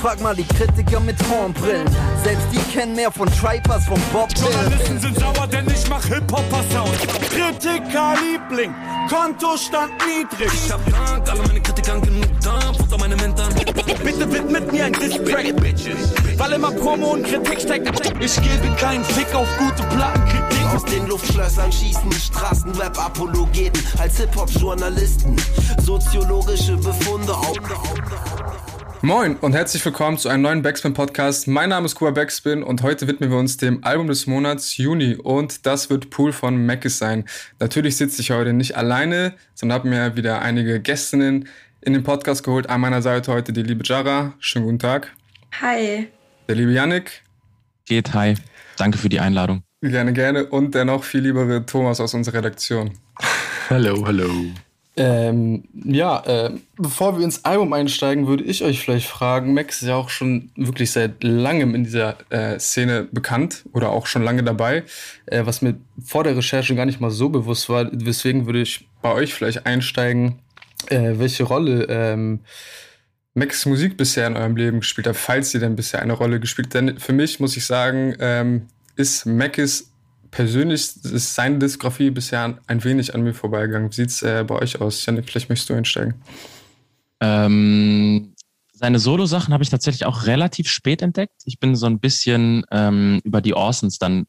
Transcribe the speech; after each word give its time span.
Frag 0.00 0.20
mal 0.20 0.34
die 0.34 0.44
Kritiker 0.44 1.00
mit 1.00 1.16
Hornbrillen. 1.28 1.88
Selbst 2.22 2.46
die 2.52 2.72
kennen 2.72 2.94
mehr 2.94 3.10
von 3.10 3.28
Tripe 3.32 3.68
als 3.68 3.84
von 3.84 4.00
Bob 4.12 4.28
Journalisten 4.38 5.00
sind 5.00 5.18
sauer, 5.18 5.48
denn 5.48 5.66
ich 5.66 5.88
mach 5.90 6.04
Hip-Hopper-Sound. 6.04 6.96
Kritiker-Liebling, 7.30 8.72
Kontostand 9.10 9.90
niedrig. 10.06 10.52
Ich 10.54 10.70
hab 10.70 10.80
Dank, 10.88 11.28
alle 11.28 11.42
meine 11.42 11.60
Kritikern 11.60 12.00
genug 12.00 12.28
da, 12.40 12.72
Futter 12.74 12.96
meine 12.98 13.16
Mentoren. 13.16 13.52
Bitte 14.04 14.32
widmet 14.32 14.70
mir 14.70 14.84
ein 14.84 14.92
Distrack, 14.92 15.56
Bitches. 15.56 16.14
Weil 16.36 16.52
immer 16.52 16.70
Promo 16.70 17.14
und 17.14 17.24
Kritik 17.24 17.60
steckt. 17.60 17.88
Ich 18.20 18.36
gebe 18.36 18.76
keinen 18.76 19.04
Fick 19.04 19.34
auf 19.34 19.48
gute 19.58 19.82
Plattenkritik. 19.96 20.64
Aus 20.74 20.84
den 20.84 21.08
Luftschlössern 21.08 21.72
schießen 21.72 22.12
Straßenrap-Apologeten 22.12 23.82
als 23.98 24.16
Hip-Hop-Journalisten. 24.18 25.34
Soziologische 25.82 26.76
Befunde 26.76 27.34
auf. 27.34 27.58
Moin 29.00 29.36
und 29.36 29.52
herzlich 29.52 29.84
willkommen 29.84 30.18
zu 30.18 30.28
einem 30.28 30.42
neuen 30.42 30.62
Backspin-Podcast. 30.62 31.46
Mein 31.46 31.68
Name 31.68 31.86
ist 31.86 31.94
Kuba 31.94 32.10
Backspin 32.10 32.64
und 32.64 32.82
heute 32.82 33.06
widmen 33.06 33.30
wir 33.30 33.38
uns 33.38 33.56
dem 33.56 33.84
Album 33.84 34.08
des 34.08 34.26
Monats 34.26 34.76
Juni 34.76 35.14
und 35.14 35.66
das 35.66 35.88
wird 35.88 36.10
Pool 36.10 36.32
von 36.32 36.66
Mackis 36.66 36.98
sein. 36.98 37.24
Natürlich 37.60 37.96
sitze 37.96 38.20
ich 38.20 38.32
heute 38.32 38.52
nicht 38.52 38.76
alleine, 38.76 39.34
sondern 39.54 39.78
habe 39.78 39.88
mir 39.88 40.16
wieder 40.16 40.42
einige 40.42 40.80
Gästinnen 40.80 41.48
in 41.80 41.92
den 41.92 42.02
Podcast 42.02 42.42
geholt. 42.42 42.68
An 42.68 42.80
meiner 42.80 43.00
Seite 43.00 43.32
heute 43.32 43.52
die 43.52 43.62
liebe 43.62 43.84
Jara. 43.84 44.34
Schönen 44.40 44.64
guten 44.64 44.80
Tag. 44.80 45.14
Hi. 45.60 46.08
Der 46.48 46.56
liebe 46.56 46.72
Yannick. 46.72 47.22
Geht, 47.86 48.12
hi. 48.14 48.34
Danke 48.76 48.98
für 48.98 49.08
die 49.08 49.20
Einladung. 49.20 49.62
Gerne, 49.80 50.12
gerne. 50.12 50.46
Und 50.46 50.74
der 50.74 50.84
noch 50.84 51.04
viel 51.04 51.20
liebere 51.20 51.64
Thomas 51.64 52.00
aus 52.00 52.14
unserer 52.14 52.38
Redaktion. 52.38 52.98
Hallo, 53.70 54.04
hallo. 54.04 54.28
Ähm, 55.00 55.62
ja, 55.84 56.18
äh, 56.26 56.50
bevor 56.76 57.16
wir 57.16 57.24
ins 57.24 57.44
Album 57.44 57.72
einsteigen, 57.72 58.26
würde 58.26 58.42
ich 58.42 58.64
euch 58.64 58.80
vielleicht 58.80 59.06
fragen, 59.06 59.54
Max 59.54 59.80
ist 59.80 59.86
ja 59.86 59.94
auch 59.94 60.08
schon 60.08 60.50
wirklich 60.56 60.90
seit 60.90 61.22
langem 61.22 61.76
in 61.76 61.84
dieser 61.84 62.16
äh, 62.30 62.58
Szene 62.58 63.06
bekannt 63.12 63.64
oder 63.72 63.90
auch 63.90 64.06
schon 64.06 64.24
lange 64.24 64.42
dabei, 64.42 64.82
äh, 65.26 65.46
was 65.46 65.62
mir 65.62 65.76
vor 66.04 66.24
der 66.24 66.36
Recherche 66.36 66.74
gar 66.74 66.84
nicht 66.84 67.00
mal 67.00 67.12
so 67.12 67.28
bewusst 67.28 67.68
war. 67.68 67.84
Deswegen 67.84 68.46
würde 68.46 68.60
ich 68.60 68.88
bei 69.00 69.12
euch 69.12 69.34
vielleicht 69.34 69.66
einsteigen, 69.66 70.40
äh, 70.88 71.12
welche 71.14 71.44
Rolle 71.44 71.86
ähm, 71.88 72.40
Max 73.34 73.66
Musik 73.66 73.96
bisher 73.96 74.26
in 74.26 74.36
eurem 74.36 74.56
Leben 74.56 74.80
gespielt 74.80 75.06
hat, 75.06 75.16
falls 75.16 75.52
sie 75.52 75.60
denn 75.60 75.76
bisher 75.76 76.02
eine 76.02 76.14
Rolle 76.14 76.40
gespielt 76.40 76.66
hat. 76.68 76.74
Denn 76.74 76.98
für 76.98 77.12
mich 77.12 77.38
muss 77.38 77.56
ich 77.56 77.64
sagen, 77.64 78.16
ähm, 78.18 78.66
ist 78.96 79.26
Mackes 79.26 79.92
persönlich 80.30 80.96
ist 81.04 81.34
seine 81.34 81.58
Diskografie 81.58 82.10
bisher 82.10 82.58
ein 82.66 82.84
wenig 82.84 83.14
an 83.14 83.22
mir 83.22 83.34
vorbeigegangen. 83.34 83.90
Wie 83.90 83.94
sieht 83.94 84.10
es 84.10 84.22
äh, 84.22 84.44
bei 84.46 84.56
euch 84.56 84.80
aus? 84.80 85.04
Janik, 85.04 85.28
vielleicht 85.28 85.48
möchtest 85.48 85.70
du 85.70 85.74
einsteigen. 85.74 86.14
Ähm, 87.20 88.34
seine 88.72 88.98
Solo-Sachen 88.98 89.52
habe 89.52 89.64
ich 89.64 89.70
tatsächlich 89.70 90.06
auch 90.06 90.26
relativ 90.26 90.68
spät 90.68 91.02
entdeckt. 91.02 91.42
Ich 91.44 91.58
bin 91.58 91.74
so 91.74 91.86
ein 91.86 91.98
bisschen 91.98 92.64
ähm, 92.70 93.20
über 93.24 93.40
die 93.40 93.54
Orsons 93.54 93.98
dann 93.98 94.26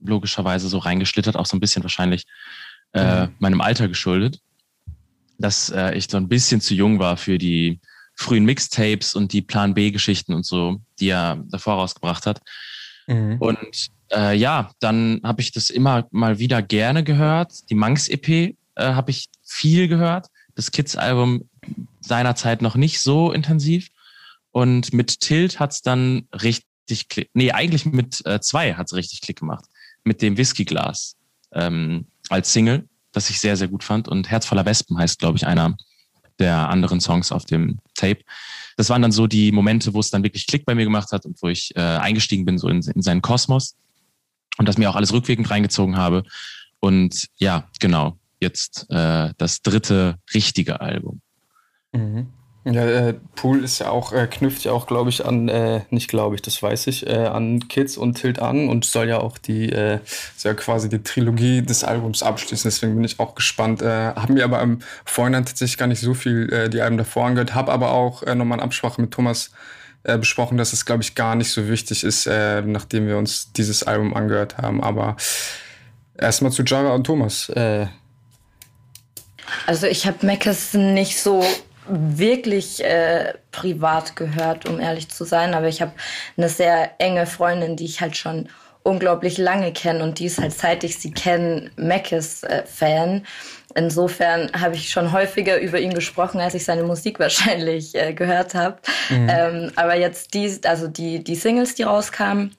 logischerweise 0.00 0.68
so 0.68 0.78
reingeschlittert, 0.78 1.36
auch 1.36 1.46
so 1.46 1.56
ein 1.56 1.60
bisschen 1.60 1.82
wahrscheinlich 1.82 2.24
äh, 2.92 3.26
mhm. 3.26 3.34
meinem 3.38 3.60
Alter 3.60 3.88
geschuldet, 3.88 4.40
dass 5.38 5.70
äh, 5.70 5.94
ich 5.94 6.08
so 6.10 6.16
ein 6.16 6.28
bisschen 6.28 6.60
zu 6.60 6.74
jung 6.74 6.98
war 6.98 7.16
für 7.16 7.38
die 7.38 7.80
frühen 8.14 8.44
Mixtapes 8.44 9.14
und 9.14 9.32
die 9.32 9.42
Plan 9.42 9.74
B-Geschichten 9.74 10.32
und 10.32 10.46
so, 10.46 10.80
die 11.00 11.08
er 11.08 11.42
davor 11.48 11.74
rausgebracht 11.74 12.26
hat. 12.26 12.40
Mhm. 13.06 13.36
Und 13.38 13.88
äh, 14.12 14.36
ja, 14.36 14.70
dann 14.80 15.20
habe 15.22 15.40
ich 15.42 15.52
das 15.52 15.70
immer 15.70 16.06
mal 16.10 16.38
wieder 16.38 16.62
gerne 16.62 17.04
gehört. 17.04 17.70
Die 17.70 17.74
Manx-EP 17.74 18.28
äh, 18.28 18.54
habe 18.76 19.10
ich 19.10 19.28
viel 19.44 19.88
gehört. 19.88 20.28
Das 20.54 20.70
Kids-Album 20.70 21.48
seinerzeit 22.00 22.62
noch 22.62 22.76
nicht 22.76 23.00
so 23.00 23.32
intensiv. 23.32 23.88
Und 24.50 24.92
mit 24.92 25.20
Tilt 25.20 25.58
hat's 25.58 25.82
dann 25.82 26.28
richtig 26.32 27.08
Klick. 27.08 27.30
Nee, 27.34 27.52
eigentlich 27.52 27.86
mit 27.86 28.24
äh, 28.26 28.40
zwei 28.40 28.74
hat's 28.74 28.94
richtig 28.94 29.20
Klick 29.20 29.40
gemacht. 29.40 29.64
Mit 30.04 30.22
dem 30.22 30.36
Whiskyglas 30.36 31.16
ähm, 31.52 32.06
als 32.28 32.52
Single, 32.52 32.88
das 33.12 33.30
ich 33.30 33.40
sehr, 33.40 33.56
sehr 33.56 33.68
gut 33.68 33.82
fand. 33.82 34.06
Und 34.06 34.30
Herz 34.30 34.46
voller 34.46 34.66
Wespen 34.66 34.98
heißt, 34.98 35.18
glaube 35.18 35.38
ich, 35.38 35.46
einer 35.46 35.76
der 36.38 36.68
anderen 36.68 37.00
Songs 37.00 37.32
auf 37.32 37.44
dem 37.44 37.78
Tape. 37.94 38.20
Das 38.76 38.90
waren 38.90 39.02
dann 39.02 39.12
so 39.12 39.26
die 39.26 39.52
Momente, 39.52 39.94
wo 39.94 40.00
es 40.00 40.10
dann 40.10 40.24
wirklich 40.24 40.46
Klick 40.46 40.64
bei 40.64 40.74
mir 40.74 40.84
gemacht 40.84 41.12
hat 41.12 41.24
und 41.26 41.40
wo 41.42 41.48
ich 41.48 41.74
äh, 41.76 41.80
eingestiegen 41.80 42.44
bin 42.44 42.58
so 42.58 42.68
in, 42.68 42.82
in 42.82 43.02
seinen 43.02 43.22
Kosmos 43.22 43.76
und 44.58 44.68
das 44.68 44.78
mir 44.78 44.90
auch 44.90 44.96
alles 44.96 45.12
rückwirkend 45.12 45.50
reingezogen 45.50 45.96
habe. 45.96 46.24
Und 46.80 47.28
ja, 47.36 47.68
genau, 47.80 48.18
jetzt 48.40 48.86
äh, 48.90 49.30
das 49.38 49.62
dritte 49.62 50.16
richtige 50.34 50.80
Album. 50.80 51.20
Mhm. 51.92 52.28
Ja, 52.66 52.86
äh, 52.86 53.14
Pool 53.34 53.62
ist 53.62 53.80
ja 53.80 53.90
auch, 53.90 54.12
äh, 54.14 54.26
knüpft 54.26 54.64
ja 54.64 54.72
auch, 54.72 54.86
glaube 54.86 55.10
ich, 55.10 55.26
an, 55.26 55.50
äh, 55.50 55.82
nicht 55.90 56.08
glaube 56.08 56.34
ich, 56.34 56.40
das 56.40 56.62
weiß 56.62 56.86
ich, 56.86 57.06
äh, 57.06 57.26
an 57.26 57.68
Kids 57.68 57.98
und 57.98 58.14
Tilt 58.14 58.38
an 58.38 58.70
und 58.70 58.86
soll 58.86 59.06
ja 59.06 59.18
auch 59.18 59.36
die, 59.36 59.70
äh, 59.70 59.98
soll 60.34 60.52
ja 60.52 60.54
quasi 60.54 60.88
die 60.88 61.02
Trilogie 61.02 61.60
des 61.60 61.84
Albums 61.84 62.22
abschließen. 62.22 62.70
Deswegen 62.70 62.94
bin 62.94 63.04
ich 63.04 63.20
auch 63.20 63.34
gespannt. 63.34 63.82
Äh, 63.82 64.14
haben 64.14 64.32
mir 64.32 64.44
aber 64.44 64.62
im 64.62 64.78
Vorhinein 65.04 65.44
tatsächlich 65.44 65.76
gar 65.76 65.88
nicht 65.88 66.00
so 66.00 66.14
viel 66.14 66.50
äh, 66.50 66.70
die 66.70 66.80
Alben 66.80 66.96
davor 66.96 67.26
angehört, 67.26 67.54
habe 67.54 67.70
aber 67.70 67.92
auch 67.92 68.22
äh, 68.22 68.34
nochmal 68.34 68.58
in 68.58 68.64
Absprache 68.64 68.98
mit 68.98 69.10
Thomas 69.10 69.50
äh, 70.04 70.18
besprochen, 70.18 70.58
dass 70.58 70.72
es, 70.72 70.84
glaube 70.84 71.02
ich, 71.02 71.14
gar 71.14 71.34
nicht 71.34 71.50
so 71.50 71.68
wichtig 71.68 72.04
ist, 72.04 72.26
äh, 72.26 72.62
nachdem 72.62 73.06
wir 73.06 73.18
uns 73.18 73.52
dieses 73.52 73.82
Album 73.82 74.14
angehört 74.14 74.58
haben. 74.58 74.82
Aber 74.82 75.16
erstmal 76.16 76.52
zu 76.52 76.62
Jara 76.62 76.94
und 76.94 77.04
Thomas. 77.04 77.48
Äh. 77.48 77.86
Also 79.66 79.86
ich 79.86 80.06
habe 80.06 80.24
Meckes 80.24 80.74
nicht 80.74 81.20
so 81.20 81.44
wirklich 81.86 82.82
äh, 82.84 83.34
privat 83.50 84.16
gehört, 84.16 84.66
um 84.66 84.80
ehrlich 84.80 85.08
zu 85.08 85.24
sein. 85.24 85.54
Aber 85.54 85.68
ich 85.68 85.82
habe 85.82 85.92
eine 86.36 86.48
sehr 86.48 86.92
enge 86.98 87.26
Freundin, 87.26 87.76
die 87.76 87.84
ich 87.84 88.00
halt 88.00 88.16
schon 88.16 88.48
unglaublich 88.82 89.38
lange 89.38 89.72
kenne 89.72 90.04
und 90.04 90.18
die 90.18 90.26
ist 90.26 90.38
halt 90.38 90.52
seit 90.52 90.84
ich 90.84 90.98
sie 90.98 91.10
kenne 91.10 91.70
Meckes 91.76 92.42
äh, 92.42 92.64
Fan. 92.66 93.26
Insofern 93.74 94.50
habe 94.58 94.76
ich 94.76 94.90
schon 94.90 95.12
häufiger 95.12 95.58
über 95.60 95.80
ihn 95.80 95.94
gesprochen, 95.94 96.40
als 96.40 96.54
ich 96.54 96.64
seine 96.64 96.84
Musik 96.84 97.18
wahrscheinlich 97.18 97.94
äh, 97.94 98.12
gehört 98.12 98.54
habe. 98.54 98.78
Mhm. 99.10 99.28
Ähm, 99.28 99.72
aber 99.76 99.96
jetzt 99.96 100.34
die, 100.34 100.60
also 100.64 100.88
die, 100.88 101.22
die 101.22 101.34
Singles, 101.34 101.74
die 101.74 101.82
rauskamen, 101.82 102.54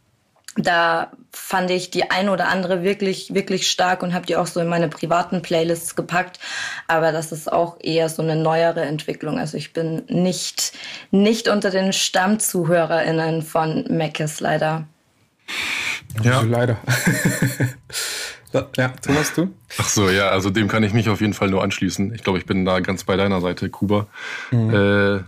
da 0.57 1.11
fand 1.31 1.69
ich 1.69 1.91
die 1.91 2.09
ein 2.11 2.29
oder 2.29 2.47
andere 2.47 2.81
wirklich, 2.81 3.33
wirklich 3.33 3.69
stark 3.69 4.01
und 4.03 4.13
habe 4.13 4.25
die 4.25 4.37
auch 4.37 4.47
so 4.47 4.61
in 4.61 4.67
meine 4.67 4.87
privaten 4.87 5.41
Playlists 5.41 5.95
gepackt. 5.95 6.39
Aber 6.87 7.11
das 7.11 7.33
ist 7.33 7.51
auch 7.51 7.77
eher 7.81 8.07
so 8.07 8.21
eine 8.21 8.37
neuere 8.37 8.81
Entwicklung. 8.81 9.37
Also 9.37 9.57
ich 9.57 9.73
bin 9.73 10.03
nicht, 10.07 10.71
nicht 11.11 11.49
unter 11.49 11.71
den 11.71 11.91
StammzuhörerInnen 11.91 13.41
von 13.41 13.85
Mackes 13.89 14.39
leider. 14.39 14.87
Ja, 16.23 16.37
also 16.37 16.49
leider. 16.49 16.77
ja, 18.77 18.89
Thomas, 19.01 19.33
du? 19.33 19.53
Ach 19.77 19.87
so, 19.87 20.09
ja, 20.09 20.29
also 20.29 20.49
dem 20.49 20.67
kann 20.67 20.83
ich 20.83 20.93
mich 20.93 21.09
auf 21.09 21.21
jeden 21.21 21.33
Fall 21.33 21.49
nur 21.49 21.63
anschließen. 21.63 22.13
Ich 22.13 22.23
glaube, 22.23 22.39
ich 22.39 22.45
bin 22.45 22.65
da 22.65 22.79
ganz 22.79 23.03
bei 23.03 23.15
deiner 23.15 23.41
Seite, 23.41 23.69
Kuba. 23.69 24.07
Mhm. 24.51 24.73
Äh, 24.73 25.19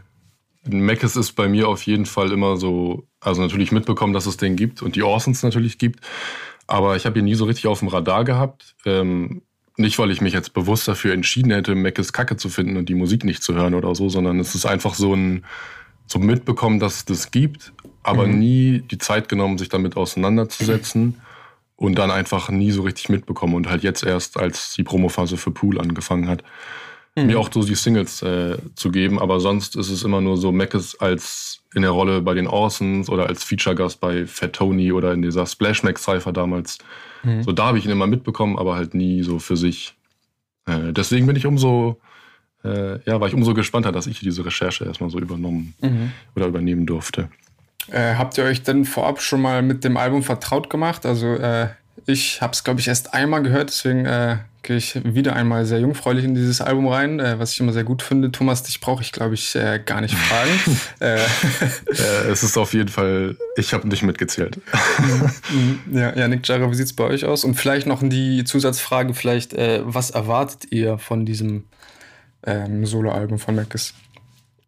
Mackes 0.69 1.15
ist 1.15 1.33
bei 1.33 1.47
mir 1.47 1.67
auf 1.67 1.83
jeden 1.83 2.05
Fall 2.05 2.31
immer 2.31 2.57
so, 2.57 3.07
also 3.19 3.41
natürlich 3.41 3.71
mitbekommen, 3.71 4.13
dass 4.13 4.25
es 4.25 4.37
den 4.37 4.55
gibt 4.55 4.81
und 4.81 4.95
die 4.95 5.03
Orsons 5.03 5.43
natürlich 5.43 5.77
gibt. 5.77 6.01
Aber 6.67 6.95
ich 6.95 7.05
habe 7.05 7.19
ihn 7.19 7.25
nie 7.25 7.35
so 7.35 7.45
richtig 7.45 7.67
auf 7.67 7.79
dem 7.79 7.87
Radar 7.87 8.25
gehabt. 8.25 8.75
Ähm, 8.85 9.41
nicht, 9.77 9.99
weil 9.99 10.11
ich 10.11 10.21
mich 10.21 10.33
jetzt 10.33 10.53
bewusst 10.53 10.87
dafür 10.87 11.13
entschieden 11.13 11.51
hätte, 11.51 11.75
Mackes 11.75 12.11
Kacke 12.11 12.35
zu 12.35 12.49
finden 12.49 12.77
und 12.77 12.89
die 12.89 12.95
Musik 12.95 13.23
nicht 13.23 13.43
zu 13.43 13.53
hören 13.53 13.75
oder 13.75 13.93
so, 13.95 14.09
sondern 14.09 14.39
es 14.39 14.55
ist 14.55 14.65
einfach 14.65 14.95
so 14.95 15.13
ein, 15.13 15.45
so 16.07 16.19
mitbekommen, 16.19 16.79
dass 16.79 16.95
es 16.95 17.05
das 17.05 17.31
gibt, 17.31 17.73
aber 18.01 18.25
mhm. 18.25 18.39
nie 18.39 18.79
die 18.79 18.97
Zeit 18.97 19.29
genommen, 19.29 19.57
sich 19.57 19.69
damit 19.69 19.95
auseinanderzusetzen 19.95 21.21
und 21.77 21.97
dann 21.97 22.11
einfach 22.11 22.49
nie 22.49 22.71
so 22.71 22.81
richtig 22.81 23.07
mitbekommen 23.09 23.55
und 23.55 23.69
halt 23.69 23.83
jetzt 23.83 24.03
erst, 24.03 24.37
als 24.37 24.73
die 24.73 24.83
Promophase 24.83 25.37
für 25.37 25.51
Pool 25.51 25.79
angefangen 25.79 26.27
hat 26.27 26.43
mhm. 27.17 27.27
mir 27.27 27.39
auch 27.39 27.49
so 27.51 27.63
die 27.63 27.75
Singles 27.75 28.21
äh, 28.21 28.57
zu 28.75 28.91
geben. 28.91 29.19
Aber 29.19 29.39
sonst 29.39 29.75
ist 29.75 29.89
es 29.89 30.03
immer 30.03 30.21
nur 30.21 30.37
so 30.37 30.51
Mackes 30.51 30.99
als 30.99 31.61
in 31.73 31.81
der 31.81 31.91
Rolle 31.91 32.21
bei 32.21 32.33
den 32.33 32.47
Orsons 32.47 33.09
oder 33.09 33.27
als 33.27 33.43
Feature-Gast 33.43 33.99
bei 33.99 34.25
Fat 34.25 34.53
Tony 34.53 34.91
oder 34.91 35.13
in 35.13 35.21
dieser 35.21 35.45
Splash 35.45 35.83
Mac 35.83 35.99
Cypher 35.99 36.31
damals. 36.31 36.77
Mhm. 37.23 37.43
So 37.43 37.51
da 37.51 37.65
habe 37.65 37.77
ich 37.77 37.85
ihn 37.85 37.91
immer 37.91 38.07
mitbekommen, 38.07 38.57
aber 38.57 38.75
halt 38.75 38.93
nie 38.93 39.23
so 39.23 39.39
für 39.39 39.57
sich. 39.57 39.95
Äh, 40.65 40.93
deswegen 40.93 41.27
bin 41.27 41.35
ich 41.35 41.45
umso, 41.45 41.99
äh, 42.63 43.01
ja, 43.03 43.19
war 43.19 43.27
ich 43.27 43.33
umso 43.33 43.53
gespannter, 43.53 43.91
dass 43.91 44.07
ich 44.07 44.19
diese 44.19 44.45
Recherche 44.45 44.85
erstmal 44.85 45.09
so 45.09 45.19
übernommen 45.19 45.73
mhm. 45.81 46.11
oder 46.35 46.47
übernehmen 46.47 46.85
durfte. 46.85 47.29
Äh, 47.91 48.15
habt 48.15 48.37
ihr 48.37 48.43
euch 48.43 48.63
denn 48.63 48.85
vorab 48.85 49.21
schon 49.21 49.41
mal 49.41 49.61
mit 49.61 49.83
dem 49.83 49.97
Album 49.97 50.23
vertraut 50.23 50.69
gemacht? 50.69 51.05
Also 51.05 51.35
äh, 51.35 51.69
ich 52.05 52.41
habe 52.41 52.53
es, 52.53 52.63
glaube 52.63 52.79
ich, 52.79 52.87
erst 52.87 53.13
einmal 53.13 53.43
gehört, 53.43 53.69
deswegen 53.69 54.05
äh, 54.05 54.37
gehe 54.63 54.77
ich 54.77 55.01
wieder 55.03 55.35
einmal 55.35 55.65
sehr 55.65 55.79
jungfräulich 55.79 56.25
in 56.25 56.35
dieses 56.35 56.61
Album 56.61 56.87
rein, 56.87 57.19
äh, 57.19 57.39
was 57.39 57.53
ich 57.53 57.59
immer 57.59 57.73
sehr 57.73 57.83
gut 57.83 58.01
finde. 58.01 58.31
Thomas, 58.31 58.63
dich 58.63 58.81
brauche 58.81 59.01
ich, 59.01 59.11
glaube 59.11 59.33
ich, 59.33 59.55
äh, 59.55 59.81
gar 59.83 60.01
nicht 60.01 60.15
fragen. 60.15 60.79
äh, 60.99 61.19
es 62.29 62.43
ist 62.43 62.57
auf 62.57 62.73
jeden 62.73 62.89
Fall, 62.89 63.37
ich 63.55 63.73
habe 63.73 63.87
nicht 63.87 64.03
mitgezählt. 64.03 64.59
ja, 65.91 66.15
ja, 66.15 66.27
Nick 66.27 66.47
Jara, 66.47 66.69
wie 66.69 66.75
sieht 66.75 66.87
es 66.87 66.93
bei 66.93 67.05
euch 67.05 67.25
aus? 67.25 67.43
Und 67.43 67.55
vielleicht 67.55 67.87
noch 67.87 68.01
die 68.03 68.43
Zusatzfrage, 68.43 69.13
vielleicht, 69.13 69.53
äh, 69.53 69.81
was 69.83 70.11
erwartet 70.11 70.71
ihr 70.71 70.97
von 70.97 71.25
diesem 71.25 71.65
ähm, 72.45 72.85
Soloalbum 72.85 73.39
von 73.39 73.55
Mackes? 73.55 73.93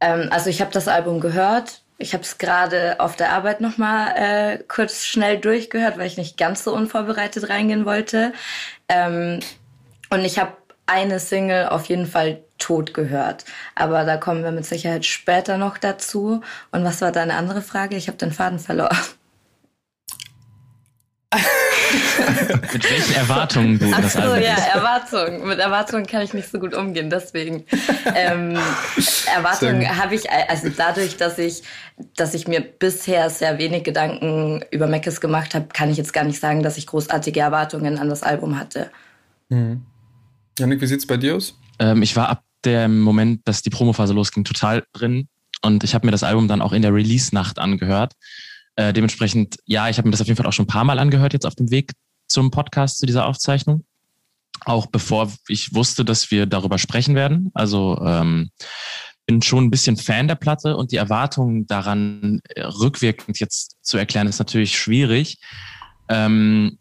Ähm, 0.02 0.28
also 0.32 0.50
ich 0.50 0.62
habe 0.62 0.72
das 0.72 0.88
Album 0.88 1.20
gehört, 1.20 1.82
Ich 2.02 2.14
habe 2.14 2.24
es 2.24 2.38
gerade 2.38 3.00
auf 3.02 3.18
der 3.18 3.34
Arbeit 3.34 3.60
nochmal 3.60 4.14
äh, 4.16 4.64
kurz 4.70 5.04
schnell 5.06 5.38
durchgehört, 5.38 5.98
weil 5.98 6.08
ich 6.08 6.16
nicht 6.16 6.38
ganz 6.38 6.64
so 6.64 6.74
unvorbereitet 6.74 7.50
reingehen 7.50 7.86
wollte. 7.86 8.32
Ähm, 8.88 9.42
und 10.10 10.24
ich 10.24 10.40
habe 10.40 10.54
eine 10.86 11.20
Single 11.20 11.68
auf 11.68 11.86
jeden 11.88 12.08
Fall 12.08 12.42
tot 12.58 12.94
gehört. 12.94 13.44
Aber 13.76 14.06
da 14.06 14.16
kommen 14.16 14.44
wir 14.44 14.52
mit 14.52 14.66
Sicherheit 14.66 15.06
später 15.06 15.58
noch 15.58 15.78
dazu. 15.78 16.42
Und 16.72 16.86
was 16.86 17.02
war 17.02 17.12
deine 17.12 17.36
andere 17.36 17.62
Frage? 17.62 17.98
Ich 17.98 18.08
habe 18.08 18.18
den 18.18 18.32
Faden 18.32 18.60
verloren. 18.60 18.98
Mit 22.74 22.92
welchen 22.92 23.16
Erwartungen 23.16 23.80
du 23.80 23.92
Ach 23.94 24.02
das 24.02 24.14
so, 24.14 24.20
Album 24.20 24.44
ja. 24.44 24.56
Erwartungen. 24.74 25.48
Mit 25.48 25.60
Erwartungen 25.60 26.06
kann 26.06 26.22
ich 26.22 26.34
nicht 26.34 26.50
so 26.50 26.60
gut 26.60 26.74
umgehen, 26.74 27.10
deswegen. 27.10 27.66
Ähm, 28.16 28.58
Erwartungen 29.36 29.98
habe 29.98 30.16
ich, 30.16 30.30
also 30.32 30.70
dadurch, 30.76 31.18
dass 31.18 31.38
ich, 31.38 31.64
dass 32.16 32.34
ich 32.34 32.48
mir 32.48 32.62
bisher 32.62 33.30
sehr 33.30 33.58
wenig 33.58 33.84
Gedanken 33.84 34.64
über 34.72 34.88
Meckes 34.88 35.22
gemacht 35.22 35.56
habe, 35.56 35.68
kann 35.74 35.90
ich 35.90 35.98
jetzt 35.98 36.14
gar 36.14 36.24
nicht 36.24 36.40
sagen, 36.40 36.64
dass 36.64 36.78
ich 36.78 36.88
großartige 36.88 37.40
Erwartungen 37.40 37.98
an 38.00 38.10
das 38.10 38.24
Album 38.24 38.60
hatte. 38.60 38.92
Janik, 39.50 40.82
wie 40.82 40.88
sieht's 40.88 41.08
bei 41.08 41.18
dir 41.18 41.36
aus? 41.36 41.58
Ähm, 41.80 42.02
ich 42.02 42.16
war 42.16 42.30
ab 42.30 42.44
dem 42.66 43.00
Moment, 43.02 43.48
dass 43.48 43.62
die 43.62 43.70
Promophase 43.70 44.14
losging, 44.14 44.44
total 44.44 44.84
drin. 44.94 45.28
Und 45.62 45.84
ich 45.84 45.94
habe 45.94 46.06
mir 46.06 46.12
das 46.12 46.24
Album 46.24 46.48
dann 46.48 46.62
auch 46.62 46.74
in 46.74 46.82
der 46.82 46.94
Release-Nacht 46.94 47.60
angehört. 47.60 48.14
Äh, 48.76 48.94
dementsprechend, 48.94 49.58
ja, 49.66 49.90
ich 49.90 49.98
habe 49.98 50.08
mir 50.08 50.12
das 50.12 50.22
auf 50.22 50.28
jeden 50.28 50.38
Fall 50.38 50.46
auch 50.46 50.54
schon 50.54 50.66
ein 50.66 50.68
paar 50.68 50.84
Mal 50.84 51.00
angehört, 51.00 51.34
jetzt 51.34 51.46
auf 51.46 51.56
dem 51.56 51.72
Weg 51.72 51.92
zum 52.30 52.52
Podcast, 52.52 53.00
zu 53.00 53.06
dieser 53.06 53.26
Aufzeichnung. 53.26 53.86
Auch 54.66 54.88
bevor 54.88 55.32
ich 55.48 55.74
wusste, 55.74 56.06
dass 56.06 56.32
wir 56.32 56.46
darüber 56.46 56.78
sprechen 56.78 57.16
werden. 57.16 57.50
Also 57.54 58.02
ähm, 58.06 58.52
bin 59.26 59.42
schon 59.42 59.66
ein 59.66 59.72
bisschen 59.72 59.96
Fan 59.98 60.28
der 60.28 60.36
Platte 60.36 60.76
und 60.76 60.92
die 60.92 60.98
Erwartungen 60.98 61.68
daran 61.68 62.42
äh, 62.56 62.62
rückwirkend 62.62 63.40
jetzt 63.40 63.78
zu 63.82 63.98
erklären, 63.98 64.28
ist 64.28 64.40
natürlich 64.40 64.78
schwierig. 64.78 65.38
Ähm, 66.10 66.80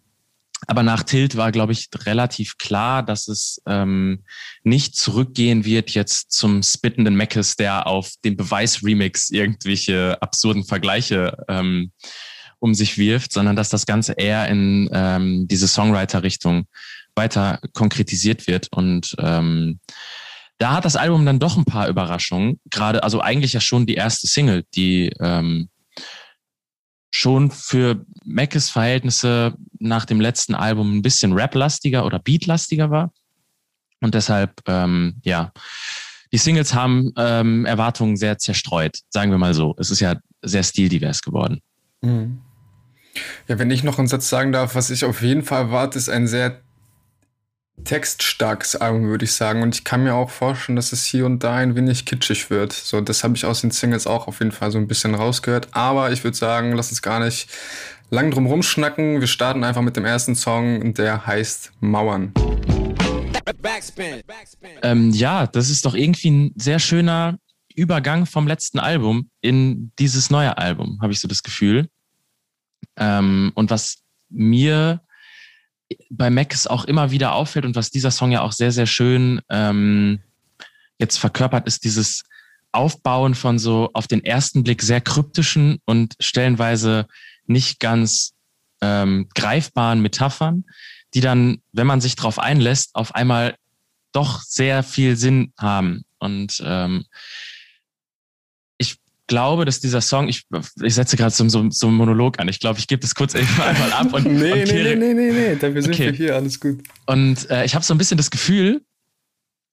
aber 0.67 0.83
nach 0.83 1.03
Tilt 1.03 1.37
war, 1.37 1.53
glaube 1.53 1.73
ich, 1.73 1.89
relativ 2.07 2.57
klar, 2.59 3.03
dass 3.03 3.29
es 3.29 3.63
ähm, 3.67 4.25
nicht 4.65 4.97
zurückgehen 4.97 5.65
wird 5.65 5.91
jetzt 5.91 6.33
zum 6.33 6.63
spittenden 6.63 7.15
Meckes, 7.15 7.57
der 7.57 7.87
auf 7.87 8.15
den 8.25 8.37
Beweis-Remix 8.37 9.31
irgendwelche 9.31 10.21
absurden 10.21 10.65
Vergleiche 10.65 11.45
ähm, 11.49 11.93
um 12.61 12.75
sich 12.75 12.99
wirft, 12.99 13.33
sondern 13.33 13.57
dass 13.57 13.69
das 13.69 13.87
Ganze 13.87 14.15
eher 14.15 14.49
in 14.49 14.89
ähm, 14.93 15.49
diese 15.49 15.69
Songwriter-Richtung 15.69 16.67
weiter 17.15 17.61
konkretisiert 17.73 18.47
wird. 18.47 18.69
Und 18.71 19.15
ähm, 19.19 19.81
da 20.59 20.73
hat 20.75 20.85
das 20.85 20.97
Album 20.97 21.25
dann 21.25 21.39
doch 21.39 21.57
ein 21.57 21.65
paar 21.65 21.89
Überraschungen. 21.89 22.61
Gerade, 22.71 23.03
also 23.03 23.21
eigentlich 23.21 23.53
ja 23.53 23.61
schon 23.61 23.87
die 23.87 23.95
erste 23.95 24.27
Single, 24.27 24.65
die 24.75 25.13
ähm, 25.21 25.69
schon 27.11 27.51
für 27.51 28.05
Mackes 28.25 28.71
Verhältnisse 28.71 29.55
nach 29.79 30.05
dem 30.05 30.21
letzten 30.21 30.55
Album 30.55 30.99
ein 30.99 31.03
bisschen 31.03 31.33
Rap-lastiger 31.33 32.05
oder 32.05 32.19
Beat-lastiger 32.19 32.91
war. 32.91 33.13
Und 34.01 34.15
deshalb, 34.15 34.61
ähm, 34.67 35.21
ja, 35.25 35.53
die 36.33 36.39
Singles 36.39 36.75
haben 36.75 37.13
ähm, 37.17 37.65
Erwartungen 37.65 38.17
sehr 38.17 38.39
zerstreut, 38.39 38.99
sagen 39.09 39.31
wir 39.31 39.39
mal 39.39 39.55
so. 39.55 39.75
Es 39.79 39.91
ist 39.91 40.01
ja 40.01 40.17
sehr 40.43 40.63
stildivers 40.63 41.23
geworden. 41.23 41.61
Mhm. 42.03 42.41
Ja, 43.47 43.59
wenn 43.59 43.71
ich 43.71 43.85
noch 43.85 43.99
einen 43.99 44.09
Satz 44.09 44.29
sagen 44.29 44.53
darf, 44.53 44.75
was 44.75 44.91
ich 44.91 45.05
auf 45.05 45.23
jeden 45.23 45.43
Fall 45.43 45.63
erwarte, 45.63 45.99
ist 45.99 46.09
ein 46.09 46.27
sehr 46.27 46.61
textstarkes 47.85 48.77
Album, 48.77 49.05
würde 49.05 49.25
ich 49.25 49.33
sagen. 49.33 49.63
Und 49.63 49.75
ich 49.75 49.85
kann 49.85 50.05
mir 50.05 50.15
auch 50.15 50.31
vorstellen, 50.31 50.77
dass 50.77 50.93
es 50.93 51.05
hier 51.05 51.27
und 51.27 51.45
da 51.45 51.57
ein 51.57 51.77
wenig 51.77 52.05
kitschig 52.05 52.51
wird. 52.51 52.73
So, 52.73 53.01
das 53.01 53.25
habe 53.25 53.37
ich 53.37 53.45
aus 53.45 53.61
den 53.61 53.71
Singles 53.71 54.07
auch 54.07 54.27
auf 54.27 54.41
jeden 54.41 54.53
Fall 54.53 54.71
so 54.71 54.79
ein 54.79 54.89
bisschen 54.89 55.15
rausgehört. 55.15 55.69
Aber 55.73 56.13
ich 56.13 56.25
würde 56.25 56.37
sagen, 56.37 56.73
lass 56.73 56.91
uns 56.91 57.03
gar 57.03 57.21
nicht 57.21 57.49
lang 58.11 58.31
drum 58.31 58.47
rumschnacken. 58.47 59.21
Wir 59.21 59.29
starten 59.29 59.65
einfach 59.65 59.83
mit 59.83 59.97
dem 59.97 60.05
ersten 60.05 60.35
Song, 60.35 60.95
der 60.95 61.27
heißt 61.27 61.73
Mauern. 61.81 62.33
Ähm, 64.83 65.11
ja, 65.11 65.47
das 65.47 65.71
ist 65.71 65.85
doch 65.85 65.95
irgendwie 65.95 66.31
ein 66.31 66.53
sehr 66.57 66.79
schöner 66.79 67.39
Übergang 67.75 68.27
vom 68.27 68.47
letzten 68.47 68.79
Album 68.79 69.31
in 69.41 69.93
dieses 69.99 70.31
neue 70.31 70.59
Album, 70.59 70.99
habe 71.01 71.13
ich 71.13 71.21
so 71.21 71.29
das 71.29 71.43
Gefühl. 71.43 71.89
Ähm, 72.99 73.53
und 73.55 73.71
was 73.71 74.03
mir 74.29 75.01
bei 76.11 76.31
Max 76.31 76.67
auch 76.67 76.85
immer 76.85 77.11
wieder 77.11 77.35
auffällt 77.35 77.65
und 77.65 77.77
was 77.77 77.91
dieser 77.91 78.11
Song 78.11 78.31
ja 78.31 78.43
auch 78.43 78.53
sehr, 78.53 78.73
sehr 78.73 78.87
schön 78.87 79.41
ähm, 79.49 80.21
jetzt 80.99 81.19
verkörpert, 81.19 81.67
ist 81.67 81.85
dieses 81.85 82.25
Aufbauen 82.73 83.35
von 83.35 83.59
so 83.59 83.91
auf 83.95 84.07
den 84.07 84.25
ersten 84.25 84.63
Blick 84.63 84.83
sehr 84.83 85.01
kryptischen 85.01 85.79
und 85.87 86.15
stellenweise 86.21 87.07
nicht 87.47 87.81
ganz 87.81 88.35
ähm, 88.83 89.29
greifbaren 89.35 90.01
Metaphern, 90.01 90.65
die 91.15 91.21
dann, 91.21 91.63
wenn 91.73 91.87
man 91.87 92.01
sich 92.01 92.17
darauf 92.17 92.39
einlässt, 92.39 92.95
auf 92.95 93.15
einmal 93.15 93.57
doch 94.13 94.43
sehr 94.43 94.83
viel 94.83 95.17
Sinn 95.17 95.53
haben. 95.59 96.05
Und 96.19 96.63
ähm, 96.65 97.07
glaube, 99.29 99.65
dass 99.65 99.79
dieser 99.79 100.01
Song, 100.01 100.29
ich, 100.29 100.45
ich 100.83 100.95
setze 100.95 101.17
gerade 101.17 101.31
so, 101.31 101.49
so, 101.49 101.71
so 101.71 101.87
einen 101.87 101.97
Monolog 101.97 102.41
an. 102.41 102.49
Ich 102.49 102.59
glaube, 102.59 102.81
ich 102.81 102.89
gebe 102.89 103.01
das 103.01 103.15
kurz 103.15 103.35
einmal 103.37 103.93
ab 103.93 104.13
und, 104.13 104.25
nee, 104.25 104.63
und 104.63 104.73
nee, 104.73 104.83
nee, 104.83 104.97
nee, 104.97 105.15
nee, 105.15 105.33
nee, 105.33 105.55
dafür 105.55 105.83
sind 105.83 105.95
Okay. 105.95 106.07
wir 106.07 106.13
hier, 106.13 106.35
alles 106.35 106.59
gut. 106.59 106.83
Und 107.07 107.49
äh, 107.51 107.65
ich 107.65 107.75
habe 107.75 107.85
so 107.85 107.95
ein 107.95 107.99
bisschen 107.99 108.17
das 108.17 108.31
Gefühl, 108.31 108.83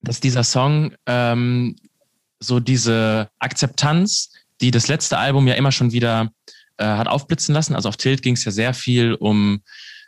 dass 0.02 0.19
dieser 0.19 0.44
Song 0.44 0.94
ähm, 1.07 1.75
so 2.40 2.60
diese 2.60 3.30
Akzeptanz, 3.40 4.31
die 4.62 4.69
das 4.69 4.88
letzte 4.88 5.18
Album 5.18 5.48
ja 5.48 5.56
immer 5.56 5.72
schon 5.72 5.92
wieder 5.92 6.31
äh, 6.78 6.86
hat 6.86 7.08
aufblitzen 7.08 7.54
lassen. 7.56 7.75
Also 7.75 7.90
auf 7.90 7.98
Tilt 7.98 8.22
ging 8.22 8.36
es 8.36 8.46
ja 8.46 8.51
sehr 8.51 8.74
viel 8.74 9.16
um 9.16 9.62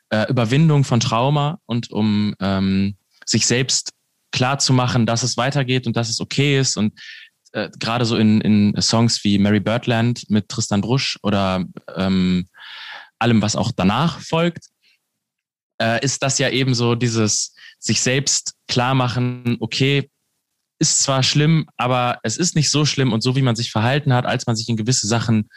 äh, 0.09 0.29
Überwindung 0.29 0.83
von 0.83 0.99
Trauma 0.99 1.59
und 1.65 1.91
um 1.91 2.35
ähm, 2.39 2.95
sich 3.25 3.45
selbst 3.45 3.91
klar 4.31 4.59
zu 4.59 4.73
machen, 4.73 5.05
dass 5.05 5.23
es 5.23 5.37
weitergeht 5.37 5.87
und 5.87 5.95
dass 5.95 6.09
es 6.09 6.19
okay 6.19 6.59
ist. 6.59 6.77
Und 6.77 6.93
äh, 7.53 7.69
gerade 7.79 8.05
so 8.05 8.17
in, 8.17 8.41
in 8.41 8.81
Songs 8.81 9.23
wie 9.23 9.37
Mary 9.37 9.59
Birdland 9.59 10.29
mit 10.29 10.49
Tristan 10.49 10.81
Brusch 10.81 11.17
oder 11.23 11.65
ähm, 11.95 12.47
allem, 13.19 13.41
was 13.41 13.55
auch 13.55 13.71
danach 13.75 14.19
folgt, 14.19 14.67
äh, 15.81 16.03
ist 16.03 16.23
das 16.23 16.39
ja 16.39 16.49
eben 16.49 16.73
so 16.73 16.95
dieses 16.95 17.53
sich 17.79 18.01
selbst 18.01 18.53
klar 18.67 18.95
machen, 18.95 19.57
okay, 19.59 20.09
ist 20.79 21.01
zwar 21.01 21.23
schlimm, 21.23 21.67
aber 21.77 22.19
es 22.23 22.37
ist 22.37 22.55
nicht 22.55 22.69
so 22.69 22.85
schlimm 22.85 23.13
und 23.13 23.21
so 23.21 23.35
wie 23.35 23.41
man 23.41 23.55
sich 23.55 23.71
verhalten 23.71 24.13
hat, 24.13 24.25
als 24.25 24.45
man 24.45 24.55
sich 24.55 24.69
in 24.69 24.77
gewisse 24.77 25.07
Sachen 25.07 25.49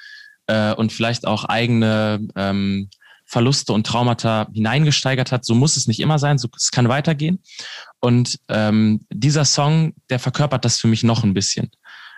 äh, 0.47 0.73
und 0.75 0.93
vielleicht 0.93 1.27
auch 1.27 1.45
eigene 1.45 2.27
ähm, 2.37 2.89
Verluste 3.27 3.73
und 3.73 3.87
Traumata 3.87 4.49
hineingesteigert 4.53 5.31
hat, 5.31 5.45
so 5.45 5.55
muss 5.55 5.77
es 5.77 5.87
nicht 5.87 6.01
immer 6.01 6.19
sein, 6.19 6.39
so, 6.39 6.49
es 6.57 6.73
kann 6.73 6.89
weitergehen. 6.89 7.41
Und 8.01 8.39
ähm, 8.49 9.07
dieser 9.13 9.45
Song, 9.45 9.95
der 10.09 10.19
verkörpert 10.19 10.65
das 10.65 10.81
für 10.81 10.89
mich 10.89 11.05
noch 11.05 11.23
ein 11.23 11.35
bisschen. 11.35 11.71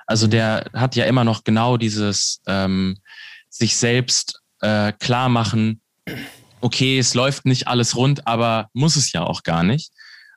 Also 0.06 0.26
der 0.26 0.70
hat 0.74 0.96
ja 0.96 1.04
immer 1.04 1.24
noch 1.24 1.44
genau 1.44 1.76
dieses 1.76 2.40
ähm, 2.46 2.98
sich 3.48 3.76
selbst 3.76 4.40
äh, 4.60 4.92
klar 4.92 5.28
machen, 5.28 5.80
okay, 6.60 6.98
es 6.98 7.14
läuft 7.14 7.44
nicht 7.44 7.68
alles 7.68 7.96
rund, 7.96 8.26
aber 8.26 8.70
muss 8.72 8.96
es 8.96 9.12
ja 9.12 9.22
auch 9.24 9.42
gar 9.42 9.62
nicht. 9.62 9.92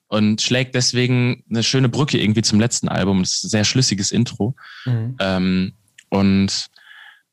Und 0.07 0.41
schlägt 0.41 0.75
deswegen 0.75 1.43
eine 1.49 1.63
schöne 1.63 1.89
Brücke 1.89 2.19
irgendwie 2.19 2.41
zum 2.41 2.59
letzten 2.59 2.89
Album. 2.89 3.21
Das 3.21 3.35
ist 3.35 3.45
ein 3.45 3.49
sehr 3.49 3.63
schlüssiges 3.63 4.11
Intro. 4.11 4.55
Mhm. 4.85 5.15
Ähm, 5.19 5.73
und 6.09 6.67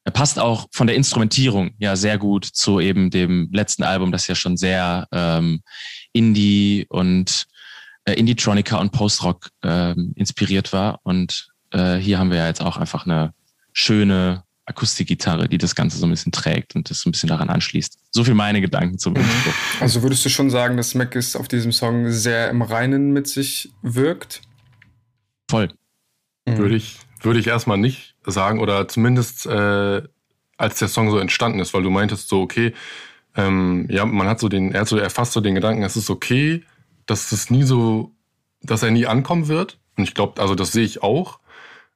er 0.05 0.13
passt 0.13 0.39
auch 0.39 0.69
von 0.73 0.87
der 0.87 0.97
Instrumentierung 0.97 1.75
ja 1.79 1.97
sehr 1.97 2.19
gut 2.19 2.45
zu 2.45 2.81
eben 2.81 3.11
dem 3.11 3.51
letzten 3.53 3.83
Album, 3.83 4.11
das 4.11 4.27
ja 4.27 4.35
schon 4.35 4.57
sehr 4.57 5.07
ähm, 5.13 5.63
Indie 6.13 6.87
und 6.89 7.47
äh, 8.05 8.15
Indie-Tronica 8.15 8.79
und 8.79 8.91
Post-Rock 8.91 9.51
ähm, 9.63 10.13
inspiriert 10.17 10.73
war. 10.73 11.01
Und 11.05 11.52
äh, 11.73 11.97
hier 11.97 12.19
haben 12.19 12.31
wir 12.31 12.39
ja 12.39 12.47
jetzt 12.47 12.63
auch 12.63 12.77
einfach 12.77 13.07
eine 13.07 13.35
schöne 13.73 14.45
Akustikgitarre, 14.65 15.49
die 15.49 15.59
das 15.59 15.75
Ganze 15.75 15.99
so 15.99 16.07
ein 16.07 16.11
bisschen 16.11 16.33
trägt 16.33 16.77
und 16.77 16.89
das 16.89 17.01
so 17.01 17.09
ein 17.09 17.13
bisschen 17.13 17.29
daran 17.29 17.51
anschließt. 17.51 17.99
So 18.11 18.23
viel 18.25 18.35
meine 18.35 18.61
Gedanken 18.61 18.99
zum 18.99 19.17
Intro. 19.17 19.51
Also 19.81 20.03
würdest 20.03 20.25
du 20.25 20.29
schon 20.29 20.51
sagen, 20.51 20.77
dass 20.77 20.95
Mac 20.95 21.15
ist 21.17 21.37
auf 21.37 21.49
diesem 21.49 21.73
Song 21.73 22.11
sehr 22.11 22.49
im 22.51 22.63
Reinen 22.63 23.13
mit 23.13 23.27
sich 23.27 23.73
wirkt? 23.83 24.43
Voll. 25.51 25.69
Mhm. 26.47 26.59
Würde 26.59 26.77
ich, 26.77 26.99
würde 27.21 27.41
ich 27.41 27.49
erstmal 27.49 27.79
nicht 27.79 28.15
sagen 28.25 28.61
oder 28.61 28.87
zumindest 28.87 29.47
äh, 29.47 30.03
als 30.57 30.79
der 30.79 30.89
Song 30.89 31.11
so 31.11 31.19
entstanden 31.19 31.59
ist, 31.59 31.75
weil 31.75 31.83
du 31.83 31.91
meintest 31.91 32.29
so, 32.29 32.41
okay, 32.41 32.73
ähm, 33.35 33.87
ja, 33.91 34.07
man 34.07 34.29
hat 34.29 34.39
so 34.39 34.49
den, 34.49 34.73
er 34.73 34.83
hat 34.83 34.89
so 34.89 34.97
erfasst 34.97 35.33
so 35.33 35.41
den 35.41 35.55
Gedanken, 35.55 35.83
es 35.83 35.97
ist 35.97 36.11
okay, 36.11 36.63
dass 37.07 37.33
es 37.33 37.51
nie 37.51 37.65
so, 37.65 38.15
dass 38.63 38.83
er 38.83 38.91
nie 38.91 39.07
ankommen 39.07 39.49
wird. 39.49 39.79
Und 39.97 40.05
ich 40.05 40.15
glaube, 40.15 40.41
also 40.41 40.55
das 40.55 40.73
sehe 40.73 40.85
ich 40.85 41.03
auch. 41.03 41.41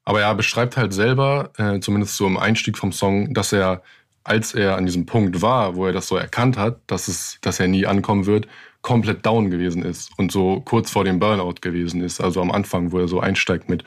Aber 0.07 0.21
er 0.23 0.35
beschreibt 0.37 0.77
halt 0.77 0.95
selber, 0.95 1.51
äh, 1.59 1.81
zumindest 1.81 2.17
so 2.17 2.27
im 2.27 2.39
Einstieg 2.39 2.79
vom 2.79 2.93
Song, 2.93 3.35
dass 3.35 3.53
er, 3.53 3.83
als 4.23 4.55
er 4.55 4.77
an 4.77 4.87
diesem 4.87 5.05
Punkt 5.05 5.43
war, 5.43 5.75
wo 5.75 5.85
er 5.85 5.93
das 5.93 6.07
so 6.07 6.17
erkannt 6.17 6.57
hat, 6.57 6.81
dass 6.87 7.09
es, 7.09 7.39
dass 7.43 7.59
er 7.59 7.67
nie 7.67 7.87
ankommen 7.87 8.25
wird, 8.25 8.47
komplett 8.83 9.27
down 9.27 9.51
gewesen 9.51 9.83
ist 9.83 10.17
und 10.17 10.31
so 10.31 10.61
kurz 10.61 10.93
vor 10.93 11.03
dem 11.03 11.19
Burnout 11.19 11.55
gewesen 11.61 12.03
ist. 12.03 12.21
Also 12.21 12.41
am 12.41 12.53
Anfang, 12.53 12.93
wo 12.93 13.01
er 13.01 13.09
so 13.09 13.19
einsteigt 13.19 13.69
mit 13.69 13.83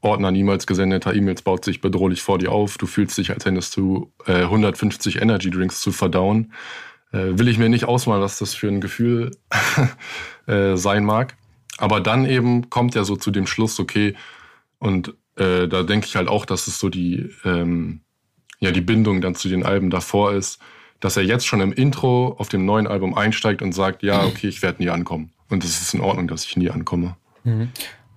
Ordner 0.00 0.30
niemals 0.30 0.68
gesendeter 0.68 1.12
E-Mails 1.12 1.42
baut 1.42 1.64
sich 1.64 1.80
bedrohlich 1.80 2.22
vor 2.22 2.38
dir 2.38 2.52
auf. 2.52 2.78
Du 2.78 2.86
fühlst 2.86 3.18
dich, 3.18 3.32
als 3.32 3.44
hättest 3.44 3.76
du 3.76 4.12
äh, 4.26 4.42
150 4.42 5.20
Energy 5.20 5.50
Drinks 5.50 5.80
zu 5.80 5.90
verdauen. 5.90 6.52
Äh, 7.10 7.36
will 7.36 7.48
ich 7.48 7.58
mir 7.58 7.68
nicht 7.68 7.86
ausmalen, 7.86 8.22
was 8.22 8.38
das 8.38 8.54
für 8.54 8.68
ein 8.68 8.80
Gefühl 8.80 9.32
äh, 10.46 10.76
sein 10.76 11.04
mag. 11.04 11.34
Aber 11.78 12.00
dann 12.00 12.24
eben 12.24 12.70
kommt 12.70 12.94
er 12.94 13.04
so 13.04 13.16
zu 13.16 13.32
dem 13.32 13.48
Schluss, 13.48 13.80
okay, 13.80 14.14
und 14.78 15.14
äh, 15.36 15.68
da 15.68 15.82
denke 15.82 16.06
ich 16.06 16.16
halt 16.16 16.28
auch, 16.28 16.46
dass 16.46 16.66
es 16.66 16.78
so 16.78 16.88
die, 16.88 17.30
ähm, 17.44 18.00
ja, 18.60 18.70
die 18.70 18.80
Bindung 18.80 19.20
dann 19.20 19.34
zu 19.34 19.48
den 19.48 19.64
Alben 19.64 19.90
davor 19.90 20.32
ist, 20.32 20.60
dass 21.00 21.16
er 21.16 21.24
jetzt 21.24 21.46
schon 21.46 21.60
im 21.60 21.72
Intro 21.72 22.34
auf 22.38 22.48
dem 22.48 22.64
neuen 22.64 22.86
Album 22.86 23.14
einsteigt 23.14 23.62
und 23.62 23.72
sagt, 23.72 24.02
ja, 24.02 24.24
okay, 24.24 24.48
ich 24.48 24.62
werde 24.62 24.82
nie 24.82 24.90
ankommen. 24.90 25.32
Und 25.50 25.64
es 25.64 25.80
ist 25.80 25.94
in 25.94 26.00
Ordnung, 26.00 26.28
dass 26.28 26.44
ich 26.46 26.56
nie 26.56 26.70
ankomme. 26.70 27.16
Mhm. 27.42 27.70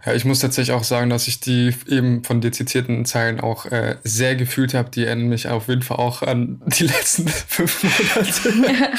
Ja, 0.07 0.13
ich 0.13 0.23
muss 0.23 0.39
tatsächlich 0.39 0.73
auch 0.73 0.85
sagen, 0.85 1.09
dass 1.09 1.27
ich 1.27 1.41
die 1.41 1.75
eben 1.85 2.23
von 2.23 2.39
dir 2.39 2.53
zitierten 2.53 3.03
Zeilen 3.03 3.41
auch 3.41 3.65
äh, 3.65 3.97
sehr 4.05 4.37
gefühlt 4.37 4.73
habe. 4.73 4.89
Die 4.89 5.03
erinnern 5.03 5.27
mich 5.27 5.49
auf 5.49 5.67
jeden 5.67 5.81
Fall 5.81 5.97
auch 5.97 6.21
an 6.21 6.61
die 6.79 6.85
letzten 6.85 7.27
fünf 7.27 7.83
Monate 7.83 8.53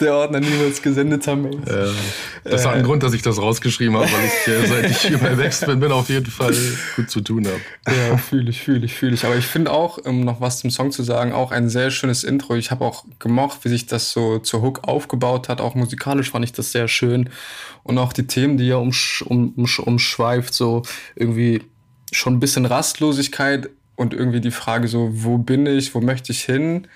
der 0.00 0.14
Ordner 0.14 0.40
niemals 0.40 0.82
gesendet 0.82 1.26
haben. 1.26 1.46
Äh, 1.66 1.86
das 2.44 2.66
hat 2.66 2.74
einen 2.74 2.84
Grund, 2.84 3.02
dass 3.02 3.14
ich 3.14 3.22
das 3.22 3.40
rausgeschrieben 3.40 3.96
habe, 3.96 4.10
weil 4.12 4.24
ich, 4.26 4.48
äh, 4.48 4.66
seit 4.82 4.90
ich 4.90 5.10
über 5.10 5.38
Wex 5.38 5.64
bin, 5.64 5.80
bin 5.80 5.90
auf 5.90 6.10
jeden 6.10 6.30
Fall 6.30 6.54
gut 6.96 7.10
zu 7.10 7.22
tun 7.22 7.46
habe. 7.46 7.60
Ja, 7.86 8.18
fühle 8.18 8.50
ich, 8.50 8.60
fühle 8.60 8.84
ich, 8.84 8.92
fühle 8.92 9.14
ich. 9.14 9.24
Aber 9.24 9.36
ich 9.36 9.46
finde 9.46 9.70
auch, 9.70 9.96
um 9.96 10.20
noch 10.22 10.42
was 10.42 10.58
zum 10.58 10.70
Song 10.70 10.92
zu 10.92 11.02
sagen, 11.02 11.32
auch 11.32 11.50
ein 11.50 11.70
sehr 11.70 11.90
schönes 11.90 12.24
Intro. 12.24 12.56
Ich 12.56 12.70
habe 12.70 12.84
auch 12.84 13.04
gemocht, 13.18 13.60
wie 13.62 13.70
sich 13.70 13.86
das 13.86 14.12
so 14.12 14.38
zur 14.38 14.60
Hook 14.60 14.86
aufgebaut 14.86 15.48
hat. 15.48 15.62
Auch 15.62 15.74
musikalisch 15.74 16.30
fand 16.30 16.44
ich 16.44 16.52
das 16.52 16.72
sehr 16.72 16.88
schön. 16.88 17.30
Und 17.84 17.98
auch 17.98 18.12
die 18.12 18.26
Themen, 18.26 18.58
die 18.58 18.70
er 18.70 18.80
umsch 18.80 19.22
um, 19.22 19.54
um, 19.54 19.98
umschweift, 20.42 20.54
so 20.54 20.82
irgendwie 21.14 21.62
schon 22.12 22.34
ein 22.34 22.40
bisschen 22.40 22.66
Rastlosigkeit 22.66 23.70
und 23.96 24.14
irgendwie 24.14 24.40
die 24.40 24.50
Frage 24.50 24.88
so, 24.88 25.10
wo 25.12 25.38
bin 25.38 25.66
ich, 25.66 25.94
wo 25.94 26.00
möchte 26.00 26.32
ich 26.32 26.42
hin? 26.42 26.88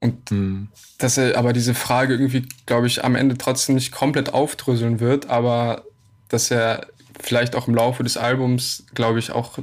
Und 0.00 0.30
mhm. 0.30 0.68
dass 0.98 1.18
er 1.18 1.36
aber 1.36 1.52
diese 1.52 1.74
Frage 1.74 2.14
irgendwie, 2.14 2.46
glaube 2.66 2.86
ich, 2.86 3.04
am 3.04 3.16
Ende 3.16 3.36
trotzdem 3.36 3.74
nicht 3.74 3.90
komplett 3.90 4.32
aufdröseln 4.32 5.00
wird, 5.00 5.28
aber 5.28 5.84
dass 6.28 6.50
er 6.50 6.86
vielleicht 7.20 7.56
auch 7.56 7.66
im 7.66 7.74
Laufe 7.74 8.04
des 8.04 8.16
Albums, 8.16 8.84
glaube 8.94 9.18
ich, 9.18 9.32
auch 9.32 9.58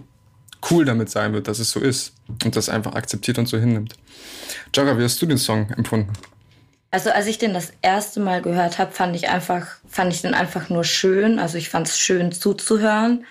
cool 0.71 0.83
damit 0.83 1.09
sein 1.09 1.31
wird, 1.31 1.47
dass 1.47 1.59
es 1.59 1.71
so 1.71 1.79
ist 1.79 2.13
und 2.43 2.55
das 2.55 2.67
einfach 2.67 2.95
akzeptiert 2.95 3.37
und 3.37 3.47
so 3.47 3.57
hinnimmt. 3.57 3.93
Jogger, 4.73 4.97
wie 4.97 5.03
hast 5.03 5.21
du 5.21 5.25
den 5.25 5.37
Song 5.37 5.69
empfunden? 5.77 6.11
Also 6.91 7.09
als 7.09 7.27
ich 7.27 7.37
den 7.37 7.53
das 7.53 7.73
erste 7.81 8.19
Mal 8.19 8.41
gehört 8.41 8.79
habe, 8.79 8.91
fand 8.91 9.15
ich 9.15 9.29
einfach, 9.29 9.67
fand 9.89 10.13
ich 10.13 10.21
den 10.21 10.33
einfach 10.33 10.69
nur 10.69 10.83
schön. 10.83 11.39
Also 11.39 11.57
ich 11.57 11.69
fand 11.69 11.87
es 11.87 11.99
schön 11.99 12.31
zuzuhören. 12.31 13.25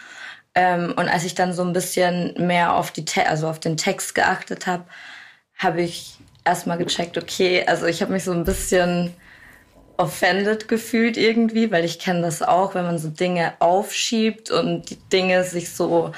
Ähm, 0.55 0.95
und 0.97 1.09
als 1.09 1.25
ich 1.25 1.35
dann 1.35 1.53
so 1.53 1.63
ein 1.63 1.73
bisschen 1.73 2.35
mehr 2.47 2.75
auf 2.75 2.91
die, 2.91 3.05
Te 3.05 3.27
also 3.29 3.49
auf 3.49 3.61
den 3.61 3.77
Text 3.77 4.15
geachtet 4.15 4.67
habe, 4.67 4.85
habe 5.57 5.83
ich 5.83 6.17
erstmal 6.45 6.79
gecheckt, 6.79 7.17
okay, 7.19 7.65
also 7.67 7.87
ich 7.87 8.03
habe 8.03 8.13
mich 8.13 8.25
so 8.25 8.33
ein 8.33 8.45
bisschen 8.45 9.15
offended 9.97 10.69
gefühlt 10.69 11.17
irgendwie, 11.17 11.71
weil 11.71 11.85
ich 11.85 11.99
kenne 11.99 12.23
das 12.23 12.43
auch, 12.43 12.75
wenn 12.75 12.85
man 12.85 12.99
so 12.99 13.09
Dinge 13.09 13.55
aufschiebt 13.61 14.51
und 14.51 14.91
die 14.91 14.97
Dinge 14.97 15.45
sich 15.45 15.73
so 15.73 16.13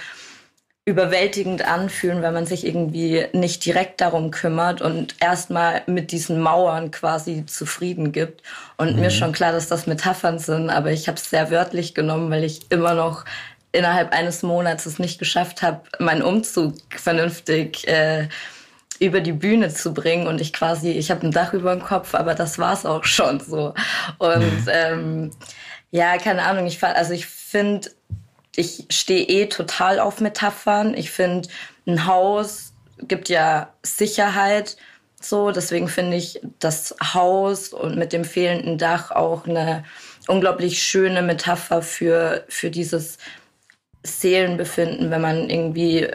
überwältigend 0.87 1.67
anfühlen, 1.67 2.23
wenn 2.23 2.33
man 2.33 2.47
sich 2.47 2.65
irgendwie 2.65 3.27
nicht 3.33 3.65
direkt 3.67 4.01
darum 4.01 4.31
kümmert 4.31 4.81
und 4.81 5.17
erstmal 5.21 5.83
mit 5.87 6.13
diesen 6.13 6.41
Mauern 6.41 6.93
quasi 6.93 7.45
zufrieden 7.45 8.13
gibt. 8.13 8.43
Und 8.77 8.95
mhm. 8.95 9.01
mir 9.01 9.09
ist 9.09 9.17
schon 9.17 9.33
klar, 9.33 9.51
dass 9.51 9.67
das 9.67 9.89
Metaphern 9.89 10.39
sind, 10.39 10.71
aber 10.71 10.93
ich 10.93 11.09
habe 11.09 11.19
es 11.19 11.29
sehr 11.29 11.51
wörtlich 11.51 11.93
genommen, 11.93 12.31
weil 12.31 12.45
ich 12.45 12.71
immer 12.71 12.95
noch 12.95 13.25
innerhalb 13.73 14.13
eines 14.13 14.45
Monats 14.45 14.87
es 14.87 15.01
nicht 15.01 15.19
geschafft 15.19 15.61
habe, 15.61 15.83
meinen 15.99 16.23
Umzug 16.23 16.75
vernünftig 16.97 17.87
äh, 17.89 18.29
über 19.01 19.21
die 19.21 19.33
Bühne 19.33 19.75
zu 19.75 19.93
bringen 19.93 20.29
und 20.29 20.41
ich 20.41 20.53
quasi, 20.53 20.93
ich 20.93 21.11
habe 21.11 21.27
ein 21.27 21.33
Dach 21.33 21.53
über 21.53 21.75
dem 21.75 21.83
Kopf, 21.83 22.15
aber 22.15 22.35
das 22.35 22.61
war's 22.61 22.87
auch 22.87 23.05
schon 23.05 23.41
so. 23.41 23.75
Und 24.19 24.67
mhm. 24.67 24.69
ähm, 24.69 25.31
ja, 25.91 26.17
keine 26.19 26.43
Ahnung, 26.43 26.67
ich 26.67 26.83
also 26.83 27.13
ich 27.13 27.27
finde, 27.27 27.91
ich 28.57 28.87
stehe 28.91 29.25
eh 29.25 29.47
total 29.47 30.01
auf 30.01 30.21
Metaphern. 30.21 30.95
Ich 30.95 31.11
finde, 31.11 31.49
ein 31.87 32.07
Haus 32.07 32.73
gibt 32.99 33.29
ja 33.29 33.73
Sicherheit. 33.83 34.77
So, 35.21 35.51
deswegen 35.51 35.89
finde 35.89 36.17
ich 36.17 36.41
das 36.59 36.95
Haus 37.03 37.69
und 37.69 37.97
mit 37.97 38.13
dem 38.13 38.25
fehlenden 38.25 38.79
Dach 38.79 39.11
auch 39.11 39.47
eine 39.47 39.85
unglaublich 40.27 40.83
schöne 40.83 41.23
Metapher 41.23 41.83
für, 41.83 42.45
für 42.49 42.71
dieses 42.71 43.19
Seelenbefinden, 44.03 45.11
wenn 45.11 45.21
man 45.21 45.51
irgendwie 45.51 46.09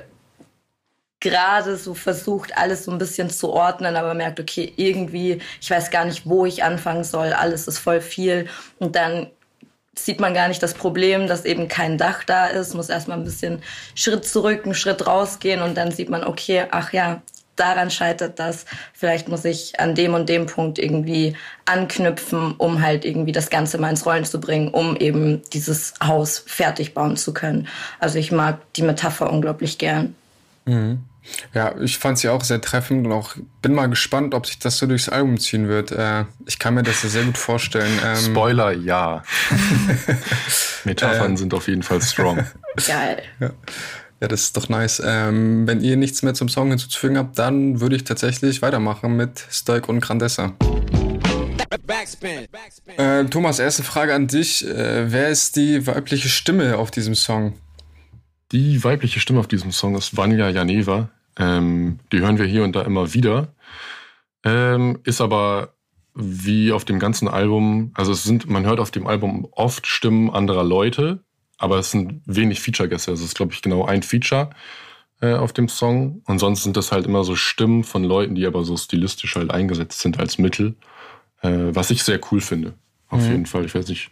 gerade 1.19 1.77
so 1.77 1.93
versucht, 1.93 2.57
alles 2.57 2.85
so 2.85 2.91
ein 2.91 2.97
bisschen 2.97 3.29
zu 3.29 3.51
ordnen, 3.51 3.95
aber 3.95 4.13
merkt, 4.13 4.39
okay, 4.39 4.73
irgendwie, 4.75 5.39
ich 5.61 5.69
weiß 5.69 5.91
gar 5.91 6.05
nicht, 6.05 6.25
wo 6.25 6.45
ich 6.45 6.63
anfangen 6.63 7.03
soll, 7.03 7.31
alles 7.33 7.67
ist 7.67 7.77
voll 7.77 8.01
viel. 8.01 8.47
Und 8.79 8.95
dann 8.95 9.27
sieht 9.95 10.19
man 10.19 10.33
gar 10.33 10.47
nicht 10.47 10.63
das 10.63 10.73
Problem, 10.73 11.27
dass 11.27 11.45
eben 11.45 11.67
kein 11.67 11.97
Dach 11.97 12.23
da 12.23 12.47
ist, 12.47 12.73
muss 12.73 12.89
erstmal 12.89 13.17
ein 13.17 13.23
bisschen 13.23 13.61
Schritt 13.93 14.25
zurück, 14.25 14.61
einen 14.63 14.73
Schritt 14.73 15.05
rausgehen 15.05 15.61
und 15.61 15.75
dann 15.75 15.91
sieht 15.91 16.09
man, 16.09 16.23
okay, 16.23 16.65
ach 16.71 16.93
ja, 16.93 17.21
daran 17.57 17.91
scheitert 17.91 18.39
das. 18.39 18.65
Vielleicht 18.93 19.27
muss 19.27 19.45
ich 19.45 19.79
an 19.79 19.93
dem 19.93 20.13
und 20.13 20.29
dem 20.29 20.47
Punkt 20.47 20.79
irgendwie 20.79 21.35
anknüpfen, 21.65 22.55
um 22.57 22.81
halt 22.81 23.05
irgendwie 23.05 23.33
das 23.33 23.49
Ganze 23.49 23.77
mal 23.77 23.89
ins 23.89 24.05
Rollen 24.05 24.25
zu 24.25 24.39
bringen, 24.39 24.69
um 24.69 24.95
eben 24.95 25.41
dieses 25.53 25.93
Haus 26.03 26.43
fertig 26.45 26.93
bauen 26.93 27.17
zu 27.17 27.33
können. 27.33 27.67
Also 27.99 28.17
ich 28.17 28.31
mag 28.31 28.59
die 28.73 28.83
Metapher 28.83 29.31
unglaublich 29.31 29.77
gern. 29.77 30.15
Mhm. 30.65 31.03
Ja, 31.53 31.75
ich 31.79 31.97
fand 31.97 32.17
sie 32.17 32.29
auch 32.29 32.43
sehr 32.43 32.61
treffend 32.61 33.05
und 33.05 33.11
auch 33.11 33.35
bin 33.61 33.73
mal 33.73 33.87
gespannt, 33.87 34.33
ob 34.33 34.47
sich 34.47 34.59
das 34.59 34.77
so 34.77 34.87
durchs 34.87 35.09
Album 35.09 35.39
ziehen 35.39 35.67
wird. 35.67 35.91
Äh, 35.91 36.25
ich 36.45 36.59
kann 36.59 36.73
mir 36.73 36.83
das 36.83 37.01
sehr 37.01 37.23
gut 37.23 37.37
vorstellen. 37.37 37.99
Ähm, 38.03 38.17
Spoiler, 38.17 38.71
ja. 38.71 39.23
Metaphern 40.83 41.33
äh, 41.33 41.37
sind 41.37 41.53
auf 41.53 41.67
jeden 41.67 41.83
Fall 41.83 42.01
strong. 42.01 42.45
Geil. 42.87 43.21
Ja. 43.39 43.51
ja, 44.21 44.27
das 44.27 44.41
ist 44.43 44.57
doch 44.57 44.69
nice. 44.69 45.01
Ähm, 45.05 45.67
wenn 45.67 45.81
ihr 45.81 45.97
nichts 45.97 46.23
mehr 46.23 46.33
zum 46.33 46.49
Song 46.49 46.69
hinzuzufügen 46.69 47.17
habt, 47.17 47.37
dann 47.37 47.81
würde 47.81 47.95
ich 47.95 48.03
tatsächlich 48.03 48.61
weitermachen 48.61 49.15
mit 49.15 49.45
Stoik 49.51 49.89
und 49.89 49.99
Grandessa. 49.99 50.53
Äh, 52.97 53.25
Thomas, 53.25 53.59
erste 53.59 53.83
Frage 53.83 54.13
an 54.13 54.27
dich. 54.27 54.67
Äh, 54.67 55.11
wer 55.11 55.29
ist 55.29 55.55
die 55.55 55.85
weibliche 55.87 56.29
Stimme 56.29 56.77
auf 56.77 56.91
diesem 56.91 57.15
Song? 57.15 57.53
Die 58.51 58.83
weibliche 58.83 59.19
Stimme 59.19 59.39
auf 59.39 59.47
diesem 59.47 59.71
Song 59.71 59.95
ist 59.95 60.17
Vanya 60.17 60.49
Janeva. 60.49 61.09
Ähm, 61.37 61.99
die 62.11 62.19
hören 62.19 62.37
wir 62.37 62.45
hier 62.45 62.63
und 62.63 62.75
da 62.75 62.81
immer 62.81 63.13
wieder. 63.13 63.53
Ähm, 64.43 64.99
ist 65.03 65.21
aber 65.21 65.73
wie 66.13 66.71
auf 66.71 66.83
dem 66.83 66.99
ganzen 66.99 67.27
Album, 67.27 67.91
also 67.93 68.11
es 68.11 68.23
sind, 68.23 68.49
man 68.49 68.65
hört 68.65 68.79
auf 68.79 68.91
dem 68.91 69.07
Album 69.07 69.47
oft 69.51 69.87
Stimmen 69.87 70.29
anderer 70.29 70.63
Leute, 70.63 71.23
aber 71.57 71.77
es 71.77 71.91
sind 71.91 72.21
wenig 72.25 72.59
Feature-Gäste. 72.59 73.11
Also 73.11 73.23
es 73.23 73.29
ist, 73.29 73.35
glaube 73.35 73.53
ich, 73.53 73.61
genau 73.61 73.85
ein 73.85 74.03
Feature 74.03 74.49
äh, 75.21 75.33
auf 75.33 75.53
dem 75.53 75.69
Song. 75.69 76.21
Und 76.25 76.39
sonst 76.39 76.63
sind 76.63 76.75
das 76.75 76.91
halt 76.91 77.05
immer 77.05 77.23
so 77.23 77.35
Stimmen 77.35 77.83
von 77.85 78.03
Leuten, 78.03 78.35
die 78.35 78.45
aber 78.45 78.65
so 78.65 78.75
stilistisch 78.75 79.35
halt 79.35 79.51
eingesetzt 79.51 79.99
sind 79.99 80.19
als 80.19 80.37
Mittel, 80.37 80.75
äh, 81.41 81.49
was 81.49 81.91
ich 81.91 82.03
sehr 82.03 82.19
cool 82.31 82.41
finde. 82.41 82.73
Auf 83.07 83.21
mhm. 83.21 83.31
jeden 83.31 83.45
Fall. 83.45 83.65
Ich 83.65 83.75
weiß 83.75 83.87
nicht, 83.87 84.09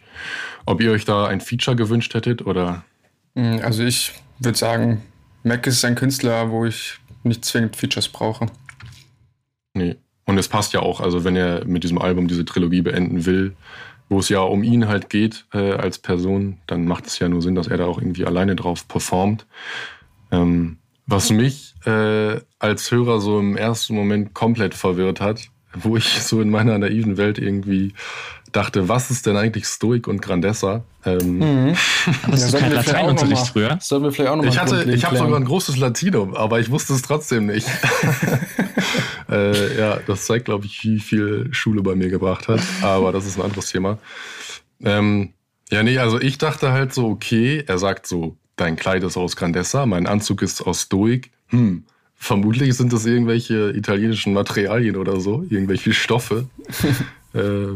ob 0.64 0.80
ihr 0.80 0.92
euch 0.92 1.04
da 1.04 1.26
ein 1.26 1.40
Feature 1.40 1.76
gewünscht 1.76 2.14
hättet 2.14 2.46
oder. 2.46 2.84
Mhm, 3.34 3.60
also 3.62 3.84
ich 3.84 4.12
würde 4.38 4.58
sagen, 4.58 5.02
Mac 5.42 5.66
ist 5.66 5.84
ein 5.84 5.94
Künstler, 5.94 6.50
wo 6.50 6.64
ich 6.64 6.98
nicht 7.22 7.44
zwingend 7.44 7.76
Features 7.76 8.08
brauche. 8.08 8.46
Nee. 9.74 9.96
Und 10.26 10.38
es 10.38 10.48
passt 10.48 10.72
ja 10.72 10.80
auch, 10.80 11.00
also 11.00 11.24
wenn 11.24 11.36
er 11.36 11.64
mit 11.64 11.82
diesem 11.82 11.98
Album 11.98 12.28
diese 12.28 12.44
Trilogie 12.44 12.82
beenden 12.82 13.26
will, 13.26 13.56
wo 14.08 14.18
es 14.18 14.28
ja 14.28 14.40
um 14.40 14.62
ihn 14.62 14.88
halt 14.88 15.08
geht 15.08 15.46
äh, 15.52 15.72
als 15.72 15.98
Person, 15.98 16.58
dann 16.66 16.84
macht 16.84 17.06
es 17.06 17.18
ja 17.18 17.28
nur 17.28 17.42
Sinn, 17.42 17.54
dass 17.54 17.68
er 17.68 17.78
da 17.78 17.86
auch 17.86 17.98
irgendwie 17.98 18.26
alleine 18.26 18.56
drauf 18.56 18.86
performt. 18.86 19.46
Ähm, 20.30 20.78
was 21.06 21.30
mich 21.30 21.74
äh, 21.86 22.40
als 22.58 22.90
Hörer 22.90 23.20
so 23.20 23.40
im 23.40 23.56
ersten 23.56 23.94
Moment 23.94 24.34
komplett 24.34 24.74
verwirrt 24.74 25.20
hat, 25.20 25.48
wo 25.74 25.96
ich 25.96 26.22
so 26.22 26.40
in 26.40 26.50
meiner 26.50 26.78
naiven 26.78 27.16
Welt 27.16 27.38
irgendwie 27.38 27.94
dachte, 28.52 28.88
was 28.88 29.10
ist 29.10 29.26
denn 29.26 29.36
eigentlich 29.36 29.66
Stoik 29.66 30.08
und 30.08 30.22
Grandessa? 30.22 30.84
Ähm, 31.04 31.38
mhm. 31.38 31.76
Hattest 32.22 32.52
ja, 32.52 32.58
du 32.58 32.64
kein 32.64 32.72
Lateinunterricht 32.72 33.48
früher? 33.48 33.78
Sollen 33.80 34.02
wir 34.02 34.12
vielleicht 34.12 34.30
auch 34.30 34.36
noch 34.36 34.44
Ich, 34.44 34.58
hatte, 34.58 34.90
ich 34.90 35.04
habe 35.04 35.16
sogar 35.16 35.36
ein 35.36 35.44
großes 35.44 35.76
Latinum, 35.76 36.34
aber 36.34 36.60
ich 36.60 36.70
wusste 36.70 36.94
es 36.94 37.02
trotzdem 37.02 37.46
nicht. 37.46 37.68
äh, 39.30 39.78
ja, 39.78 39.98
das 40.06 40.26
zeigt, 40.26 40.46
glaube 40.46 40.66
ich, 40.66 40.82
wie 40.84 40.98
viel 40.98 41.48
Schule 41.52 41.82
bei 41.82 41.94
mir 41.94 42.08
gebracht 42.08 42.48
hat. 42.48 42.60
Aber 42.82 43.12
das 43.12 43.26
ist 43.26 43.38
ein 43.38 43.42
anderes 43.42 43.66
Thema. 43.66 43.98
Ähm, 44.82 45.32
ja, 45.70 45.82
nee, 45.82 45.98
also 45.98 46.20
ich 46.20 46.38
dachte 46.38 46.72
halt 46.72 46.92
so, 46.92 47.06
okay, 47.06 47.64
er 47.66 47.78
sagt 47.78 48.06
so, 48.06 48.36
dein 48.56 48.76
Kleid 48.76 49.04
ist 49.04 49.16
aus 49.16 49.36
Grandessa, 49.36 49.86
mein 49.86 50.06
Anzug 50.06 50.42
ist 50.42 50.62
aus 50.62 50.82
Stoik. 50.82 51.30
Hm, 51.48 51.84
vermutlich 52.14 52.76
sind 52.76 52.92
das 52.92 53.06
irgendwelche 53.06 53.70
italienischen 53.70 54.32
Materialien 54.32 54.96
oder 54.96 55.20
so, 55.20 55.44
irgendwelche 55.48 55.94
Stoffe. 55.94 56.48
äh, 57.34 57.74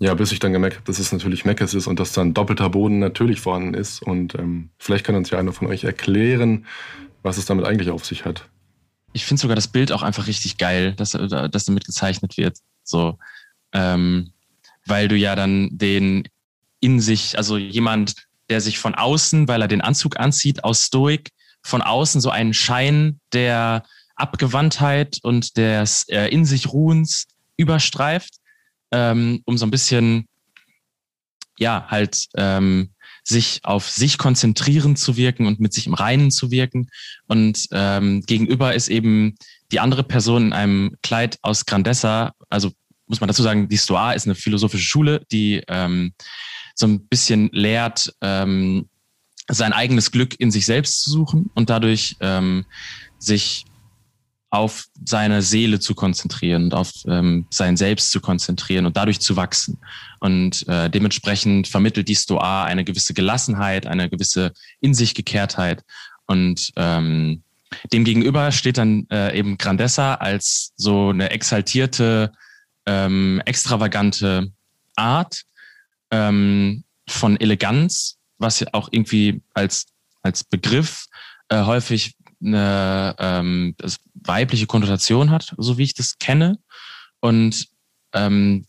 ja, 0.00 0.14
bis 0.14 0.32
ich 0.32 0.38
dann 0.38 0.52
gemerkt 0.52 0.76
habe, 0.76 0.86
dass 0.86 0.98
es 0.98 1.12
natürlich 1.12 1.44
Meckes 1.44 1.74
ist 1.74 1.86
und 1.86 2.00
dass 2.00 2.12
dann 2.12 2.34
doppelter 2.34 2.68
Boden 2.68 2.98
natürlich 2.98 3.40
vorhanden 3.40 3.74
ist. 3.74 4.02
Und 4.02 4.34
ähm, 4.34 4.70
vielleicht 4.78 5.04
kann 5.04 5.14
uns 5.14 5.30
ja 5.30 5.38
einer 5.38 5.52
von 5.52 5.68
euch 5.68 5.84
erklären, 5.84 6.66
was 7.22 7.38
es 7.38 7.46
damit 7.46 7.64
eigentlich 7.64 7.90
auf 7.90 8.04
sich 8.04 8.24
hat. 8.24 8.48
Ich 9.12 9.24
finde 9.24 9.40
sogar 9.40 9.54
das 9.54 9.68
Bild 9.68 9.92
auch 9.92 10.02
einfach 10.02 10.26
richtig 10.26 10.58
geil, 10.58 10.94
dass, 10.94 11.12
dass 11.12 11.64
damit 11.64 11.84
gezeichnet 11.84 12.36
wird. 12.36 12.58
So, 12.82 13.18
ähm, 13.72 14.32
weil 14.86 15.08
du 15.08 15.16
ja 15.16 15.36
dann 15.36 15.70
den 15.70 16.28
in 16.80 17.00
sich, 17.00 17.38
also 17.38 17.56
jemand, 17.56 18.14
der 18.50 18.60
sich 18.60 18.78
von 18.78 18.94
außen, 18.94 19.48
weil 19.48 19.62
er 19.62 19.68
den 19.68 19.80
Anzug 19.80 20.18
anzieht, 20.18 20.64
aus 20.64 20.84
Stoik, 20.84 21.30
von 21.62 21.80
außen 21.80 22.20
so 22.20 22.30
einen 22.30 22.52
Schein 22.52 23.20
der 23.32 23.84
Abgewandtheit 24.16 25.18
und 25.22 25.56
des 25.56 26.06
äh, 26.08 26.28
in 26.28 26.44
sich 26.44 26.72
Ruhens 26.72 27.26
überstreift, 27.56 28.34
ähm, 28.92 29.42
um 29.44 29.58
so 29.58 29.66
ein 29.66 29.70
bisschen, 29.70 30.26
ja, 31.58 31.86
halt 31.88 32.26
ähm, 32.36 32.90
sich 33.24 33.60
auf 33.62 33.88
sich 33.88 34.18
konzentrieren 34.18 34.96
zu 34.96 35.16
wirken 35.16 35.46
und 35.46 35.58
mit 35.58 35.72
sich 35.72 35.86
im 35.86 35.94
Reinen 35.94 36.30
zu 36.30 36.50
wirken. 36.50 36.90
Und 37.26 37.66
ähm, 37.72 38.22
gegenüber 38.22 38.74
ist 38.74 38.88
eben 38.88 39.36
die 39.72 39.80
andere 39.80 40.04
Person 40.04 40.46
in 40.46 40.52
einem 40.52 40.96
Kleid 41.02 41.38
aus 41.42 41.64
Grandessa, 41.66 42.34
also 42.50 42.70
muss 43.06 43.20
man 43.20 43.28
dazu 43.28 43.42
sagen, 43.42 43.68
die 43.68 43.78
Stoa 43.78 44.12
ist 44.12 44.26
eine 44.26 44.34
philosophische 44.34 44.84
Schule, 44.84 45.24
die 45.30 45.62
ähm, 45.68 46.14
so 46.74 46.86
ein 46.86 47.06
bisschen 47.06 47.50
lehrt, 47.52 48.12
ähm, 48.20 48.88
sein 49.48 49.72
eigenes 49.72 50.10
Glück 50.10 50.38
in 50.40 50.50
sich 50.50 50.64
selbst 50.64 51.02
zu 51.02 51.10
suchen 51.10 51.50
und 51.54 51.68
dadurch 51.68 52.16
ähm, 52.20 52.64
sich 53.18 53.66
auf 54.54 54.86
seine 55.04 55.42
Seele 55.42 55.80
zu 55.80 55.96
konzentrieren 55.96 56.64
und 56.64 56.74
auf 56.74 56.92
ähm, 57.08 57.46
sein 57.50 57.76
Selbst 57.76 58.12
zu 58.12 58.20
konzentrieren 58.20 58.86
und 58.86 58.96
dadurch 58.96 59.20
zu 59.20 59.36
wachsen. 59.36 59.78
Und 60.20 60.66
äh, 60.68 60.88
dementsprechend 60.88 61.66
vermittelt 61.66 62.06
die 62.08 62.14
Stoa 62.14 62.62
eine 62.62 62.84
gewisse 62.84 63.14
Gelassenheit, 63.14 63.86
eine 63.86 64.08
gewisse 64.08 64.52
In 64.80 64.94
sich 64.94 65.14
Gekehrtheit. 65.14 65.82
Und 66.26 66.70
ähm, 66.76 67.42
demgegenüber 67.92 68.52
steht 68.52 68.78
dann 68.78 69.08
äh, 69.10 69.36
eben 69.36 69.58
Grandessa 69.58 70.14
als 70.14 70.72
so 70.76 71.08
eine 71.08 71.30
exaltierte, 71.30 72.30
ähm, 72.86 73.42
extravagante 73.46 74.52
Art 74.94 75.42
ähm, 76.12 76.84
von 77.08 77.40
Eleganz, 77.40 78.18
was 78.38 78.60
ja 78.60 78.68
auch 78.70 78.88
irgendwie 78.92 79.42
als, 79.52 79.86
als 80.22 80.44
Begriff 80.44 81.06
äh, 81.48 81.64
häufig 81.64 82.14
eine 82.44 83.16
ähm, 83.18 83.74
weibliche 84.14 84.66
Konnotation 84.66 85.30
hat, 85.30 85.54
so 85.56 85.78
wie 85.78 85.84
ich 85.84 85.94
das 85.94 86.18
kenne. 86.18 86.58
Und 87.20 87.68
ähm, 88.12 88.66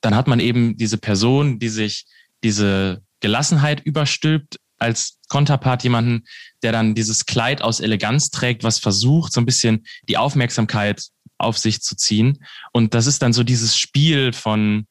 dann 0.00 0.14
hat 0.14 0.26
man 0.26 0.40
eben 0.40 0.76
diese 0.76 0.98
Person, 0.98 1.58
die 1.58 1.68
sich 1.68 2.06
diese 2.42 3.02
Gelassenheit 3.20 3.80
überstülpt, 3.80 4.58
als 4.78 5.18
Konterpart 5.28 5.84
jemanden, 5.84 6.24
der 6.62 6.72
dann 6.72 6.94
dieses 6.94 7.26
Kleid 7.26 7.62
aus 7.62 7.80
Eleganz 7.80 8.30
trägt, 8.30 8.64
was 8.64 8.78
versucht, 8.78 9.32
so 9.32 9.40
ein 9.40 9.46
bisschen 9.46 9.86
die 10.08 10.16
Aufmerksamkeit 10.16 11.04
auf 11.36 11.58
sich 11.58 11.82
zu 11.82 11.96
ziehen. 11.96 12.44
Und 12.72 12.94
das 12.94 13.06
ist 13.06 13.22
dann 13.22 13.32
so 13.32 13.42
dieses 13.42 13.76
Spiel 13.76 14.32
von 14.32 14.86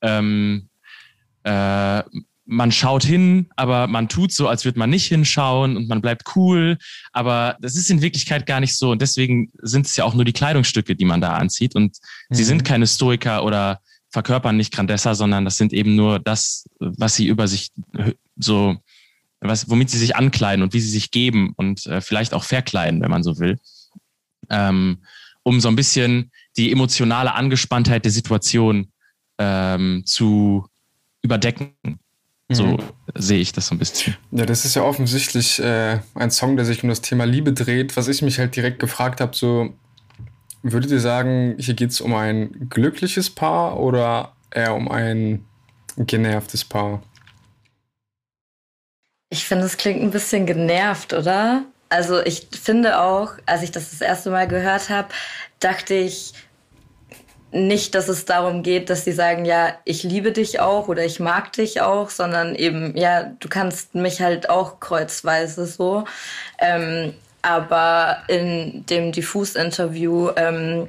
ähm, 0.00 0.68
äh, 1.44 2.02
man 2.46 2.70
schaut 2.70 3.04
hin, 3.04 3.48
aber 3.56 3.88
man 3.88 4.08
tut 4.08 4.32
so, 4.32 4.48
als 4.48 4.64
würde 4.64 4.78
man 4.78 4.88
nicht 4.88 5.06
hinschauen 5.06 5.76
und 5.76 5.88
man 5.88 6.00
bleibt 6.00 6.36
cool. 6.36 6.78
Aber 7.12 7.56
das 7.60 7.76
ist 7.76 7.90
in 7.90 8.02
Wirklichkeit 8.02 8.46
gar 8.46 8.60
nicht 8.60 8.76
so. 8.76 8.92
Und 8.92 9.02
deswegen 9.02 9.50
sind 9.60 9.86
es 9.86 9.96
ja 9.96 10.04
auch 10.04 10.14
nur 10.14 10.24
die 10.24 10.32
Kleidungsstücke, 10.32 10.94
die 10.94 11.04
man 11.04 11.20
da 11.20 11.34
anzieht. 11.34 11.74
Und 11.74 11.98
mhm. 12.28 12.34
sie 12.34 12.44
sind 12.44 12.64
keine 12.64 12.86
Stoiker 12.86 13.44
oder 13.44 13.80
verkörpern 14.10 14.56
nicht 14.56 14.72
Grandessa, 14.72 15.14
sondern 15.14 15.44
das 15.44 15.56
sind 15.56 15.72
eben 15.72 15.96
nur 15.96 16.20
das, 16.20 16.66
was 16.78 17.16
sie 17.16 17.26
über 17.26 17.48
sich 17.48 17.72
so, 18.36 18.76
was, 19.40 19.68
womit 19.68 19.90
sie 19.90 19.98
sich 19.98 20.16
ankleiden 20.16 20.62
und 20.62 20.72
wie 20.72 20.80
sie 20.80 20.90
sich 20.90 21.10
geben 21.10 21.52
und 21.56 21.84
äh, 21.86 22.00
vielleicht 22.00 22.32
auch 22.32 22.44
verkleiden, 22.44 23.02
wenn 23.02 23.10
man 23.10 23.24
so 23.24 23.38
will. 23.38 23.58
Ähm, 24.50 24.98
um 25.42 25.60
so 25.60 25.68
ein 25.68 25.76
bisschen 25.76 26.30
die 26.56 26.72
emotionale 26.72 27.34
Angespanntheit 27.34 28.04
der 28.04 28.12
Situation 28.12 28.92
ähm, 29.38 30.02
zu 30.06 30.66
überdecken. 31.22 31.74
So 32.48 32.64
mhm. 32.64 32.78
sehe 33.14 33.40
ich 33.40 33.52
das 33.52 33.66
so 33.68 33.74
ein 33.74 33.78
bisschen. 33.78 34.16
Ja, 34.30 34.46
das 34.46 34.64
ist 34.64 34.76
ja 34.76 34.82
offensichtlich 34.82 35.58
äh, 35.58 35.98
ein 36.14 36.30
Song, 36.30 36.56
der 36.56 36.64
sich 36.64 36.82
um 36.82 36.88
das 36.88 37.00
Thema 37.00 37.24
Liebe 37.24 37.52
dreht. 37.52 37.96
Was 37.96 38.06
ich 38.06 38.22
mich 38.22 38.38
halt 38.38 38.54
direkt 38.54 38.78
gefragt 38.78 39.20
habe, 39.20 39.34
so 39.34 39.74
würdet 40.62 40.90
ihr 40.90 41.00
sagen, 41.00 41.56
hier 41.58 41.74
geht 41.74 41.90
es 41.90 42.00
um 42.00 42.14
ein 42.14 42.68
glückliches 42.68 43.30
Paar 43.30 43.80
oder 43.80 44.32
eher 44.50 44.74
um 44.74 44.90
ein 44.90 45.44
genervtes 45.96 46.64
Paar? 46.64 47.02
Ich 49.28 49.44
finde, 49.44 49.64
es 49.64 49.76
klingt 49.76 50.02
ein 50.02 50.12
bisschen 50.12 50.46
genervt, 50.46 51.12
oder? 51.12 51.64
Also 51.88 52.20
ich 52.20 52.48
finde 52.50 53.00
auch, 53.00 53.32
als 53.44 53.62
ich 53.62 53.70
das 53.72 53.90
das 53.90 54.00
erste 54.00 54.30
Mal 54.30 54.46
gehört 54.46 54.88
habe, 54.88 55.08
dachte 55.60 55.94
ich, 55.94 56.32
nicht, 57.56 57.94
dass 57.94 58.08
es 58.08 58.24
darum 58.24 58.62
geht, 58.62 58.90
dass 58.90 59.04
sie 59.04 59.12
sagen, 59.12 59.44
ja, 59.44 59.74
ich 59.84 60.02
liebe 60.02 60.32
dich 60.32 60.60
auch 60.60 60.88
oder 60.88 61.04
ich 61.04 61.20
mag 61.20 61.52
dich 61.52 61.80
auch, 61.80 62.10
sondern 62.10 62.54
eben, 62.54 62.96
ja, 62.96 63.32
du 63.40 63.48
kannst 63.48 63.94
mich 63.94 64.20
halt 64.20 64.50
auch 64.50 64.80
kreuzweise 64.80 65.66
so. 65.66 66.04
Ähm, 66.58 67.14
aber 67.42 68.18
in 68.28 68.84
dem 68.86 69.12
Diffus-Interview, 69.12 70.30
ähm, 70.36 70.88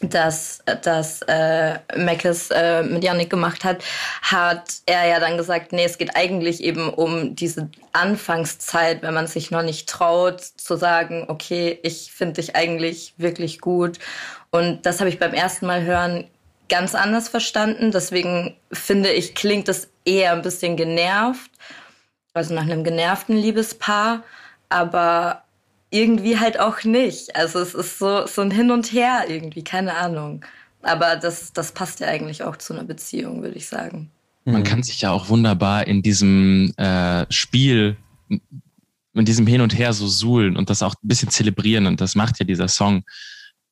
das, 0.00 0.62
das 0.82 1.22
äh, 1.22 1.78
Meckes 1.96 2.50
äh, 2.50 2.82
mit 2.82 3.04
Yannick 3.04 3.30
gemacht 3.30 3.64
hat, 3.64 3.84
hat 4.22 4.74
er 4.86 5.06
ja 5.06 5.20
dann 5.20 5.36
gesagt, 5.36 5.72
nee, 5.72 5.84
es 5.84 5.98
geht 5.98 6.16
eigentlich 6.16 6.62
eben 6.62 6.88
um 6.88 7.36
diese 7.36 7.68
Anfangszeit, 7.92 9.02
wenn 9.02 9.14
man 9.14 9.26
sich 9.26 9.50
noch 9.50 9.62
nicht 9.62 9.88
traut, 9.88 10.40
zu 10.40 10.76
sagen, 10.76 11.26
okay, 11.28 11.78
ich 11.82 12.12
finde 12.12 12.40
dich 12.40 12.56
eigentlich 12.56 13.14
wirklich 13.18 13.60
gut 13.60 13.98
und 14.50 14.84
das 14.86 15.00
habe 15.00 15.10
ich 15.10 15.18
beim 15.18 15.34
ersten 15.34 15.66
Mal 15.66 15.82
hören 15.82 16.26
ganz 16.68 16.94
anders 16.94 17.28
verstanden. 17.28 17.90
Deswegen 17.90 18.56
finde 18.72 19.12
ich, 19.12 19.34
klingt 19.34 19.68
es 19.68 19.90
eher 20.04 20.32
ein 20.32 20.42
bisschen 20.42 20.76
genervt. 20.76 21.50
Also 22.32 22.54
nach 22.54 22.62
einem 22.62 22.84
genervten 22.84 23.36
Liebespaar. 23.36 24.22
Aber 24.68 25.42
irgendwie 25.90 26.38
halt 26.38 26.58
auch 26.58 26.84
nicht. 26.84 27.34
Also 27.36 27.58
es 27.58 27.74
ist 27.74 27.98
so, 27.98 28.26
so 28.26 28.42
ein 28.42 28.50
Hin 28.50 28.70
und 28.70 28.92
Her 28.92 29.24
irgendwie, 29.28 29.62
keine 29.62 29.96
Ahnung. 29.96 30.44
Aber 30.82 31.16
das, 31.16 31.52
das 31.52 31.72
passt 31.72 32.00
ja 32.00 32.06
eigentlich 32.06 32.42
auch 32.42 32.56
zu 32.56 32.72
einer 32.72 32.84
Beziehung, 32.84 33.42
würde 33.42 33.56
ich 33.56 33.66
sagen. 33.66 34.10
Man 34.44 34.64
kann 34.64 34.82
sich 34.82 35.02
ja 35.02 35.10
auch 35.10 35.28
wunderbar 35.28 35.86
in 35.86 36.02
diesem 36.02 36.72
äh, 36.76 37.26
Spiel, 37.30 37.96
in 38.28 39.24
diesem 39.24 39.46
Hin 39.46 39.60
und 39.60 39.76
Her 39.76 39.92
so 39.92 40.08
suhlen 40.08 40.56
und 40.56 40.70
das 40.70 40.82
auch 40.82 40.94
ein 40.94 41.08
bisschen 41.08 41.28
zelebrieren. 41.30 41.86
Und 41.86 42.00
das 42.00 42.14
macht 42.14 42.38
ja 42.38 42.46
dieser 42.46 42.68
Song. 42.68 43.02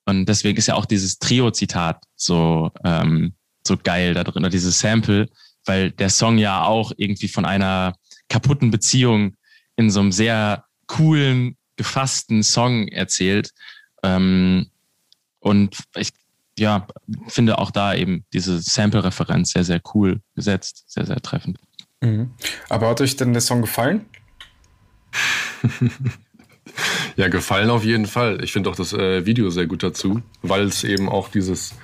Und 0.05 0.27
deswegen 0.27 0.59
ist 0.59 0.67
ja 0.67 0.75
auch 0.75 0.87
dieses 0.87 1.19
Trio-Zitat 1.19 2.03
so, 2.17 2.71
ähm, 2.85 3.33
so 3.67 3.77
geil 3.77 4.15
da 4.15 4.25
drin, 4.25 4.43
oder 4.43 4.51
dieses 4.51 4.79
Sample, 4.79 5.29
weil 5.65 5.91
der 5.93 6.11
Song 6.11 6.39
ja 6.39 6.65
auch 6.65 6.93
irgendwie 6.97 7.29
von 7.29 7.45
einer 7.45 7.95
kaputten 8.29 8.71
Beziehung 8.71 9.37
in 9.77 9.91
so 9.91 10.01
einem 10.01 10.13
sehr 10.13 10.65
coolen, 10.87 11.58
gefassten 11.79 12.43
Song 12.43 12.89
erzählt. 12.89 13.55
Ähm, 14.03 14.67
und 15.41 15.79
ich 15.97 16.11
ja, 16.59 16.87
finde 17.29 17.59
auch 17.59 17.71
da 17.71 17.95
eben 17.95 18.25
diese 18.33 18.61
Sample-Referenz 18.61 19.53
sehr, 19.53 19.65
sehr 19.65 19.81
cool 19.95 20.21
gesetzt, 20.35 20.85
sehr, 20.89 21.07
sehr 21.07 21.23
treffend. 21.23 21.59
Mhm. 22.01 22.33
Aber 22.69 22.89
hat 22.89 23.01
euch 23.01 23.17
denn 23.17 23.33
der 23.33 23.41
Song 23.41 23.63
gefallen? 23.63 24.05
Ja, 27.17 27.27
gefallen 27.27 27.71
auf 27.71 27.83
jeden 27.83 28.07
Fall. 28.07 28.45
Ich 28.45 28.53
finde 28.53 28.71
auch 28.71 28.77
das 28.77 28.93
äh, 28.93 29.27
Video 29.27 29.51
sehr 29.51 29.67
gut 29.67 29.83
dazu, 29.83 30.23
weil 30.43 30.65
es 30.67 30.85
eben 30.85 31.09
auch 31.09 31.29
dieses 31.29 31.75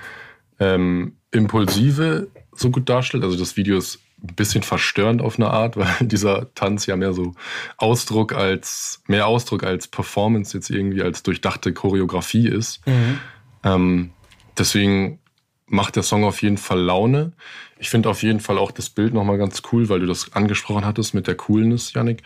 ähm, 0.59 1.17
Impulsive 1.31 2.29
so 2.53 2.71
gut 2.71 2.87
darstellt. 2.87 3.23
Also 3.25 3.37
das 3.37 3.57
Video 3.57 3.77
ist 3.77 3.99
ein 4.21 4.35
bisschen 4.35 4.63
verstörend 4.63 5.21
auf 5.21 5.37
eine 5.37 5.49
Art, 5.49 5.77
weil 5.77 5.93
dieser 6.01 6.53
Tanz 6.55 6.85
ja 6.85 6.95
mehr 6.95 7.13
so 7.13 7.33
Ausdruck 7.77 8.33
als, 8.33 9.01
mehr 9.07 9.27
Ausdruck 9.27 9.63
als 9.63 9.87
Performance 9.87 10.55
jetzt 10.55 10.69
irgendwie 10.69 11.01
als 11.01 11.23
durchdachte 11.23 11.73
Choreografie 11.73 12.47
ist. 12.47 12.85
Mhm. 12.87 13.19
Ähm, 13.63 14.09
deswegen 14.57 15.19
macht 15.67 15.95
der 15.95 16.03
Song 16.03 16.23
auf 16.23 16.41
jeden 16.41 16.57
Fall 16.57 16.79
Laune. 16.79 17.33
Ich 17.77 17.89
finde 17.89 18.09
auf 18.09 18.23
jeden 18.23 18.39
Fall 18.39 18.57
auch 18.57 18.71
das 18.71 18.89
Bild 18.89 19.13
nochmal 19.13 19.37
ganz 19.37 19.63
cool, 19.71 19.89
weil 19.89 19.99
du 19.99 20.05
das 20.05 20.33
angesprochen 20.33 20.85
hattest 20.85 21.13
mit 21.13 21.27
der 21.27 21.35
Coolness, 21.35 21.93
Yannick. 21.93 22.23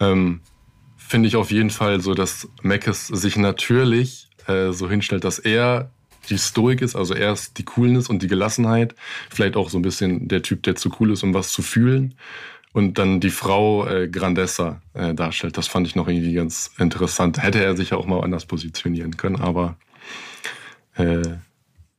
Ähm, 0.00 0.40
finde 0.96 1.28
ich 1.28 1.36
auf 1.36 1.50
jeden 1.50 1.70
Fall 1.70 2.00
so, 2.00 2.14
dass 2.14 2.48
Mackes 2.62 3.08
sich 3.08 3.36
natürlich 3.36 4.28
äh, 4.46 4.72
so 4.72 4.88
hinstellt, 4.88 5.24
dass 5.24 5.38
er 5.38 5.90
die 6.30 6.38
Stoik 6.38 6.82
ist, 6.82 6.96
also 6.96 7.14
er 7.14 7.32
ist 7.32 7.58
die 7.58 7.64
Coolness 7.64 8.08
und 8.08 8.22
die 8.22 8.28
Gelassenheit, 8.28 8.94
vielleicht 9.30 9.56
auch 9.56 9.70
so 9.70 9.78
ein 9.78 9.82
bisschen 9.82 10.28
der 10.28 10.42
Typ, 10.42 10.62
der 10.62 10.76
zu 10.76 10.90
cool 11.00 11.12
ist, 11.12 11.22
um 11.22 11.34
was 11.34 11.52
zu 11.52 11.62
fühlen. 11.62 12.14
Und 12.72 12.98
dann 12.98 13.20
die 13.20 13.30
Frau 13.30 13.86
äh, 13.86 14.08
Grandessa 14.08 14.82
äh, 14.94 15.14
darstellt. 15.14 15.56
Das 15.56 15.68
fand 15.68 15.86
ich 15.86 15.94
noch 15.94 16.08
irgendwie 16.08 16.32
ganz 16.32 16.72
interessant. 16.76 17.40
Hätte 17.40 17.62
er 17.62 17.76
sich 17.76 17.90
ja 17.90 17.96
auch 17.96 18.06
mal 18.06 18.20
anders 18.20 18.46
positionieren 18.46 19.16
können, 19.16 19.36
aber 19.36 19.76
äh, 20.96 21.22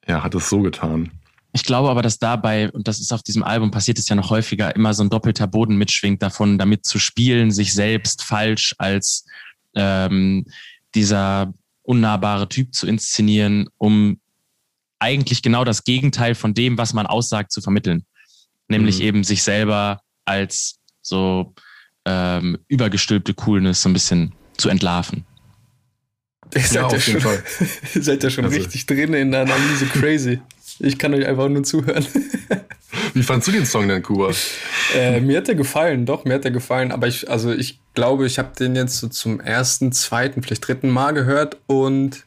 er 0.01 0.23
hat 0.23 0.35
es 0.35 0.49
so 0.49 0.61
getan. 0.61 1.11
Ich 1.53 1.63
glaube 1.63 1.89
aber, 1.89 2.01
dass 2.01 2.19
dabei, 2.19 2.69
und 2.71 2.89
das 2.89 2.99
ist 2.99 3.13
auf 3.13 3.23
diesem 3.23 3.41
Album 3.41 3.71
passiert 3.71 3.97
es 3.97 4.09
ja 4.09 4.17
noch 4.17 4.29
häufiger, 4.29 4.75
immer 4.75 4.93
so 4.93 5.03
ein 5.03 5.09
doppelter 5.09 5.47
Boden 5.47 5.77
mitschwingt 5.77 6.21
davon, 6.21 6.57
damit 6.57 6.85
zu 6.85 6.99
spielen, 6.99 7.51
sich 7.51 7.73
selbst 7.73 8.23
falsch 8.23 8.75
als 8.77 9.25
ähm, 9.73 10.45
dieser 10.93 11.53
unnahbare 11.85 12.49
Typ 12.49 12.73
zu 12.73 12.87
inszenieren, 12.87 13.69
um 13.77 14.19
eigentlich 14.99 15.41
genau 15.41 15.63
das 15.63 15.83
Gegenteil 15.83 16.35
von 16.35 16.53
dem, 16.53 16.77
was 16.77 16.93
man 16.93 17.05
aussagt, 17.05 17.51
zu 17.51 17.61
vermitteln. 17.61 18.05
Nämlich 18.67 18.99
mhm. 18.99 19.05
eben 19.05 19.23
sich 19.23 19.43
selber 19.43 20.01
als 20.25 20.79
so 21.01 21.53
ähm, 22.05 22.57
übergestülpte 22.67 23.33
Coolness 23.33 23.81
so 23.81 23.89
ein 23.89 23.93
bisschen 23.93 24.33
zu 24.57 24.69
entlarven. 24.69 25.25
Ihr 26.53 26.61
seid 26.61 26.91
ja, 26.91 26.91
ja 26.91 26.99
schon, 26.99 27.21
seid 28.01 28.23
ja 28.23 28.29
schon 28.29 28.45
also. 28.45 28.57
richtig 28.57 28.85
drin 28.85 29.13
in 29.13 29.31
der 29.31 29.41
Analyse 29.41 29.85
crazy. 29.87 30.39
Ich 30.79 30.97
kann 30.97 31.13
euch 31.13 31.25
einfach 31.25 31.47
nur 31.47 31.63
zuhören. 31.63 32.05
Wie 33.13 33.23
fandst 33.23 33.47
du 33.47 33.51
den 33.51 33.65
Song 33.65 33.87
denn, 33.87 34.03
Kuba? 34.03 34.31
Äh, 34.95 35.19
mir 35.21 35.37
hat 35.37 35.49
er 35.49 35.55
gefallen, 35.55 36.05
doch, 36.05 36.25
mir 36.25 36.35
hat 36.35 36.45
er 36.45 36.51
gefallen. 36.51 36.91
Aber 36.91 37.07
ich, 37.07 37.29
also 37.29 37.51
ich 37.51 37.79
glaube, 37.93 38.25
ich 38.25 38.39
habe 38.39 38.51
den 38.57 38.75
jetzt 38.75 38.97
so 38.97 39.07
zum 39.07 39.39
ersten, 39.39 39.91
zweiten, 39.91 40.43
vielleicht 40.43 40.67
dritten 40.67 40.89
Mal 40.89 41.13
gehört 41.13 41.57
und 41.67 42.25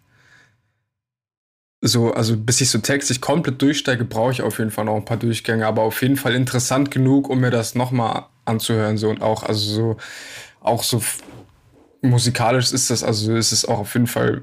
so, 1.80 2.12
also 2.12 2.37
bis 2.37 2.61
ich 2.61 2.70
so 2.70 2.78
textlich 2.78 3.20
komplett 3.20 3.62
durchsteige, 3.62 4.04
brauche 4.04 4.32
ich 4.32 4.42
auf 4.42 4.58
jeden 4.58 4.70
Fall 4.70 4.87
noch 4.87 4.96
ein 4.96 5.04
paar 5.04 5.16
Durchgänge, 5.16 5.66
aber 5.66 5.82
auf 5.82 6.02
jeden 6.02 6.16
Fall 6.16 6.34
interessant 6.34 6.90
genug, 6.90 7.28
um 7.28 7.40
mir 7.40 7.50
das 7.50 7.74
nochmal 7.74 8.26
anzuhören. 8.44 8.98
So 8.98 9.11
und 9.11 9.22
auch, 9.22 9.44
also 9.44 9.74
so, 9.74 9.96
auch 10.61 10.82
so 10.82 11.00
musikalisch 12.02 12.72
ist 12.72 12.90
das, 12.90 13.04
also 13.04 13.34
ist 13.37 13.52
es 13.52 13.64
auch 13.64 13.80
auf 13.80 13.94
jeden 13.94 14.06
Fall 14.06 14.42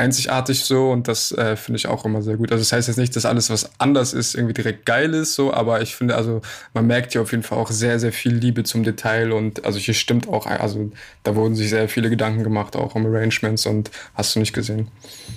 einzigartig 0.00 0.64
so 0.64 0.90
und 0.90 1.08
das 1.08 1.32
äh, 1.32 1.56
finde 1.56 1.78
ich 1.78 1.86
auch 1.86 2.04
immer 2.04 2.22
sehr 2.22 2.36
gut. 2.36 2.50
Also 2.50 2.62
das 2.62 2.72
heißt 2.72 2.88
jetzt 2.88 2.96
nicht, 2.96 3.14
dass 3.14 3.24
alles, 3.24 3.50
was 3.50 3.70
anders 3.78 4.12
ist, 4.12 4.34
irgendwie 4.34 4.54
direkt 4.54 4.86
geil 4.86 5.14
ist, 5.14 5.34
so, 5.34 5.52
aber 5.52 5.82
ich 5.82 5.94
finde, 5.94 6.16
also 6.16 6.40
man 6.74 6.86
merkt 6.86 7.12
hier 7.12 7.22
auf 7.22 7.30
jeden 7.30 7.42
Fall 7.42 7.58
auch 7.58 7.70
sehr, 7.70 8.00
sehr 8.00 8.12
viel 8.12 8.34
Liebe 8.34 8.64
zum 8.64 8.82
Detail 8.82 9.32
und 9.32 9.64
also 9.64 9.78
hier 9.78 9.94
stimmt 9.94 10.28
auch, 10.28 10.46
also 10.46 10.90
da 11.22 11.36
wurden 11.36 11.54
sich 11.54 11.70
sehr 11.70 11.88
viele 11.88 12.10
Gedanken 12.10 12.42
gemacht, 12.42 12.76
auch 12.76 12.94
um 12.94 13.06
Arrangements 13.06 13.66
und 13.66 13.90
hast 14.14 14.34
du 14.34 14.40
nicht 14.40 14.52
gesehen. 14.52 14.88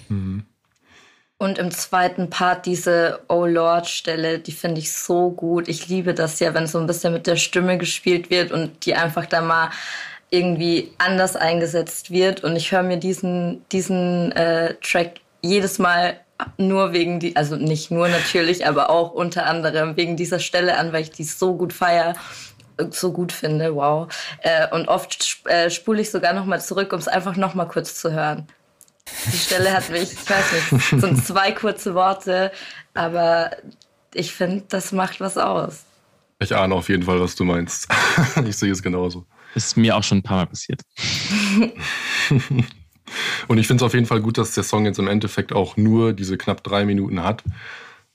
Mhm. 0.09 0.43
Und 1.37 1.57
im 1.57 1.71
zweiten 1.71 2.29
Part 2.29 2.65
diese 2.65 3.19
Oh 3.27 3.45
Lord 3.45 3.89
Stelle, 3.89 4.39
die 4.39 4.53
finde 4.53 4.79
ich 4.79 4.93
so 4.93 5.29
gut. 5.29 5.67
Ich 5.67 5.89
liebe 5.89 6.13
das 6.13 6.39
ja, 6.39 6.53
wenn 6.53 6.67
so 6.67 6.79
ein 6.79 6.87
bisschen 6.87 7.11
mit 7.11 7.27
der 7.27 7.35
Stimme 7.35 7.77
gespielt 7.77 8.29
wird 8.29 8.53
und 8.53 8.85
die 8.85 8.95
einfach 8.95 9.25
da 9.25 9.41
mal 9.41 9.69
irgendwie 10.33 10.91
anders 10.97 11.35
eingesetzt 11.35 12.09
wird. 12.09 12.43
Und 12.43 12.55
ich 12.55 12.71
höre 12.71 12.81
mir 12.81 12.97
diesen, 12.97 13.63
diesen 13.71 14.31
äh, 14.31 14.73
Track 14.81 15.21
jedes 15.41 15.77
Mal 15.77 16.19
nur 16.57 16.91
wegen 16.91 17.19
die, 17.19 17.35
also 17.35 17.55
nicht 17.55 17.91
nur 17.91 18.07
natürlich, 18.07 18.65
aber 18.67 18.89
auch 18.89 19.11
unter 19.11 19.45
anderem 19.45 19.95
wegen 19.95 20.17
dieser 20.17 20.39
Stelle 20.39 20.77
an, 20.77 20.91
weil 20.91 21.03
ich 21.03 21.11
die 21.11 21.23
so 21.23 21.55
gut 21.55 21.71
feier, 21.71 22.15
so 22.89 23.13
gut 23.13 23.31
finde, 23.31 23.75
wow. 23.75 24.07
Äh, 24.41 24.67
und 24.73 24.87
oft 24.87 25.37
äh, 25.45 25.69
spule 25.69 26.01
ich 26.01 26.09
sogar 26.09 26.33
noch 26.33 26.45
mal 26.45 26.59
zurück, 26.59 26.91
um 26.93 26.99
es 26.99 27.07
einfach 27.07 27.35
noch 27.35 27.53
mal 27.53 27.67
kurz 27.67 28.01
zu 28.01 28.11
hören. 28.11 28.47
Die 29.31 29.37
Stelle 29.37 29.71
hat 29.71 29.91
mich, 29.91 30.13
ich 30.13 30.29
weiß 30.29 30.71
nicht, 30.71 30.89
sind 31.01 31.23
zwei 31.23 31.51
kurze 31.51 31.93
Worte, 31.93 32.51
aber 32.95 33.51
ich 34.15 34.33
finde, 34.33 34.63
das 34.69 34.91
macht 34.91 35.19
was 35.19 35.37
aus. 35.37 35.83
Ich 36.39 36.55
ahne 36.55 36.73
auf 36.73 36.89
jeden 36.89 37.03
Fall, 37.03 37.21
was 37.21 37.35
du 37.35 37.43
meinst. 37.43 37.87
ich 38.45 38.57
sehe 38.57 38.71
es 38.71 38.81
genauso. 38.81 39.27
Ist 39.55 39.77
mir 39.77 39.95
auch 39.95 40.03
schon 40.03 40.19
ein 40.19 40.23
paar 40.23 40.37
Mal 40.37 40.47
passiert. 40.47 40.81
Und 43.47 43.57
ich 43.57 43.67
finde 43.67 43.83
es 43.83 43.85
auf 43.85 43.93
jeden 43.93 44.05
Fall 44.05 44.21
gut, 44.21 44.37
dass 44.37 44.55
der 44.55 44.63
Song 44.63 44.85
jetzt 44.85 44.99
im 44.99 45.07
Endeffekt 45.07 45.53
auch 45.53 45.77
nur 45.77 46.13
diese 46.13 46.37
knapp 46.37 46.63
drei 46.63 46.85
Minuten 46.85 47.23
hat. 47.23 47.43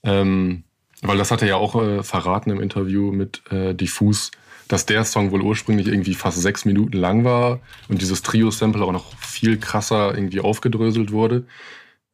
Ähm, 0.03 0.64
weil 1.03 1.18
das 1.18 1.31
hat 1.31 1.42
er 1.42 1.48
ja 1.48 1.57
auch 1.57 1.81
äh, 1.81 2.03
verraten 2.03 2.51
im 2.51 2.61
Interview 2.61 3.12
mit 3.12 3.42
äh, 3.53 3.74
Diffus, 3.74 4.31
dass 4.66 4.87
der 4.87 5.05
Song 5.05 5.31
wohl 5.31 5.42
ursprünglich 5.42 5.87
irgendwie 5.87 6.14
fast 6.14 6.40
sechs 6.40 6.64
Minuten 6.64 6.96
lang 6.96 7.24
war 7.24 7.61
und 7.88 8.03
dieses 8.03 8.22
Trio-Sample 8.22 8.85
auch 8.85 8.92
noch 8.92 9.16
viel 9.18 9.59
krasser 9.59 10.14
irgendwie 10.14 10.40
aufgedröselt 10.40 11.12
wurde. 11.12 11.46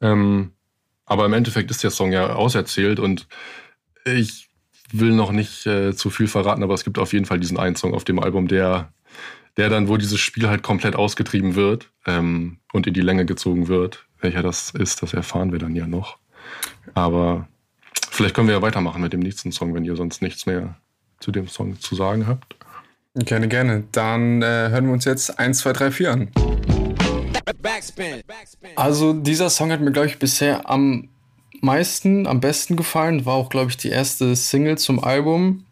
Ähm, 0.01 0.53
aber 1.07 1.27
im 1.27 1.33
Endeffekt 1.33 1.71
ist 1.71 1.83
der 1.83 1.91
Song 1.91 2.13
ja 2.13 2.35
auserzählt 2.35 3.01
und 3.01 3.27
ich 4.05 4.49
will 4.93 5.13
noch 5.13 5.33
nicht 5.33 5.67
äh, 5.67 5.95
zu 5.95 6.11
viel 6.11 6.29
verraten, 6.29 6.63
aber 6.63 6.75
es 6.75 6.85
gibt 6.85 6.99
auf 6.99 7.13
jeden 7.13 7.25
Fall 7.25 7.41
diesen 7.41 7.59
einen 7.59 7.77
Song 7.77 7.95
auf 7.95 8.05
dem 8.05 8.19
Album, 8.19 8.49
der 8.49 8.93
der 9.57 9.69
dann, 9.69 9.88
wo 9.88 9.97
dieses 9.97 10.21
Spiel 10.21 10.49
halt 10.49 10.62
komplett 10.62 10.97
ausgetrieben 10.97 11.55
wird 11.55 11.90
ähm, 12.07 12.59
und 12.73 12.87
in 12.87 12.95
die 12.95 13.01
Länge 13.01 13.25
gezogen 13.25 13.69
wird. 13.69 14.07
Welcher 14.21 14.43
das 14.43 14.71
ist, 14.71 15.03
das 15.03 15.14
erfahren 15.14 15.53
wir 15.53 15.59
dann 15.59 15.77
ja 15.77 15.87
noch. 15.87 16.19
Aber 16.95 17.49
vielleicht 18.11 18.35
können 18.35 18.49
wir 18.49 18.55
ja 18.55 18.62
weitermachen 18.62 19.03
mit 19.03 19.12
dem 19.12 19.21
nächsten 19.21 19.53
Song, 19.53 19.75
wenn 19.75 19.85
ihr 19.85 19.97
sonst 19.97 20.23
nichts 20.23 20.47
mehr 20.47 20.77
zu 21.21 21.31
dem 21.31 21.49
Song 21.49 21.79
zu 21.81 21.95
sagen 21.95 22.27
habt. 22.27 22.57
Gerne, 23.14 23.49
gerne. 23.49 23.85
Dann 23.93 24.43
äh, 24.43 24.71
hören 24.71 24.87
wir 24.87 24.93
uns 24.93 25.05
jetzt 25.05 25.38
1, 25.38 25.59
2, 25.59 25.73
3, 25.73 25.90
4 25.93 26.12
an. 26.12 26.29
Also 28.75 29.12
dieser 29.12 29.51
Song 29.51 29.71
hat 29.71 29.81
mir, 29.81 29.93
glaube 29.93 30.09
ich, 30.09 30.19
bisher 30.19 30.69
am 30.69 31.09
meisten, 31.61 32.27
am 32.27 32.40
besten 32.40 32.77
gefallen. 32.77 33.25
War 33.25 33.35
auch, 33.35 33.51
glaube 33.51 33.71
ich, 33.71 33.77
die 33.77 33.90
erste 33.90 34.35
Single 34.35 34.79
zum 34.79 35.03
Album 35.03 35.63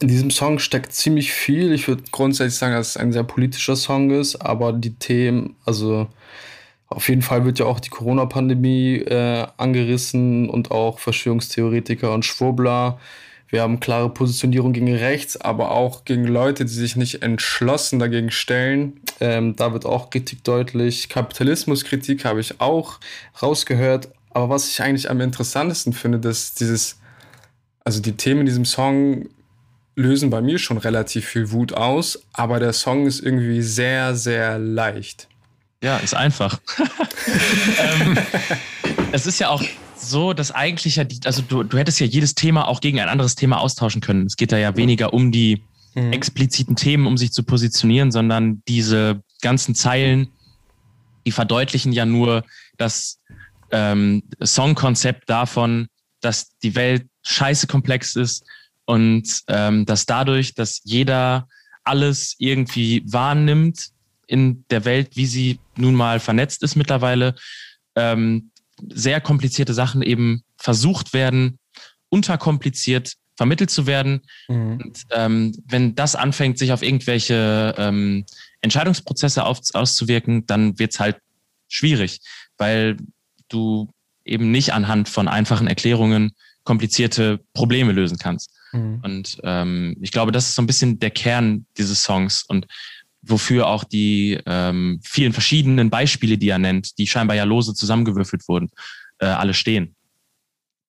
in 0.00 0.08
diesem 0.08 0.30
Song 0.30 0.58
steckt 0.58 0.92
ziemlich 0.92 1.32
viel. 1.32 1.72
Ich 1.72 1.88
würde 1.88 2.04
grundsätzlich 2.10 2.58
sagen, 2.58 2.74
dass 2.74 2.90
es 2.90 2.96
ein 2.96 3.12
sehr 3.12 3.24
politischer 3.24 3.76
Song 3.76 4.10
ist, 4.10 4.36
aber 4.36 4.72
die 4.72 4.94
Themen, 4.94 5.56
also 5.64 6.08
auf 6.88 7.08
jeden 7.08 7.22
Fall 7.22 7.44
wird 7.44 7.58
ja 7.58 7.66
auch 7.66 7.80
die 7.80 7.88
Corona-Pandemie 7.88 8.98
äh, 8.98 9.46
angerissen 9.56 10.48
und 10.48 10.70
auch 10.70 10.98
Verschwörungstheoretiker 10.98 12.12
und 12.12 12.24
Schwurbler. 12.24 12.98
Wir 13.48 13.62
haben 13.62 13.80
klare 13.80 14.10
Positionierung 14.10 14.72
gegen 14.72 14.92
rechts, 14.92 15.40
aber 15.40 15.70
auch 15.70 16.04
gegen 16.04 16.26
Leute, 16.26 16.64
die 16.64 16.72
sich 16.72 16.96
nicht 16.96 17.22
entschlossen 17.22 17.98
dagegen 17.98 18.30
stellen. 18.30 19.00
Ähm, 19.20 19.56
da 19.56 19.72
wird 19.72 19.86
auch 19.86 20.10
Kritik 20.10 20.44
deutlich. 20.44 21.08
Kapitalismuskritik 21.08 22.24
habe 22.24 22.40
ich 22.40 22.60
auch 22.60 22.98
rausgehört. 23.40 24.08
Aber 24.30 24.50
was 24.50 24.68
ich 24.68 24.82
eigentlich 24.82 25.08
am 25.10 25.20
interessantesten 25.20 25.92
finde, 25.92 26.18
dass 26.18 26.54
dieses, 26.54 26.98
also 27.84 28.02
die 28.02 28.12
Themen 28.12 28.40
in 28.40 28.46
diesem 28.46 28.64
Song 28.64 29.28
lösen 29.96 30.30
bei 30.30 30.42
mir 30.42 30.58
schon 30.58 30.78
relativ 30.78 31.26
viel 31.26 31.50
Wut 31.50 31.72
aus, 31.72 32.22
aber 32.34 32.60
der 32.60 32.74
Song 32.74 33.06
ist 33.06 33.20
irgendwie 33.20 33.62
sehr, 33.62 34.14
sehr 34.14 34.58
leicht. 34.58 35.26
Ja, 35.82 35.96
ist 35.96 36.14
einfach. 36.14 36.60
ähm, 37.78 38.18
es 39.12 39.26
ist 39.26 39.38
ja 39.38 39.48
auch 39.48 39.62
so, 39.96 40.34
dass 40.34 40.52
eigentlich 40.52 40.96
ja, 40.96 41.04
die, 41.04 41.20
also 41.24 41.42
du, 41.42 41.62
du 41.62 41.78
hättest 41.78 41.98
ja 41.98 42.06
jedes 42.06 42.34
Thema 42.34 42.68
auch 42.68 42.80
gegen 42.80 43.00
ein 43.00 43.08
anderes 43.08 43.34
Thema 43.34 43.58
austauschen 43.58 44.02
können. 44.02 44.26
Es 44.26 44.36
geht 44.36 44.52
da 44.52 44.58
ja 44.58 44.76
weniger 44.76 45.14
um 45.14 45.32
die 45.32 45.62
mhm. 45.94 46.12
expliziten 46.12 46.76
Themen, 46.76 47.06
um 47.06 47.16
sich 47.16 47.32
zu 47.32 47.42
positionieren, 47.42 48.12
sondern 48.12 48.62
diese 48.68 49.22
ganzen 49.40 49.74
Zeilen, 49.74 50.28
die 51.24 51.32
verdeutlichen 51.32 51.92
ja 51.92 52.04
nur 52.04 52.44
das 52.76 53.18
ähm, 53.70 54.22
Songkonzept 54.44 55.28
davon, 55.28 55.88
dass 56.20 56.56
die 56.62 56.74
Welt 56.74 57.06
scheiße 57.22 57.66
komplex 57.66 58.16
ist, 58.16 58.44
und 58.86 59.42
ähm, 59.48 59.84
dass 59.84 60.06
dadurch, 60.06 60.54
dass 60.54 60.80
jeder 60.84 61.48
alles 61.84 62.34
irgendwie 62.38 63.02
wahrnimmt 63.06 63.90
in 64.26 64.64
der 64.70 64.84
Welt, 64.84 65.16
wie 65.16 65.26
sie 65.26 65.60
nun 65.76 65.94
mal 65.94 66.18
vernetzt 66.18 66.62
ist 66.62 66.74
mittlerweile, 66.76 67.34
ähm, 67.94 68.50
sehr 68.92 69.20
komplizierte 69.20 69.74
Sachen 69.74 70.02
eben 70.02 70.42
versucht 70.56 71.12
werden, 71.12 71.58
unterkompliziert 72.08 73.16
vermittelt 73.36 73.70
zu 73.70 73.86
werden. 73.86 74.22
Mhm. 74.48 74.80
Und 74.82 75.02
ähm, 75.10 75.52
wenn 75.68 75.94
das 75.94 76.16
anfängt, 76.16 76.58
sich 76.58 76.72
auf 76.72 76.82
irgendwelche 76.82 77.74
ähm, 77.76 78.24
Entscheidungsprozesse 78.62 79.44
auf, 79.44 79.60
auszuwirken, 79.74 80.46
dann 80.46 80.78
wird's 80.78 80.98
halt 80.98 81.18
schwierig, 81.68 82.20
weil 82.56 82.96
du 83.48 83.92
eben 84.24 84.50
nicht 84.50 84.72
anhand 84.72 85.08
von 85.08 85.28
einfachen 85.28 85.66
Erklärungen 85.66 86.32
komplizierte 86.66 87.40
Probleme 87.54 87.92
lösen 87.92 88.18
kannst. 88.18 88.50
Mhm. 88.72 89.00
Und 89.02 89.38
ähm, 89.44 89.96
ich 90.02 90.12
glaube, 90.12 90.32
das 90.32 90.48
ist 90.48 90.56
so 90.56 90.62
ein 90.62 90.66
bisschen 90.66 90.98
der 90.98 91.10
Kern 91.10 91.64
dieses 91.78 92.02
Songs 92.02 92.42
und 92.42 92.66
wofür 93.22 93.66
auch 93.68 93.84
die 93.84 94.38
ähm, 94.44 95.00
vielen 95.02 95.32
verschiedenen 95.32 95.88
Beispiele, 95.88 96.36
die 96.36 96.50
er 96.50 96.58
nennt, 96.58 96.98
die 96.98 97.06
scheinbar 97.06 97.36
ja 97.36 97.44
lose 97.44 97.74
zusammengewürfelt 97.74 98.46
wurden, 98.48 98.68
äh, 99.18 99.26
alle 99.26 99.54
stehen. 99.54 99.94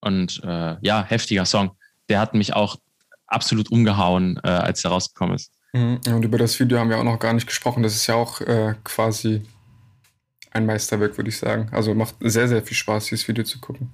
Und 0.00 0.40
äh, 0.44 0.76
ja, 0.80 1.04
heftiger 1.04 1.46
Song. 1.46 1.70
Der 2.08 2.20
hat 2.20 2.34
mich 2.34 2.54
auch 2.54 2.76
absolut 3.26 3.70
umgehauen, 3.70 4.38
äh, 4.44 4.48
als 4.48 4.84
er 4.84 4.90
rausgekommen 4.90 5.34
ist. 5.34 5.52
Mhm. 5.72 6.00
Und 6.06 6.24
über 6.24 6.38
das 6.38 6.58
Video 6.60 6.78
haben 6.78 6.90
wir 6.90 6.98
auch 6.98 7.04
noch 7.04 7.18
gar 7.18 7.32
nicht 7.32 7.46
gesprochen. 7.46 7.82
Das 7.82 7.94
ist 7.94 8.06
ja 8.06 8.14
auch 8.14 8.40
äh, 8.40 8.74
quasi 8.84 9.42
ein 10.52 10.66
Meisterwerk, 10.66 11.16
würde 11.16 11.30
ich 11.30 11.38
sagen. 11.38 11.68
Also 11.72 11.94
macht 11.94 12.16
sehr, 12.20 12.48
sehr 12.48 12.62
viel 12.62 12.76
Spaß, 12.76 13.06
dieses 13.06 13.26
Video 13.26 13.44
zu 13.44 13.58
gucken. 13.58 13.90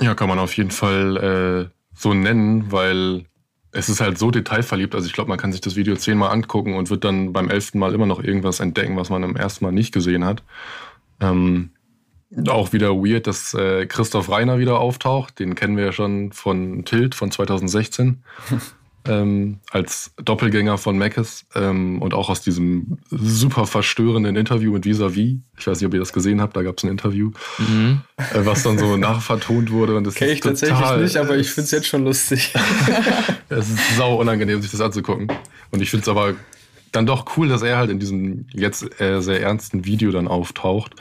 Ja, 0.00 0.14
kann 0.14 0.28
man 0.28 0.38
auf 0.38 0.56
jeden 0.56 0.70
Fall 0.70 1.16
äh, 1.16 1.74
so 1.94 2.14
nennen, 2.14 2.72
weil 2.72 3.24
es 3.72 3.88
ist 3.88 4.00
halt 4.00 4.18
so 4.18 4.30
detailverliebt. 4.30 4.94
Also 4.94 5.06
ich 5.06 5.12
glaube, 5.12 5.28
man 5.28 5.38
kann 5.38 5.52
sich 5.52 5.60
das 5.60 5.76
Video 5.76 5.96
zehnmal 5.96 6.30
angucken 6.30 6.74
und 6.74 6.90
wird 6.90 7.04
dann 7.04 7.32
beim 7.32 7.48
elften 7.48 7.78
Mal 7.78 7.94
immer 7.94 8.06
noch 8.06 8.22
irgendwas 8.22 8.60
entdecken, 8.60 8.96
was 8.96 9.10
man 9.10 9.22
im 9.22 9.36
ersten 9.36 9.64
Mal 9.64 9.72
nicht 9.72 9.92
gesehen 9.92 10.24
hat. 10.24 10.42
Ähm, 11.20 11.70
auch 12.48 12.72
wieder 12.72 12.90
weird, 12.90 13.26
dass 13.26 13.54
äh, 13.54 13.86
Christoph 13.86 14.30
Reiner 14.30 14.58
wieder 14.58 14.78
auftaucht. 14.78 15.38
Den 15.38 15.54
kennen 15.54 15.76
wir 15.76 15.86
ja 15.86 15.92
schon 15.92 16.32
von 16.32 16.84
Tilt 16.84 17.14
von 17.14 17.30
2016. 17.30 18.22
ähm, 19.06 19.60
als 19.70 20.12
Doppelgänger 20.16 20.78
von 20.78 20.96
Mackes 20.96 21.46
ähm, 21.54 22.00
und 22.00 22.14
auch 22.14 22.28
aus 22.30 22.40
diesem 22.40 22.98
super 23.10 23.66
verstörenden 23.66 24.36
Interview 24.36 24.72
mit 24.72 24.84
Visavi. 24.84 25.40
Ich 25.58 25.66
weiß 25.66 25.80
nicht, 25.80 25.86
ob 25.86 25.94
ihr 25.94 26.00
das 26.00 26.12
gesehen 26.12 26.40
habt, 26.40 26.56
da 26.56 26.62
gab 26.62 26.78
es 26.78 26.84
ein 26.84 26.90
Interview, 26.90 27.32
mhm. 27.58 28.02
äh, 28.16 28.44
was 28.44 28.62
dann 28.62 28.78
so 28.78 28.96
nachvertont 28.96 29.70
wurde. 29.70 29.96
Und 29.96 30.06
das 30.06 30.14
Kenn 30.14 30.30
ich 30.30 30.40
total, 30.40 30.68
tatsächlich 30.68 31.02
nicht, 31.02 31.16
aber 31.16 31.36
ich 31.36 31.50
finde 31.50 31.64
es 31.64 31.70
jetzt 31.72 31.86
schon 31.86 32.04
lustig. 32.04 32.52
es 33.48 33.68
ist 33.70 33.96
sau 33.96 34.20
unangenehm, 34.20 34.62
sich 34.62 34.70
das 34.70 34.80
anzugucken. 34.80 35.28
Und 35.70 35.82
ich 35.82 35.90
finde 35.90 36.02
es 36.02 36.08
aber 36.08 36.34
dann 36.92 37.06
doch 37.06 37.36
cool, 37.36 37.48
dass 37.48 37.62
er 37.62 37.78
halt 37.78 37.90
in 37.90 37.98
diesem 37.98 38.46
jetzt 38.52 39.00
äh, 39.00 39.20
sehr 39.20 39.40
ernsten 39.40 39.84
Video 39.84 40.10
dann 40.12 40.28
auftaucht. 40.28 40.94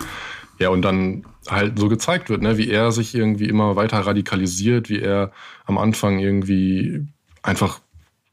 Ja, 0.58 0.70
und 0.70 0.82
dann 0.84 1.26
halt 1.50 1.78
so 1.78 1.90
gezeigt 1.90 2.30
wird, 2.30 2.42
ne, 2.42 2.58
wie 2.58 2.70
er 2.70 2.92
sich 2.92 3.16
irgendwie 3.16 3.46
immer 3.46 3.76
weiter 3.76 4.00
radikalisiert, 4.00 4.90
wie 4.90 5.00
er 5.00 5.32
am 5.66 5.78
Anfang 5.78 6.20
irgendwie 6.20 7.08
einfach, 7.42 7.80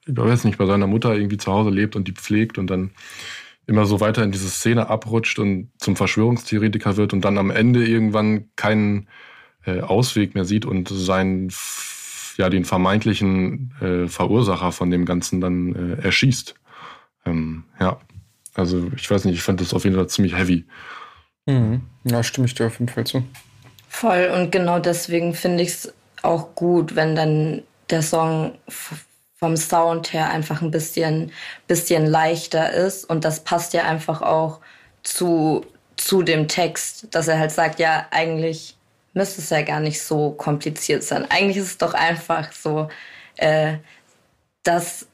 ich 0.09 0.17
weiß 0.17 0.45
nicht, 0.45 0.59
bei 0.59 0.67
seiner 0.67 0.87
Mutter 0.87 1.15
irgendwie 1.15 1.37
zu 1.37 1.53
Hause 1.53 1.71
lebt 1.71 1.97
und 1.97 2.09
die 2.09 2.13
pflegt 2.13 2.59
und 2.59 2.69
dann 2.69 2.91
immer 3.67 3.85
so 3.85 4.01
weiter 4.01 4.25
in 4.25 4.33
diese 4.33 4.49
Szene 4.49 4.89
abrutscht 4.89 5.39
und 5.39 5.71
zum 5.79 5.95
Verschwörungstheoretiker 5.95 6.97
wird 6.97 7.13
und 7.13 7.25
dann 7.25 7.37
am 7.37 7.51
Ende 7.51 7.87
irgendwann 7.87 8.49
keinen 8.57 9.09
äh, 9.67 9.81
Ausweg 9.81 10.35
mehr 10.35 10.47
sieht 10.47 10.65
und 10.65 10.89
seinen, 10.89 11.53
ja, 12.39 12.49
den 12.49 12.65
vermeintlichen 12.65 13.75
äh, 13.81 14.09
Verursacher 14.09 14.73
von 14.73 14.91
dem 14.91 15.05
Ganzen 15.05 15.41
dann 15.43 15.75
äh, 15.75 16.03
erschießt. 16.03 16.55
Ähm, 17.27 17.65
ja, 17.79 17.99
also 18.55 18.91
ich 18.97 19.11
weiß 19.11 19.27
nicht, 19.27 19.35
ich 19.35 19.43
fand 19.43 19.61
das 19.61 19.75
auf 19.75 19.85
jeden 19.85 19.97
Fall 19.97 20.09
ziemlich 20.09 20.35
heavy. 20.35 20.65
Mhm. 21.45 21.83
Ja, 22.05 22.23
stimme 22.23 22.47
ich 22.47 22.55
dir 22.55 22.69
auf 22.69 22.79
jeden 22.81 22.91
Fall 22.91 23.05
zu. 23.05 23.23
Voll 23.89 24.31
und 24.35 24.51
genau 24.51 24.79
deswegen 24.79 25.35
finde 25.35 25.63
ich 25.63 25.71
es 25.71 25.95
auch 26.23 26.55
gut, 26.55 26.97
wenn 26.97 27.15
dann 27.15 27.63
der 27.91 28.03
Song 28.03 28.53
vom 29.39 29.57
Sound 29.57 30.13
her 30.13 30.31
einfach 30.31 30.63
ein 30.63 30.71
bisschen, 30.71 31.33
bisschen 31.67 32.07
leichter 32.07 32.73
ist 32.73 33.05
und 33.05 33.25
das 33.25 33.41
passt 33.41 33.73
ja 33.73 33.85
einfach 33.85 34.21
auch 34.21 34.61
zu, 35.03 35.65
zu 35.97 36.23
dem 36.23 36.49
Text, 36.49 37.07
dass 37.15 37.29
er 37.29 37.39
halt 37.39 37.53
sagt, 37.53 37.79
ja, 37.79 38.07
eigentlich 38.11 38.77
müsste 39.15 39.41
es 39.41 39.51
ja 39.51 39.63
gar 39.63 39.81
nicht 39.81 40.03
so 40.03 40.33
kompliziert 40.33 41.05
sein. 41.05 41.27
Eigentlich 41.31 41.59
ist 41.59 41.67
es 41.67 41.79
doch 41.79 41.95
einfach 41.95 42.53
so, 42.53 42.89
äh, 43.37 43.79
das 44.65 45.07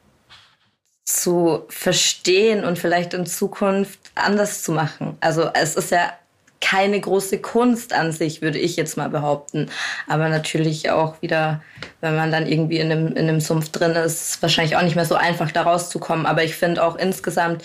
zu 1.04 1.64
verstehen 1.68 2.64
und 2.64 2.78
vielleicht 2.78 3.12
in 3.12 3.26
Zukunft 3.26 3.98
anders 4.14 4.62
zu 4.62 4.72
machen. 4.72 5.18
Also 5.20 5.50
es 5.52 5.76
ist 5.76 5.90
ja 5.90 6.12
keine 6.64 6.98
große 6.98 7.38
Kunst 7.40 7.92
an 7.92 8.11
sich, 8.11 8.40
würde 8.40 8.59
ich 8.59 8.77
jetzt 8.77 8.96
mal 8.96 9.11
behaupten. 9.11 9.68
Aber 10.09 10.31
natürlich 10.31 10.90
auch 10.90 11.20
wieder, 11.20 11.62
wenn 12.00 12.16
man 12.16 12.33
dann 12.33 12.46
irgendwie 12.46 12.79
in 12.79 12.90
einem, 12.90 13.09
in 13.09 13.29
einem 13.29 13.40
Sumpf 13.40 13.68
drin 13.68 13.92
ist, 13.92 14.40
wahrscheinlich 14.40 14.74
auch 14.77 14.83
nicht 14.83 14.96
mehr 14.96 15.05
so 15.05 15.14
einfach 15.14 15.53
da 15.53 15.62
rauszukommen. 15.62 16.24
Aber 16.24 16.42
ich 16.42 16.55
finde 16.55 16.83
auch 16.83 16.96
insgesamt 16.96 17.62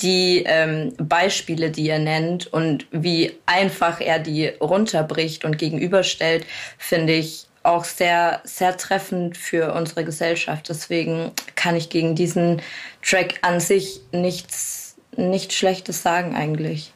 die 0.00 0.44
ähm, 0.46 0.92
Beispiele, 0.96 1.72
die 1.72 1.88
er 1.88 1.98
nennt 1.98 2.46
und 2.46 2.86
wie 2.92 3.36
einfach 3.46 4.00
er 4.00 4.20
die 4.20 4.46
runterbricht 4.60 5.44
und 5.44 5.58
gegenüberstellt, 5.58 6.46
finde 6.78 7.14
ich 7.14 7.48
auch 7.64 7.84
sehr, 7.84 8.42
sehr 8.44 8.76
treffend 8.76 9.36
für 9.36 9.74
unsere 9.74 10.04
Gesellschaft. 10.04 10.68
Deswegen 10.68 11.32
kann 11.56 11.74
ich 11.74 11.88
gegen 11.88 12.14
diesen 12.14 12.62
Track 13.02 13.40
an 13.42 13.58
sich 13.58 14.02
nichts, 14.12 14.94
nichts 15.16 15.56
Schlechtes 15.56 16.02
sagen 16.02 16.36
eigentlich. 16.36 16.92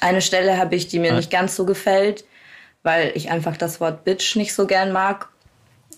Eine 0.00 0.20
Stelle 0.20 0.58
habe 0.58 0.74
ich, 0.76 0.88
die 0.88 0.98
mir 0.98 1.12
nicht 1.14 1.30
ganz 1.30 1.56
so 1.56 1.64
gefällt, 1.64 2.24
weil 2.82 3.12
ich 3.14 3.30
einfach 3.30 3.56
das 3.56 3.80
Wort 3.80 4.04
Bitch 4.04 4.36
nicht 4.36 4.54
so 4.54 4.66
gern 4.66 4.92
mag. 4.92 5.28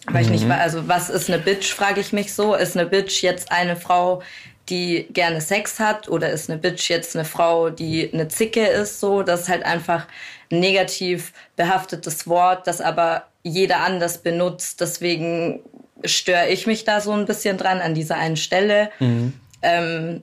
Weil 0.06 0.22
mhm. 0.22 0.26
ich 0.26 0.30
nicht 0.30 0.44
mhm. 0.44 0.52
also 0.52 0.88
was 0.88 1.10
ist 1.10 1.28
eine 1.28 1.38
Bitch, 1.38 1.72
frage 1.72 2.00
ich 2.00 2.12
mich 2.12 2.32
so. 2.32 2.54
Ist 2.54 2.76
eine 2.76 2.86
Bitch 2.86 3.22
jetzt 3.22 3.50
eine 3.50 3.76
Frau, 3.76 4.22
die 4.68 5.08
gerne 5.10 5.40
Sex 5.40 5.80
hat 5.80 6.08
oder 6.08 6.30
ist 6.30 6.50
eine 6.50 6.58
Bitch 6.58 6.88
jetzt 6.88 7.16
eine 7.16 7.24
Frau, 7.24 7.70
die 7.70 8.10
eine 8.12 8.28
Zicke 8.28 8.66
ist 8.66 9.00
so? 9.00 9.22
Das 9.22 9.42
ist 9.42 9.48
halt 9.48 9.64
einfach 9.64 10.06
ein 10.50 10.60
negativ 10.60 11.32
behaftetes 11.56 12.26
Wort, 12.26 12.66
das 12.66 12.80
aber 12.80 13.24
jeder 13.42 13.80
anders 13.80 14.18
benutzt. 14.18 14.80
Deswegen 14.80 15.60
störe 16.04 16.48
ich 16.48 16.66
mich 16.66 16.84
da 16.84 17.00
so 17.00 17.12
ein 17.12 17.26
bisschen 17.26 17.58
dran 17.58 17.80
an 17.80 17.94
dieser 17.94 18.16
einen 18.16 18.36
Stelle. 18.36 18.90
Mhm. 19.00 19.34
Ähm, 19.62 20.22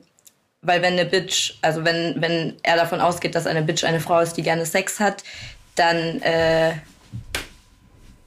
weil 0.65 0.81
wenn 0.81 0.93
eine 0.93 1.05
Bitch, 1.05 1.53
also 1.61 1.83
wenn, 1.83 2.21
wenn 2.21 2.55
er 2.63 2.75
davon 2.75 2.99
ausgeht, 2.99 3.35
dass 3.35 3.47
eine 3.47 3.61
Bitch 3.61 3.83
eine 3.83 3.99
Frau 3.99 4.19
ist, 4.19 4.33
die 4.33 4.43
gerne 4.43 4.65
Sex 4.65 4.99
hat, 4.99 5.23
dann 5.75 6.21
äh, 6.21 6.73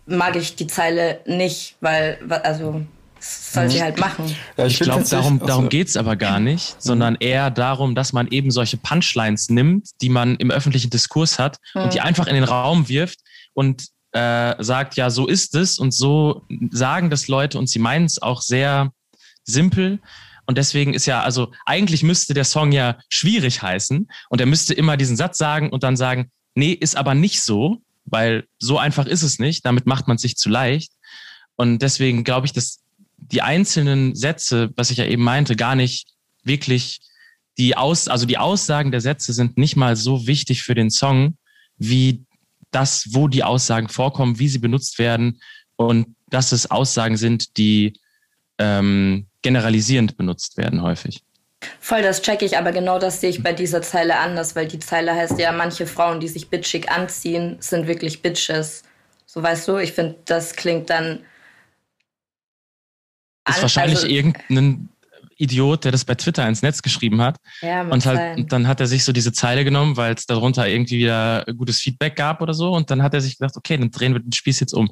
mag 0.06 0.36
ich 0.36 0.56
die 0.56 0.66
Zeile 0.66 1.20
nicht, 1.26 1.76
weil, 1.80 2.18
also 2.42 2.82
das 3.16 3.52
soll 3.52 3.68
sie 3.68 3.78
mhm. 3.78 3.82
halt 3.82 3.98
machen. 3.98 4.36
Ja, 4.56 4.66
ich, 4.66 4.74
ich 4.74 4.80
glaube, 4.80 5.04
darum, 5.04 5.38
darum 5.40 5.64
also, 5.64 5.68
geht 5.68 5.88
es 5.88 5.96
aber 5.96 6.16
gar 6.16 6.38
nicht, 6.38 6.76
mhm. 6.76 6.80
sondern 6.80 7.16
eher 7.16 7.50
darum, 7.50 7.94
dass 7.94 8.12
man 8.12 8.28
eben 8.28 8.50
solche 8.50 8.76
Punchlines 8.76 9.50
nimmt, 9.50 9.88
die 10.00 10.08
man 10.08 10.36
im 10.36 10.50
öffentlichen 10.50 10.90
Diskurs 10.90 11.38
hat 11.38 11.58
mhm. 11.74 11.82
und 11.82 11.94
die 11.94 12.00
einfach 12.00 12.26
in 12.26 12.34
den 12.34 12.44
Raum 12.44 12.88
wirft 12.88 13.18
und 13.54 13.88
äh, 14.12 14.54
sagt, 14.62 14.94
ja, 14.94 15.10
so 15.10 15.26
ist 15.26 15.54
es 15.54 15.78
und 15.78 15.92
so 15.92 16.42
sagen 16.70 17.10
das 17.10 17.28
Leute 17.28 17.58
und 17.58 17.68
sie 17.68 17.78
meinen 17.78 18.06
es 18.06 18.22
auch 18.22 18.40
sehr 18.40 18.92
simpel 19.44 19.98
und 20.48 20.56
deswegen 20.56 20.94
ist 20.94 21.04
ja, 21.04 21.20
also 21.20 21.52
eigentlich 21.66 22.02
müsste 22.02 22.32
der 22.32 22.44
Song 22.44 22.72
ja 22.72 22.98
schwierig 23.10 23.60
heißen 23.60 24.08
und 24.30 24.40
er 24.40 24.46
müsste 24.46 24.72
immer 24.72 24.96
diesen 24.96 25.14
Satz 25.14 25.36
sagen 25.36 25.68
und 25.68 25.82
dann 25.82 25.94
sagen, 25.94 26.30
nee, 26.54 26.72
ist 26.72 26.96
aber 26.96 27.14
nicht 27.14 27.42
so, 27.42 27.82
weil 28.06 28.46
so 28.58 28.78
einfach 28.78 29.04
ist 29.04 29.22
es 29.22 29.38
nicht. 29.38 29.66
Damit 29.66 29.84
macht 29.84 30.08
man 30.08 30.16
sich 30.16 30.38
zu 30.38 30.48
leicht. 30.48 30.92
Und 31.56 31.82
deswegen 31.82 32.24
glaube 32.24 32.46
ich, 32.46 32.54
dass 32.54 32.80
die 33.18 33.42
einzelnen 33.42 34.14
Sätze, 34.14 34.70
was 34.74 34.90
ich 34.90 34.96
ja 34.96 35.04
eben 35.04 35.22
meinte, 35.22 35.54
gar 35.54 35.74
nicht 35.74 36.08
wirklich 36.44 37.00
die 37.58 37.76
Aus, 37.76 38.08
also 38.08 38.24
die 38.24 38.38
Aussagen 38.38 38.90
der 38.90 39.02
Sätze 39.02 39.34
sind 39.34 39.58
nicht 39.58 39.76
mal 39.76 39.96
so 39.96 40.26
wichtig 40.26 40.62
für 40.62 40.74
den 40.74 40.88
Song, 40.88 41.36
wie 41.76 42.24
das, 42.70 43.08
wo 43.10 43.28
die 43.28 43.44
Aussagen 43.44 43.90
vorkommen, 43.90 44.38
wie 44.38 44.48
sie 44.48 44.60
benutzt 44.60 44.98
werden 44.98 45.42
und 45.76 46.16
dass 46.30 46.52
es 46.52 46.70
Aussagen 46.70 47.18
sind, 47.18 47.58
die 47.58 48.00
ähm, 48.56 49.27
generalisierend 49.42 50.16
benutzt 50.16 50.56
werden 50.56 50.82
häufig. 50.82 51.22
Voll, 51.80 52.02
das 52.02 52.22
check 52.22 52.42
ich, 52.42 52.56
aber 52.56 52.72
genau 52.72 52.98
das 52.98 53.20
sehe 53.20 53.30
ich 53.30 53.42
bei 53.42 53.52
dieser 53.52 53.82
Zeile 53.82 54.18
anders, 54.18 54.54
weil 54.54 54.68
die 54.68 54.78
Zeile 54.78 55.14
heißt 55.14 55.38
ja, 55.38 55.50
manche 55.52 55.86
Frauen, 55.86 56.20
die 56.20 56.28
sich 56.28 56.50
bitchig 56.50 56.90
anziehen, 56.90 57.56
sind 57.60 57.88
wirklich 57.88 58.22
Bitches. 58.22 58.84
So 59.26 59.42
weißt 59.42 59.66
du, 59.68 59.78
ich 59.78 59.92
finde, 59.92 60.16
das 60.24 60.54
klingt 60.54 60.88
dann. 60.90 61.20
Ist 63.48 63.62
wahrscheinlich 63.62 63.98
also, 63.98 64.08
irgendein 64.08 64.88
Idiot, 65.36 65.84
der 65.84 65.92
das 65.92 66.04
bei 66.04 66.14
Twitter 66.14 66.46
ins 66.46 66.62
Netz 66.62 66.82
geschrieben 66.82 67.22
hat. 67.22 67.36
Ja, 67.60 67.82
und 67.82 68.04
halt, 68.04 68.38
und 68.38 68.52
dann 68.52 68.66
hat 68.68 68.80
er 68.80 68.86
sich 68.86 69.04
so 69.04 69.12
diese 69.12 69.32
Zeile 69.32 69.64
genommen, 69.64 69.96
weil 69.96 70.14
es 70.14 70.26
darunter 70.26 70.68
irgendwie 70.68 70.98
wieder 70.98 71.44
gutes 71.56 71.80
Feedback 71.80 72.16
gab 72.16 72.42
oder 72.42 72.54
so. 72.54 72.72
Und 72.72 72.90
dann 72.90 73.02
hat 73.02 73.14
er 73.14 73.20
sich 73.20 73.38
gedacht, 73.38 73.56
okay, 73.56 73.76
dann 73.76 73.90
drehen 73.90 74.12
wir 74.12 74.20
den 74.20 74.32
Spieß 74.32 74.60
jetzt 74.60 74.74
um. 74.74 74.90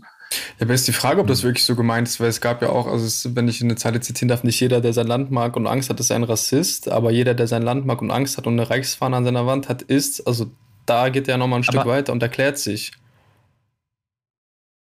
Ja, 0.59 0.65
aber 0.65 0.75
ist 0.75 0.89
die 0.89 0.93
Frage, 0.93 1.21
ob 1.21 1.27
das 1.27 1.43
wirklich 1.43 1.65
so 1.65 1.77
gemeint 1.77 2.09
ist, 2.09 2.19
weil 2.21 2.29
es 2.29 2.41
gab 2.41 2.63
ja 2.63 2.71
auch, 2.71 2.87
also 2.87 3.05
es, 3.05 3.35
wenn 3.37 3.49
ich 3.49 3.63
eine 3.63 3.77
Zeile 3.77 4.01
zitieren 4.01 4.29
darf, 4.29 4.43
nicht 4.43 4.59
jeder, 4.61 4.81
der 4.81 4.93
sein 4.93 5.07
Land 5.07 5.31
mag 5.31 5.57
und 5.57 5.67
Angst 5.67 5.91
hat, 5.91 6.01
ist 6.01 6.11
ein 6.11 6.25
Rassist, 6.25 6.89
aber 6.89 7.11
jeder, 7.11 7.35
der 7.35 7.47
sein 7.47 7.63
Land 7.63 7.87
mag 7.87 8.03
und 8.03 8.11
Angst 8.11 8.37
hat 8.37 8.47
und 8.47 8.55
eine 8.55 8.69
Reichsfahne 8.69 9.17
an 9.17 9.25
seiner 9.25 9.47
Wand 9.47 9.69
hat, 9.69 9.83
ist, 9.83 10.27
also 10.27 10.51
da 10.87 11.09
geht 11.09 11.29
er 11.29 11.37
nochmal 11.37 11.61
ein 11.61 11.65
Stück 11.65 11.85
weiter 11.87 12.13
und 12.13 12.23
erklärt 12.23 12.59
sich. 12.59 12.93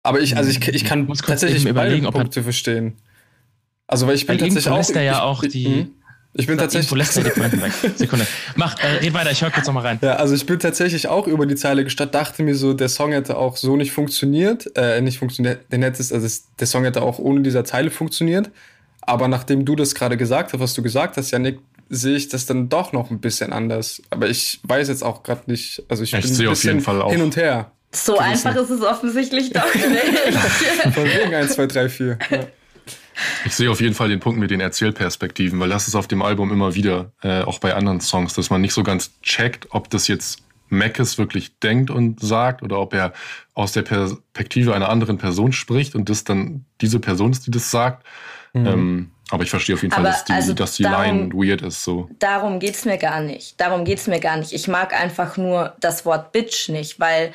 Aber 0.03 0.19
ich, 0.19 0.35
also 0.35 0.49
ich, 0.49 0.67
ich 0.67 0.83
kann 0.83 1.07
tatsächlich 1.07 1.65
überlegen, 1.65 2.05
beide 2.05 2.17
Punkte 2.17 2.43
verstehen. 2.43 2.97
Also, 3.87 4.07
weil 4.07 4.15
ich 4.15 4.25
bin 4.25 4.37
tatsächlich 4.37 4.67
auch. 4.69 4.89
Er 4.95 5.03
ja 5.03 5.21
auch 5.21 5.43
die. 5.43 5.91
Ich 6.33 6.47
bin 6.47 6.57
tatsächlich. 6.57 6.91
lässt 6.97 7.17
er 7.17 7.23
die 7.25 7.29
Pointe 7.31 7.61
weg. 7.61 7.71
Sekunde. 7.95 8.25
Mach, 8.55 8.79
äh, 8.81 8.97
red 8.97 9.13
weiter, 9.13 9.31
ich 9.31 9.41
höre 9.41 9.51
kurz 9.51 9.67
nochmal 9.67 9.85
rein. 9.85 9.99
Ja, 10.01 10.15
also 10.15 10.33
ich 10.33 10.45
bin 10.45 10.59
tatsächlich 10.59 11.07
auch 11.07 11.27
über 11.27 11.45
die 11.45 11.55
Zeile 11.55 11.83
gestartet, 11.83 12.15
dachte 12.15 12.43
mir 12.43 12.55
so, 12.55 12.73
der 12.73 12.87
Song 12.87 13.11
hätte 13.11 13.37
auch 13.37 13.57
so 13.57 13.75
nicht 13.75 13.91
funktioniert. 13.91 14.71
Äh, 14.77 15.01
nicht 15.01 15.19
funktioniert, 15.19 15.71
den 15.71 15.83
hättest, 15.83 16.13
also 16.13 16.27
der 16.59 16.67
Song 16.67 16.83
hätte 16.85 17.01
auch 17.01 17.19
ohne 17.19 17.41
dieser 17.41 17.65
Zeile 17.65 17.91
funktioniert. 17.91 18.49
Aber 19.01 19.27
nachdem 19.27 19.65
du 19.65 19.75
das 19.75 19.93
gerade 19.93 20.15
gesagt 20.15 20.53
hast, 20.53 20.59
was 20.59 20.73
du 20.73 20.81
gesagt 20.81 21.17
hast, 21.17 21.31
Janik, 21.31 21.59
sehe 21.89 22.15
ich 22.15 22.29
das 22.29 22.45
dann 22.45 22.69
doch 22.69 22.93
noch 22.93 23.11
ein 23.11 23.19
bisschen 23.19 23.51
anders. 23.51 24.01
Aber 24.09 24.29
ich 24.29 24.61
weiß 24.63 24.87
jetzt 24.87 25.03
auch 25.03 25.23
gerade 25.23 25.41
nicht, 25.47 25.83
also 25.89 26.03
ich, 26.03 26.13
ich 26.13 26.21
bin 26.21 26.41
ein 26.41 26.47
auf 26.47 26.63
jeden 26.63 26.81
Fall 26.81 27.01
auch. 27.01 27.11
hin 27.11 27.21
und 27.21 27.35
her. 27.35 27.71
So 27.93 28.17
einfach 28.17 28.55
ist 28.55 28.69
es 28.69 28.81
offensichtlich 28.81 29.51
doch 29.51 29.65
nicht. 29.75 30.93
Von 30.93 31.03
wegen 31.03 31.35
1, 31.35 31.53
2, 31.53 31.67
3, 31.67 31.89
4. 31.89 32.19
Ja. 32.29 32.39
Ich 33.45 33.55
sehe 33.55 33.69
auf 33.69 33.81
jeden 33.81 33.93
Fall 33.93 34.09
den 34.09 34.19
Punkt 34.19 34.39
mit 34.39 34.51
den 34.51 34.59
Erzählperspektiven, 34.61 35.59
weil 35.59 35.69
das 35.69 35.87
ist 35.87 35.95
auf 35.95 36.07
dem 36.07 36.21
Album 36.21 36.51
immer 36.51 36.75
wieder, 36.75 37.11
äh, 37.21 37.41
auch 37.41 37.59
bei 37.59 37.73
anderen 37.73 38.01
Songs, 38.01 38.33
dass 38.33 38.49
man 38.49 38.61
nicht 38.61 38.73
so 38.73 38.83
ganz 38.83 39.11
checkt, 39.21 39.67
ob 39.71 39.89
das 39.89 40.07
jetzt 40.07 40.39
Mackes 40.69 41.17
wirklich 41.17 41.59
denkt 41.59 41.89
und 41.89 42.21
sagt 42.21 42.63
oder 42.63 42.79
ob 42.79 42.93
er 42.93 43.11
aus 43.53 43.73
der 43.73 43.81
Perspektive 43.81 44.73
einer 44.73 44.87
anderen 44.89 45.17
Person 45.17 45.51
spricht 45.51 45.95
und 45.95 46.09
das 46.09 46.23
dann 46.23 46.63
diese 46.79 46.99
Person 46.99 47.31
ist, 47.31 47.45
die 47.45 47.51
das 47.51 47.69
sagt. 47.69 48.05
Mhm. 48.53 48.65
Ähm, 48.67 49.11
Aber 49.29 49.43
ich 49.43 49.49
verstehe 49.49 49.75
auf 49.75 49.81
jeden 49.81 49.93
Fall, 49.93 50.05
Aber 50.05 50.13
dass 50.13 50.23
die, 50.25 50.31
also 50.33 50.53
dass 50.53 50.75
die 50.75 50.83
darum- 50.83 51.29
Line 51.29 51.33
weird 51.33 51.61
ist. 51.61 51.83
So. 51.83 52.09
Darum 52.19 52.59
geht's 52.59 52.85
mir 52.85 52.97
gar 52.97 53.19
nicht. 53.21 53.59
Darum 53.59 53.83
geht's 53.83 54.07
mir 54.07 54.19
gar 54.21 54.37
nicht. 54.37 54.53
Ich 54.53 54.67
mag 54.69 54.93
einfach 54.93 55.35
nur 55.35 55.75
das 55.81 56.05
Wort 56.05 56.31
Bitch 56.31 56.69
nicht, 56.69 56.99
weil 57.01 57.33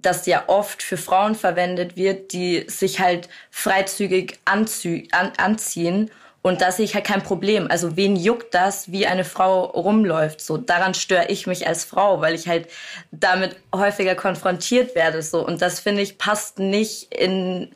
das 0.00 0.26
ja 0.26 0.44
oft 0.46 0.82
für 0.82 0.96
Frauen 0.96 1.34
verwendet 1.34 1.96
wird, 1.96 2.32
die 2.32 2.64
sich 2.68 3.00
halt 3.00 3.28
freizügig 3.50 4.38
anzü 4.44 5.06
an 5.12 5.32
anziehen. 5.36 6.10
Und 6.40 6.60
da 6.62 6.70
sehe 6.70 6.84
ich 6.84 6.94
halt 6.94 7.04
kein 7.04 7.22
Problem. 7.22 7.68
Also 7.68 7.96
wen 7.96 8.16
juckt 8.16 8.54
das, 8.54 8.92
wie 8.92 9.06
eine 9.06 9.24
Frau 9.24 9.64
rumläuft? 9.64 10.40
So 10.40 10.56
daran 10.56 10.94
störe 10.94 11.26
ich 11.28 11.46
mich 11.46 11.66
als 11.66 11.84
Frau, 11.84 12.20
weil 12.20 12.34
ich 12.34 12.46
halt 12.48 12.68
damit 13.10 13.56
häufiger 13.74 14.14
konfrontiert 14.14 14.94
werde. 14.94 15.20
So 15.22 15.44
und 15.44 15.60
das 15.62 15.80
finde 15.80 16.02
ich 16.02 16.18
passt 16.18 16.58
nicht 16.58 17.12
in 17.14 17.74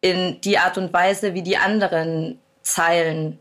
in 0.00 0.40
die 0.42 0.58
Art 0.58 0.78
und 0.78 0.92
Weise, 0.92 1.34
wie 1.34 1.42
die 1.42 1.56
anderen 1.56 2.38
Zeilen 2.62 3.38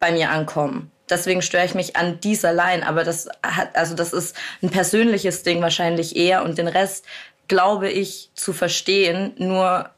bei 0.00 0.12
mir 0.12 0.30
ankommen. 0.30 0.90
Deswegen 1.10 1.42
störe 1.42 1.66
ich 1.66 1.74
mich 1.74 1.96
an 1.96 2.18
dieser 2.20 2.52
Line, 2.52 2.86
aber 2.86 3.04
das 3.04 3.28
hat, 3.42 3.76
also 3.76 3.94
das 3.94 4.12
ist 4.12 4.34
ein 4.62 4.70
persönliches 4.70 5.42
Ding 5.42 5.60
wahrscheinlich 5.60 6.16
eher 6.16 6.42
und 6.42 6.56
den 6.56 6.68
Rest 6.68 7.04
glaube 7.48 7.90
ich 7.90 8.30
zu 8.34 8.52
verstehen. 8.52 9.34
Nur 9.38 9.90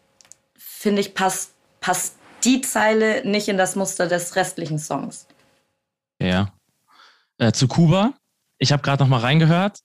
finde 0.56 1.00
ich 1.00 1.14
passt 1.14 1.52
passt 1.80 2.16
die 2.44 2.60
Zeile 2.60 3.26
nicht 3.28 3.48
in 3.48 3.56
das 3.56 3.76
Muster 3.76 4.06
des 4.06 4.36
restlichen 4.36 4.78
Songs. 4.78 5.26
Ja. 6.20 6.52
Äh, 7.38 7.52
zu 7.52 7.68
Kuba. 7.68 8.14
Ich 8.58 8.72
habe 8.72 8.82
gerade 8.82 9.02
noch 9.02 9.08
mal 9.08 9.20
reingehört. 9.20 9.78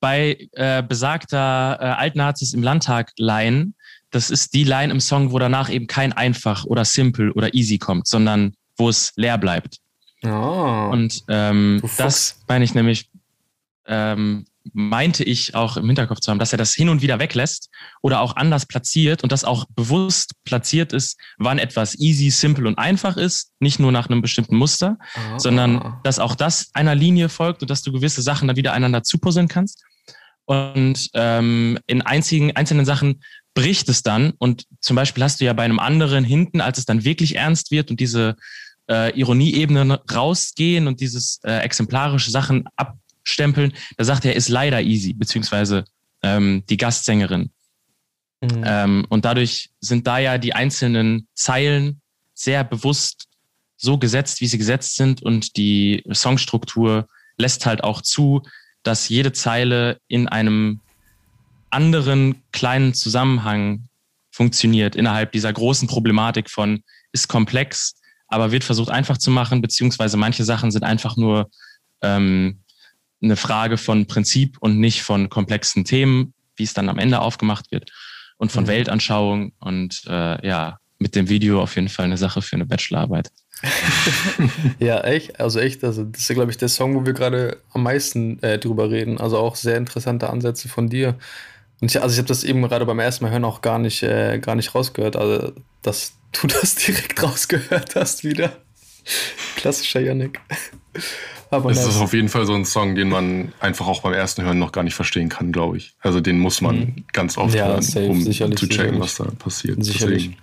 Bei 0.00 0.48
äh, 0.52 0.82
besagter 0.82 1.78
äh, 1.80 1.84
Altnazis 1.84 2.52
im 2.52 2.62
Landtag 2.62 3.12
Line, 3.16 3.72
das 4.10 4.30
ist 4.30 4.54
die 4.54 4.64
Line 4.64 4.92
im 4.92 5.00
Song, 5.00 5.32
wo 5.32 5.38
danach 5.38 5.70
eben 5.70 5.86
kein 5.86 6.12
einfach 6.12 6.64
oder 6.64 6.84
simple 6.84 7.32
oder 7.32 7.54
easy 7.54 7.78
kommt, 7.78 8.06
sondern 8.06 8.54
wo 8.76 8.88
es 8.88 9.12
leer 9.16 9.38
bleibt. 9.38 9.78
Ah. 10.22 10.88
Und 10.88 11.24
ähm, 11.28 11.82
das 11.96 12.40
meine 12.48 12.64
ich 12.64 12.74
nämlich, 12.74 13.10
ähm, 13.86 14.46
meinte 14.72 15.24
ich 15.24 15.54
auch 15.54 15.76
im 15.76 15.86
Hinterkopf 15.86 16.20
zu 16.20 16.30
haben, 16.30 16.38
dass 16.38 16.52
er 16.52 16.58
das 16.58 16.72
hin 16.72 16.88
und 16.88 17.02
wieder 17.02 17.18
weglässt 17.18 17.68
oder 18.02 18.20
auch 18.20 18.36
anders 18.36 18.66
platziert 18.66 19.22
und 19.22 19.30
das 19.30 19.44
auch 19.44 19.66
bewusst 19.74 20.32
platziert 20.44 20.92
ist, 20.92 21.18
wann 21.38 21.58
etwas 21.58 21.98
easy, 21.98 22.30
simple 22.30 22.66
und 22.66 22.78
einfach 22.78 23.16
ist, 23.16 23.52
nicht 23.60 23.78
nur 23.78 23.92
nach 23.92 24.08
einem 24.08 24.22
bestimmten 24.22 24.56
Muster, 24.56 24.96
Ah. 25.14 25.38
sondern 25.38 26.00
dass 26.02 26.18
auch 26.18 26.34
das 26.34 26.70
einer 26.72 26.94
Linie 26.94 27.28
folgt 27.28 27.62
und 27.62 27.70
dass 27.70 27.82
du 27.82 27.92
gewisse 27.92 28.22
Sachen 28.22 28.48
dann 28.48 28.56
wieder 28.56 28.72
einander 28.72 29.02
zupuzzeln 29.02 29.48
kannst. 29.48 29.82
Und 30.46 31.08
ähm, 31.14 31.78
in 31.86 32.02
einzigen, 32.02 32.54
einzelnen 32.54 32.84
Sachen 32.84 33.22
bricht 33.54 33.88
es 33.88 34.02
dann. 34.02 34.32
Und 34.38 34.64
zum 34.80 34.96
Beispiel 34.96 35.22
hast 35.22 35.40
du 35.40 35.44
ja 35.44 35.52
bei 35.52 35.64
einem 35.64 35.78
anderen 35.78 36.24
hinten, 36.24 36.60
als 36.60 36.78
es 36.78 36.84
dann 36.84 37.04
wirklich 37.04 37.36
ernst 37.36 37.70
wird 37.70 37.90
und 37.90 38.00
diese 38.00 38.36
äh, 38.90 39.18
Ironieebenen 39.18 39.92
rausgehen 39.92 40.86
und 40.86 41.00
dieses 41.00 41.40
äh, 41.44 41.60
exemplarische 41.60 42.30
Sachen 42.30 42.64
abstempeln, 43.24 43.72
da 43.96 44.04
sagt 44.04 44.24
er, 44.24 44.36
ist 44.36 44.48
leider 44.48 44.82
easy, 44.82 45.14
beziehungsweise 45.14 45.84
ähm, 46.22 46.62
die 46.68 46.76
Gastsängerin. 46.76 47.50
Mhm. 48.42 48.64
Ähm, 48.64 49.06
und 49.08 49.24
dadurch 49.24 49.70
sind 49.80 50.06
da 50.06 50.18
ja 50.18 50.38
die 50.38 50.54
einzelnen 50.54 51.26
Zeilen 51.34 52.00
sehr 52.34 52.64
bewusst 52.64 53.28
so 53.76 53.98
gesetzt, 53.98 54.40
wie 54.40 54.46
sie 54.46 54.58
gesetzt 54.58 54.96
sind. 54.96 55.22
Und 55.22 55.56
die 55.56 56.04
Songstruktur 56.12 57.08
lässt 57.36 57.64
halt 57.66 57.82
auch 57.82 58.02
zu, 58.02 58.42
dass 58.82 59.08
jede 59.08 59.32
Zeile 59.32 59.98
in 60.08 60.28
einem 60.28 60.80
anderen 61.70 62.42
kleinen 62.52 62.94
Zusammenhang 62.94 63.88
funktioniert, 64.30 64.96
innerhalb 64.96 65.32
dieser 65.32 65.52
großen 65.52 65.88
Problematik 65.88 66.50
von 66.50 66.82
ist 67.12 67.28
komplex, 67.28 67.94
aber 68.28 68.50
wird 68.50 68.64
versucht 68.64 68.90
einfach 68.90 69.16
zu 69.16 69.30
machen, 69.30 69.62
beziehungsweise 69.62 70.16
manche 70.16 70.44
Sachen 70.44 70.70
sind 70.70 70.82
einfach 70.82 71.16
nur 71.16 71.50
ähm, 72.02 72.63
eine 73.24 73.36
Frage 73.36 73.76
von 73.76 74.06
Prinzip 74.06 74.56
und 74.60 74.78
nicht 74.78 75.02
von 75.02 75.28
komplexen 75.28 75.84
Themen, 75.84 76.34
wie 76.56 76.64
es 76.64 76.74
dann 76.74 76.88
am 76.88 76.98
Ende 76.98 77.20
aufgemacht 77.20 77.72
wird 77.72 77.90
und 78.36 78.52
von 78.52 78.64
Mhm. 78.64 78.68
Weltanschauung 78.68 79.52
und 79.58 80.02
äh, 80.06 80.46
ja, 80.46 80.78
mit 80.98 81.16
dem 81.16 81.28
Video 81.28 81.60
auf 81.62 81.74
jeden 81.76 81.88
Fall 81.88 82.06
eine 82.06 82.16
Sache 82.16 82.42
für 82.42 82.56
eine 82.56 82.66
Bachelorarbeit. 82.66 83.30
Ja, 84.78 85.00
echt. 85.02 85.40
Also 85.40 85.60
echt. 85.60 85.84
Also 85.84 86.04
das 86.04 86.22
ist, 86.22 86.34
glaube 86.34 86.50
ich, 86.50 86.58
der 86.58 86.68
Song, 86.68 86.94
wo 86.94 87.06
wir 87.06 87.12
gerade 87.12 87.58
am 87.72 87.82
meisten 87.82 88.42
äh, 88.42 88.58
drüber 88.58 88.90
reden. 88.90 89.18
Also 89.18 89.38
auch 89.38 89.56
sehr 89.56 89.76
interessante 89.76 90.28
Ansätze 90.28 90.68
von 90.68 90.88
dir. 90.88 91.16
Und 91.80 91.90
ich, 91.90 92.00
also 92.02 92.12
ich 92.12 92.18
habe 92.18 92.28
das 92.28 92.44
eben 92.44 92.62
gerade 92.62 92.84
beim 92.84 92.98
ersten 92.98 93.24
Mal 93.24 93.30
hören 93.30 93.44
auch 93.44 93.62
gar 93.62 93.78
nicht, 93.78 94.02
äh, 94.02 94.38
gar 94.38 94.54
nicht 94.54 94.74
rausgehört. 94.74 95.16
Also, 95.16 95.52
dass 95.82 96.14
du 96.32 96.46
das 96.60 96.74
direkt 96.74 97.22
rausgehört 97.22 97.94
hast 97.96 98.24
wieder. 98.24 98.52
Klassischer 99.56 100.00
Yannick. 100.00 100.40
Aber 101.56 101.70
Es 101.70 101.84
ist 101.86 102.00
auf 102.00 102.12
jeden 102.12 102.28
Fall 102.28 102.46
so 102.46 102.54
ein 102.54 102.64
Song, 102.64 102.94
den 102.94 103.08
man 103.08 103.52
einfach 103.60 103.86
auch 103.86 104.02
beim 104.02 104.12
ersten 104.12 104.42
Hören 104.42 104.58
noch 104.58 104.72
gar 104.72 104.82
nicht 104.82 104.94
verstehen 104.94 105.28
kann, 105.28 105.52
glaube 105.52 105.76
ich. 105.76 105.94
Also 106.00 106.20
den 106.20 106.38
muss 106.38 106.60
man 106.60 106.76
Mhm. 106.76 107.04
ganz 107.12 107.36
oft 107.38 107.54
Ja, 107.54 107.66
hören, 107.66 107.82
safe, 107.82 108.06
um 108.08 108.20
sicherlich, 108.22 108.58
zu 108.58 108.66
checken, 108.68 108.94
sicherlich. 108.94 109.00
was 109.00 109.14
da 109.16 109.24
passiert. 109.38 109.84
Sicherlich. 109.84 110.36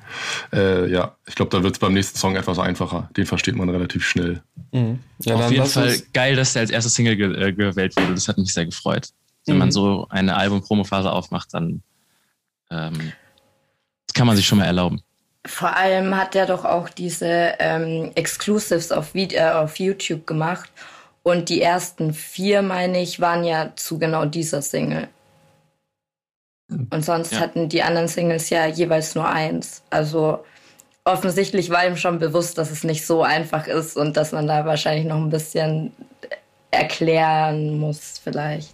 Deswegen, 0.51 0.87
äh, 0.87 0.91
ja, 0.91 1.15
ich 1.27 1.35
glaube, 1.35 1.51
da 1.55 1.63
wird 1.63 1.73
es 1.75 1.79
beim 1.79 1.93
nächsten 1.93 2.17
Song 2.17 2.35
etwas 2.35 2.59
einfacher. 2.59 3.09
Den 3.17 3.25
versteht 3.25 3.55
man 3.55 3.69
relativ 3.69 4.05
schnell. 4.05 4.41
Mhm. 4.71 4.99
Ja, 5.19 5.35
auf 5.35 5.41
dann 5.41 5.51
jeden 5.53 5.65
Fall 5.65 5.95
geil, 6.13 6.35
dass 6.35 6.53
der 6.53 6.61
als 6.61 6.71
erste 6.71 6.89
Single 6.89 7.15
ge 7.15 7.47
äh, 7.47 7.53
gewählt 7.53 7.95
wurde. 7.97 8.13
Das 8.15 8.27
hat 8.27 8.37
mich 8.37 8.53
sehr 8.53 8.65
gefreut. 8.65 9.09
Wenn 9.45 9.57
man 9.57 9.69
Mhm. 9.69 9.71
so 9.73 10.07
eine 10.09 10.35
Album-Promo-Phase 10.37 11.11
aufmacht, 11.11 11.53
dann 11.53 11.81
ähm, 12.69 13.11
das 14.07 14.13
kann 14.13 14.27
man 14.27 14.35
sich 14.35 14.45
schon 14.45 14.57
mal 14.59 14.65
erlauben. 14.65 15.01
Vor 15.45 15.75
allem 15.75 16.15
hat 16.15 16.35
er 16.35 16.45
doch 16.45 16.65
auch 16.65 16.87
diese 16.89 17.53
ähm, 17.59 18.11
Exclusives 18.15 18.91
auf, 18.91 19.13
Vid 19.15 19.33
äh, 19.33 19.41
auf 19.41 19.79
YouTube 19.79 20.27
gemacht. 20.27 20.69
Und 21.23 21.49
die 21.49 21.61
ersten 21.61 22.13
vier, 22.13 22.61
meine 22.61 23.01
ich, 23.01 23.19
waren 23.19 23.43
ja 23.43 23.73
zu 23.75 23.99
genau 23.99 24.25
dieser 24.25 24.61
Single. 24.61 25.07
Und 26.69 27.03
sonst 27.05 27.33
Ja. 27.33 27.39
hatten 27.41 27.69
die 27.69 27.83
anderen 27.83 28.07
Singles 28.07 28.49
ja 28.49 28.65
jeweils 28.65 29.13
nur 29.13 29.27
eins. 29.27 29.83
Also 29.89 30.43
offensichtlich 31.03 31.69
war 31.69 31.85
ihm 31.85 31.97
schon 31.97 32.17
bewusst, 32.19 32.57
dass 32.57 32.71
es 32.71 32.83
nicht 32.83 33.05
so 33.05 33.23
einfach 33.23 33.67
ist 33.67 33.97
und 33.97 34.17
dass 34.17 34.31
man 34.31 34.47
da 34.47 34.65
wahrscheinlich 34.65 35.05
noch 35.05 35.17
ein 35.17 35.29
bisschen 35.29 35.91
erklären 36.71 37.77
muss, 37.77 38.19
vielleicht. 38.23 38.73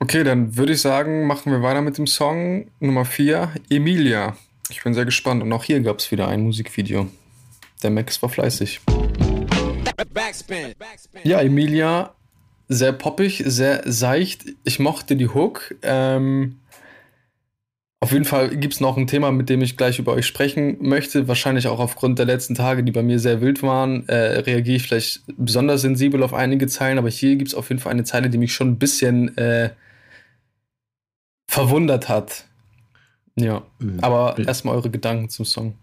Okay, 0.00 0.24
dann 0.24 0.56
würde 0.56 0.72
ich 0.72 0.80
sagen, 0.80 1.26
machen 1.26 1.52
wir 1.52 1.62
weiter 1.62 1.80
mit 1.80 1.98
dem 1.98 2.06
Song 2.06 2.70
Nummer 2.80 3.04
4, 3.04 3.52
Emilia. 3.70 4.36
Ich 4.70 4.82
bin 4.82 4.94
sehr 4.94 5.04
gespannt. 5.04 5.42
Und 5.42 5.52
auch 5.52 5.64
hier 5.64 5.80
gab 5.80 5.98
es 5.98 6.10
wieder 6.10 6.28
ein 6.28 6.42
Musikvideo. 6.42 7.08
Der 7.82 7.90
Max 7.90 8.20
war 8.22 8.28
fleißig. 8.28 8.80
Ja, 11.24 11.40
Emilia, 11.40 12.14
sehr 12.68 12.92
poppig, 12.92 13.42
sehr 13.46 13.82
seicht. 13.90 14.44
Ich 14.64 14.78
mochte 14.78 15.16
die 15.16 15.28
Hook. 15.28 15.74
Ähm, 15.82 16.58
auf 18.00 18.12
jeden 18.12 18.24
Fall 18.24 18.56
gibt 18.56 18.74
es 18.74 18.80
noch 18.80 18.96
ein 18.96 19.08
Thema, 19.08 19.32
mit 19.32 19.48
dem 19.48 19.60
ich 19.60 19.76
gleich 19.76 19.98
über 19.98 20.12
euch 20.12 20.26
sprechen 20.26 20.76
möchte. 20.80 21.26
Wahrscheinlich 21.26 21.66
auch 21.66 21.80
aufgrund 21.80 22.18
der 22.20 22.26
letzten 22.26 22.54
Tage, 22.54 22.84
die 22.84 22.92
bei 22.92 23.02
mir 23.02 23.18
sehr 23.18 23.40
wild 23.40 23.62
waren, 23.62 24.08
äh, 24.08 24.14
reagiere 24.40 24.76
ich 24.76 24.84
vielleicht 24.84 25.22
besonders 25.36 25.80
sensibel 25.80 26.22
auf 26.22 26.32
einige 26.32 26.68
Zeilen. 26.68 26.98
Aber 26.98 27.10
hier 27.10 27.34
gibt 27.36 27.48
es 27.48 27.54
auf 27.54 27.68
jeden 27.70 27.80
Fall 27.80 27.92
eine 27.92 28.04
Zeile, 28.04 28.30
die 28.30 28.38
mich 28.38 28.52
schon 28.52 28.68
ein 28.68 28.78
bisschen 28.78 29.36
äh, 29.36 29.70
verwundert 31.50 32.08
hat. 32.08 32.44
Ja, 33.34 33.62
aber 34.00 34.36
Ja. 34.38 34.44
erstmal 34.46 34.76
eure 34.76 34.90
Gedanken 34.90 35.28
zum 35.28 35.44
Song. 35.44 35.74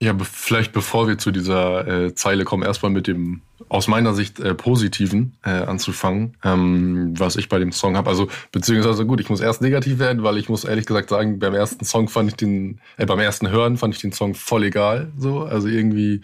Ja, 0.00 0.12
be 0.12 0.24
vielleicht 0.24 0.72
bevor 0.72 1.08
wir 1.08 1.18
zu 1.18 1.32
dieser 1.32 1.86
äh, 1.86 2.14
Zeile 2.14 2.44
kommen, 2.44 2.62
erstmal 2.62 2.92
mit 2.92 3.08
dem 3.08 3.42
aus 3.68 3.88
meiner 3.88 4.14
Sicht 4.14 4.38
äh, 4.38 4.54
Positiven 4.54 5.36
äh, 5.44 5.50
anzufangen, 5.50 6.36
ähm, 6.44 7.18
was 7.18 7.34
ich 7.34 7.48
bei 7.48 7.58
dem 7.58 7.72
Song 7.72 7.96
habe. 7.96 8.08
Also, 8.08 8.28
beziehungsweise 8.52 9.04
gut, 9.06 9.20
ich 9.20 9.28
muss 9.28 9.40
erst 9.40 9.60
negativ 9.60 9.98
werden, 9.98 10.22
weil 10.22 10.38
ich 10.38 10.48
muss 10.48 10.64
ehrlich 10.64 10.86
gesagt 10.86 11.10
sagen, 11.10 11.40
beim 11.40 11.52
ersten 11.54 11.84
Song 11.84 12.08
fand 12.08 12.30
ich 12.30 12.36
den, 12.36 12.80
äh, 12.96 13.06
beim 13.06 13.18
ersten 13.18 13.50
Hören 13.50 13.76
fand 13.76 13.94
ich 13.94 14.00
den 14.00 14.12
Song 14.12 14.34
voll 14.34 14.64
egal. 14.64 15.10
So, 15.18 15.40
also 15.42 15.66
irgendwie 15.66 16.20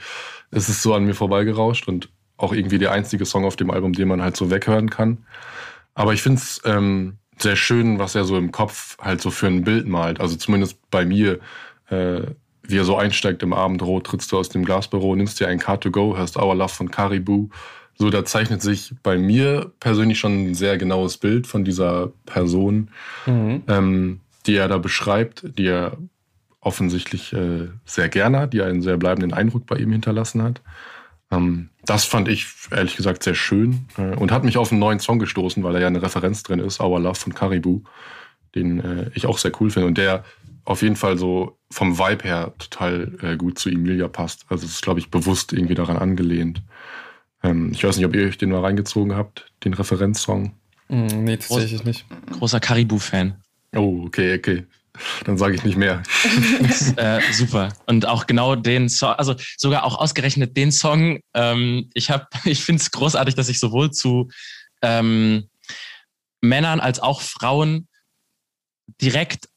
ist 0.53 0.69
es 0.69 0.81
so 0.81 0.95
an 0.95 1.05
mir 1.05 1.15
vorbeigerauscht 1.15 1.89
und 1.89 2.09
auch 2.37 2.53
irgendwie 2.53 2.79
der 2.79 2.93
einzige 2.93 3.27
Song 3.27 3.45
auf 3.45 3.57
dem 3.57 3.71
Album, 3.71 3.93
den 3.93 4.09
man 4.09 4.23
halt 4.23 4.37
so 4.37 4.51
weghören 4.51 4.89
kann. 4.89 5.27
Aber 5.95 6.13
ich 6.15 6.23
finde 6.23 6.39
es 6.39 6.61
ähm, 6.65 7.19
sehr 7.39 7.57
schön, 7.57 7.99
was 7.99 8.15
er 8.15 8.25
so 8.25 8.37
im 8.37 8.53
Kopf 8.53 8.97
halt 8.99 9.21
so 9.21 9.31
für 9.31 9.49
ein 9.49 9.65
Bild 9.65 9.89
malt. 9.89 10.21
Also 10.21 10.37
zumindest 10.37 10.79
bei 10.91 11.05
mir, 11.05 11.41
äh, 11.91 12.23
wie 12.67 12.79
er 12.79 12.85
so 12.85 12.97
einsteigt 12.97 13.43
im 13.43 13.53
Abendrot, 13.53 14.07
trittst 14.07 14.33
du 14.33 14.39
aus 14.39 14.49
dem 14.49 14.65
Glasbüro, 14.65 15.15
nimmst 15.17 15.41
dir 15.41 15.49
ein 15.49 15.59
Car 15.59 15.81
to 15.81 15.91
go, 15.91 16.17
hörst 16.17 16.37
Our 16.37 16.55
Love 16.55 16.73
von 16.73 16.91
Caribou. 16.91 17.49
So, 17.97 18.11
da 18.11 18.25
zeichnet 18.25 18.61
sich 18.61 18.93
bei 19.03 19.19
mir 19.19 19.73
persönlich 19.79 20.19
schon 20.19 20.47
ein 20.47 20.55
sehr 20.55 20.79
genaues 20.79 21.17
Bild 21.17 21.47
von 21.47 21.65
dieser 21.65 22.11
Person, 22.27 22.91
ähm, 23.69 24.21
die 24.47 24.57
er 24.57 24.69
da 24.69 24.79
beschreibt, 24.79 25.45
die 25.59 25.67
er 25.67 25.97
offensichtlich 26.61 27.33
äh, 27.33 27.69
sehr 27.85 28.09
gerne 28.09 28.41
hat, 28.41 28.53
die 28.53 28.63
einen 28.63 28.83
sehr 28.83 28.97
bleibenden 28.97 29.33
Eindruck 29.33 29.67
bei 29.67 29.77
ihm 29.77 29.93
hinterlassen 29.93 30.43
hat. 30.43 30.63
Ähm, 31.31 31.69
das 31.85 32.05
fand 32.05 32.29
ich 32.29 32.47
ehrlich 32.71 32.97
gesagt 32.97 33.23
sehr 33.23 33.35
schön 33.35 33.87
äh, 33.97 34.17
und 34.17 34.33
hat 34.33 34.45
mich 34.45 34.57
auf 34.57 34.73
einen 34.73 34.81
neuen 34.81 34.99
Song 34.99 35.19
gestoßen, 35.19 35.63
weil 35.63 35.75
da 35.75 35.81
ja 35.81 35.87
eine 35.87 36.03
Referenz 36.03 36.43
drin 36.43 36.59
ist, 36.59 36.81
Our 36.81 37.01
Love 37.01 37.17
von 37.17 37.35
Caribou, 37.35 37.83
den 38.55 38.81
äh, 38.81 39.11
ich 39.15 39.27
auch 39.27 39.39
sehr 39.39 39.53
cool 39.61 39.71
finde 39.71 39.89
und 39.89 39.99
der 39.99 40.25
auf 40.65 40.83
jeden 40.83 40.97
Fall 40.97 41.19
so 41.19 41.59
vom 41.71 41.99
Vibe 41.99 42.25
her 42.25 42.55
total 42.59 43.17
äh, 43.23 43.37
gut 43.37 43.59
zu 43.59 43.69
Emilia 43.69 44.09
passt. 44.09 44.47
Also 44.49 44.65
es 44.65 44.73
ist, 44.73 44.83
glaube 44.83 45.01
ich, 45.01 45.11
bewusst 45.11 45.53
irgendwie 45.53 45.75
daran 45.75 45.97
angelehnt. 45.97 46.63
Ähm, 47.43 47.73
ich 47.73 47.85
weiß 47.85 47.97
nicht, 47.97 48.07
ob 48.07 48.15
ihr 48.15 48.27
euch 48.27 48.39
den 48.39 48.51
mal 48.51 48.61
reingezogen 48.61 49.15
habt, 49.15 49.47
den 49.65 49.75
Referenzsong. 49.75 50.55
Mm, 50.89 51.07
nee, 51.07 51.37
tatsächlich 51.37 51.83
Groß, 51.83 51.85
nicht. 51.85 52.07
Großer 52.31 52.61
Caribou-Fan. 52.61 53.37
Oh, 53.77 54.05
okay, 54.07 54.39
okay. 54.39 54.65
Dann 55.25 55.37
sage 55.37 55.57
ich 55.57 55.65
nicht 55.65 55.77
mehr. 55.77 56.03
ist, 56.61 56.97
äh, 56.99 57.21
super. 57.33 57.71
Und 57.87 58.07
auch 58.07 58.27
genau 58.27 58.55
den 58.55 58.89
Song, 58.89 59.11
also 59.15 59.35
sogar 59.57 59.85
auch 59.85 59.99
ausgerechnet 59.99 60.57
den 60.57 60.71
Song. 60.71 61.21
Ähm, 61.35 61.91
ich 61.95 62.11
habe, 62.11 62.27
ich 62.45 62.65
finde 62.65 62.81
es 62.81 62.91
großartig, 62.91 63.35
dass 63.35 63.49
ich 63.49 63.59
sowohl 63.59 63.91
zu 63.91 64.31
ähm, 64.83 65.49
Männern 66.41 66.81
als 66.81 67.01
auch 67.01 67.21
Frauen 67.21 67.89
direkt 69.01 69.49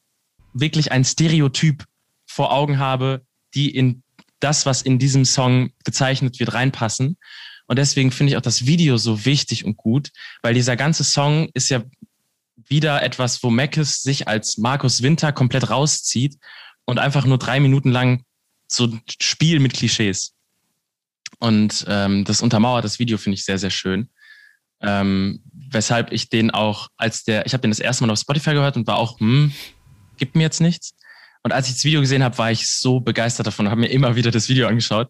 wirklich 0.60 0.92
ein 0.92 1.04
Stereotyp 1.04 1.84
vor 2.26 2.52
Augen 2.52 2.78
habe, 2.78 3.22
die 3.54 3.74
in 3.74 4.02
das, 4.40 4.66
was 4.66 4.82
in 4.82 4.98
diesem 4.98 5.24
Song 5.24 5.70
gezeichnet 5.84 6.38
wird, 6.38 6.54
reinpassen. 6.54 7.16
Und 7.66 7.78
deswegen 7.78 8.12
finde 8.12 8.32
ich 8.32 8.36
auch 8.36 8.42
das 8.42 8.66
Video 8.66 8.96
so 8.96 9.24
wichtig 9.24 9.64
und 9.64 9.76
gut, 9.76 10.10
weil 10.42 10.54
dieser 10.54 10.76
ganze 10.76 11.04
Song 11.04 11.50
ist 11.54 11.68
ja 11.68 11.82
wieder 12.68 13.02
etwas, 13.02 13.42
wo 13.42 13.50
Mackes 13.50 14.02
sich 14.02 14.28
als 14.28 14.58
Markus 14.58 15.02
Winter 15.02 15.32
komplett 15.32 15.70
rauszieht 15.70 16.36
und 16.84 16.98
einfach 16.98 17.24
nur 17.24 17.38
drei 17.38 17.60
Minuten 17.60 17.90
lang 17.90 18.24
so 18.68 18.84
ein 18.84 19.02
Spiel 19.20 19.60
mit 19.60 19.74
Klischees. 19.74 20.34
Und 21.38 21.84
ähm, 21.88 22.24
das 22.24 22.42
untermauert 22.42 22.84
das 22.84 22.98
Video, 22.98 23.18
finde 23.18 23.34
ich 23.34 23.44
sehr, 23.44 23.58
sehr 23.58 23.70
schön. 23.70 24.08
Ähm, 24.80 25.42
weshalb 25.52 26.12
ich 26.12 26.28
den 26.28 26.50
auch 26.50 26.88
als 26.96 27.24
der, 27.24 27.46
ich 27.46 27.52
habe 27.52 27.62
den 27.62 27.70
das 27.70 27.80
erste 27.80 28.04
Mal 28.04 28.12
auf 28.12 28.18
Spotify 28.18 28.52
gehört 28.52 28.76
und 28.76 28.86
war 28.86 28.96
auch, 28.96 29.18
hm, 29.20 29.52
gibt 30.18 30.36
mir 30.36 30.42
jetzt 30.42 30.60
nichts. 30.60 30.94
Und 31.42 31.52
als 31.52 31.68
ich 31.68 31.74
das 31.74 31.84
Video 31.84 32.00
gesehen 32.00 32.22
habe, 32.22 32.36
war 32.38 32.50
ich 32.50 32.68
so 32.68 33.00
begeistert 33.00 33.46
davon 33.46 33.66
und 33.66 33.70
habe 33.70 33.80
mir 33.80 33.90
immer 33.90 34.16
wieder 34.16 34.30
das 34.30 34.48
Video 34.48 34.66
angeschaut, 34.66 35.08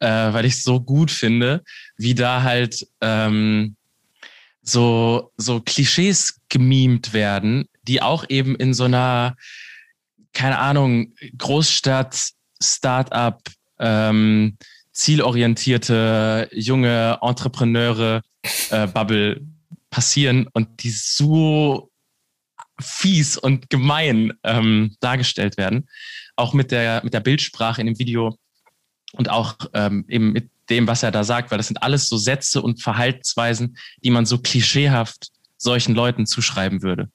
äh, 0.00 0.08
weil 0.08 0.44
ich 0.44 0.54
es 0.54 0.62
so 0.62 0.80
gut 0.80 1.10
finde, 1.10 1.62
wie 1.96 2.14
da 2.14 2.42
halt 2.42 2.86
ähm, 3.00 3.76
so, 4.62 5.32
so 5.36 5.60
Klischees 5.60 6.40
gemimt 6.48 7.12
werden, 7.12 7.68
die 7.82 8.02
auch 8.02 8.24
eben 8.28 8.56
in 8.56 8.74
so 8.74 8.84
einer, 8.84 9.36
keine 10.32 10.58
Ahnung, 10.58 11.14
Großstadt, 11.38 12.32
Start-up, 12.60 13.42
ähm, 13.78 14.56
zielorientierte 14.92 16.48
junge 16.52 17.18
Entrepreneure 17.20 18.22
äh, 18.70 18.86
Bubble 18.86 19.42
passieren 19.90 20.48
und 20.52 20.82
die 20.82 20.90
so 20.90 21.90
fies 22.80 23.36
und 23.36 23.70
gemein 23.70 24.32
ähm, 24.44 24.96
dargestellt 25.00 25.56
werden. 25.56 25.88
Auch 26.36 26.52
mit 26.52 26.70
der, 26.70 27.02
mit 27.04 27.14
der 27.14 27.20
Bildsprache 27.20 27.80
in 27.80 27.86
dem 27.86 27.98
Video 27.98 28.38
und 29.12 29.30
auch 29.30 29.56
ähm, 29.72 30.04
eben 30.08 30.32
mit 30.32 30.50
dem, 30.68 30.86
was 30.86 31.02
er 31.02 31.10
da 31.10 31.24
sagt, 31.24 31.50
weil 31.50 31.58
das 31.58 31.68
sind 31.68 31.82
alles 31.82 32.08
so 32.08 32.16
Sätze 32.16 32.60
und 32.60 32.82
Verhaltensweisen, 32.82 33.76
die 34.02 34.10
man 34.10 34.26
so 34.26 34.38
klischeehaft 34.38 35.30
solchen 35.56 35.94
Leuten 35.94 36.26
zuschreiben 36.26 36.82
würde. 36.82 37.10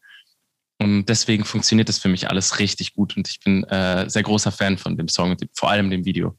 Und 0.79 1.05
deswegen 1.05 1.45
funktioniert 1.45 1.89
das 1.89 1.99
für 1.99 2.09
mich 2.09 2.29
alles 2.29 2.57
richtig 2.57 2.95
gut 2.95 3.15
und 3.15 3.29
ich 3.29 3.39
bin 3.39 3.63
äh, 3.65 4.09
sehr 4.09 4.23
großer 4.23 4.51
Fan 4.51 4.79
von 4.79 4.97
dem 4.97 5.07
Song 5.07 5.31
und 5.31 5.45
vor 5.53 5.69
allem 5.69 5.91
dem 5.91 6.05
Video. 6.05 6.35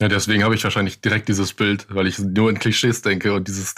Ja, 0.00 0.08
deswegen 0.08 0.44
habe 0.44 0.54
ich 0.54 0.62
wahrscheinlich 0.62 1.00
direkt 1.00 1.28
dieses 1.28 1.52
Bild, 1.52 1.86
weil 1.90 2.06
ich 2.06 2.18
nur 2.18 2.48
in 2.48 2.58
Klischees 2.58 3.02
denke 3.02 3.34
und 3.34 3.48
dieses 3.48 3.74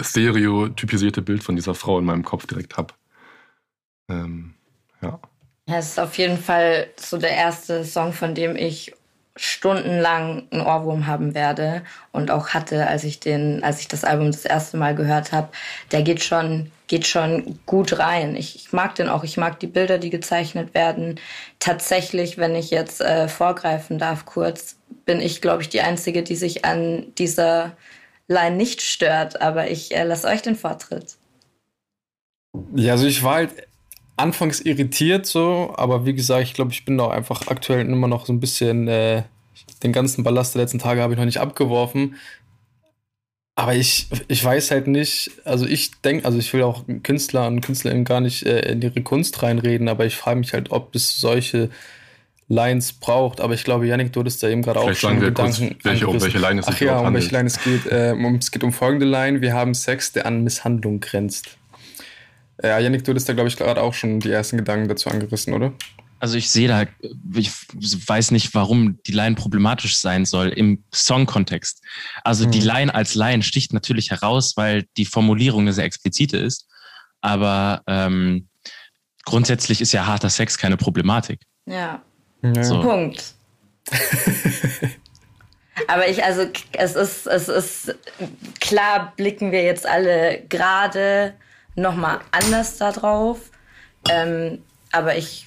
stereotypisierte 0.00 1.22
Bild 1.22 1.42
von 1.42 1.54
dieser 1.54 1.74
Frau 1.74 1.98
in 1.98 2.06
meinem 2.06 2.24
Kopf 2.24 2.46
direkt 2.46 2.76
habe. 2.76 2.94
Ähm, 4.08 4.54
ja. 5.02 5.18
Es 5.66 5.90
ist 5.90 6.00
auf 6.00 6.16
jeden 6.16 6.38
Fall 6.38 6.88
so 6.96 7.18
der 7.18 7.32
erste 7.32 7.84
Song, 7.84 8.12
von 8.12 8.34
dem 8.34 8.56
ich 8.56 8.94
stundenlang 9.38 10.48
einen 10.50 10.62
Ohrwurm 10.62 11.06
haben 11.06 11.34
werde 11.34 11.82
und 12.12 12.30
auch 12.30 12.48
hatte, 12.50 12.86
als 12.88 13.04
ich 13.04 13.20
den, 13.20 13.62
als 13.62 13.80
ich 13.80 13.88
das 13.88 14.04
Album 14.04 14.32
das 14.32 14.44
erste 14.44 14.76
Mal 14.76 14.94
gehört 14.94 15.32
habe. 15.32 15.48
Der 15.92 16.02
geht 16.02 16.22
schon, 16.22 16.72
geht 16.88 17.06
schon 17.06 17.58
gut 17.64 17.98
rein. 17.98 18.34
Ich, 18.34 18.56
ich 18.56 18.72
mag 18.72 18.94
den 18.96 19.08
auch. 19.08 19.24
Ich 19.24 19.36
mag 19.36 19.60
die 19.60 19.66
Bilder, 19.66 19.98
die 19.98 20.10
gezeichnet 20.10 20.74
werden. 20.74 21.20
Tatsächlich, 21.60 22.38
wenn 22.38 22.54
ich 22.54 22.70
jetzt 22.70 23.00
äh, 23.00 23.28
vorgreifen 23.28 23.98
darf, 23.98 24.26
kurz, 24.26 24.76
bin 25.04 25.20
ich, 25.20 25.40
glaube 25.40 25.62
ich, 25.62 25.68
die 25.68 25.80
einzige, 25.80 26.22
die 26.22 26.36
sich 26.36 26.64
an 26.64 27.06
dieser 27.16 27.76
Line 28.26 28.56
nicht 28.56 28.82
stört. 28.82 29.40
Aber 29.40 29.70
ich 29.70 29.94
äh, 29.94 30.04
lasse 30.04 30.26
euch 30.26 30.42
den 30.42 30.56
Vortritt. 30.56 31.16
Ja, 32.74 32.92
also 32.92 33.06
ich 33.06 33.22
war 33.22 33.34
halt 33.36 33.67
anfangs 34.18 34.60
irritiert 34.60 35.26
so, 35.26 35.72
aber 35.76 36.06
wie 36.06 36.14
gesagt, 36.14 36.42
ich 36.44 36.54
glaube, 36.54 36.72
ich 36.72 36.84
bin 36.84 36.98
da 36.98 37.08
einfach 37.08 37.46
aktuell 37.46 37.80
immer 37.80 38.08
noch 38.08 38.26
so 38.26 38.32
ein 38.32 38.40
bisschen, 38.40 38.88
äh, 38.88 39.22
den 39.82 39.92
ganzen 39.92 40.24
Ballast 40.24 40.54
der 40.54 40.62
letzten 40.62 40.78
Tage 40.78 41.02
habe 41.02 41.12
ich 41.12 41.18
noch 41.18 41.26
nicht 41.26 41.40
abgeworfen. 41.40 42.16
Aber 43.54 43.74
ich, 43.74 44.06
ich 44.28 44.44
weiß 44.44 44.70
halt 44.70 44.86
nicht, 44.86 45.32
also 45.44 45.66
ich 45.66 46.00
denke, 46.02 46.24
also 46.24 46.38
ich 46.38 46.52
will 46.52 46.62
auch 46.62 46.84
Künstler 47.02 47.48
und 47.48 47.60
Künstlerinnen 47.60 48.04
gar 48.04 48.20
nicht 48.20 48.46
äh, 48.46 48.70
in 48.70 48.80
ihre 48.80 49.02
Kunst 49.02 49.42
reinreden, 49.42 49.88
aber 49.88 50.06
ich 50.06 50.14
frage 50.14 50.38
mich 50.38 50.52
halt, 50.52 50.70
ob 50.70 50.94
es 50.94 51.20
solche 51.20 51.70
Lines 52.46 52.92
braucht. 52.92 53.40
Aber 53.40 53.54
ich 53.54 53.64
glaube, 53.64 53.86
Yannick, 53.86 54.12
du 54.12 54.20
hattest 54.20 54.42
da 54.42 54.48
eben 54.48 54.62
gerade 54.62 54.78
auch 54.78 54.94
schon 54.94 55.18
Gedanken. 55.18 55.70
Kurz, 55.70 55.84
welche, 55.84 56.06
um 56.06 56.20
welche 56.20 56.38
Line 56.38 56.60
es 56.60 56.68
Ach 56.68 56.80
ja, 56.80 57.00
um 57.00 57.12
welche 57.12 57.34
Line 57.34 57.46
es 57.46 57.60
geht. 57.62 57.86
Äh, 57.86 58.14
es 58.38 58.50
geht 58.52 58.62
um 58.62 58.72
folgende 58.72 59.06
Line: 59.06 59.40
Wir 59.40 59.54
haben 59.54 59.74
Sex, 59.74 60.12
der 60.12 60.26
an 60.26 60.44
Misshandlung 60.44 61.00
grenzt. 61.00 61.57
Ja, 62.62 62.78
Janik, 62.78 63.04
du 63.04 63.14
hast 63.14 63.28
da, 63.28 63.32
glaube 63.32 63.48
ich, 63.48 63.56
gerade 63.56 63.80
auch 63.80 63.94
schon 63.94 64.20
die 64.20 64.30
ersten 64.30 64.56
Gedanken 64.56 64.88
dazu 64.88 65.10
angerissen, 65.10 65.54
oder? 65.54 65.72
Also 66.20 66.36
ich 66.36 66.50
sehe 66.50 66.66
da, 66.66 66.84
ich 67.34 67.52
weiß 67.78 68.32
nicht, 68.32 68.52
warum 68.54 68.98
die 69.06 69.12
Line 69.12 69.36
problematisch 69.36 69.98
sein 69.98 70.24
soll 70.24 70.48
im 70.48 70.82
Songkontext. 70.92 71.80
Also 72.24 72.44
hm. 72.44 72.50
die 72.50 72.60
Line 72.60 72.92
als 72.92 73.14
Line 73.14 73.44
sticht 73.44 73.72
natürlich 73.72 74.10
heraus, 74.10 74.56
weil 74.56 74.86
die 74.96 75.04
Formulierung 75.04 75.60
eine 75.62 75.72
sehr 75.72 75.84
explizite 75.84 76.36
ist. 76.36 76.66
Aber 77.20 77.82
ähm, 77.86 78.48
grundsätzlich 79.24 79.80
ist 79.80 79.92
ja 79.92 80.06
harter 80.06 80.30
Sex 80.30 80.58
keine 80.58 80.76
Problematik. 80.76 81.40
Ja. 81.66 82.02
ja. 82.42 82.64
So. 82.64 82.80
Punkt. 82.80 83.34
Aber 85.86 86.08
ich, 86.08 86.24
also 86.24 86.46
es 86.72 86.96
ist, 86.96 87.26
es 87.28 87.48
ist 87.48 87.94
klar, 88.58 89.12
blicken 89.16 89.52
wir 89.52 89.62
jetzt 89.62 89.86
alle 89.86 90.42
gerade 90.48 91.34
nochmal 91.78 92.20
anders 92.30 92.76
da 92.76 92.92
drauf. 92.92 93.50
Ähm, 94.10 94.62
aber 94.92 95.16
ich, 95.16 95.46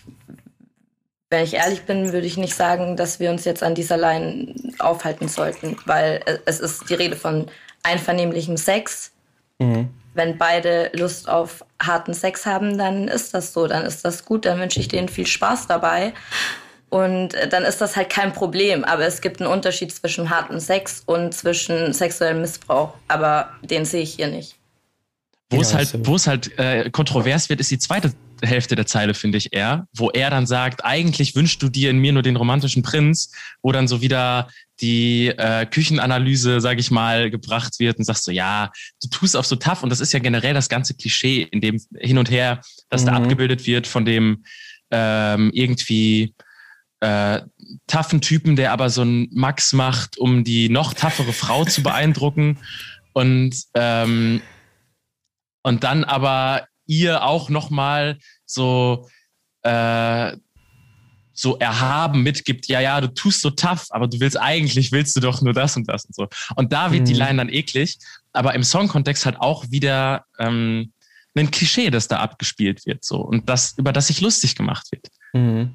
wenn 1.30 1.44
ich 1.44 1.54
ehrlich 1.54 1.84
bin, 1.84 2.14
würde 2.14 2.28
ich 2.28 2.38
nicht 2.38 2.56
sagen, 2.56 2.98
dass 2.98 3.20
wir 3.20 3.32
uns 3.32 3.46
jetzt 3.46 3.64
an 3.64 3.76
dieser 3.76 3.98
Line 3.98 4.54
aufhalten 4.80 5.28
sollten, 5.28 5.78
weil 5.86 6.22
es 6.46 6.60
ist 6.60 6.90
die 6.90 6.96
Rede 6.96 7.16
von 7.16 7.48
einvernehmlichem 7.84 8.58
Sex. 8.58 9.12
Mhm. 9.60 9.90
Wenn 10.14 10.38
beide 10.38 10.92
Lust 10.94 11.30
auf 11.30 11.64
harten 11.82 12.14
Sex 12.14 12.46
haben, 12.46 12.78
dann 12.78 13.08
ist 13.08 13.34
das 13.34 13.54
so, 13.54 13.68
dann 13.68 13.86
ist 13.86 14.04
das 14.04 14.26
gut, 14.26 14.46
dann 14.46 14.60
wünsche 14.60 14.80
ich 14.80 14.90
denen 14.90 15.08
viel 15.08 15.26
Spaß 15.26 15.68
dabei. 15.68 16.14
Und 16.90 17.30
dann 17.50 17.64
ist 17.64 17.80
das 17.80 17.96
halt 17.96 18.10
kein 18.10 18.34
Problem. 18.34 18.84
Aber 18.84 19.06
es 19.06 19.22
gibt 19.22 19.42
einen 19.42 19.50
Unterschied 19.50 19.94
zwischen 19.94 20.30
hartem 20.30 20.60
Sex 20.60 21.04
und 21.06 21.34
zwischen 21.34 21.94
sexuellem 21.94 22.42
Missbrauch. 22.42 22.94
Aber 23.08 23.50
den 23.62 23.86
sehe 23.86 24.02
ich 24.02 24.16
hier 24.16 24.28
nicht. 24.28 24.58
Wo 25.52 25.58
ja, 25.58 25.62
es 25.62 25.74
halt, 25.74 26.08
wo 26.08 26.16
es 26.16 26.28
halt 26.28 26.58
äh, 26.58 26.90
kontrovers 26.90 27.50
wird, 27.50 27.60
ist 27.60 27.70
die 27.72 27.78
zweite 27.78 28.14
Hälfte 28.42 28.76
der 28.76 28.86
Zeile, 28.86 29.14
finde 29.14 29.38
ich 29.38 29.54
eher, 29.54 29.86
wo 29.94 30.10
er 30.10 30.30
dann 30.30 30.48
sagt, 30.48 30.84
eigentlich 30.86 31.36
wünschst 31.36 31.62
du 31.62 31.70
dir 31.70 31.90
in 31.90 32.00
mir 32.00 32.14
nur 32.14 32.24
den 32.24 32.38
romantischen 32.38 32.84
Prinz, 32.84 33.32
wo 33.62 33.72
dann 33.72 33.88
so 33.88 34.02
wieder 34.02 34.48
die 34.80 35.28
äh, 35.28 35.66
Küchenanalyse, 35.66 36.62
sage 36.62 36.80
ich 36.80 36.90
mal, 36.90 37.30
gebracht 37.30 37.80
wird 37.80 38.00
und 38.00 38.06
sagst 38.06 38.24
so, 38.24 38.32
ja, 38.32 38.72
du 39.04 39.10
tust 39.10 39.36
auf 39.36 39.46
so 39.46 39.58
tough 39.58 39.84
und 39.84 39.90
das 39.90 40.00
ist 40.00 40.14
ja 40.14 40.20
generell 40.20 40.54
das 40.54 40.70
ganze 40.70 40.96
Klischee, 40.96 41.44
in 41.44 41.62
dem 41.62 41.80
hin 41.98 42.18
und 42.18 42.32
her, 42.32 42.62
das 42.90 43.04
mhm. 43.04 43.08
da 43.08 43.14
abgebildet 43.14 43.68
wird 43.68 43.88
von 43.88 44.06
dem 44.06 44.44
ähm, 44.90 45.52
irgendwie 45.54 46.34
äh, 47.02 47.42
toughen 47.88 48.22
Typen, 48.22 48.56
der 48.56 48.72
aber 48.72 48.90
so 48.90 49.04
ein 49.04 49.28
Max 49.34 49.74
macht, 49.74 50.18
um 50.18 50.44
die 50.44 50.70
noch 50.70 50.94
toughere 50.94 51.34
Frau 51.34 51.66
zu 51.66 51.84
beeindrucken 51.84 52.58
und 53.14 53.56
ähm, 53.76 54.42
und 55.64 55.84
dann 55.84 56.04
aber 56.04 56.68
ihr 56.86 57.24
auch 57.24 57.50
nochmal 57.50 58.18
so, 58.46 59.08
äh, 59.64 60.36
so 61.34 61.58
erhaben 61.58 62.24
mitgibt, 62.24 62.68
ja, 62.68 62.80
ja, 62.80 63.02
du 63.02 63.08
tust 63.08 63.42
so 63.42 63.50
tough, 63.50 63.88
aber 63.90 64.08
du 64.08 64.20
willst 64.20 64.40
eigentlich, 64.40 64.92
willst 64.92 65.16
du 65.16 65.20
doch 65.22 65.42
nur 65.42 65.54
das 65.54 65.76
und 65.78 65.88
das 65.90 66.06
und 66.06 66.16
so. 66.16 66.28
Und 66.56 66.74
da 66.74 66.92
wird 66.92 67.02
mhm. 67.02 67.06
die 67.06 67.14
Line 67.14 67.38
dann 67.38 67.50
eklig, 67.50 67.98
aber 68.34 68.54
im 68.54 68.64
Songkontext 68.64 69.26
halt 69.26 69.40
auch 69.40 69.66
wieder 69.70 70.26
ähm, 70.40 70.92
ein 71.36 71.52
Klischee, 71.52 71.90
das 71.90 72.08
da 72.08 72.18
abgespielt 72.18 72.86
wird, 72.86 73.06
so. 73.06 73.22
Und 73.22 73.48
das, 73.50 73.78
über 73.78 73.94
das 73.94 74.08
sich 74.08 74.22
lustig 74.22 74.56
gemacht 74.56 74.92
wird. 74.92 75.08
Mhm. 75.34 75.74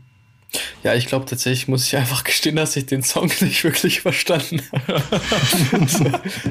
Ja, 0.82 0.94
ich 0.94 1.07
glaube 1.07 1.26
tatsächlich 1.26 1.68
muss 1.68 1.86
ich 1.86 1.96
einfach 1.96 2.24
gestehen, 2.24 2.57
dass 2.57 2.76
ich 2.76 2.86
den 2.86 3.02
Song 3.02 3.30
nicht 3.40 3.64
wirklich 3.64 4.00
verstanden 4.00 4.61
habe. 4.72 5.02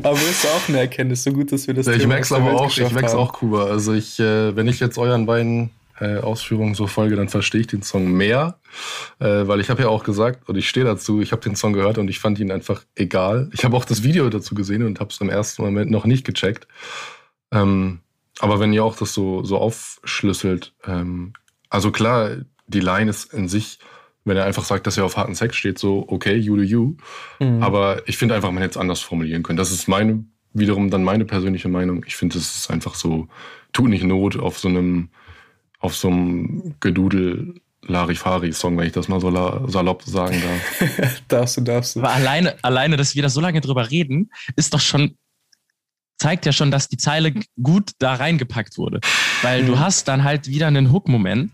aber 0.04 0.18
ist 0.18 0.46
auch 0.46 0.70
eine 0.70 0.80
Erkenntnis, 0.80 1.24
so 1.24 1.32
gut, 1.32 1.52
dass 1.52 1.68
wir 1.68 1.74
das 1.74 1.86
ja, 1.86 1.94
Ich 1.94 2.08
merke 2.08 2.24
es 2.24 2.32
aber 2.32 2.54
auch, 2.54 2.78
ich 2.78 2.92
merke 2.92 3.18
auch, 3.18 3.34
Kuba. 3.34 3.66
Also 3.66 3.94
ich, 3.94 4.20
äh, 4.20 4.56
wenn 4.56 4.68
ich 4.68 4.80
jetzt 4.80 4.98
euren 4.98 5.26
beiden 5.26 5.72
äh, 6.00 6.18
Ausführungen 6.18 6.76
so 6.76 6.88
folge, 6.88 7.16
dann 7.16 7.30
verstehe 7.30 7.62
ich 7.62 7.68
den 7.68 7.82
Song 7.82 8.12
mehr, 8.12 8.60
äh, 9.20 9.48
weil 9.48 9.62
ich 9.62 9.70
habe 9.70 9.84
ja 9.84 9.90
auch 9.90 10.04
gesagt 10.04 10.50
und 10.50 10.58
ich 10.58 10.68
stehe 10.68 10.86
dazu, 10.86 11.22
ich 11.22 11.32
habe 11.32 11.42
den 11.42 11.56
Song 11.56 11.74
gehört 11.74 11.98
und 11.98 12.10
ich 12.10 12.20
fand 12.20 12.40
ihn 12.40 12.52
einfach 12.52 12.84
egal. 12.96 13.50
Ich 13.54 13.64
habe 13.64 13.76
auch 13.78 13.86
das 13.86 14.04
Video 14.04 14.30
dazu 14.30 14.56
gesehen 14.56 14.84
und 14.84 15.00
habe 15.00 15.12
es 15.12 15.22
im 15.22 15.30
ersten 15.30 15.62
Moment 15.62 15.92
noch 15.92 16.06
nicht 16.06 16.26
gecheckt. 16.26 16.68
Ähm, 17.52 18.00
aber 18.40 18.60
wenn 18.60 18.74
ihr 18.74 18.84
auch 18.84 18.98
das 18.98 19.14
so 19.14 19.44
so 19.46 19.58
aufschlüsselt, 19.58 20.74
ähm, 20.86 21.34
also 21.70 21.92
klar, 21.92 22.32
die 22.68 22.80
Line 22.80 23.10
ist 23.10 23.34
in 23.34 23.48
sich, 23.48 23.80
wenn 24.26 24.38
er 24.38 24.46
einfach 24.46 24.66
sagt, 24.66 24.88
dass 24.88 24.98
er 24.98 25.06
auf 25.06 25.18
harten 25.18 25.36
Sex 25.36 25.56
steht, 25.56 25.80
so 25.80 26.06
okay, 26.08 26.36
you 26.36 26.58
do 26.58 26.64
you. 26.64 26.96
Mhm. 27.40 27.64
Aber 27.64 28.08
ich 28.08 28.18
finde 28.18 28.36
einfach, 28.36 28.52
man 28.52 28.62
hätte 28.62 28.72
es 28.72 28.78
anders 28.78 29.00
formulieren 29.00 29.44
können. 29.44 29.58
Das 29.58 29.72
ist 29.72 29.88
meine 29.88 30.26
wiederum 30.56 30.90
dann 30.90 31.04
meine 31.04 31.26
persönliche 31.26 31.68
Meinung. 31.68 32.04
Ich 32.08 32.16
finde, 32.16 32.38
es 32.38 32.56
ist 32.56 32.72
einfach 32.72 32.96
so, 32.96 33.28
tut 33.74 33.90
nicht 33.90 34.04
Not 34.04 34.38
auf 34.38 34.58
so 34.58 34.70
einem, 34.70 35.10
auf 35.80 35.96
so 35.96 36.08
einem 36.08 36.76
Gedudel 36.80 37.62
Larifari-Song, 37.88 38.78
wenn 38.78 38.88
ich 38.88 38.94
das 38.94 39.08
mal 39.08 39.20
so 39.20 39.30
salopp 39.68 40.02
sagen 40.04 40.42
darf. 40.42 41.22
darfst 41.28 41.58
du, 41.58 41.62
darfst 41.62 41.96
du. 41.96 42.00
Aber 42.00 42.14
alleine, 42.14 42.56
alleine, 42.64 42.98
dass 42.98 43.14
wir 43.14 43.22
da 43.22 43.30
so 43.30 43.42
lange 43.42 43.62
drüber 43.62 43.92
reden, 43.92 44.32
ist 44.56 44.74
doch 44.74 44.80
schon, 44.80 45.18
zeigt 46.18 46.48
ja 46.48 46.52
schon, 46.52 46.72
dass 46.72 46.88
die 46.88 46.98
Zeile 46.98 47.34
gut 47.62 47.92
da 48.00 48.16
reingepackt 48.16 48.78
wurde. 48.80 49.02
Weil 49.44 49.64
mhm. 49.64 49.68
du 49.68 49.80
hast 49.80 50.08
dann 50.08 50.24
halt 50.24 50.48
wieder 50.48 50.68
einen 50.68 50.92
Hook-Moment, 50.92 51.52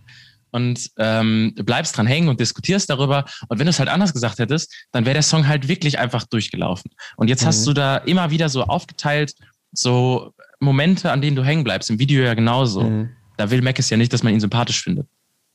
und 0.52 0.90
ähm, 0.98 1.54
bleibst 1.56 1.98
dran 1.98 2.08
hängen 2.08 2.30
und 2.30 2.40
diskutierst 2.40 2.90
darüber. 2.90 3.26
Und 3.48 3.60
wenn 3.60 3.66
du 3.66 3.72
es 3.72 3.80
halt 3.80 3.90
anders 3.90 4.14
gesagt 4.14 4.40
hättest, 4.40 4.74
dann 4.92 5.06
wäre 5.06 5.14
der 5.14 5.24
Song 5.24 5.48
halt 5.48 5.68
wirklich 5.68 6.00
einfach 6.00 6.26
durchgelaufen. 6.26 6.92
Und 7.18 7.30
jetzt 7.30 7.44
mhm. 7.44 7.48
hast 7.48 7.66
du 7.66 7.74
da 7.74 7.98
immer 7.98 8.32
wieder 8.32 8.50
so 8.50 8.64
aufgeteilt, 8.64 9.34
so 9.72 10.34
Momente, 10.60 11.12
an 11.12 11.22
denen 11.22 11.36
du 11.36 11.44
hängen 11.44 11.64
bleibst. 11.64 11.90
Im 11.90 12.00
Video 12.00 12.24
ja 12.24 12.34
genauso. 12.34 12.84
Mhm. 12.84 13.10
Da 13.38 13.50
will 13.50 13.62
Mac 13.62 13.80
es 13.80 13.90
ja 13.90 13.98
nicht, 13.98 14.14
dass 14.14 14.24
man 14.24 14.34
ihn 14.34 14.40
sympathisch 14.40 14.84
findet. 14.84 15.08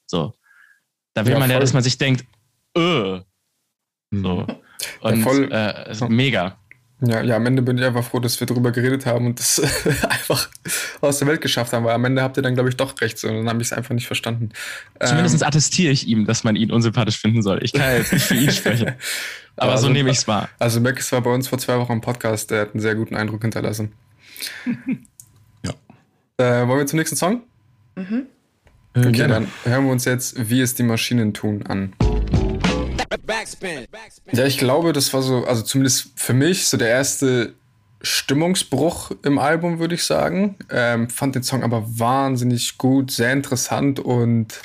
So. 0.06 0.34
Da 1.14 1.24
will 1.24 1.34
ja, 1.34 1.38
man 1.38 1.50
ja, 1.50 1.60
dass 1.60 1.72
man 1.72 1.82
sich 1.82 1.98
denkt, 1.98 2.24
äh. 2.76 3.20
So. 4.10 4.46
Und 5.00 5.16
ja, 5.16 5.22
voll. 5.22 5.50
Äh, 5.50 6.08
mega. 6.08 6.58
Ja, 7.02 7.20
ja, 7.22 7.36
am 7.36 7.44
Ende 7.44 7.60
bin 7.60 7.76
ich 7.76 7.84
einfach 7.84 8.04
froh, 8.04 8.20
dass 8.20 8.40
wir 8.40 8.46
darüber 8.46 8.72
geredet 8.72 9.04
haben 9.04 9.26
und 9.26 9.38
das 9.38 9.60
einfach 10.08 10.48
aus 11.02 11.18
der 11.18 11.28
Welt 11.28 11.42
geschafft 11.42 11.74
haben, 11.74 11.84
weil 11.84 11.94
am 11.94 12.04
Ende 12.06 12.22
habt 12.22 12.38
ihr 12.38 12.42
dann, 12.42 12.54
glaube 12.54 12.70
ich, 12.70 12.76
doch 12.76 12.98
recht. 13.02 13.18
So, 13.18 13.28
und 13.28 13.36
dann 13.36 13.48
habe 13.50 13.60
ich 13.60 13.68
es 13.68 13.72
einfach 13.74 13.94
nicht 13.94 14.06
verstanden. 14.06 14.50
Zumindest 15.04 15.42
ähm, 15.42 15.46
attestiere 15.46 15.92
ich 15.92 16.08
ihm, 16.08 16.24
dass 16.24 16.42
man 16.42 16.56
ihn 16.56 16.72
unsympathisch 16.72 17.18
finden 17.18 17.42
soll. 17.42 17.62
Ich 17.62 17.74
kann 17.74 17.96
jetzt 17.96 18.14
nicht 18.14 18.24
für 18.24 18.34
ihn 18.34 18.50
sprechen. 18.50 18.92
Aber 19.56 19.72
also, 19.72 19.86
so 19.86 19.92
nehme 19.92 20.10
ich 20.10 20.18
es 20.18 20.28
wahr. 20.28 20.48
Also 20.58 20.80
Max 20.80 21.12
war 21.12 21.20
bei 21.20 21.32
uns 21.32 21.48
vor 21.48 21.58
zwei 21.58 21.78
Wochen 21.78 21.92
im 21.92 22.00
Podcast, 22.00 22.50
der 22.50 22.62
hat 22.62 22.72
einen 22.72 22.80
sehr 22.80 22.94
guten 22.94 23.14
Eindruck 23.14 23.42
hinterlassen. 23.42 23.92
ja. 25.64 25.72
Äh, 26.38 26.66
wollen 26.66 26.78
wir 26.78 26.86
zum 26.86 26.98
nächsten 26.98 27.16
Song? 27.16 27.42
Mhm. 27.94 28.26
Okay, 28.94 29.12
Gerne. 29.12 29.34
dann 29.34 29.48
hören 29.64 29.84
wir 29.84 29.92
uns 29.92 30.06
jetzt 30.06 30.48
Wie 30.48 30.62
es 30.62 30.74
die 30.74 30.82
Maschinen 30.82 31.34
tun 31.34 31.64
an. 31.66 31.92
Ja, 34.32 34.46
ich 34.46 34.58
glaube, 34.58 34.92
das 34.92 35.12
war 35.12 35.22
so, 35.22 35.44
also 35.44 35.62
zumindest 35.62 36.10
für 36.16 36.32
mich, 36.32 36.66
so 36.68 36.76
der 36.76 36.88
erste 36.88 37.54
Stimmungsbruch 38.02 39.10
im 39.22 39.38
Album, 39.38 39.78
würde 39.78 39.94
ich 39.94 40.04
sagen. 40.04 40.56
Ähm, 40.70 41.10
fand 41.10 41.34
den 41.34 41.42
Song 41.42 41.62
aber 41.62 41.84
wahnsinnig 41.98 42.78
gut, 42.78 43.10
sehr 43.10 43.32
interessant 43.32 44.00
und 44.00 44.60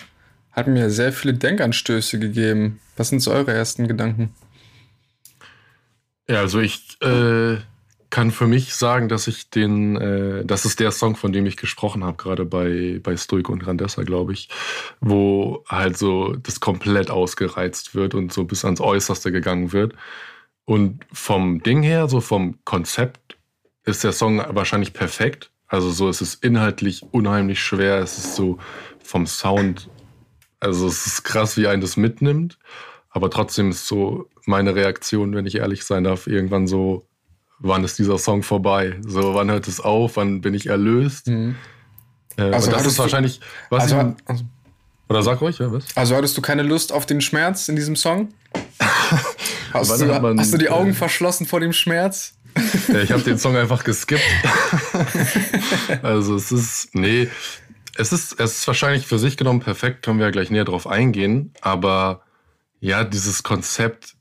hat 0.52 0.68
mir 0.68 0.90
sehr 0.90 1.14
viele 1.14 1.34
Denkanstöße 1.34 2.20
gegeben. 2.20 2.80
Was 2.98 3.10
sind 3.10 3.22
so 3.22 3.32
eure 3.32 3.54
ersten 3.54 3.88
Gedanken? 3.88 4.34
Ja, 6.28 6.42
also 6.42 6.60
ich 6.60 6.98
äh, 7.02 7.58
kann 8.12 8.30
für 8.30 8.46
mich 8.46 8.76
sagen, 8.76 9.10
dass 9.10 9.28
ich 9.28 9.50
den, 9.50 9.96
äh, 9.96 10.46
das 10.46 10.66
ist 10.66 10.80
der 10.80 10.92
Song, 10.92 11.16
von 11.16 11.32
dem 11.32 11.48
ich 11.48 11.58
gesprochen 11.58 12.04
habe, 12.04 12.18
gerade 12.18 12.46
bei, 12.46 13.00
bei 13.02 13.18
Stoik 13.18 13.50
und 13.50 13.66
Randessa, 13.66 14.04
glaube 14.04 14.34
ich, 14.34 14.50
wo 15.00 15.64
halt 15.68 15.98
so 15.98 16.36
das 16.36 16.60
komplett 16.60 17.10
ausgereizt 17.10 17.96
wird 17.96 18.14
und 18.14 18.32
so 18.32 18.44
bis 18.44 18.66
ans 18.66 18.82
Äußerste 18.82 19.32
gegangen 19.32 19.72
wird. 19.72 19.96
Und 20.66 21.06
vom 21.12 21.64
Ding 21.64 21.82
her, 21.82 22.08
so 22.08 22.22
vom 22.22 22.60
Konzept, 22.66 23.38
ist 23.84 24.04
der 24.04 24.12
Song 24.12 24.44
wahrscheinlich 24.50 24.94
perfekt. 24.94 25.50
Also 25.68 25.90
so, 25.90 26.10
es 26.10 26.22
ist 26.22 26.44
inhaltlich 26.44 27.04
unheimlich 27.12 27.62
schwer. 27.62 28.00
Es 28.00 28.18
ist 28.18 28.36
so 28.36 28.60
vom 29.04 29.26
Sound, 29.26 29.90
also 30.60 30.86
es 30.86 31.08
ist 31.08 31.24
krass, 31.24 31.58
wie 31.58 31.68
einen 31.68 31.82
das 31.82 31.98
mitnimmt. 31.98 32.60
Aber 33.10 33.30
trotzdem 33.30 33.70
ist 33.72 33.88
so 33.88 34.30
meine 34.46 34.76
Reaktion, 34.76 35.34
wenn 35.34 35.46
ich 35.46 35.56
ehrlich 35.56 35.84
sein 35.86 36.04
darf, 36.04 36.28
irgendwann 36.28 36.68
so, 36.68 37.08
wann 37.62 37.84
ist 37.84 37.98
dieser 38.00 38.18
Song 38.18 38.44
vorbei? 38.44 39.00
So, 39.06 39.34
wann 39.36 39.50
hört 39.50 39.68
es 39.68 39.80
auf? 39.80 40.18
Wann 40.18 40.42
bin 40.42 40.54
ich 40.54 40.68
erlöst? 40.68 41.28
Mhm. 41.28 41.56
Äh, 42.38 42.44
also 42.44 42.72
das 42.72 42.86
ist 42.86 43.00
wahrscheinlich. 43.00 43.40
Was 43.70 43.84
also, 43.84 43.96
ich, 43.96 44.30
also, 44.30 44.44
oder 45.10 45.24
sag 45.24 45.42
ruhig, 45.42 45.60
ja, 45.60 45.72
was? 45.72 45.86
Also 45.96 46.16
hattest 46.16 46.38
du 46.38 46.42
keine 46.42 46.64
Lust 46.64 46.92
auf 46.92 47.06
den 47.06 47.22
Schmerz 47.22 47.68
in 47.68 47.76
diesem 47.76 47.96
Song? 47.96 48.30
hast, 49.74 50.02
du, 50.02 50.06
man, 50.06 50.40
hast 50.40 50.54
du 50.54 50.58
die 50.58 50.70
Augen 50.70 50.92
äh, 50.92 50.94
verschlossen 50.94 51.46
vor 51.46 51.60
dem 51.60 51.74
Schmerz? 51.74 52.34
ich 52.88 53.12
habe 53.12 53.22
den 53.22 53.38
Song 53.38 53.56
einfach 53.56 53.84
geskippt. 53.84 54.22
also 56.02 56.36
es 56.36 56.52
ist, 56.52 56.94
nee, 56.94 57.30
es 57.96 58.12
ist, 58.12 58.40
es 58.40 58.60
ist 58.60 58.68
wahrscheinlich 58.68 59.08
für 59.08 59.20
sich 59.20 59.38
genommen 59.38 59.62
perfekt, 59.62 60.04
können 60.04 60.20
wir 60.20 60.26
ja 60.26 60.32
gleich 60.32 60.50
näher 60.50 60.66
drauf 60.66 60.88
eingehen, 60.88 61.54
aber 61.62 62.24
ja, 62.80 63.04
dieses 63.04 63.44
Konzept 63.44 64.16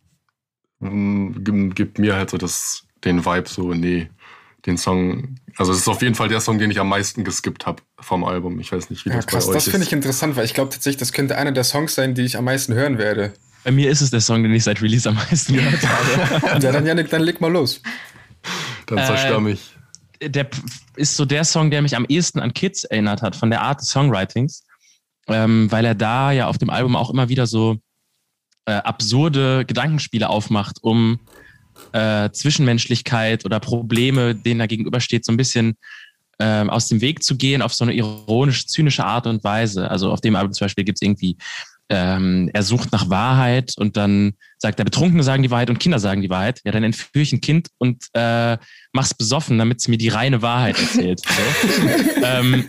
mh, 0.80 0.90
mm, 0.90 1.74
gibt 1.74 1.98
mir 1.98 2.14
halt 2.14 2.30
so 2.30 2.38
das 2.38 2.84
den 3.04 3.24
Vibe 3.24 3.48
so, 3.48 3.74
nee, 3.74 4.08
den 4.66 4.76
Song, 4.76 5.36
also 5.56 5.72
es 5.72 5.78
ist 5.78 5.88
auf 5.88 6.02
jeden 6.02 6.14
Fall 6.14 6.28
der 6.28 6.40
Song, 6.40 6.58
den 6.58 6.70
ich 6.70 6.78
am 6.78 6.88
meisten 6.88 7.24
geskippt 7.24 7.66
habe 7.66 7.82
vom 7.98 8.24
Album. 8.24 8.60
Ich 8.60 8.72
weiß 8.72 8.90
nicht, 8.90 9.04
wie 9.04 9.10
ja, 9.10 9.16
das 9.16 9.26
krass, 9.26 9.46
bei 9.46 9.50
euch 9.50 9.54
das 9.54 9.62
ist. 9.62 9.66
Das 9.68 9.72
finde 9.72 9.86
ich 9.86 9.92
interessant, 9.92 10.36
weil 10.36 10.44
ich 10.44 10.54
glaube 10.54 10.70
tatsächlich, 10.70 10.98
das 10.98 11.12
könnte 11.12 11.36
einer 11.36 11.52
der 11.52 11.64
Songs 11.64 11.94
sein, 11.94 12.14
die 12.14 12.22
ich 12.22 12.36
am 12.36 12.44
meisten 12.44 12.74
hören 12.74 12.98
werde. 12.98 13.32
Bei 13.64 13.70
mir 13.70 13.90
ist 13.90 14.00
es 14.00 14.10
der 14.10 14.20
Song, 14.20 14.42
den 14.42 14.52
ich 14.52 14.64
seit 14.64 14.80
Release 14.80 15.08
am 15.08 15.16
meisten 15.16 15.54
gehört 15.54 15.86
habe. 15.86 16.62
ja, 16.62 16.72
dann 16.72 16.86
Janik, 16.86 17.10
dann 17.10 17.22
leg 17.22 17.40
mal 17.40 17.52
los. 17.52 17.82
Dann 18.86 18.98
zerstör 18.98 19.36
äh, 19.36 19.40
mich. 19.40 19.76
Der 20.22 20.48
ist 20.96 21.16
so 21.16 21.24
der 21.24 21.44
Song, 21.44 21.70
der 21.70 21.82
mich 21.82 21.96
am 21.96 22.04
ehesten 22.08 22.40
an 22.40 22.52
Kids 22.52 22.84
erinnert 22.84 23.22
hat, 23.22 23.36
von 23.36 23.50
der 23.50 23.62
Art 23.62 23.80
des 23.80 23.88
Songwritings, 23.88 24.64
ähm, 25.28 25.70
weil 25.70 25.84
er 25.84 25.94
da 25.94 26.32
ja 26.32 26.46
auf 26.46 26.58
dem 26.58 26.70
Album 26.70 26.96
auch 26.96 27.10
immer 27.10 27.28
wieder 27.28 27.46
so 27.46 27.78
äh, 28.66 28.72
absurde 28.72 29.64
Gedankenspiele 29.66 30.28
aufmacht, 30.28 30.78
um 30.82 31.20
äh, 31.92 32.30
Zwischenmenschlichkeit 32.30 33.44
oder 33.44 33.60
Probleme, 33.60 34.34
denen 34.34 34.60
da 34.60 34.66
gegenübersteht, 34.66 35.24
so 35.24 35.32
ein 35.32 35.36
bisschen 35.36 35.76
äh, 36.38 36.66
aus 36.68 36.88
dem 36.88 37.00
Weg 37.00 37.22
zu 37.22 37.36
gehen 37.36 37.62
auf 37.62 37.74
so 37.74 37.84
eine 37.84 37.92
ironisch, 37.92 38.66
zynische 38.66 39.04
Art 39.04 39.26
und 39.26 39.44
Weise. 39.44 39.90
Also 39.90 40.10
auf 40.10 40.20
dem 40.20 40.36
Album 40.36 40.52
zum 40.52 40.64
Beispiel 40.64 40.84
gibt 40.84 40.98
es 40.98 41.02
irgendwie, 41.02 41.36
ähm, 41.90 42.48
er 42.54 42.62
sucht 42.62 42.92
nach 42.92 43.10
Wahrheit 43.10 43.74
und 43.76 43.96
dann 43.96 44.34
sagt 44.58 44.78
er, 44.78 44.84
Betrunkene 44.84 45.22
sagen 45.22 45.42
die 45.42 45.50
Wahrheit 45.50 45.70
und 45.70 45.80
Kinder 45.80 45.98
sagen 45.98 46.22
die 46.22 46.30
Wahrheit. 46.30 46.60
Ja, 46.64 46.72
dann 46.72 46.84
entführe 46.84 47.22
ich 47.22 47.32
ein 47.32 47.40
Kind 47.40 47.68
und 47.78 48.04
äh, 48.14 48.56
mach's 48.92 49.12
besoffen, 49.12 49.58
damit 49.58 49.80
es 49.80 49.88
mir 49.88 49.98
die 49.98 50.08
reine 50.08 50.40
Wahrheit 50.40 50.78
erzählt. 50.78 51.20
So. 51.20 52.22
ähm, 52.24 52.64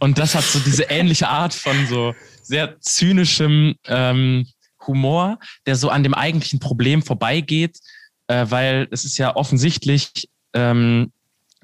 und 0.00 0.18
das 0.18 0.34
hat 0.34 0.44
so 0.44 0.58
diese 0.58 0.84
ähnliche 0.84 1.28
Art 1.28 1.54
von 1.54 1.86
so 1.86 2.14
sehr 2.42 2.80
zynischem 2.80 3.76
ähm, 3.86 4.46
Humor, 4.86 5.38
der 5.66 5.76
so 5.76 5.88
an 5.90 6.02
dem 6.02 6.14
eigentlichen 6.14 6.58
Problem 6.58 7.02
vorbeigeht, 7.02 7.78
äh, 8.28 8.46
weil 8.48 8.88
es 8.90 9.04
ist 9.04 9.18
ja 9.18 9.34
offensichtlich 9.34 10.28
ähm, 10.54 11.12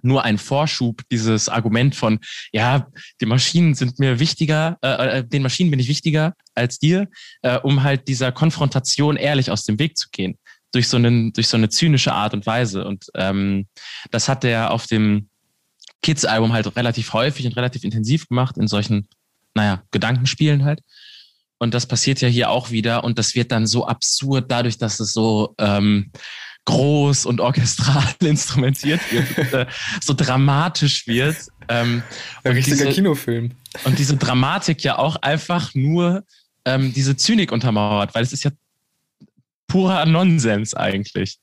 nur 0.04 0.22
ein 0.22 0.38
Vorschub, 0.38 1.02
dieses 1.10 1.48
Argument 1.48 1.94
von, 1.94 2.20
ja, 2.52 2.88
die 3.20 3.26
Maschinen 3.26 3.74
sind 3.74 3.98
mir 3.98 4.20
wichtiger, 4.20 4.78
äh, 4.82 5.18
äh, 5.18 5.24
den 5.24 5.42
Maschinen 5.42 5.70
bin 5.70 5.80
ich 5.80 5.88
wichtiger 5.88 6.34
als 6.54 6.78
dir, 6.78 7.08
äh, 7.42 7.58
um 7.58 7.82
halt 7.82 8.06
dieser 8.06 8.30
Konfrontation 8.30 9.16
ehrlich 9.16 9.50
aus 9.50 9.64
dem 9.64 9.78
Weg 9.78 9.96
zu 9.96 10.08
gehen. 10.12 10.38
Durch 10.72 10.88
so, 10.88 10.96
einen, 10.96 11.32
durch 11.32 11.48
so 11.48 11.56
eine 11.56 11.68
zynische 11.68 12.12
Art 12.12 12.34
und 12.34 12.46
Weise. 12.46 12.84
Und 12.84 13.06
ähm, 13.14 13.66
das 14.10 14.28
hat 14.28 14.44
er 14.44 14.72
auf 14.72 14.86
dem 14.86 15.28
Kids-Album 16.02 16.52
halt 16.52 16.76
relativ 16.76 17.12
häufig 17.12 17.46
und 17.46 17.56
relativ 17.56 17.84
intensiv 17.84 18.28
gemacht, 18.28 18.58
in 18.58 18.66
solchen, 18.66 19.08
naja, 19.54 19.84
Gedankenspielen 19.90 20.64
halt. 20.64 20.80
Und 21.58 21.72
das 21.72 21.86
passiert 21.86 22.20
ja 22.20 22.28
hier 22.28 22.50
auch 22.50 22.70
wieder. 22.70 23.04
Und 23.04 23.18
das 23.18 23.34
wird 23.34 23.52
dann 23.52 23.66
so 23.66 23.86
absurd 23.86 24.50
dadurch, 24.50 24.76
dass 24.76 25.00
es 25.00 25.12
so 25.12 25.54
ähm, 25.58 26.10
groß 26.64 27.26
und 27.26 27.40
orchestral 27.40 28.04
instrumentiert 28.20 29.00
wird, 29.10 29.52
äh, 29.52 29.66
so 30.02 30.14
dramatisch 30.14 31.06
wird. 31.06 31.36
Ähm, 31.68 32.02
Ein 32.42 32.52
richtiger 32.52 32.76
diese, 32.76 32.90
Kinofilm. 32.90 33.52
Und 33.84 33.98
diese 33.98 34.16
Dramatik 34.16 34.82
ja 34.82 34.98
auch 34.98 35.16
einfach 35.16 35.74
nur 35.74 36.24
ähm, 36.64 36.92
diese 36.92 37.16
Zynik 37.16 37.52
untermauert, 37.52 38.14
weil 38.14 38.22
es 38.22 38.32
ist 38.32 38.44
ja 38.44 38.50
purer 39.66 40.06
Nonsens 40.06 40.74
eigentlich. 40.74 41.38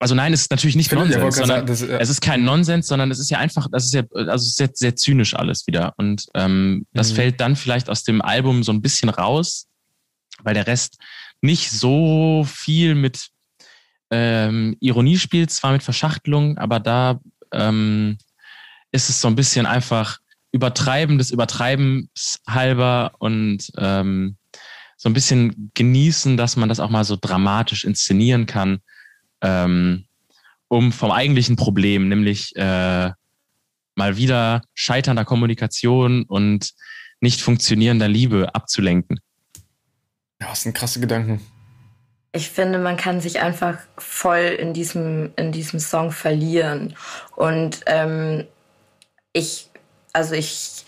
Also 0.00 0.14
nein, 0.14 0.32
es 0.32 0.42
ist 0.42 0.50
natürlich 0.50 0.76
nicht 0.76 0.92
Nonsens, 0.92 1.16
ja, 1.16 1.30
sondern 1.32 1.66
das, 1.66 1.80
ja. 1.80 1.98
es 1.98 2.08
ist 2.08 2.20
kein 2.20 2.44
Nonsens, 2.44 2.86
sondern 2.86 3.10
es 3.10 3.18
ist 3.18 3.30
ja 3.30 3.38
einfach, 3.38 3.66
das 3.70 3.84
ist 3.84 3.94
ja 3.94 4.02
also 4.12 4.48
sehr, 4.48 4.70
sehr 4.72 4.94
zynisch 4.94 5.34
alles 5.34 5.66
wieder. 5.66 5.94
Und 5.96 6.26
ähm, 6.34 6.86
das 6.92 7.10
mhm. 7.10 7.16
fällt 7.16 7.40
dann 7.40 7.56
vielleicht 7.56 7.90
aus 7.90 8.04
dem 8.04 8.22
Album 8.22 8.62
so 8.62 8.72
ein 8.72 8.80
bisschen 8.80 9.08
raus, 9.08 9.66
weil 10.44 10.54
der 10.54 10.68
Rest 10.68 10.98
nicht 11.40 11.70
so 11.70 12.46
viel 12.48 12.94
mit 12.94 13.28
ähm, 14.10 14.76
Ironie 14.80 15.18
spielt, 15.18 15.50
zwar 15.50 15.72
mit 15.72 15.82
Verschachtelung, 15.82 16.58
aber 16.58 16.80
da 16.80 17.20
ähm, 17.52 18.18
ist 18.92 19.10
es 19.10 19.20
so 19.20 19.28
ein 19.28 19.36
bisschen 19.36 19.66
einfach 19.66 20.18
Übertreiben 20.52 21.18
des 21.18 21.30
Übertreibens 21.30 22.40
halber 22.46 23.12
und 23.18 23.70
ähm, 23.76 24.36
so 24.96 25.08
ein 25.08 25.12
bisschen 25.12 25.70
genießen, 25.74 26.36
dass 26.36 26.56
man 26.56 26.68
das 26.68 26.80
auch 26.80 26.90
mal 26.90 27.04
so 27.04 27.16
dramatisch 27.20 27.84
inszenieren 27.84 28.46
kann, 28.46 28.80
ähm, 29.42 30.06
um 30.68 30.90
vom 30.90 31.10
eigentlichen 31.10 31.56
Problem, 31.56 32.08
nämlich 32.08 32.56
äh, 32.56 33.10
mal 33.94 34.16
wieder 34.16 34.62
scheiternder 34.74 35.24
Kommunikation 35.24 36.24
und 36.24 36.72
nicht 37.20 37.40
funktionierender 37.40 38.08
Liebe 38.08 38.54
abzulenken. 38.54 39.20
Ja, 40.40 40.48
das 40.48 40.62
sind 40.62 40.74
krasse 40.74 41.00
Gedanken. 41.00 41.40
Ich 42.32 42.50
finde, 42.50 42.78
man 42.78 42.96
kann 42.96 43.20
sich 43.20 43.40
einfach 43.40 43.78
voll 43.96 44.56
in 44.58 44.74
diesem, 44.74 45.32
in 45.36 45.50
diesem 45.50 45.80
Song 45.80 46.12
verlieren. 46.12 46.94
Und 47.36 47.80
ähm, 47.86 48.46
ich, 49.32 49.70
also 50.12 50.34
ich 50.34 50.84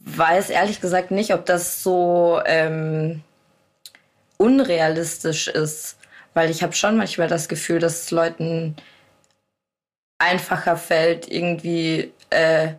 weiß 0.00 0.50
ehrlich 0.50 0.80
gesagt 0.80 1.10
nicht, 1.10 1.32
ob 1.32 1.46
das 1.46 1.82
so 1.82 2.40
ähm, 2.44 3.22
unrealistisch 4.36 5.48
ist, 5.48 5.96
weil 6.34 6.50
ich 6.50 6.62
habe 6.62 6.72
schon 6.72 6.96
manchmal 6.96 7.28
das 7.28 7.48
Gefühl, 7.48 7.78
dass 7.78 8.02
es 8.02 8.10
Leuten 8.10 8.76
einfacher 10.18 10.76
fällt, 10.76 11.30
irgendwie 11.30 12.12
äh, 12.30 12.74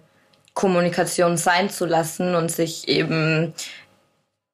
Kommunikation 0.53 1.37
sein 1.37 1.69
zu 1.69 1.85
lassen 1.85 2.35
und 2.35 2.51
sich 2.51 2.87
eben 2.87 3.53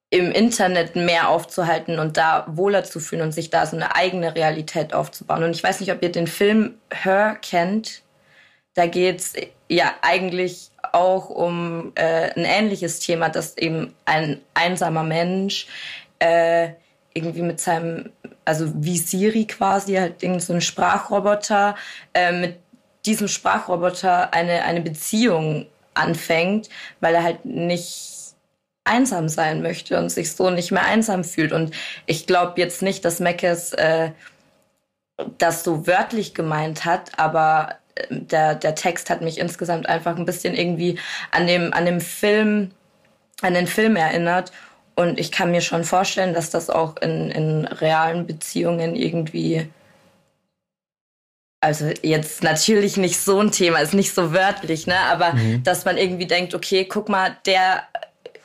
im 0.10 0.32
Internet 0.32 0.95
mehr 0.95 1.30
aufzuhalten 1.30 1.99
und 1.99 2.18
da 2.18 2.45
wohler 2.47 2.84
zu 2.84 2.99
fühlen 2.99 3.24
und 3.24 3.34
sich 3.34 3.49
da 3.49 3.66
so 3.66 3.76
eine 3.76 3.95
eigene 3.95 4.36
Realität 4.36 4.93
aufzubauen. 4.93 5.43
Und 5.43 5.51
ich 5.51 5.64
weiß 5.64 5.82
nicht, 5.82 5.91
ob 5.91 6.01
ihr 6.01 6.12
den 6.12 6.28
Film 6.28 6.76
Her 6.93 7.38
kennt. 7.41 8.03
Da 8.74 8.88
geht's 8.88 9.34
ja 9.68 9.93
eigentlich 10.01 10.72
auch 10.93 11.30
um 11.30 11.91
äh, 11.95 12.32
ein 12.36 12.45
ähnliches 12.45 12.99
Thema, 12.99 13.30
dass 13.30 13.58
eben 13.58 13.93
ein 14.05 14.39
einsamer 14.53 15.03
Mensch 15.03 15.68
äh, 16.20 16.70
irgendwie 17.14 17.41
mit 17.41 17.60
seinem, 17.60 18.12
also 18.45 18.72
wie 18.76 18.97
Siri 18.97 19.45
quasi, 19.45 19.95
halt 19.95 20.24
irgend 20.24 20.41
so 20.41 20.53
ein 20.53 20.62
Sprachroboter, 20.62 21.76
äh, 22.14 22.32
mit 22.32 22.60
diesem 23.05 23.28
Sprachroboter 23.28 24.34
eine, 24.34 24.64
eine 24.64 24.82
Beziehung 24.82 25.66
anfängt, 25.95 26.70
weil 27.01 27.16
er 27.16 27.24
halt 27.24 27.43
nicht 27.43 28.16
einsam 28.88 29.29
sein 29.29 29.61
möchte 29.61 29.97
und 29.97 30.09
sich 30.09 30.33
so 30.33 30.49
nicht 30.49 30.71
mehr 30.71 30.85
einsam 30.85 31.23
fühlt. 31.23 31.51
Und 31.51 31.73
ich 32.05 32.27
glaube 32.27 32.59
jetzt 32.59 32.81
nicht, 32.81 33.05
dass 33.05 33.19
Meckes 33.19 33.73
äh, 33.73 34.11
das 35.38 35.63
so 35.63 35.88
wörtlich 35.88 36.33
gemeint 36.33 36.85
hat, 36.85 37.11
aber 37.17 37.75
äh, 37.95 38.07
der, 38.09 38.55
der 38.55 38.75
Text 38.75 39.09
hat 39.09 39.21
mich 39.21 39.39
insgesamt 39.39 39.88
einfach 39.89 40.15
ein 40.17 40.25
bisschen 40.25 40.55
irgendwie 40.55 40.99
an 41.31 41.47
dem, 41.47 41.73
an 41.73 41.85
dem 41.85 42.01
Film, 42.01 42.71
an 43.41 43.53
den 43.53 43.67
Film 43.67 43.95
erinnert. 43.95 44.51
Und 44.95 45.19
ich 45.19 45.31
kann 45.31 45.51
mir 45.51 45.61
schon 45.61 45.83
vorstellen, 45.83 46.33
dass 46.33 46.49
das 46.49 46.69
auch 46.69 46.97
in, 46.97 47.29
in 47.29 47.65
realen 47.65 48.25
Beziehungen 48.25 48.95
irgendwie 48.95 49.69
also 51.59 51.91
jetzt 52.03 52.43
natürlich 52.43 52.97
nicht 52.97 53.19
so 53.19 53.39
ein 53.39 53.51
Thema, 53.51 53.79
ist 53.79 53.93
nicht 53.93 54.13
so 54.13 54.31
wörtlich, 54.31 54.85
ne? 54.88 54.99
Aber 54.99 55.33
mhm. 55.33 55.63
dass 55.63 55.85
man 55.85 55.97
irgendwie 55.97 56.27
denkt, 56.27 56.53
okay, 56.53 56.85
guck 56.85 57.09
mal, 57.09 57.35
der 57.45 57.83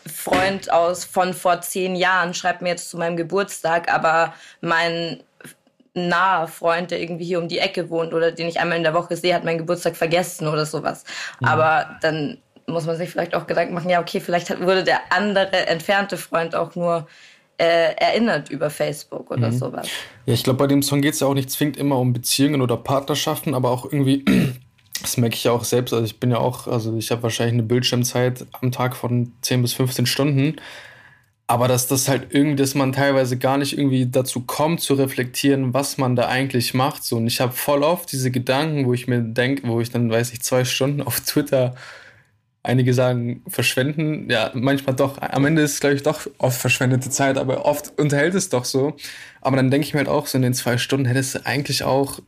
Freund 0.07 0.71
aus 0.73 1.05
von 1.05 1.35
vor 1.35 1.61
zehn 1.61 1.95
Jahren 1.95 2.35
schreibt 2.35 2.63
mir 2.63 2.71
jetzt 2.71 2.91
zu 2.91 2.97
meinem 2.97 3.17
Geburtstag, 3.17 3.93
aber 3.93 4.35
mein 4.61 5.23
naher 5.95 6.49
Freund, 6.49 6.91
der 6.91 7.01
irgendwie 7.01 7.25
hier 7.25 7.39
um 7.39 7.49
die 7.49 7.59
Ecke 7.59 7.91
wohnt 7.91 8.15
oder 8.15 8.33
den 8.33 8.49
ich 8.49 8.61
einmal 8.61 8.79
in 8.79 8.83
der 8.83 8.95
Woche 8.95 9.17
sehe, 9.17 9.35
hat 9.35 9.45
meinen 9.45 9.59
Geburtstag 9.59 9.97
vergessen 9.97 10.49
oder 10.49 10.65
sowas. 10.65 11.05
Mhm. 11.41 11.49
Aber 11.49 11.99
dann 12.01 12.39
muss 12.67 12.87
man 12.87 12.97
sich 12.97 13.11
vielleicht 13.11 13.35
auch 13.35 13.47
Gedanken 13.47 13.75
machen, 13.75 13.91
ja, 13.91 14.01
okay, 14.01 14.21
vielleicht 14.21 14.51
hat, 14.51 14.61
wurde 14.61 14.85
der 14.85 15.01
andere 15.11 15.67
entfernte 15.67 16.17
Freund 16.17 16.55
auch 16.55 16.75
nur 16.75 17.07
äh, 17.59 17.95
erinnert 17.97 18.51
über 18.51 18.71
Facebook 18.71 19.31
oder 19.31 19.51
mhm. 19.51 19.59
sowas. 19.59 19.89
Ja, 20.27 20.35
ich 20.35 20.43
glaube, 20.43 20.59
bei 20.59 20.67
dem 20.67 20.83
Song 20.83 21.03
geht 21.03 21.15
es 21.15 21.21
ja 21.21 21.27
auch 21.27 21.35
nicht 21.35 21.51
zwingend 21.51 21.77
immer 21.77 21.99
um 21.99 22.13
Beziehungen 22.13 22.63
oder 22.63 22.77
Partnerschaften, 22.77 23.55
aber 23.55 23.71
auch 23.71 23.85
irgendwie 23.85 24.25
das 25.03 25.17
merke 25.17 25.35
ich 25.35 25.45
ja 25.45 25.53
auch 25.53 25.65
selbst. 25.65 25.93
Also 25.93 26.05
ich 26.05 26.19
bin 26.21 26.31
ja 26.31 26.39
auch, 26.39 26.67
also 26.67 26.97
ich 26.97 27.11
habe 27.11 27.23
wahrscheinlich 27.23 27.55
eine 27.55 27.63
Bildschirmzeit 27.65 28.47
am 28.53 28.73
Tag 28.73 28.97
von 28.97 29.33
10 29.43 29.63
bis 29.63 29.75
15 29.75 30.07
Stunden. 30.07 30.57
Aber 31.47 31.69
dass 31.69 31.87
das 31.87 32.09
halt 32.09 32.29
irgendwie, 32.31 32.57
dass 32.57 32.75
man 32.75 32.93
teilweise 32.93 33.37
gar 33.37 33.59
nicht 33.59 33.77
irgendwie 33.77 34.07
dazu 34.07 34.41
kommt, 34.41 34.81
zu 34.81 34.95
reflektieren, 34.95 35.75
was 35.75 35.99
man 35.99 36.17
da 36.17 36.29
eigentlich 36.29 36.73
macht. 36.73 37.05
So, 37.05 37.17
und 37.17 37.27
ich 37.27 37.41
habe 37.41 37.53
voll 37.53 37.83
oft 37.83 38.11
diese 38.11 38.31
Gedanken, 38.31 38.87
wo 38.87 38.95
ich 38.95 39.07
mir 39.07 39.21
denke, 39.21 39.69
wo 39.69 39.81
ich 39.81 39.91
dann, 39.91 40.11
weiß 40.11 40.33
ich, 40.33 40.41
zwei 40.43 40.65
Stunden 40.65 41.03
auf 41.03 41.21
Twitter, 41.21 41.75
einige 42.63 42.95
sagen, 42.95 43.43
verschwenden. 43.49 44.31
Ja, 44.31 44.51
manchmal 44.55 44.97
doch. 44.97 45.21
Am 45.21 45.45
Ende 45.45 45.63
ist 45.63 45.75
es, 45.75 45.81
glaube 45.81 45.97
ich, 45.97 46.03
doch 46.03 46.27
oft 46.39 46.59
verschwendete 46.59 47.11
Zeit, 47.11 47.37
aber 47.37 47.67
oft 47.67 47.99
unterhält 47.99 48.35
es 48.35 48.49
doch 48.49 48.65
so. 48.65 48.97
Aber 49.41 49.57
dann 49.57 49.71
denke 49.71 49.87
ich 49.87 49.95
mir 49.95 49.99
halt 49.99 50.09
auch, 50.09 50.27
so 50.29 50.39
in 50.39 50.43
den 50.43 50.55
zwei 50.55 50.79
Stunden 50.79 51.07
hättest 51.07 51.35
du 51.35 51.47
eigentlich 51.47 51.83
auch 51.83 52.21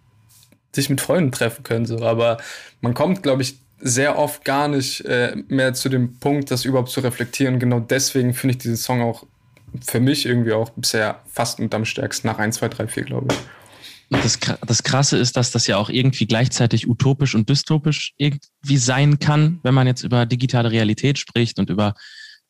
sich 0.74 0.90
mit 0.90 1.00
Freunden 1.00 1.32
treffen 1.32 1.62
können. 1.62 1.86
So. 1.86 2.02
Aber 2.02 2.38
man 2.80 2.94
kommt, 2.94 3.22
glaube 3.22 3.42
ich, 3.42 3.58
sehr 3.80 4.18
oft 4.18 4.44
gar 4.44 4.68
nicht 4.68 5.04
äh, 5.04 5.36
mehr 5.48 5.74
zu 5.74 5.88
dem 5.88 6.18
Punkt, 6.18 6.50
das 6.50 6.64
überhaupt 6.64 6.90
zu 6.90 7.00
reflektieren. 7.00 7.58
Genau 7.58 7.80
deswegen 7.80 8.32
finde 8.34 8.52
ich 8.52 8.58
diesen 8.58 8.76
Song 8.76 9.02
auch 9.02 9.26
für 9.84 10.00
mich 10.00 10.26
irgendwie 10.26 10.52
auch 10.52 10.70
bisher 10.70 11.20
fast 11.26 11.60
und 11.60 11.74
am 11.74 11.84
stärksten 11.84 12.28
nach 12.28 12.38
1, 12.38 12.56
2, 12.56 12.68
3, 12.68 12.88
4, 12.88 13.02
glaube 13.04 13.28
ich. 13.30 13.38
Das, 14.22 14.38
das 14.66 14.82
Krasse 14.82 15.18
ist, 15.18 15.36
dass 15.36 15.50
das 15.50 15.66
ja 15.66 15.76
auch 15.76 15.90
irgendwie 15.90 16.26
gleichzeitig 16.26 16.88
utopisch 16.88 17.34
und 17.34 17.48
dystopisch 17.48 18.14
irgendwie 18.16 18.76
sein 18.76 19.18
kann, 19.18 19.60
wenn 19.62 19.74
man 19.74 19.86
jetzt 19.86 20.04
über 20.04 20.26
digitale 20.26 20.70
Realität 20.70 21.18
spricht 21.18 21.58
und 21.58 21.70
über 21.70 21.94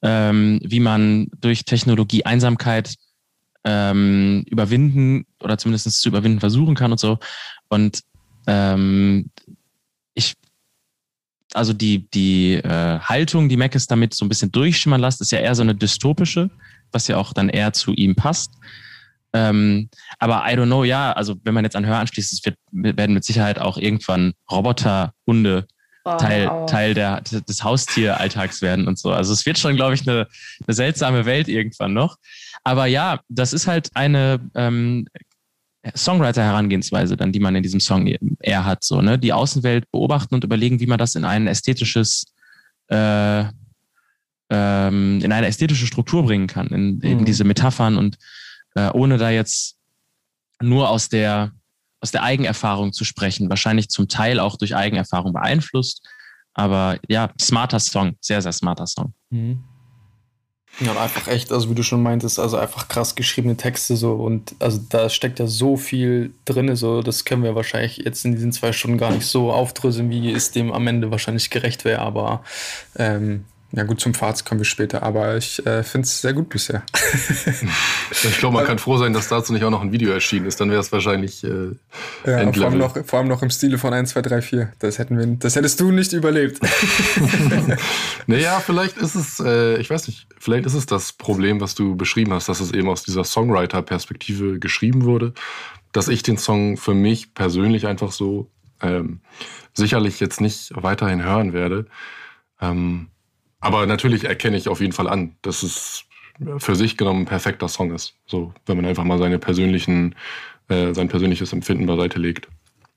ähm, 0.03 0.61
wie 0.63 0.81
man 0.81 1.29
durch 1.41 1.65
Technologie 1.65 2.27
Einsamkeit 2.27 2.97
ähm, 3.65 4.45
überwinden 4.51 5.27
oder 5.41 5.57
zumindest 5.57 5.91
zu 6.01 6.09
überwinden 6.09 6.41
versuchen 6.41 6.75
kann 6.75 6.93
und 6.93 7.01
so. 7.01 7.19
Und 7.69 8.03
ähm, 8.47 9.31
ich, 10.15 10.35
also 11.53 11.73
die, 11.73 12.09
die 12.11 12.55
äh, 12.55 12.99
Haltung, 13.01 13.49
die 13.49 13.57
Mac 13.57 13.75
ist 13.75 13.91
damit 13.91 14.15
so 14.15 14.25
ein 14.25 14.29
bisschen 14.29 14.53
durchschimmern 14.53 15.01
lässt, 15.01 15.21
ist 15.21 15.33
ja 15.33 15.39
eher 15.39 15.55
so 15.55 15.63
eine 15.63 15.75
dystopische, 15.75 16.51
was 16.93 17.09
ja 17.09 17.17
auch 17.17 17.33
dann 17.33 17.49
eher 17.49 17.73
zu 17.73 17.93
ihm 17.93 18.15
passt. 18.15 18.53
Ähm, 19.33 19.89
aber 20.21 20.45
I 20.47 20.57
don't 20.57 20.67
know, 20.67 20.85
ja, 20.85 21.13
also 21.13 21.35
wenn 21.43 21.55
man 21.55 21.65
jetzt 21.65 21.75
an 21.75 21.87
Hör 21.87 21.99
anschließt, 21.99 22.33
es 22.33 22.45
wird, 22.45 22.57
werden 22.71 23.15
mit 23.15 23.25
Sicherheit 23.25 23.59
auch 23.59 23.77
irgendwann 23.79 24.35
Roboter, 24.51 25.13
Hunde 25.27 25.67
oh, 26.05 26.17
Teil, 26.17 26.49
oh. 26.49 26.67
Teil 26.67 26.95
der, 26.95 27.21
des 27.21 27.65
Haustieralltags 27.65 28.63
werden 28.63 28.87
und 28.87 28.99
so. 28.99 29.13
Also 29.13 29.33
es 29.33 29.45
wird 29.45 29.59
schon, 29.59 29.77
glaube 29.77 29.95
ich, 29.95 30.09
eine, 30.09 30.29
eine 30.67 30.75
seltsame 30.75 31.27
Welt 31.27 31.49
irgendwann 31.49 31.95
noch. 31.95 32.17
Aber 32.63 32.87
ja, 32.87 33.21
das 33.29 33.53
ist 33.53 33.67
halt 33.67 33.91
eine 33.95 34.41
ähm, 34.55 35.07
Songwriter-Herangehensweise, 35.95 37.17
dann, 37.17 37.33
die 37.33 37.41
man 37.41 37.55
in 37.55 37.63
diesem 37.63 37.81
Song 37.81 38.07
eher 38.41 38.65
hat, 38.65 38.85
so, 38.85 39.01
ne? 39.03 39.19
Die 39.19 39.33
Außenwelt 39.33 39.91
beobachten 39.91 40.35
und 40.35 40.45
überlegen, 40.45 40.81
wie 40.81 40.87
man 40.87 40.99
das 40.99 41.15
in 41.15 41.25
ein 41.25 41.47
ästhetisches, 41.47 42.27
äh, 42.89 43.45
ähm, 44.51 45.21
in 45.23 45.33
eine 45.33 45.47
ästhetische 45.47 45.87
Struktur 45.87 46.25
bringen 46.25 46.47
kann, 46.47 46.69
in, 46.69 47.01
in 47.01 47.19
mhm. 47.19 47.25
diese 47.25 47.45
Metaphern 47.45 47.97
und 47.97 48.17
äh, 48.75 48.91
ohne 48.91 49.19
da 49.19 49.31
jetzt 49.31 49.77
nur 50.61 50.89
aus 50.89 51.09
der, 51.09 51.53
aus 52.01 52.11
der 52.11 52.23
Eigenerfahrung 52.23 52.93
zu 52.93 53.05
sprechen, 53.05 53.51
wahrscheinlich 53.51 53.89
zum 53.89 54.09
Teil 54.09 54.41
auch 54.41 54.57
durch 54.57 54.75
Eigenerfahrung 54.75 55.33
beeinflusst. 55.33 56.07
Aber 56.55 56.99
ja, 57.09 57.33
smarter 57.41 57.81
Song, 57.81 58.17
sehr, 58.21 58.41
sehr 58.41 58.53
smarter 58.53 58.87
Song. 58.87 59.13
Mhm. 59.31 59.65
Ja, 60.81 60.91
einfach 61.01 61.29
echt, 61.29 61.53
also 61.53 61.71
wie 61.71 61.75
du 61.75 61.85
schon 61.85 62.03
meintest, 62.03 62.41
also 62.41 62.57
einfach 62.57 62.89
krass 62.89 63.15
geschriebene 63.15 63.57
Texte 63.57 63.97
so 63.97 64.15
und 64.15 64.57
also 64.59 64.81
da 64.89 65.09
steckt 65.09 65.39
ja 65.39 65.47
so 65.47 65.77
viel 65.77 66.33
drin, 66.45 66.75
so 66.75 67.01
das 67.01 67.25
können 67.25 67.45
wir 67.45 67.55
wahrscheinlich 67.55 67.99
jetzt 67.99 68.25
in 68.25 68.33
diesen 68.33 68.51
zwei 68.51 68.73
Stunden 68.73 68.99
gar 68.99 69.13
nicht 69.13 69.27
so 69.27 69.53
aufdröseln, 69.53 70.11
wie 70.11 70.33
es 70.33 70.51
dem 70.51 70.73
am 70.73 70.89
Ende 70.89 71.13
wahrscheinlich 71.13 71.51
gerecht 71.51 71.85
wäre, 71.85 72.01
aber 72.01 72.43
ähm, 72.97 73.45
ja 73.77 73.83
gut, 73.83 74.01
zum 74.01 74.15
Fazit 74.15 74.47
kommen 74.47 74.61
wir 74.61 74.65
später, 74.65 75.03
aber 75.03 75.37
ich 75.37 75.65
äh, 75.67 75.83
finde 75.83 76.07
es 76.07 76.21
sehr 76.21 76.33
gut 76.33 76.49
bisher. 76.49 76.83
ich 78.11 78.39
glaube, 78.39 78.55
man 78.55 78.65
kann 78.65 78.79
froh 78.79 78.99
sein, 78.99 79.13
dass 79.13 79.29
dazu 79.29 79.53
nicht 79.53 79.65
auch 79.65 79.71
noch 79.71 79.83
ein 79.83 79.91
Video 79.91 80.13
erschienen 80.13 80.47
ist, 80.47 80.61
dann 80.61 80.71
wäre 80.71 80.81
es 80.81 80.93
wahrscheinlich 80.93 81.43
äh, 81.43 81.73
ja, 82.25 82.53
vor 82.53 82.67
allem, 82.67 82.79
noch, 82.79 83.05
vor 83.05 83.19
allem 83.19 83.29
noch 83.29 83.43
im 83.43 83.51
Stile 83.51 83.79
von 83.79 83.93
1, 83.93 84.11
2, 84.11 84.23
3, 84.23 84.43
4. 84.43 84.73
Das, 84.79 84.99
hätten 84.99 85.19
wir, 85.19 85.27
das 85.27 85.57
hättest 85.57 85.81
du 85.81 85.91
nicht 85.91 86.13
überlebt. 86.13 86.61
naja, 88.27 88.61
vielleicht 88.61 88.97
ist 88.97 89.15
es, 89.15 89.41
äh, 89.41 89.77
ich 89.79 89.91
weiß 89.91 90.07
nicht, 90.07 90.29
vielleicht 90.39 90.67
ist 90.67 90.75
es 90.75 90.87
das 90.87 91.13
Problem, 91.13 91.61
was 91.61 91.75
du 91.75 91.97
beschrieben 91.97 92.33
hast, 92.33 92.49
dass 92.49 92.61
es 92.61 92.73
eben 92.73 92.89
aus 92.89 93.03
dieser 93.03 93.25
Songwriter-Perspektive 93.25 94.61
geschrieben 94.61 95.05
wurde, 95.05 95.35
dass 95.93 96.09
ich 96.09 96.23
den 96.23 96.39
Song 96.39 96.77
für 96.77 96.95
mich 96.95 97.35
persönlich 97.35 97.87
einfach 97.87 98.13
so 98.13 98.51
ähm, 98.81 99.21
sicherlich 99.73 100.21
jetzt 100.21 100.41
nicht 100.41 100.71
weiterhin 100.75 101.25
hören 101.25 101.53
werde. 101.53 101.87
Ähm, 102.61 103.09
aber 103.65 103.87
natürlich 103.87 104.25
erkenne 104.25 104.59
ich 104.59 104.69
auf 104.69 104.81
jeden 104.81 104.93
Fall 104.93 105.09
an, 105.09 105.37
dass 105.41 105.63
es 105.63 106.05
für 106.59 106.77
sich 106.77 106.99
genommen 106.99 107.23
ein 107.23 107.27
perfekter 107.27 107.69
Song 107.69 107.95
ist. 107.95 108.15
So, 108.27 108.53
wenn 108.67 108.77
man 108.77 108.85
einfach 108.85 109.05
mal 109.05 109.19
seine 109.19 109.39
persönlichen, 109.39 110.15
äh, 110.69 110.93
sein 110.93 111.09
persönliches 111.09 111.53
Empfinden 111.53 111.87
beiseite 111.87 112.19
legt. 112.19 112.49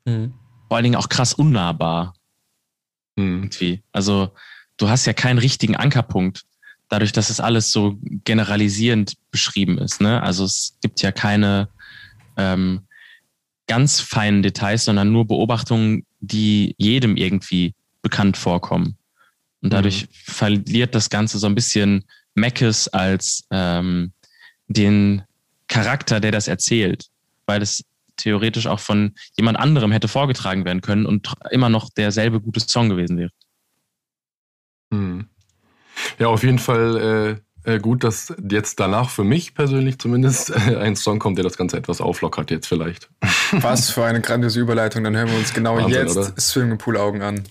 Mhm. 0.03 0.33
Vor 0.67 0.75
allen 0.75 0.83
Dingen 0.83 0.95
auch 0.97 1.07
krass 1.07 1.33
unnahbar. 1.33 2.15
Mhm. 3.15 3.43
Irgendwie. 3.43 3.81
Also 3.93 4.31
du 4.75 4.89
hast 4.89 5.05
ja 5.05 5.13
keinen 5.13 5.37
richtigen 5.37 5.77
Ankerpunkt, 5.77 6.43
dadurch, 6.89 7.13
dass 7.13 7.29
es 7.29 7.39
alles 7.39 7.71
so 7.71 7.97
generalisierend 8.25 9.13
beschrieben 9.31 9.77
ist. 9.77 10.01
Ne? 10.01 10.21
Also 10.21 10.43
es 10.43 10.77
gibt 10.81 11.01
ja 11.01 11.13
keine 11.13 11.69
ähm, 12.35 12.81
ganz 13.67 14.01
feinen 14.01 14.43
Details, 14.43 14.83
sondern 14.83 15.13
nur 15.13 15.25
Beobachtungen, 15.25 16.05
die 16.19 16.75
jedem 16.77 17.15
irgendwie 17.15 17.73
bekannt 18.01 18.35
vorkommen. 18.35 18.97
Und 19.61 19.73
dadurch 19.73 20.03
mhm. 20.03 20.07
verliert 20.11 20.95
das 20.95 21.09
Ganze 21.09 21.39
so 21.39 21.47
ein 21.47 21.55
bisschen 21.55 22.05
Meckes 22.35 22.87
als 22.87 23.43
ähm, 23.51 24.13
den 24.67 25.23
Charakter, 25.67 26.19
der 26.19 26.31
das 26.31 26.47
erzählt, 26.47 27.07
weil 27.45 27.61
es 27.61 27.83
theoretisch 28.17 28.67
auch 28.67 28.79
von 28.79 29.15
jemand 29.35 29.59
anderem 29.59 29.91
hätte 29.91 30.07
vorgetragen 30.07 30.65
werden 30.65 30.81
können 30.81 31.05
und 31.05 31.33
immer 31.51 31.69
noch 31.69 31.89
derselbe 31.89 32.39
gute 32.39 32.59
Song 32.59 32.89
gewesen 32.89 33.17
wäre. 33.17 33.29
Hm. 34.91 35.27
Ja, 36.19 36.27
auf 36.27 36.43
jeden 36.43 36.59
Fall 36.59 37.39
äh, 37.65 37.73
äh, 37.75 37.79
gut, 37.79 38.03
dass 38.03 38.33
jetzt 38.49 38.79
danach 38.79 39.09
für 39.09 39.23
mich 39.23 39.53
persönlich 39.53 39.99
zumindest 39.99 40.51
äh, 40.51 40.77
ein 40.77 40.95
Song 40.95 41.19
kommt, 41.19 41.37
der 41.37 41.43
das 41.43 41.57
Ganze 41.57 41.77
etwas 41.77 42.01
auflockert 42.01 42.49
jetzt 42.49 42.67
vielleicht. 42.67 43.09
Was 43.51 43.89
für 43.89 44.05
eine 44.05 44.21
grandiose 44.21 44.59
Überleitung. 44.59 45.03
Dann 45.03 45.15
hören 45.15 45.29
wir 45.29 45.37
uns 45.37 45.53
genau 45.53 45.75
Wahnsinn, 45.75 46.07
jetzt 46.07 46.39
Swimmingpool-Augen 46.39 47.21
an. 47.21 47.43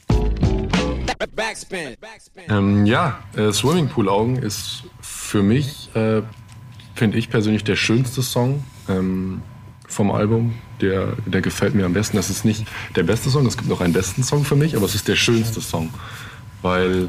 Ähm, 2.48 2.86
ja, 2.86 3.18
äh, 3.36 3.52
Swimmingpool-Augen 3.52 4.36
ist 4.36 4.84
für 5.00 5.42
mich, 5.42 5.90
äh, 5.94 6.22
finde 6.94 7.18
ich 7.18 7.30
persönlich, 7.30 7.64
der 7.64 7.76
schönste 7.76 8.22
Song. 8.22 8.64
Ähm, 8.88 9.42
vom 9.88 10.11
Album. 10.11 10.54
Der, 10.80 11.14
der 11.24 11.40
gefällt 11.40 11.74
mir 11.74 11.86
am 11.86 11.92
besten. 11.92 12.16
Das 12.16 12.30
ist 12.30 12.44
nicht 12.44 12.66
der 12.94 13.02
beste 13.02 13.30
Song, 13.30 13.46
es 13.46 13.57
gibt 13.57 13.68
noch 13.68 13.80
einen 13.80 13.92
besten 13.92 14.22
Song 14.22 14.44
für 14.44 14.57
mich, 14.57 14.76
aber 14.76 14.84
es 14.84 14.94
ist 14.94 15.09
der 15.09 15.16
schönste 15.16 15.61
Song. 15.61 15.90
Weil 16.62 17.09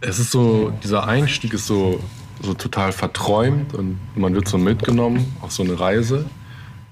es 0.00 0.18
ist 0.18 0.30
so, 0.30 0.72
dieser 0.82 1.06
Einstieg 1.06 1.54
ist 1.54 1.66
so, 1.66 2.00
so 2.42 2.54
total 2.54 2.92
verträumt 2.92 3.74
und 3.74 3.98
man 4.14 4.34
wird 4.34 4.48
so 4.48 4.58
mitgenommen 4.58 5.34
auf 5.40 5.52
so 5.52 5.62
eine 5.62 5.78
Reise. 5.78 6.26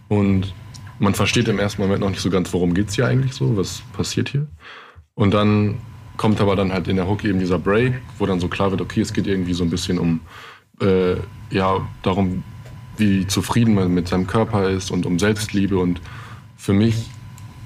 Und 0.08 0.54
man 0.98 1.14
versteht 1.14 1.48
im 1.48 1.58
ersten 1.58 1.82
Moment 1.82 2.00
noch 2.00 2.10
nicht 2.10 2.22
so 2.22 2.30
ganz, 2.30 2.52
worum 2.52 2.74
geht 2.74 2.88
es 2.88 2.94
hier 2.94 3.06
eigentlich 3.06 3.34
so, 3.34 3.56
was 3.56 3.82
passiert 3.92 4.30
hier. 4.30 4.46
Und 5.14 5.34
dann 5.34 5.78
kommt 6.18 6.42
aber 6.42 6.54
dann 6.54 6.72
halt 6.72 6.86
in 6.88 6.96
der 6.96 7.08
Hook 7.08 7.24
eben 7.24 7.38
dieser 7.38 7.58
Break, 7.58 7.94
wo 8.18 8.26
dann 8.26 8.40
so 8.40 8.48
klar 8.48 8.70
wird, 8.70 8.82
okay, 8.82 9.00
es 9.00 9.14
geht 9.14 9.26
irgendwie 9.26 9.54
so 9.54 9.64
ein 9.64 9.70
bisschen 9.70 9.98
um, 9.98 10.20
äh, 10.82 11.14
ja, 11.50 11.88
darum, 12.02 12.42
wie 12.98 13.26
zufrieden 13.26 13.74
man 13.74 13.94
mit 13.94 14.08
seinem 14.08 14.26
Körper 14.26 14.68
ist 14.68 14.90
und 14.90 15.06
um 15.06 15.18
Selbstliebe. 15.18 15.78
Und 15.78 16.02
für 16.56 16.74
mich 16.74 17.08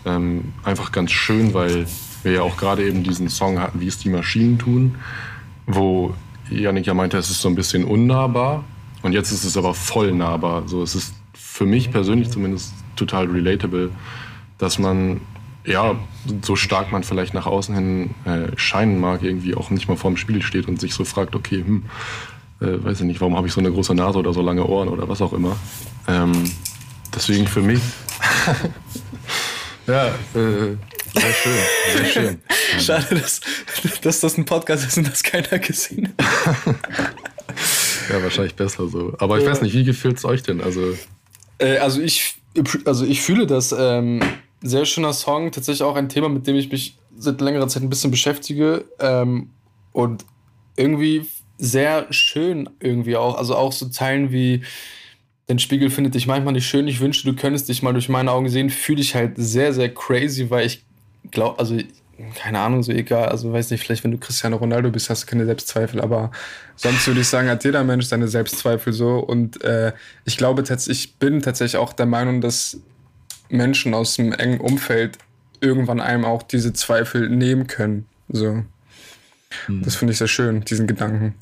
ähm, 0.04 0.52
einfach 0.62 0.92
ganz 0.92 1.10
schön, 1.10 1.54
weil 1.54 1.86
wir 2.22 2.32
ja 2.32 2.42
auch 2.42 2.56
gerade 2.56 2.86
eben 2.86 3.02
diesen 3.02 3.28
Song 3.28 3.58
hatten, 3.58 3.80
wie 3.80 3.88
es 3.88 3.98
die 3.98 4.10
Maschinen 4.10 4.58
tun, 4.58 4.96
wo 5.66 6.14
Janik 6.50 6.86
ja 6.86 6.94
meinte, 6.94 7.16
es 7.16 7.30
ist 7.30 7.40
so 7.40 7.48
ein 7.48 7.54
bisschen 7.54 7.84
unnahbar. 7.84 8.64
Und 9.02 9.12
jetzt 9.12 9.32
ist 9.32 9.44
es 9.44 9.56
aber 9.56 9.74
voll 9.74 10.12
nahbar. 10.12 10.68
So, 10.68 10.82
es 10.82 10.94
ist 10.94 11.14
für 11.34 11.66
mich 11.66 11.90
persönlich 11.90 12.30
zumindest 12.30 12.72
total 12.96 13.26
relatable, 13.26 13.90
dass 14.58 14.78
man, 14.78 15.20
ja, 15.64 15.96
so 16.42 16.56
stark 16.56 16.90
man 16.92 17.04
vielleicht 17.04 17.34
nach 17.34 17.46
außen 17.46 17.74
hin 17.74 18.10
äh, 18.24 18.56
scheinen 18.56 19.00
mag, 19.00 19.22
irgendwie 19.22 19.54
auch 19.54 19.70
nicht 19.70 19.88
mal 19.88 19.96
vorm 19.96 20.16
Spiegel 20.16 20.42
steht 20.42 20.66
und 20.66 20.80
sich 20.80 20.94
so 20.94 21.04
fragt, 21.04 21.34
okay, 21.34 21.64
hm, 21.64 21.84
äh, 22.60 22.84
weiß 22.84 23.00
ich 23.00 23.06
nicht, 23.06 23.20
warum 23.20 23.36
habe 23.36 23.46
ich 23.46 23.52
so 23.52 23.60
eine 23.60 23.70
große 23.70 23.94
Nase 23.94 24.18
oder 24.18 24.32
so 24.32 24.42
lange 24.42 24.66
Ohren 24.66 24.88
oder 24.88 25.08
was 25.08 25.20
auch 25.20 25.32
immer. 25.32 25.56
Ähm, 26.08 26.32
deswegen 27.14 27.46
für 27.46 27.62
mich. 27.62 27.80
ja, 29.86 30.08
äh, 30.08 30.76
sehr 31.14 31.32
schön, 31.32 31.58
sehr 31.94 32.04
schön. 32.06 32.42
Schade, 32.78 33.20
dass, 33.20 33.40
dass 34.00 34.20
das 34.20 34.38
ein 34.38 34.44
Podcast 34.44 34.86
ist 34.86 34.96
und 34.96 35.08
das 35.08 35.22
keiner 35.22 35.58
gesehen 35.58 36.12
hat. 36.18 36.76
ja, 38.10 38.22
wahrscheinlich 38.22 38.54
besser 38.54 38.88
so. 38.88 39.14
Aber 39.18 39.38
ich 39.38 39.46
weiß 39.46 39.62
nicht, 39.62 39.74
wie 39.74 39.84
gefällt 39.84 40.18
es 40.18 40.24
euch 40.24 40.42
denn? 40.42 40.60
Also, 40.60 40.96
äh, 41.58 41.78
also, 41.78 42.00
ich, 42.00 42.36
also 42.84 43.04
ich 43.04 43.20
fühle 43.20 43.46
das. 43.46 43.74
Ähm, 43.76 44.20
sehr 44.62 44.84
schöner 44.84 45.12
Song, 45.12 45.50
tatsächlich 45.52 45.82
auch 45.82 45.96
ein 45.96 46.08
Thema, 46.08 46.28
mit 46.28 46.46
dem 46.46 46.56
ich 46.56 46.70
mich 46.70 46.96
seit 47.16 47.40
längerer 47.40 47.68
Zeit 47.68 47.82
ein 47.82 47.90
bisschen 47.90 48.10
beschäftige. 48.10 48.84
Ähm, 48.98 49.50
und 49.92 50.24
irgendwie 50.76 51.26
sehr 51.58 52.06
schön 52.10 52.70
irgendwie 52.80 53.16
auch. 53.16 53.36
Also 53.36 53.54
auch 53.56 53.72
so 53.72 53.88
Zeilen 53.88 54.32
wie 54.32 54.62
Dein 55.46 55.58
Spiegel 55.58 55.90
findet 55.90 56.14
dich 56.14 56.26
manchmal 56.26 56.52
nicht 56.52 56.66
schön, 56.66 56.86
ich 56.86 57.00
wünsche, 57.00 57.30
du 57.30 57.34
könntest 57.34 57.68
dich 57.68 57.82
mal 57.82 57.92
durch 57.92 58.08
meine 58.08 58.30
Augen 58.30 58.48
sehen, 58.48 58.70
fühle 58.70 59.00
ich 59.00 59.14
halt 59.14 59.32
sehr, 59.36 59.72
sehr 59.72 59.92
crazy, 59.92 60.48
weil 60.50 60.66
ich 60.66 60.84
glaube, 61.30 61.58
also 61.58 61.76
keine 62.36 62.60
Ahnung, 62.60 62.84
so 62.84 62.92
egal, 62.92 63.28
also 63.28 63.52
weiß 63.52 63.70
nicht, 63.70 63.82
vielleicht 63.82 64.04
wenn 64.04 64.12
du 64.12 64.18
Cristiano 64.18 64.56
Ronaldo 64.56 64.90
bist, 64.90 65.10
hast 65.10 65.24
du 65.24 65.26
keine 65.26 65.44
Selbstzweifel, 65.44 66.00
aber 66.00 66.30
sonst 66.76 67.06
würde 67.08 67.20
ich 67.20 67.28
sagen, 67.28 67.48
hat 67.48 67.64
jeder 67.64 67.82
Mensch 67.82 68.06
seine 68.06 68.28
Selbstzweifel 68.28 68.92
so 68.92 69.18
und 69.18 69.62
äh, 69.64 69.92
ich 70.24 70.36
glaube 70.36 70.62
tatsächlich, 70.62 71.06
ich 71.06 71.14
bin 71.16 71.42
tatsächlich 71.42 71.76
auch 71.76 71.92
der 71.92 72.06
Meinung, 72.06 72.40
dass 72.40 72.80
Menschen 73.52 73.94
aus 73.94 74.16
dem 74.16 74.32
engen 74.32 74.60
Umfeld 74.60 75.18
irgendwann 75.60 76.00
einem 76.00 76.24
auch 76.24 76.42
diese 76.42 76.72
Zweifel 76.72 77.28
nehmen 77.28 77.66
können, 77.66 78.06
so. 78.28 78.64
Hm. 79.66 79.82
Das 79.82 79.96
finde 79.96 80.12
ich 80.12 80.18
sehr 80.18 80.28
schön, 80.28 80.62
diesen 80.62 80.86
Gedanken. 80.86 81.34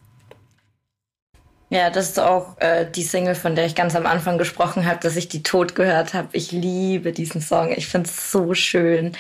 Ja, 1.73 1.89
das 1.89 2.09
ist 2.09 2.19
auch 2.19 2.59
äh, 2.59 2.85
die 2.85 3.05
Single, 3.05 3.37
von 3.37 3.55
der 3.55 3.65
ich 3.65 3.77
ganz 3.77 3.95
am 3.95 4.05
Anfang 4.05 4.39
gesprochen 4.39 4.87
habe, 4.87 4.99
dass 5.01 5.15
ich 5.15 5.29
die 5.29 5.45
tot 5.45 5.77
gehört 5.77 6.15
habe. 6.15 6.29
Ich 6.33 6.51
liebe 6.51 7.13
diesen 7.13 7.41
Song. 7.41 7.71
Ich 7.71 7.87
finde 7.87 8.11
es 8.11 8.33
so 8.33 8.55
schön. 8.55 9.13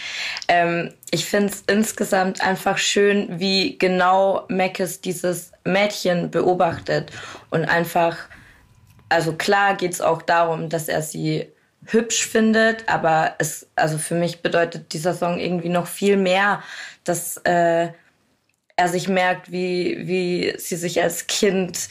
Ähm, 0.48 0.92
ich 1.12 1.26
finde 1.26 1.52
es 1.52 1.62
insgesamt 1.68 2.40
einfach 2.40 2.76
schön, 2.76 3.38
wie 3.38 3.78
genau 3.78 4.46
Mackes 4.48 5.00
dieses 5.00 5.52
Mädchen 5.64 6.32
beobachtet 6.32 7.12
und 7.50 7.66
einfach, 7.66 8.16
also 9.08 9.34
klar 9.34 9.76
geht 9.76 9.92
es 9.92 10.00
auch 10.00 10.20
darum, 10.20 10.68
dass 10.68 10.88
er 10.88 11.02
sie 11.02 11.46
hübsch 11.92 12.26
findet, 12.26 12.88
aber 12.88 13.34
es, 13.38 13.68
also 13.76 13.98
für 13.98 14.14
mich 14.14 14.42
bedeutet 14.42 14.92
dieser 14.92 15.14
Song 15.14 15.38
irgendwie 15.38 15.68
noch 15.68 15.86
viel 15.86 16.16
mehr, 16.16 16.62
dass 17.04 17.38
äh, 17.38 17.88
er 18.80 18.88
sich 18.88 19.08
merkt, 19.08 19.52
wie, 19.52 20.06
wie 20.06 20.54
sie 20.56 20.76
sich 20.76 21.02
als 21.02 21.26
Kind 21.26 21.88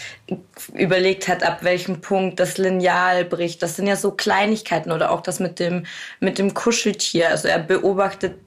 überlegt 0.73 1.27
hat, 1.27 1.43
ab 1.43 1.63
welchem 1.63 2.01
Punkt 2.01 2.39
das 2.39 2.57
Lineal 2.57 3.25
bricht. 3.25 3.61
Das 3.61 3.75
sind 3.75 3.85
ja 3.85 3.95
so 3.95 4.11
Kleinigkeiten 4.11 4.91
oder 4.91 5.11
auch 5.11 5.21
das 5.21 5.39
mit 5.39 5.59
dem, 5.59 5.85
mit 6.19 6.39
dem 6.39 6.55
Kuscheltier. 6.55 7.29
Also 7.29 7.47
er 7.47 7.59
beobachtet 7.59 8.39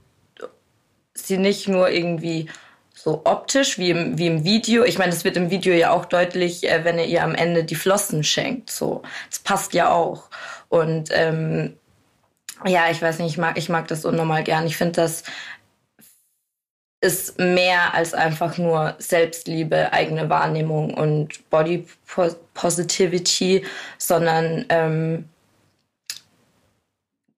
sie 1.14 1.38
nicht 1.38 1.68
nur 1.68 1.90
irgendwie 1.90 2.48
so 2.94 3.22
optisch 3.24 3.78
wie 3.78 3.90
im, 3.90 4.18
wie 4.18 4.26
im 4.26 4.44
Video. 4.44 4.84
Ich 4.84 4.98
meine, 4.98 5.12
das 5.12 5.24
wird 5.24 5.36
im 5.36 5.50
Video 5.50 5.74
ja 5.74 5.90
auch 5.90 6.04
deutlich, 6.04 6.68
äh, 6.68 6.84
wenn 6.84 6.98
er 6.98 7.06
ihr 7.06 7.22
am 7.22 7.34
Ende 7.34 7.64
die 7.64 7.74
Flossen 7.74 8.24
schenkt. 8.24 8.70
So, 8.70 9.02
das 9.30 9.38
passt 9.38 9.74
ja 9.74 9.90
auch. 9.90 10.28
Und 10.72 11.10
ähm, 11.12 11.76
ja, 12.64 12.90
ich 12.90 13.02
weiß 13.02 13.18
nicht, 13.18 13.32
ich 13.32 13.38
mag, 13.38 13.58
ich 13.58 13.68
mag 13.68 13.88
das 13.88 14.06
unnormal 14.06 14.42
gern. 14.42 14.66
Ich 14.66 14.78
finde 14.78 14.92
das 14.92 15.24
ist 17.02 17.38
mehr 17.38 17.92
als 17.92 18.14
einfach 18.14 18.56
nur 18.56 18.94
Selbstliebe, 18.98 19.92
eigene 19.92 20.30
Wahrnehmung 20.30 20.94
und 20.94 21.50
Body 21.50 21.86
Positivity, 22.54 23.66
sondern 23.98 24.64
ähm, 24.70 25.28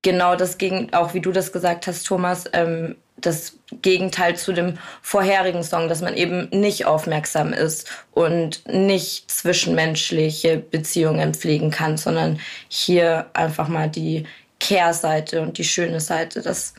genau 0.05 0.36
das 0.36 0.59
Gegen, 0.59 0.92
auch 0.94 1.14
wie 1.14 1.20
du 1.20 1.32
das 1.32 1.50
gesagt 1.50 1.88
hast, 1.88 2.05
Thomas, 2.05 2.44
ähm, 2.52 2.94
das 3.16 3.59
Gegenteil 3.82 4.36
zu 4.36 4.52
dem 4.52 4.78
vorherigen 5.02 5.64
Song, 5.64 5.88
dass 5.88 6.02
man 6.02 6.14
eben 6.14 6.48
nicht 6.50 6.84
aufmerksam 6.84 7.52
ist 7.52 7.90
und 8.12 8.62
nicht 8.68 9.30
zwischenmenschliche 9.30 10.59
Beziehungen 10.59 11.34
pflegen 11.34 11.70
kann, 11.70 11.96
sondern 11.96 12.38
hier 12.68 13.26
einfach 13.32 13.68
mal 13.68 13.88
die 13.88 14.24
Kehrseite 14.61 15.40
und 15.40 15.59
die 15.59 15.64
schöne 15.64 16.00
Seite. 16.00 16.42
Das 16.42 16.74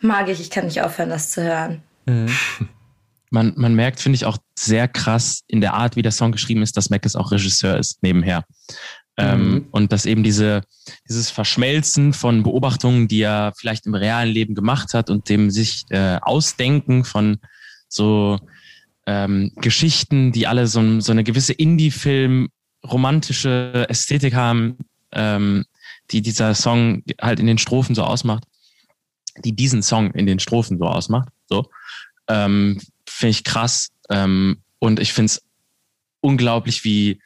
mag 0.00 0.28
ich, 0.28 0.40
ich 0.40 0.50
kann 0.50 0.66
nicht 0.66 0.82
aufhören, 0.82 1.10
das 1.10 1.30
zu 1.30 1.42
hören. 1.42 1.82
Mhm. 2.04 2.28
Man, 3.30 3.52
man 3.56 3.74
merkt, 3.74 4.00
finde 4.00 4.16
ich, 4.16 4.24
auch 4.24 4.38
sehr 4.58 4.88
krass 4.88 5.42
in 5.48 5.60
der 5.60 5.74
Art, 5.74 5.96
wie 5.96 6.02
der 6.02 6.12
Song 6.12 6.32
geschrieben 6.32 6.62
ist, 6.62 6.78
dass 6.78 6.88
Mac 6.88 7.04
es 7.04 7.14
auch 7.14 7.30
Regisseur 7.30 7.76
ist, 7.76 8.02
nebenher. 8.02 8.42
Ähm, 9.18 9.50
mhm. 9.50 9.66
Und 9.72 9.92
dass 9.92 10.06
eben 10.06 10.22
diese, 10.22 10.62
dieses 11.08 11.30
Verschmelzen 11.30 12.12
von 12.12 12.44
Beobachtungen, 12.44 13.08
die 13.08 13.20
er 13.22 13.52
vielleicht 13.56 13.84
im 13.86 13.94
realen 13.94 14.32
Leben 14.32 14.54
gemacht 14.54 14.94
hat 14.94 15.10
und 15.10 15.28
dem 15.28 15.50
sich 15.50 15.84
äh, 15.90 16.18
Ausdenken 16.22 17.04
von 17.04 17.38
so 17.88 18.38
ähm, 19.06 19.50
Geschichten, 19.56 20.30
die 20.30 20.46
alle 20.46 20.68
so, 20.68 21.00
so 21.00 21.10
eine 21.10 21.24
gewisse 21.24 21.52
Indie-Film, 21.52 22.48
romantische 22.86 23.86
Ästhetik 23.88 24.34
haben, 24.34 24.78
ähm, 25.10 25.64
die 26.12 26.22
dieser 26.22 26.54
Song 26.54 27.02
halt 27.20 27.40
in 27.40 27.46
den 27.46 27.58
Strophen 27.58 27.96
so 27.96 28.04
ausmacht, 28.04 28.44
die 29.44 29.56
diesen 29.56 29.82
Song 29.82 30.12
in 30.12 30.26
den 30.26 30.38
Strophen 30.38 30.78
so 30.78 30.84
ausmacht. 30.84 31.30
So. 31.46 31.68
Ähm, 32.28 32.80
finde 33.08 33.30
ich 33.30 33.42
krass. 33.42 33.88
Ähm, 34.10 34.58
und 34.78 35.00
ich 35.00 35.12
finde 35.12 35.26
es 35.26 35.42
unglaublich, 36.20 36.84
wie 36.84 37.20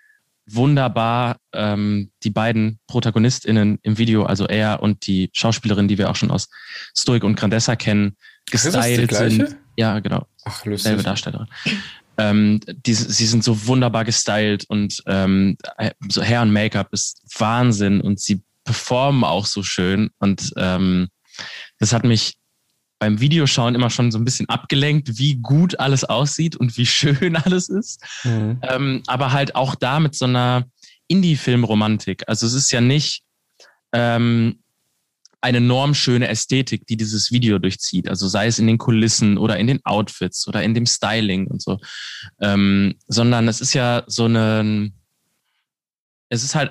wunderbar 0.46 1.36
ähm, 1.52 2.10
die 2.22 2.30
beiden 2.30 2.78
ProtagonistInnen 2.86 3.78
im 3.82 3.98
Video, 3.98 4.24
also 4.24 4.46
er 4.46 4.82
und 4.82 5.06
die 5.06 5.30
Schauspielerin, 5.32 5.88
die 5.88 5.98
wir 5.98 6.10
auch 6.10 6.16
schon 6.16 6.30
aus 6.30 6.48
Stoic 6.96 7.24
und 7.24 7.36
Grandessa 7.36 7.76
kennen, 7.76 8.16
gestylt 8.50 9.12
sind. 9.14 9.56
Ja, 9.76 9.94
Ja, 9.94 10.00
genau. 10.00 10.26
Ach, 10.44 10.64
lustig. 10.64 10.88
Selbe 10.88 11.02
Darstellerin. 11.02 11.46
Ähm, 12.18 12.60
die, 12.66 12.94
sie 12.94 13.26
sind 13.26 13.42
so 13.42 13.66
wunderbar 13.66 14.04
gestylt 14.04 14.64
und 14.68 15.02
ähm, 15.06 15.56
so 16.08 16.22
Hair 16.22 16.42
und 16.42 16.52
Make-up 16.52 16.92
ist 16.92 17.22
Wahnsinn 17.38 18.00
und 18.00 18.20
sie 18.20 18.42
performen 18.64 19.24
auch 19.24 19.46
so 19.46 19.62
schön 19.62 20.10
und 20.18 20.52
ähm, 20.56 21.08
das 21.78 21.92
hat 21.92 22.04
mich 22.04 22.34
beim 23.02 23.18
Videoschauen 23.18 23.74
immer 23.74 23.90
schon 23.90 24.12
so 24.12 24.18
ein 24.18 24.24
bisschen 24.24 24.48
abgelenkt, 24.48 25.18
wie 25.18 25.34
gut 25.34 25.80
alles 25.80 26.04
aussieht 26.04 26.54
und 26.54 26.76
wie 26.76 26.86
schön 26.86 27.34
alles 27.34 27.68
ist. 27.68 28.00
Mhm. 28.22 28.60
Ähm, 28.62 29.02
aber 29.08 29.32
halt 29.32 29.56
auch 29.56 29.74
da 29.74 29.98
mit 29.98 30.14
so 30.14 30.24
einer 30.24 30.66
Indie-Film-Romantik. 31.08 32.22
Also 32.28 32.46
es 32.46 32.52
ist 32.52 32.70
ja 32.70 32.80
nicht 32.80 33.24
ähm, 33.92 34.60
eine 35.40 35.60
normschöne 35.60 36.28
Ästhetik, 36.28 36.86
die 36.86 36.96
dieses 36.96 37.32
Video 37.32 37.58
durchzieht. 37.58 38.08
Also 38.08 38.28
sei 38.28 38.46
es 38.46 38.60
in 38.60 38.68
den 38.68 38.78
Kulissen 38.78 39.36
oder 39.36 39.56
in 39.56 39.66
den 39.66 39.84
Outfits 39.84 40.46
oder 40.46 40.62
in 40.62 40.72
dem 40.72 40.86
Styling 40.86 41.48
und 41.48 41.60
so. 41.60 41.80
Ähm, 42.40 42.94
sondern 43.08 43.48
es 43.48 43.60
ist 43.60 43.74
ja 43.74 44.04
so 44.06 44.26
eine, 44.26 44.92
es 46.28 46.44
ist 46.44 46.54
halt 46.54 46.70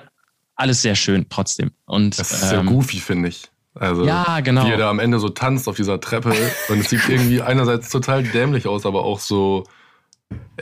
alles 0.54 0.80
sehr 0.80 0.94
schön 0.94 1.26
trotzdem. 1.28 1.72
Und, 1.84 2.18
das 2.18 2.32
ist 2.32 2.48
sehr 2.48 2.60
ähm, 2.60 2.68
goofy, 2.68 3.00
finde 3.00 3.28
ich. 3.28 3.51
Also, 3.74 4.04
ja, 4.04 4.40
genau. 4.40 4.66
Wie 4.66 4.70
er 4.70 4.76
da 4.76 4.90
am 4.90 4.98
Ende 4.98 5.18
so 5.18 5.28
tanzt 5.28 5.68
auf 5.68 5.76
dieser 5.76 6.00
Treppe. 6.00 6.34
und 6.68 6.80
es 6.80 6.90
sieht 6.90 7.08
irgendwie 7.08 7.40
einerseits 7.42 7.88
total 7.88 8.22
dämlich 8.22 8.66
aus, 8.66 8.84
aber 8.84 9.04
auch 9.04 9.18
so, 9.18 9.64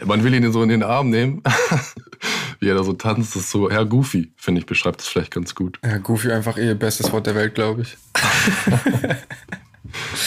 man 0.05 0.23
will 0.23 0.35
ihn 0.35 0.53
so 0.53 0.63
in 0.63 0.69
den 0.69 0.83
Arm 0.83 1.11
nehmen. 1.11 1.43
wie 2.61 2.69
er 2.69 2.75
da 2.75 2.85
so 2.85 2.93
tanzt, 2.93 3.35
das 3.35 3.45
ist 3.45 3.51
so, 3.51 3.71
ja, 3.71 3.83
goofy, 3.85 4.33
finde 4.37 4.61
ich, 4.61 4.67
beschreibt 4.67 5.01
es 5.01 5.09
vielleicht 5.09 5.33
ganz 5.33 5.55
gut. 5.55 5.79
Ja, 5.83 5.97
goofy 5.97 6.31
einfach 6.31 6.59
ihr 6.59 6.75
bestes 6.75 7.11
Wort 7.11 7.27
der 7.27 7.35
Welt, 7.35 7.55
glaube 7.55 7.83
ich. 7.83 7.97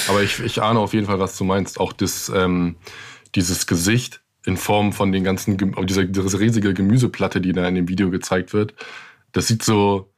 aber 0.07 0.23
ich, 0.23 0.39
ich 0.39 0.61
ahne 0.61 0.79
auf 0.79 0.93
jeden 0.93 1.05
Fall, 1.05 1.19
was 1.19 1.37
du 1.37 1.43
meinst. 1.43 1.79
Auch 1.79 1.93
das, 1.93 2.31
ähm, 2.33 2.75
dieses 3.35 3.67
Gesicht 3.67 4.21
in 4.45 4.57
Form 4.57 4.93
von 4.93 5.11
den 5.11 5.23
ganzen, 5.23 5.57
dieser, 5.85 6.05
diese 6.05 6.39
riesige 6.39 6.73
Gemüseplatte, 6.73 7.39
die 7.39 7.53
da 7.53 7.67
in 7.67 7.75
dem 7.75 7.87
Video 7.87 8.09
gezeigt 8.09 8.51
wird, 8.51 8.73
das 9.31 9.47
sieht 9.47 9.63
so, 9.63 10.11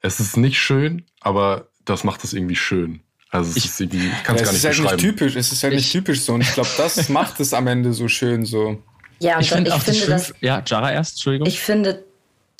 es 0.00 0.18
ist 0.18 0.36
nicht 0.36 0.60
schön, 0.60 1.06
aber 1.20 1.68
das 1.84 2.04
macht 2.04 2.24
es 2.24 2.32
irgendwie 2.32 2.56
schön. 2.56 3.00
Also 3.30 3.50
es 3.50 3.56
ich, 3.56 3.64
ist 3.64 3.80
irgendwie, 3.80 4.08
ich 4.08 4.24
kann 4.24 4.36
es 4.36 4.42
ja, 4.42 4.44
gar 4.44 4.52
nicht 4.52 4.58
ist 4.58 4.64
halt 4.64 4.76
beschreiben. 4.76 4.96
Nicht 4.96 5.18
typisch, 5.18 5.36
es 5.36 5.52
ist 5.52 5.62
halt 5.62 5.72
ich, 5.72 5.78
nicht 5.78 5.92
typisch 5.92 6.20
so 6.20 6.34
und 6.34 6.42
ich 6.42 6.52
glaube, 6.52 6.68
das 6.76 7.08
macht 7.08 7.40
es 7.40 7.54
am 7.54 7.66
Ende 7.66 7.92
so 7.92 8.08
schön 8.08 8.44
so. 8.44 8.82
Ja, 9.20 9.40
ich, 9.40 9.50
find 9.50 9.68
ich 9.68 9.72
auch 9.72 9.80
finde 9.80 10.06
das, 10.06 10.28
das, 10.28 10.34
ja, 10.40 10.62
Jara 10.66 10.92
erst, 10.92 11.12
Entschuldigung. 11.12 11.46
Ich 11.46 11.60
finde 11.60 12.04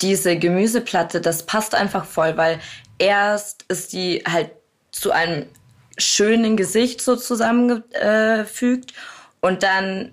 diese 0.01 0.37
Gemüseplatte, 0.37 1.21
das 1.21 1.45
passt 1.45 1.75
einfach 1.75 2.05
voll, 2.05 2.37
weil 2.37 2.59
erst 2.97 3.65
ist 3.67 3.93
die 3.93 4.23
halt 4.27 4.51
zu 4.91 5.11
einem 5.11 5.45
schönen 5.97 6.57
Gesicht 6.57 7.01
so 7.01 7.15
zusammengefügt 7.15 8.93
und 9.41 9.61
dann 9.61 10.11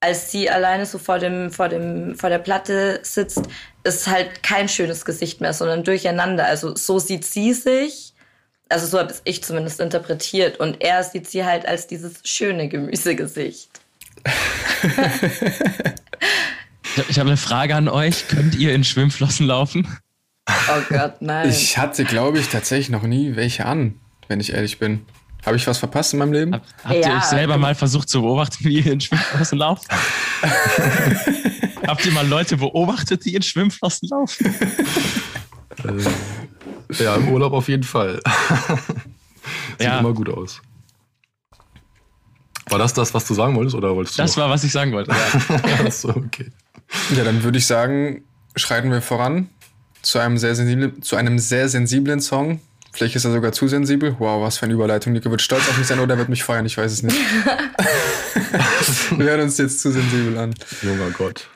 als 0.00 0.30
sie 0.30 0.48
alleine 0.50 0.86
so 0.86 0.98
vor 0.98 1.18
dem 1.18 1.50
vor 1.50 1.68
dem 1.68 2.14
vor 2.16 2.30
der 2.30 2.38
Platte 2.38 3.00
sitzt, 3.02 3.42
ist 3.82 4.06
halt 4.06 4.42
kein 4.42 4.68
schönes 4.68 5.04
Gesicht 5.04 5.40
mehr, 5.40 5.52
sondern 5.52 5.84
durcheinander. 5.84 6.46
Also 6.46 6.76
so 6.76 6.98
sieht 6.98 7.24
sie 7.24 7.52
sich, 7.52 8.05
also 8.68 8.86
so 8.86 8.98
habe 8.98 9.14
ich 9.24 9.42
zumindest 9.44 9.80
interpretiert. 9.80 10.58
Und 10.58 10.82
er 10.82 11.02
sieht 11.04 11.28
sie 11.28 11.44
halt 11.44 11.66
als 11.66 11.86
dieses 11.86 12.20
schöne 12.24 12.68
Gemüsegesicht. 12.68 13.68
ich 17.08 17.18
habe 17.18 17.28
eine 17.28 17.36
Frage 17.36 17.74
an 17.76 17.88
euch. 17.88 18.28
Könnt 18.28 18.54
ihr 18.56 18.74
in 18.74 18.84
Schwimmflossen 18.84 19.46
laufen? 19.46 19.86
Oh 20.48 20.80
Gott, 20.88 21.20
nein. 21.20 21.48
Ich 21.48 21.78
hatte, 21.78 22.04
glaube 22.04 22.38
ich, 22.38 22.48
tatsächlich 22.48 22.88
noch 22.90 23.02
nie 23.02 23.36
welche 23.36 23.66
an, 23.66 24.00
wenn 24.28 24.40
ich 24.40 24.52
ehrlich 24.52 24.78
bin. 24.78 25.04
Habe 25.44 25.56
ich 25.56 25.66
was 25.66 25.78
verpasst 25.78 26.12
in 26.12 26.18
meinem 26.18 26.32
Leben? 26.32 26.54
Hab, 26.54 26.64
habt 26.82 26.94
ja, 26.94 27.10
ihr 27.10 27.16
euch 27.18 27.24
selber 27.24 27.56
mal 27.56 27.76
versucht 27.76 28.08
zu 28.08 28.20
beobachten, 28.22 28.64
wie 28.64 28.80
ihr 28.80 28.92
in 28.92 29.00
Schwimmflossen 29.00 29.58
lauft? 29.58 29.86
Habt 31.86 32.04
ihr 32.04 32.10
mal 32.10 32.26
Leute 32.26 32.56
beobachtet, 32.56 33.24
die 33.24 33.36
in 33.36 33.42
Schwimmflossen 33.42 34.08
laufen? 34.08 34.54
Ja, 36.98 37.16
im 37.16 37.28
Urlaub 37.28 37.52
auf 37.52 37.68
jeden 37.68 37.82
Fall. 37.82 38.20
Sieht 39.78 39.86
ja. 39.86 39.98
immer 39.98 40.12
gut 40.12 40.28
aus. 40.28 40.60
War 42.68 42.78
das 42.78 42.94
das, 42.94 43.14
was 43.14 43.26
du 43.26 43.34
sagen 43.34 43.54
wolltest, 43.54 43.76
oder 43.76 43.94
wolltest 43.94 44.18
du? 44.18 44.22
Das 44.22 44.36
noch? 44.36 44.44
war, 44.44 44.50
was 44.50 44.64
ich 44.64 44.72
sagen 44.72 44.92
wollte. 44.92 45.12
Ja. 45.12 45.84
Achso, 45.84 46.10
okay. 46.10 46.50
Ja, 47.16 47.24
dann 47.24 47.42
würde 47.42 47.58
ich 47.58 47.66
sagen, 47.66 48.24
schreiten 48.56 48.90
wir 48.90 49.02
voran 49.02 49.48
zu 50.02 50.18
einem 50.18 50.38
sehr 50.38 50.54
sensiblen, 50.54 51.02
zu 51.02 51.16
einem 51.16 51.38
sehr 51.38 51.68
sensiblen 51.68 52.20
Song. 52.20 52.60
Vielleicht 52.92 53.14
ist 53.14 53.24
er 53.24 53.32
sogar 53.32 53.52
zu 53.52 53.68
sensibel. 53.68 54.16
Wow, 54.18 54.42
was 54.42 54.58
für 54.58 54.64
eine 54.64 54.74
Überleitung. 54.74 55.12
Nico 55.12 55.30
wird 55.30 55.42
stolz 55.42 55.68
auf 55.68 55.76
mich 55.76 55.86
sein 55.86 56.00
oder 56.00 56.14
er 56.14 56.18
wird 56.18 56.28
mich 56.28 56.44
feiern, 56.44 56.64
ich 56.64 56.78
weiß 56.78 56.90
es 56.90 57.02
nicht. 57.02 57.16
wir 59.16 59.26
hören 59.26 59.42
uns 59.42 59.58
jetzt 59.58 59.80
zu 59.80 59.92
sensibel 59.92 60.38
an. 60.38 60.54
Junger 60.82 61.10
Gott. 61.10 61.48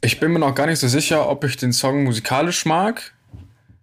Ich 0.00 0.20
bin 0.20 0.32
mir 0.32 0.38
noch 0.38 0.54
gar 0.54 0.66
nicht 0.66 0.78
so 0.78 0.88
sicher, 0.88 1.28
ob 1.28 1.44
ich 1.44 1.56
den 1.56 1.72
Song 1.72 2.04
musikalisch 2.04 2.66
mag. 2.66 3.14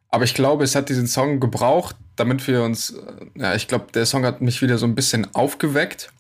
Aber 0.09 0.25
ich 0.25 0.33
glaube, 0.33 0.63
es 0.63 0.75
hat 0.75 0.89
diesen 0.89 1.07
Song 1.07 1.39
gebraucht, 1.39 1.95
damit 2.15 2.45
wir 2.47 2.63
uns. 2.63 2.93
Ja, 3.35 3.55
ich 3.55 3.67
glaube, 3.67 3.87
der 3.93 4.05
Song 4.05 4.25
hat 4.25 4.41
mich 4.41 4.61
wieder 4.61 4.77
so 4.77 4.85
ein 4.85 4.95
bisschen 4.95 5.33
aufgeweckt. 5.33 6.11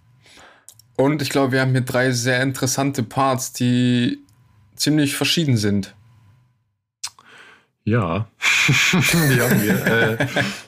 Und 0.95 1.21
ich 1.21 1.29
glaube, 1.29 1.51
wir 1.51 1.61
haben 1.61 1.71
hier 1.71 1.81
drei 1.81 2.11
sehr 2.11 2.41
interessante 2.41 3.03
Parts, 3.03 3.53
die 3.53 4.19
ziemlich 4.75 5.15
verschieden 5.15 5.57
sind. 5.57 5.95
Ja, 7.83 8.27
die 8.67 9.41
haben 9.41 9.63
wir. 9.63 9.85
Äh, 9.85 10.27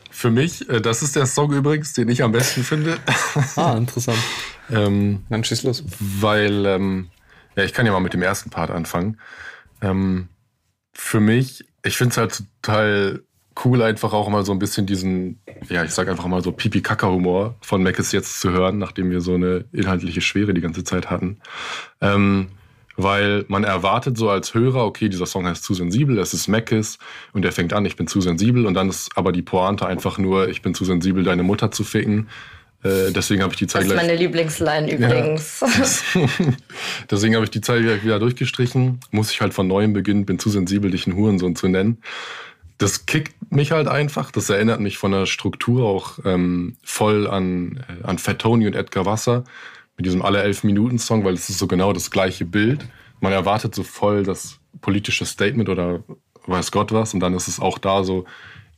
für 0.09 0.31
mich, 0.31 0.67
äh, 0.69 0.81
das 0.81 1.03
ist 1.03 1.15
der 1.15 1.25
Song 1.25 1.53
übrigens, 1.53 1.93
den 1.93 2.09
ich 2.09 2.23
am 2.23 2.31
besten 2.31 2.63
finde. 2.63 2.97
ah, 3.55 3.75
interessant. 3.77 4.19
ähm, 4.69 5.23
Dann 5.29 5.43
schieß 5.43 5.63
los. 5.63 5.83
Weil 5.99 6.65
ähm, 6.65 7.09
ja, 7.55 7.63
ich 7.63 7.73
kann 7.73 7.85
ja 7.85 7.91
mal 7.91 7.99
mit 7.99 8.13
dem 8.13 8.21
ersten 8.21 8.49
Part 8.49 8.71
anfangen. 8.71 9.19
Ähm, 9.81 10.29
für 10.93 11.19
mich, 11.19 11.65
ich 11.83 11.97
finde 11.97 12.11
es 12.11 12.17
halt 12.17 12.43
total 12.61 13.23
cool, 13.63 13.81
einfach 13.81 14.13
auch 14.13 14.29
mal 14.29 14.43
so 14.45 14.51
ein 14.51 14.59
bisschen 14.59 14.85
diesen, 14.85 15.39
ja, 15.69 15.83
ich 15.83 15.91
sag 15.91 16.07
einfach 16.07 16.25
mal 16.25 16.43
so 16.43 16.51
Pipi-Kaka-Humor 16.51 17.55
von 17.61 17.83
Mac 17.83 17.99
jetzt 17.99 18.39
zu 18.39 18.49
hören, 18.51 18.77
nachdem 18.77 19.11
wir 19.11 19.21
so 19.21 19.35
eine 19.35 19.65
inhaltliche 19.71 20.21
Schwere 20.21 20.53
die 20.53 20.61
ganze 20.61 20.83
Zeit 20.83 21.09
hatten. 21.09 21.37
Ähm, 22.01 22.49
weil 22.95 23.45
man 23.47 23.63
erwartet 23.63 24.17
so 24.17 24.29
als 24.29 24.53
Hörer, 24.53 24.85
okay, 24.85 25.09
dieser 25.09 25.25
Song 25.25 25.47
heißt 25.47 25.63
zu 25.63 25.73
sensibel, 25.73 26.19
es 26.19 26.33
ist 26.33 26.47
Mackes 26.47 26.99
und 27.31 27.43
er 27.43 27.51
fängt 27.51 27.73
an, 27.73 27.85
ich 27.85 27.95
bin 27.95 28.07
zu 28.07 28.21
sensibel 28.21 28.67
und 28.67 28.75
dann 28.75 28.89
ist 28.89 29.11
aber 29.15 29.31
die 29.31 29.41
Pointe 29.41 29.87
einfach 29.87 30.19
nur, 30.19 30.47
ich 30.47 30.61
bin 30.61 30.75
zu 30.75 30.85
sensibel, 30.85 31.23
deine 31.23 31.43
Mutter 31.43 31.71
zu 31.71 31.83
ficken 31.83 32.29
äh, 32.83 33.11
deswegen 33.11 33.41
habe 33.41 33.53
ich 33.53 33.59
die 33.59 33.67
Zeit 33.67 33.83
Das 33.83 33.91
ist 33.91 33.95
meine 33.95 34.15
Lieblingsline 34.15 34.91
übrigens. 34.91 35.61
Ja. 35.61 36.27
deswegen 37.11 37.35
habe 37.35 37.45
ich 37.45 37.51
die 37.51 37.61
Zeit 37.61 37.81
wieder 37.81 38.19
durchgestrichen. 38.19 38.99
Muss 39.11 39.31
ich 39.31 39.41
halt 39.41 39.53
von 39.53 39.67
neuem 39.67 39.93
beginnen, 39.93 40.25
bin 40.25 40.39
zu 40.39 40.49
sensibel, 40.49 40.91
dich 40.91 41.07
einen 41.07 41.15
Hurensohn 41.15 41.55
zu 41.55 41.67
nennen. 41.67 41.99
Das 42.77 43.05
kickt 43.05 43.51
mich 43.51 43.71
halt 43.71 43.87
einfach. 43.87 44.31
Das 44.31 44.49
erinnert 44.49 44.81
mich 44.81 44.97
von 44.97 45.11
der 45.11 45.25
Struktur 45.25 45.87
auch 45.87 46.19
ähm, 46.25 46.75
voll 46.83 47.27
an, 47.27 47.83
äh, 47.87 48.05
an 48.05 48.17
Fat 48.17 48.39
Tony 48.39 48.67
und 48.67 48.75
Edgar 48.75 49.05
Wasser 49.05 49.45
mit 49.95 50.05
diesem 50.05 50.21
alle 50.21 50.41
elf 50.41 50.63
Minuten 50.63 50.99
Song, 50.99 51.23
weil 51.23 51.35
es 51.35 51.49
ist 51.49 51.59
so 51.59 51.67
genau 51.67 51.93
das 51.93 52.11
gleiche 52.11 52.45
Bild. 52.45 52.85
Man 53.21 53.31
erwartet 53.31 53.73
so 53.75 53.83
voll 53.83 54.23
das 54.23 54.59
politische 54.81 55.25
Statement 55.25 55.69
oder 55.69 56.03
weiß 56.45 56.71
Gott 56.71 56.91
was 56.91 57.13
und 57.13 57.21
dann 57.21 57.33
ist 57.33 57.47
es 57.47 57.59
auch 57.59 57.77
da 57.77 58.03
so 58.03 58.25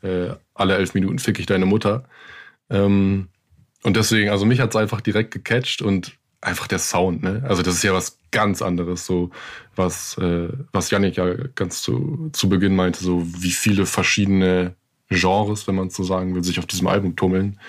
äh, 0.03 0.29
alle 0.53 0.75
elf 0.75 0.93
Minuten 0.93 1.17
fick 1.17 1.39
ich 1.39 1.47
deine 1.47 1.65
Mutter. 1.65 2.03
Ähm, 2.69 3.29
und 3.85 3.95
deswegen, 3.95 4.31
also 4.31 4.45
mich 4.47 4.59
hat 4.61 4.71
es 4.71 4.75
einfach 4.75 4.99
direkt 4.99 5.29
gecatcht 5.29 5.83
und 5.83 6.17
einfach 6.41 6.65
der 6.65 6.79
Sound, 6.79 7.21
ne? 7.21 7.43
Also 7.47 7.61
das 7.61 7.75
ist 7.75 7.83
ja 7.83 7.93
was 7.93 8.17
ganz 8.31 8.63
anderes, 8.63 9.05
so 9.05 9.29
was, 9.75 10.17
äh, 10.17 10.49
was 10.71 10.89
Janik 10.89 11.17
ja 11.17 11.35
ganz 11.53 11.83
zu, 11.83 12.31
zu 12.33 12.49
Beginn 12.49 12.75
meinte, 12.75 13.03
so 13.03 13.21
wie 13.23 13.51
viele 13.51 13.85
verschiedene 13.85 14.73
Genres, 15.09 15.67
wenn 15.67 15.75
man 15.75 15.91
so 15.91 16.03
sagen 16.03 16.33
will, 16.33 16.43
sich 16.43 16.57
auf 16.57 16.65
diesem 16.65 16.87
Album 16.87 17.15
tummeln. 17.15 17.59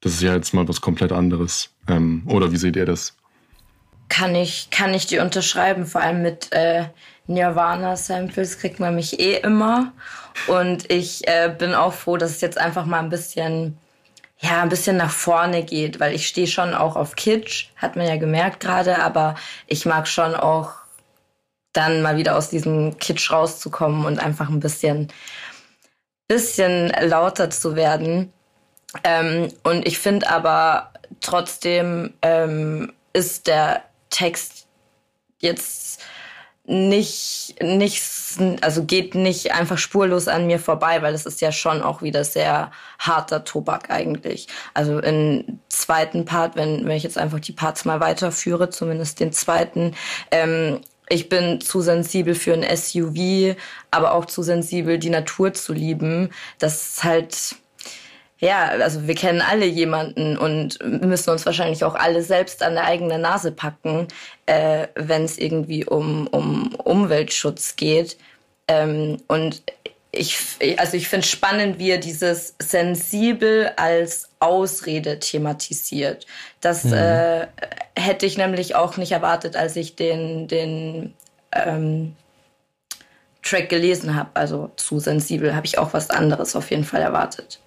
Das 0.00 0.14
ist 0.14 0.22
ja 0.22 0.34
jetzt 0.34 0.54
mal 0.54 0.66
was 0.66 0.80
komplett 0.80 1.12
anderes. 1.12 1.72
Ähm, 1.86 2.24
oder 2.26 2.50
wie 2.50 2.56
seht 2.56 2.74
ihr 2.74 2.86
das? 2.86 3.16
Kann 4.08 4.34
ich, 4.34 4.70
kann 4.70 4.92
ich 4.92 5.06
die 5.06 5.20
unterschreiben, 5.20 5.86
vor 5.86 6.00
allem 6.00 6.22
mit 6.22 6.48
äh, 6.50 6.86
Nirvana-Samples 7.28 8.58
kriegt 8.58 8.80
man 8.80 8.96
mich 8.96 9.20
eh 9.20 9.36
immer. 9.36 9.92
Und 10.48 10.90
ich 10.90 11.28
äh, 11.28 11.54
bin 11.56 11.74
auch 11.74 11.92
froh, 11.92 12.16
dass 12.16 12.32
es 12.32 12.40
jetzt 12.40 12.58
einfach 12.58 12.86
mal 12.86 12.98
ein 12.98 13.08
bisschen 13.08 13.78
ja, 14.38 14.62
ein 14.62 14.68
bisschen 14.68 14.96
nach 14.96 15.10
vorne 15.10 15.62
geht, 15.64 16.00
weil 16.00 16.14
ich 16.14 16.26
stehe 16.26 16.46
schon 16.46 16.74
auch 16.74 16.96
auf 16.96 17.16
Kitsch, 17.16 17.68
hat 17.76 17.96
man 17.96 18.06
ja 18.06 18.16
gemerkt 18.16 18.60
gerade, 18.60 19.00
aber 19.00 19.36
ich 19.66 19.86
mag 19.86 20.08
schon 20.08 20.34
auch 20.34 20.72
dann 21.72 22.02
mal 22.02 22.16
wieder 22.16 22.36
aus 22.36 22.50
diesem 22.50 22.98
Kitsch 22.98 23.30
rauszukommen 23.30 24.04
und 24.06 24.18
einfach 24.18 24.48
ein 24.48 24.60
bisschen, 24.60 25.12
bisschen 26.28 26.88
lauter 27.00 27.50
zu 27.50 27.74
werden. 27.76 28.32
Ähm, 29.02 29.48
und 29.64 29.86
ich 29.86 29.98
finde 29.98 30.30
aber 30.30 30.92
trotzdem 31.20 32.14
ähm, 32.22 32.92
ist 33.12 33.46
der 33.46 33.82
Text 34.10 34.66
jetzt 35.40 36.00
nicht, 36.66 37.56
nicht, 37.62 38.02
also 38.62 38.84
geht 38.84 39.14
nicht 39.14 39.52
einfach 39.52 39.76
spurlos 39.76 40.28
an 40.28 40.46
mir 40.46 40.58
vorbei, 40.58 41.02
weil 41.02 41.12
es 41.12 41.26
ist 41.26 41.42
ja 41.42 41.52
schon 41.52 41.82
auch 41.82 42.00
wieder 42.00 42.24
sehr 42.24 42.70
harter 42.98 43.44
Tobak 43.44 43.90
eigentlich. 43.90 44.48
Also 44.72 44.98
im 44.98 45.60
zweiten 45.68 46.24
Part, 46.24 46.56
wenn, 46.56 46.86
wenn 46.86 46.96
ich 46.96 47.02
jetzt 47.02 47.18
einfach 47.18 47.40
die 47.40 47.52
Parts 47.52 47.84
mal 47.84 48.00
weiterführe, 48.00 48.70
zumindest 48.70 49.20
den 49.20 49.32
zweiten, 49.32 49.94
ähm, 50.30 50.80
ich 51.10 51.28
bin 51.28 51.60
zu 51.60 51.82
sensibel 51.82 52.34
für 52.34 52.54
ein 52.54 52.64
SUV, 52.76 53.56
aber 53.90 54.12
auch 54.12 54.24
zu 54.24 54.42
sensibel, 54.42 54.98
die 54.98 55.10
Natur 55.10 55.52
zu 55.52 55.74
lieben. 55.74 56.30
Das 56.58 56.88
ist 56.88 57.04
halt, 57.04 57.56
ja, 58.38 58.66
also 58.66 59.06
wir 59.06 59.14
kennen 59.14 59.40
alle 59.40 59.64
jemanden 59.64 60.36
und 60.36 60.78
müssen 60.82 61.30
uns 61.30 61.46
wahrscheinlich 61.46 61.84
auch 61.84 61.94
alle 61.94 62.22
selbst 62.22 62.62
an 62.62 62.74
der 62.74 62.84
eigenen 62.84 63.20
Nase 63.20 63.52
packen, 63.52 64.08
äh, 64.46 64.88
wenn 64.96 65.24
es 65.24 65.38
irgendwie 65.38 65.84
um, 65.84 66.26
um 66.26 66.74
Umweltschutz 66.74 67.76
geht. 67.76 68.16
Ähm, 68.66 69.18
und 69.28 69.62
ich, 70.10 70.38
also 70.78 70.96
ich 70.96 71.08
finde 71.08 71.26
spannend, 71.26 71.78
wie 71.78 71.90
er 71.90 71.98
dieses 71.98 72.54
sensibel 72.60 73.70
als 73.76 74.28
Ausrede 74.40 75.18
thematisiert. 75.18 76.26
Das 76.60 76.84
mhm. 76.84 76.94
äh, 76.94 77.46
hätte 77.96 78.26
ich 78.26 78.36
nämlich 78.36 78.74
auch 78.74 78.96
nicht 78.96 79.12
erwartet, 79.12 79.56
als 79.56 79.76
ich 79.76 79.96
den, 79.96 80.48
den 80.48 81.14
ähm, 81.52 82.16
Track 83.42 83.68
gelesen 83.68 84.14
habe. 84.14 84.30
Also 84.34 84.70
zu 84.76 84.98
sensibel 84.98 85.54
habe 85.54 85.66
ich 85.66 85.78
auch 85.78 85.92
was 85.92 86.10
anderes 86.10 86.56
auf 86.56 86.70
jeden 86.70 86.84
Fall 86.84 87.02
erwartet. 87.02 87.60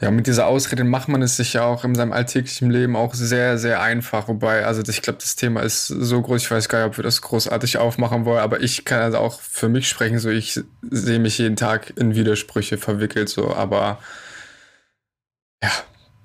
Ja, 0.00 0.10
mit 0.12 0.28
dieser 0.28 0.46
Ausrede 0.46 0.84
macht 0.84 1.08
man 1.08 1.22
es 1.22 1.36
sich 1.36 1.54
ja 1.54 1.64
auch 1.64 1.84
in 1.84 1.96
seinem 1.96 2.12
alltäglichen 2.12 2.70
Leben 2.70 2.94
auch 2.94 3.12
sehr, 3.12 3.58
sehr 3.58 3.82
einfach. 3.82 4.28
Wobei, 4.28 4.64
also 4.64 4.82
ich 4.88 5.02
glaube, 5.02 5.18
das 5.20 5.34
Thema 5.34 5.62
ist 5.62 5.88
so 5.88 6.22
groß, 6.22 6.42
ich 6.42 6.50
weiß 6.50 6.68
gar 6.68 6.80
nicht, 6.80 6.88
ob 6.88 6.96
wir 6.96 7.02
das 7.02 7.22
großartig 7.22 7.78
aufmachen 7.78 8.24
wollen, 8.24 8.40
aber 8.40 8.60
ich 8.60 8.84
kann 8.84 9.00
also 9.00 9.18
auch 9.18 9.40
für 9.40 9.68
mich 9.68 9.88
sprechen, 9.88 10.18
so 10.20 10.30
ich 10.30 10.60
sehe 10.90 11.18
mich 11.18 11.38
jeden 11.38 11.56
Tag 11.56 11.92
in 11.96 12.14
Widersprüche 12.14 12.78
verwickelt, 12.78 13.28
so, 13.28 13.52
aber 13.52 13.98
ja, 15.62 15.70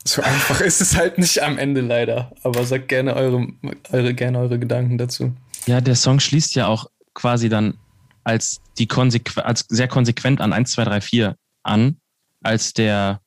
so 0.06 0.22
einfach 0.24 0.62
ist 0.62 0.82
es 0.82 0.96
halt 0.96 1.18
nicht 1.18 1.42
am 1.42 1.58
Ende 1.58 1.82
leider. 1.82 2.32
Aber 2.44 2.64
sagt 2.66 2.88
gerne 2.88 3.16
eure, 3.16 3.48
eure, 3.92 4.14
gerne 4.14 4.40
eure 4.40 4.60
Gedanken 4.60 4.98
dazu. 4.98 5.34
Ja, 5.66 5.82
der 5.82 5.96
Song 5.96 6.20
schließt 6.20 6.56
ja 6.56 6.68
auch 6.68 6.90
quasi 7.14 7.50
dann 7.50 7.78
als 8.24 8.62
die 8.78 8.88
konsequ 8.88 9.42
als 9.42 9.66
sehr 9.70 9.88
konsequent 9.88 10.42
an 10.42 10.54
1, 10.54 10.72
2, 10.72 10.84
3, 10.86 11.02
4 11.02 11.36
an, 11.64 11.98
als 12.42 12.74
der 12.74 13.22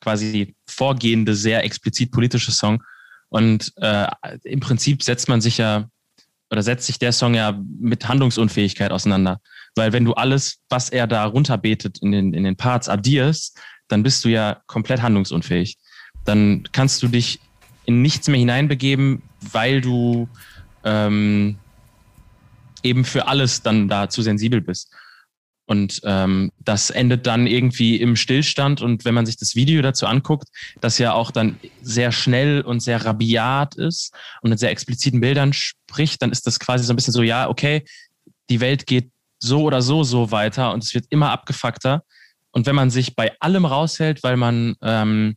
quasi 0.00 0.54
vorgehende, 0.66 1.34
sehr 1.34 1.64
explizit 1.64 2.10
politische 2.12 2.52
Song. 2.52 2.82
Und 3.28 3.72
äh, 3.76 4.06
im 4.44 4.60
Prinzip 4.60 5.02
setzt 5.02 5.28
man 5.28 5.40
sich 5.40 5.58
ja 5.58 5.88
oder 6.50 6.62
setzt 6.62 6.86
sich 6.86 6.98
der 6.98 7.12
Song 7.12 7.34
ja 7.34 7.60
mit 7.78 8.08
Handlungsunfähigkeit 8.08 8.90
auseinander. 8.90 9.40
Weil 9.74 9.92
wenn 9.92 10.04
du 10.04 10.14
alles, 10.14 10.58
was 10.70 10.88
er 10.88 11.06
da 11.06 11.24
runterbetet 11.24 11.98
in 11.98 12.12
den, 12.12 12.32
in 12.32 12.44
den 12.44 12.56
Parts 12.56 12.88
addierst, 12.88 13.58
dann 13.88 14.02
bist 14.02 14.24
du 14.24 14.28
ja 14.28 14.62
komplett 14.66 15.02
handlungsunfähig. 15.02 15.76
Dann 16.24 16.64
kannst 16.72 17.02
du 17.02 17.08
dich 17.08 17.40
in 17.84 18.02
nichts 18.02 18.28
mehr 18.28 18.38
hineinbegeben, 18.38 19.22
weil 19.52 19.80
du 19.80 20.28
ähm, 20.84 21.58
eben 22.82 23.04
für 23.04 23.26
alles 23.26 23.62
dann 23.62 23.88
da 23.88 24.08
zu 24.08 24.22
sensibel 24.22 24.60
bist. 24.60 24.92
Und 25.68 26.00
ähm, 26.04 26.50
das 26.64 26.88
endet 26.88 27.26
dann 27.26 27.46
irgendwie 27.46 28.00
im 28.00 28.16
Stillstand. 28.16 28.80
Und 28.80 29.04
wenn 29.04 29.12
man 29.12 29.26
sich 29.26 29.36
das 29.36 29.54
Video 29.54 29.82
dazu 29.82 30.06
anguckt, 30.06 30.48
das 30.80 30.96
ja 30.96 31.12
auch 31.12 31.30
dann 31.30 31.60
sehr 31.82 32.10
schnell 32.10 32.62
und 32.62 32.80
sehr 32.80 33.04
rabiat 33.04 33.74
ist 33.74 34.14
und 34.40 34.48
mit 34.48 34.58
sehr 34.58 34.70
expliziten 34.70 35.20
Bildern 35.20 35.52
spricht, 35.52 36.22
dann 36.22 36.32
ist 36.32 36.46
das 36.46 36.58
quasi 36.58 36.84
so 36.84 36.94
ein 36.94 36.96
bisschen 36.96 37.12
so, 37.12 37.22
ja, 37.22 37.50
okay, 37.50 37.84
die 38.48 38.60
Welt 38.60 38.86
geht 38.86 39.10
so 39.38 39.62
oder 39.62 39.82
so 39.82 40.04
so 40.04 40.30
weiter 40.30 40.72
und 40.72 40.82
es 40.82 40.94
wird 40.94 41.04
immer 41.10 41.30
abgefuckter. 41.32 42.02
Und 42.50 42.64
wenn 42.64 42.74
man 42.74 42.88
sich 42.88 43.14
bei 43.14 43.36
allem 43.38 43.66
raushält, 43.66 44.22
weil 44.22 44.38
man 44.38 44.74
ähm, 44.80 45.36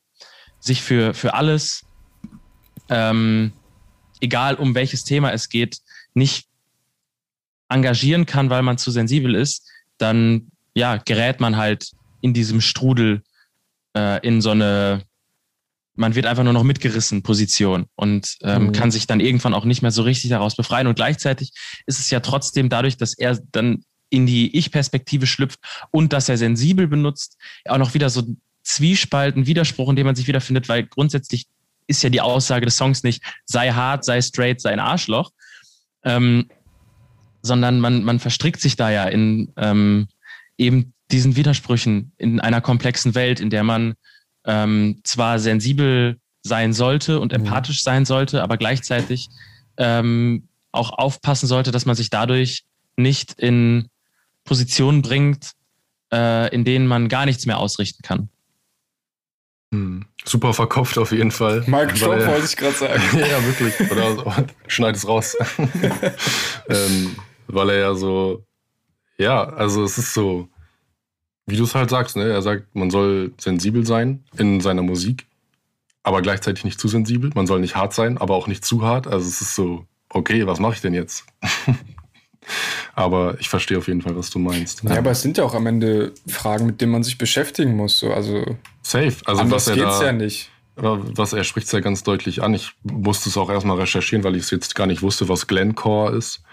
sich 0.61 0.81
für, 0.81 1.13
für 1.13 1.33
alles, 1.33 1.81
ähm, 2.87 3.51
egal 4.21 4.55
um 4.55 4.75
welches 4.75 5.03
Thema 5.03 5.33
es 5.33 5.49
geht, 5.49 5.79
nicht 6.13 6.47
engagieren 7.67 8.25
kann, 8.25 8.49
weil 8.49 8.61
man 8.61 8.77
zu 8.77 8.91
sensibel 8.91 9.35
ist, 9.35 9.67
dann 10.01 10.51
ja, 10.73 10.97
gerät 10.97 11.39
man 11.39 11.57
halt 11.57 11.91
in 12.21 12.33
diesem 12.33 12.61
Strudel 12.61 13.23
äh, 13.95 14.25
in 14.25 14.41
so 14.41 14.51
eine, 14.51 15.03
man 15.95 16.15
wird 16.15 16.25
einfach 16.25 16.43
nur 16.43 16.53
noch 16.53 16.63
mitgerissen 16.63 17.23
Position 17.23 17.85
und 17.95 18.37
ähm, 18.41 18.67
mhm. 18.67 18.71
kann 18.71 18.91
sich 18.91 19.07
dann 19.07 19.19
irgendwann 19.19 19.53
auch 19.53 19.65
nicht 19.65 19.81
mehr 19.81 19.91
so 19.91 20.03
richtig 20.03 20.29
daraus 20.29 20.55
befreien. 20.55 20.87
Und 20.87 20.95
gleichzeitig 20.95 21.51
ist 21.85 21.99
es 21.99 22.09
ja 22.09 22.21
trotzdem 22.21 22.69
dadurch, 22.69 22.97
dass 22.97 23.17
er 23.17 23.39
dann 23.51 23.83
in 24.09 24.25
die 24.25 24.55
Ich-Perspektive 24.57 25.25
schlüpft 25.25 25.59
und 25.91 26.13
dass 26.13 26.29
er 26.29 26.37
sensibel 26.37 26.87
benutzt, 26.87 27.37
auch 27.65 27.77
noch 27.77 27.93
wieder 27.93 28.09
so 28.09 28.23
Zwiespalt, 28.63 29.35
ein 29.35 29.47
Widerspruch, 29.47 29.89
in 29.89 29.95
dem 29.95 30.05
man 30.05 30.15
sich 30.15 30.27
wiederfindet, 30.27 30.69
weil 30.69 30.85
grundsätzlich 30.85 31.47
ist 31.87 32.03
ja 32.03 32.09
die 32.09 32.21
Aussage 32.21 32.65
des 32.65 32.77
Songs 32.77 33.03
nicht, 33.03 33.23
sei 33.45 33.71
hart, 33.71 34.05
sei 34.05 34.21
straight, 34.21 34.61
sei 34.61 34.71
ein 34.71 34.79
Arschloch, 34.79 35.31
ähm, 36.03 36.47
sondern 37.41 37.79
man, 37.79 38.03
man 38.03 38.19
verstrickt 38.19 38.61
sich 38.61 38.75
da 38.75 38.89
ja 38.89 39.05
in 39.05 39.51
ähm, 39.57 40.07
eben 40.57 40.93
diesen 41.11 41.35
Widersprüchen 41.35 42.13
in 42.17 42.39
einer 42.39 42.61
komplexen 42.61 43.15
Welt, 43.15 43.39
in 43.39 43.49
der 43.49 43.63
man 43.63 43.95
ähm, 44.45 45.01
zwar 45.03 45.39
sensibel 45.39 46.19
sein 46.43 46.73
sollte 46.73 47.19
und 47.19 47.31
mhm. 47.31 47.45
empathisch 47.45 47.83
sein 47.83 48.05
sollte, 48.05 48.41
aber 48.41 48.57
gleichzeitig 48.57 49.29
ähm, 49.77 50.47
auch 50.71 50.91
aufpassen 50.91 51.47
sollte, 51.47 51.71
dass 51.71 51.85
man 51.85 51.95
sich 51.95 52.09
dadurch 52.09 52.63
nicht 52.95 53.33
in 53.39 53.89
Positionen 54.43 55.01
bringt, 55.01 55.51
äh, 56.13 56.53
in 56.53 56.63
denen 56.63 56.87
man 56.87 57.09
gar 57.09 57.25
nichts 57.25 57.45
mehr 57.45 57.57
ausrichten 57.57 58.01
kann. 58.03 58.29
Hm. 59.73 60.05
Super 60.25 60.53
verkauft 60.53 60.97
auf 60.97 61.11
jeden 61.11 61.31
Fall. 61.31 61.63
Mike 61.65 61.93
Drop 61.93 62.25
wollte 62.27 62.45
ich 62.45 62.57
gerade 62.57 62.75
sagen. 62.75 63.01
ja, 63.17 63.43
wirklich. 63.45 63.91
Oder 63.91 64.45
schneid 64.67 64.95
es 64.95 65.07
raus. 65.07 65.37
ähm, 66.69 67.15
weil 67.53 67.69
er 67.69 67.79
ja 67.79 67.93
so, 67.93 68.45
ja, 69.17 69.43
also 69.43 69.83
es 69.83 69.97
ist 69.97 70.13
so, 70.13 70.47
wie 71.45 71.57
du 71.57 71.63
es 71.63 71.75
halt 71.75 71.89
sagst, 71.89 72.15
ne? 72.15 72.29
Er 72.29 72.41
sagt, 72.41 72.75
man 72.75 72.89
soll 72.89 73.33
sensibel 73.37 73.85
sein 73.85 74.23
in 74.37 74.61
seiner 74.61 74.81
Musik, 74.81 75.27
aber 76.03 76.21
gleichzeitig 76.21 76.63
nicht 76.63 76.79
zu 76.79 76.87
sensibel. 76.87 77.31
Man 77.35 77.47
soll 77.47 77.59
nicht 77.59 77.75
hart 77.75 77.93
sein, 77.93 78.17
aber 78.17 78.35
auch 78.35 78.47
nicht 78.47 78.65
zu 78.65 78.83
hart. 78.83 79.07
Also 79.07 79.27
es 79.27 79.41
ist 79.41 79.55
so, 79.55 79.85
okay, 80.09 80.47
was 80.47 80.59
mache 80.59 80.75
ich 80.75 80.81
denn 80.81 80.93
jetzt? 80.93 81.25
aber 82.95 83.39
ich 83.39 83.49
verstehe 83.49 83.77
auf 83.77 83.87
jeden 83.87 84.01
Fall, 84.01 84.15
was 84.15 84.29
du 84.29 84.39
meinst. 84.39 84.83
Ja, 84.83 84.97
aber 84.97 85.11
es 85.11 85.21
sind 85.21 85.37
ja 85.37 85.43
auch 85.43 85.53
am 85.53 85.67
Ende 85.67 86.13
Fragen, 86.27 86.65
mit 86.65 86.81
denen 86.81 86.91
man 86.91 87.03
sich 87.03 87.17
beschäftigen 87.17 87.75
muss. 87.75 87.99
So. 87.99 88.13
Also 88.13 88.57
Safe. 88.81 89.15
Also 89.25 89.51
was 89.51 89.67
er 89.67 89.75
geht's 89.75 89.99
da, 89.99 90.05
ja 90.05 90.11
nicht. 90.13 90.49
Was 90.75 91.33
er 91.33 91.43
spricht 91.43 91.67
es 91.67 91.73
ja 91.73 91.79
ganz 91.79 92.01
deutlich 92.03 92.41
an. 92.41 92.53
Ich 92.53 92.71
musste 92.83 93.29
es 93.29 93.37
auch 93.37 93.49
erstmal 93.49 93.77
recherchieren, 93.77 94.23
weil 94.23 94.35
ich 94.35 94.43
es 94.43 94.51
jetzt 94.51 94.73
gar 94.73 94.87
nicht 94.87 95.01
wusste, 95.01 95.29
was 95.29 95.47
Glencore 95.47 96.15
ist 96.15 96.43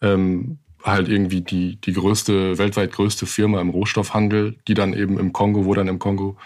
ähm, 0.00 0.58
halt 0.82 1.08
irgendwie 1.08 1.40
die, 1.40 1.76
die 1.76 1.92
größte, 1.92 2.58
weltweit 2.58 2.92
größte 2.92 3.26
Firma 3.26 3.60
im 3.60 3.70
Rohstoffhandel, 3.70 4.56
die 4.68 4.74
dann 4.74 4.92
eben 4.92 5.18
im 5.18 5.32
Kongo, 5.32 5.64
wo 5.64 5.74
dann 5.74 5.88
im 5.88 5.98
Kongo 5.98 6.36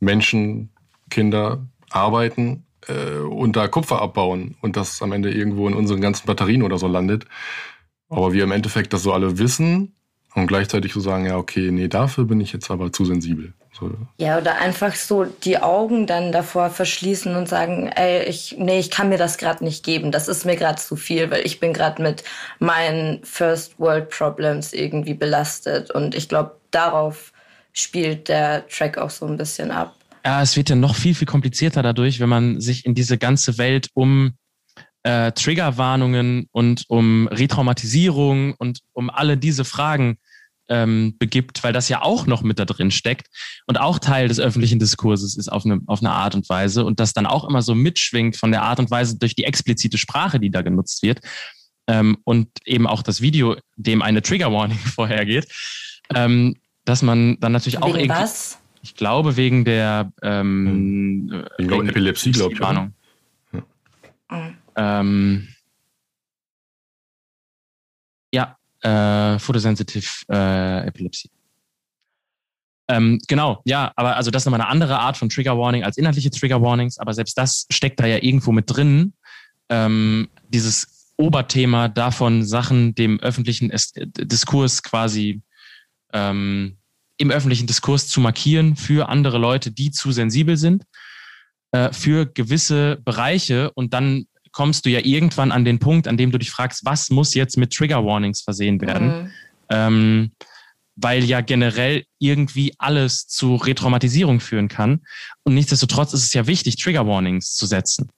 Menschen, 0.00 0.70
Kinder 1.10 1.66
arbeiten 1.90 2.64
äh, 2.88 3.18
und 3.18 3.56
da 3.56 3.68
Kupfer 3.68 4.00
abbauen 4.00 4.56
und 4.60 4.76
das 4.76 5.02
am 5.02 5.12
Ende 5.12 5.32
irgendwo 5.32 5.68
in 5.68 5.74
unseren 5.74 6.00
ganzen 6.00 6.26
Batterien 6.26 6.62
oder 6.62 6.78
so 6.78 6.88
landet. 6.88 7.26
Aber 8.08 8.32
wir 8.32 8.44
im 8.44 8.52
Endeffekt 8.52 8.92
das 8.92 9.02
so 9.02 9.12
alle 9.12 9.38
wissen 9.38 9.94
und 10.34 10.46
gleichzeitig 10.46 10.92
so 10.92 11.00
sagen, 11.00 11.26
ja, 11.26 11.36
okay, 11.36 11.70
nee, 11.70 11.88
dafür 11.88 12.24
bin 12.24 12.40
ich 12.40 12.52
jetzt 12.52 12.70
aber 12.70 12.92
zu 12.92 13.04
sensibel. 13.04 13.54
So. 13.78 13.90
Ja, 14.18 14.38
oder 14.38 14.60
einfach 14.60 14.94
so 14.94 15.24
die 15.24 15.58
Augen 15.58 16.06
dann 16.06 16.30
davor 16.30 16.70
verschließen 16.70 17.34
und 17.34 17.48
sagen, 17.48 17.88
ey, 17.88 18.22
ich, 18.24 18.54
nee, 18.56 18.78
ich 18.78 18.90
kann 18.90 19.08
mir 19.08 19.18
das 19.18 19.36
gerade 19.36 19.64
nicht 19.64 19.84
geben. 19.84 20.12
Das 20.12 20.28
ist 20.28 20.44
mir 20.44 20.54
gerade 20.54 20.80
zu 20.80 20.94
viel, 20.94 21.30
weil 21.30 21.44
ich 21.44 21.58
bin 21.58 21.72
gerade 21.72 22.00
mit 22.00 22.22
meinen 22.60 23.24
First 23.24 23.78
World 23.80 24.10
Problems 24.10 24.72
irgendwie 24.72 25.14
belastet. 25.14 25.90
Und 25.90 26.14
ich 26.14 26.28
glaube, 26.28 26.56
darauf 26.70 27.32
spielt 27.72 28.28
der 28.28 28.66
Track 28.68 28.96
auch 28.96 29.10
so 29.10 29.26
ein 29.26 29.36
bisschen 29.36 29.72
ab. 29.72 29.96
Ja, 30.24 30.40
es 30.40 30.56
wird 30.56 30.70
ja 30.70 30.76
noch 30.76 30.94
viel, 30.94 31.14
viel 31.14 31.26
komplizierter 31.26 31.82
dadurch, 31.82 32.20
wenn 32.20 32.28
man 32.28 32.60
sich 32.60 32.86
in 32.86 32.94
diese 32.94 33.18
ganze 33.18 33.58
Welt 33.58 33.88
um 33.94 34.34
äh, 35.02 35.32
Triggerwarnungen 35.32 36.48
und 36.52 36.84
um 36.88 37.26
Retraumatisierung 37.26 38.54
und 38.54 38.80
um 38.92 39.10
alle 39.10 39.36
diese 39.36 39.64
Fragen 39.64 40.18
ähm, 40.68 41.16
begibt, 41.18 41.62
weil 41.62 41.72
das 41.72 41.88
ja 41.88 42.02
auch 42.02 42.26
noch 42.26 42.42
mit 42.42 42.58
da 42.58 42.64
drin 42.64 42.90
steckt 42.90 43.28
und 43.66 43.78
auch 43.78 43.98
Teil 43.98 44.28
des 44.28 44.40
öffentlichen 44.40 44.78
Diskurses 44.78 45.36
ist 45.36 45.50
auf 45.50 45.64
eine, 45.64 45.80
auf 45.86 46.00
eine 46.00 46.10
Art 46.10 46.34
und 46.34 46.48
Weise 46.48 46.84
und 46.84 47.00
das 47.00 47.12
dann 47.12 47.26
auch 47.26 47.44
immer 47.44 47.62
so 47.62 47.74
mitschwingt 47.74 48.36
von 48.36 48.50
der 48.50 48.62
Art 48.62 48.78
und 48.78 48.90
Weise 48.90 49.18
durch 49.18 49.34
die 49.34 49.44
explizite 49.44 49.98
Sprache, 49.98 50.40
die 50.40 50.50
da 50.50 50.62
genutzt 50.62 51.02
wird 51.02 51.20
ähm, 51.86 52.18
und 52.24 52.48
eben 52.64 52.86
auch 52.86 53.02
das 53.02 53.20
Video, 53.20 53.56
dem 53.76 54.02
eine 54.02 54.22
Trigger 54.22 54.52
Warning 54.52 54.78
vorhergeht, 54.94 55.46
ähm, 56.14 56.56
dass 56.84 57.02
man 57.02 57.38
dann 57.40 57.52
natürlich 57.52 57.76
wegen 57.76 57.84
auch 57.84 57.96
irgendwie, 57.96 58.22
was? 58.22 58.58
ich 58.82 58.94
glaube 58.94 59.36
wegen 59.36 59.64
der 59.64 60.12
ähm, 60.22 61.28
hm. 61.30 61.44
ich 61.58 61.68
glaube 61.68 61.88
Epilepsie, 61.88 62.32
glaube 62.32 62.54
ich. 62.54 62.60
Warnung. 62.60 62.92
Ja. 64.30 64.52
Ähm, 64.76 65.48
äh, 68.84 69.38
Photosensitive 69.38 70.08
äh, 70.30 70.86
Epilepsie. 70.86 71.30
Ähm, 72.86 73.18
genau, 73.28 73.62
ja, 73.64 73.92
aber 73.96 74.16
also 74.16 74.30
das 74.30 74.42
ist 74.42 74.46
nochmal 74.46 74.60
eine 74.60 74.68
andere 74.68 74.98
Art 74.98 75.16
von 75.16 75.30
Trigger 75.30 75.58
Warning 75.58 75.84
als 75.84 75.96
inhaltliche 75.96 76.30
Trigger 76.30 76.60
Warnings, 76.60 76.98
aber 76.98 77.14
selbst 77.14 77.38
das 77.38 77.66
steckt 77.70 77.98
da 77.98 78.06
ja 78.06 78.22
irgendwo 78.22 78.52
mit 78.52 78.64
drin. 78.68 79.14
Ähm, 79.70 80.28
dieses 80.48 81.12
Oberthema 81.16 81.88
davon, 81.88 82.44
Sachen 82.44 82.94
dem 82.94 83.20
öffentlichen 83.20 83.72
Diskurs 84.04 84.82
quasi 84.82 85.40
ähm, 86.12 86.76
im 87.16 87.30
öffentlichen 87.30 87.66
Diskurs 87.66 88.08
zu 88.08 88.20
markieren 88.20 88.76
für 88.76 89.08
andere 89.08 89.38
Leute, 89.38 89.70
die 89.70 89.90
zu 89.90 90.12
sensibel 90.12 90.56
sind, 90.56 90.84
äh, 91.72 91.92
für 91.92 92.26
gewisse 92.26 92.96
Bereiche 93.04 93.70
und 93.72 93.94
dann 93.94 94.26
kommst 94.54 94.86
du 94.86 94.90
ja 94.90 95.00
irgendwann 95.02 95.52
an 95.52 95.64
den 95.64 95.80
Punkt, 95.80 96.08
an 96.08 96.16
dem 96.16 96.30
du 96.30 96.38
dich 96.38 96.50
fragst, 96.50 96.84
was 96.84 97.10
muss 97.10 97.34
jetzt 97.34 97.58
mit 97.58 97.72
Trigger 97.72 98.04
Warnings 98.04 98.40
versehen 98.40 98.80
werden? 98.80 99.24
Mhm. 99.24 99.30
Ähm, 99.68 100.32
weil 100.96 101.24
ja 101.24 101.40
generell 101.40 102.04
irgendwie 102.20 102.72
alles 102.78 103.26
zu 103.26 103.56
Retraumatisierung 103.56 104.38
führen 104.38 104.68
kann. 104.68 105.00
Und 105.42 105.54
nichtsdestotrotz 105.54 106.14
ist 106.14 106.24
es 106.24 106.32
ja 106.32 106.46
wichtig, 106.46 106.76
Trigger 106.76 107.06
Warnings 107.06 107.56
zu 107.56 107.66
setzen. 107.66 108.10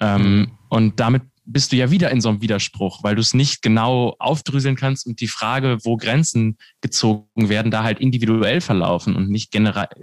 Ähm, 0.00 0.22
mhm. 0.22 0.50
Und 0.68 1.00
damit 1.00 1.22
bist 1.46 1.72
du 1.72 1.76
ja 1.76 1.90
wieder 1.90 2.10
in 2.10 2.20
so 2.20 2.28
einem 2.28 2.42
Widerspruch, 2.42 3.02
weil 3.02 3.14
du 3.14 3.22
es 3.22 3.32
nicht 3.32 3.62
genau 3.62 4.16
aufdröseln 4.18 4.76
kannst 4.76 5.06
und 5.06 5.20
die 5.20 5.28
Frage, 5.28 5.78
wo 5.82 5.96
Grenzen 5.96 6.58
gezogen 6.82 7.48
werden, 7.48 7.70
da 7.70 7.82
halt 7.82 8.00
individuell 8.00 8.60
verlaufen 8.60 9.16
und 9.16 9.30
nicht 9.30 9.56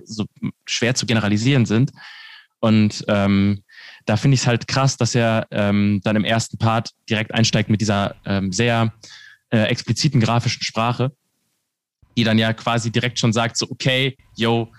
so 0.06 0.26
schwer 0.66 0.96
zu 0.96 1.06
generalisieren 1.06 1.68
sind. 1.68 1.92
Und 2.60 3.06
ähm, 3.08 3.64
da 4.08 4.16
finde 4.16 4.36
ich 4.36 4.41
es 4.41 4.47
halt 4.47 4.68
krass, 4.68 4.97
dass 4.97 5.14
er 5.14 5.47
ähm, 5.51 6.01
dann 6.03 6.16
im 6.16 6.24
ersten 6.24 6.58
Part 6.58 6.91
direkt 7.10 7.34
einsteigt 7.34 7.70
mit 7.70 7.82
dieser 7.82 8.16
ähm, 8.26 8.51
sehr 8.51 8.93
äh, 9.49 9.64
expliziten 9.64 10.22
grafischen 10.22 10.64
Sprache, 10.64 11.12
die 12.16 12.24
dann 12.24 12.38
ja 12.38 12.53
quasi 12.53 12.89
direkt 12.89 13.20
schon 13.20 13.34
sagt, 13.34 13.58
so, 13.58 13.68
okay, 13.70 14.18
yo, 14.36 14.72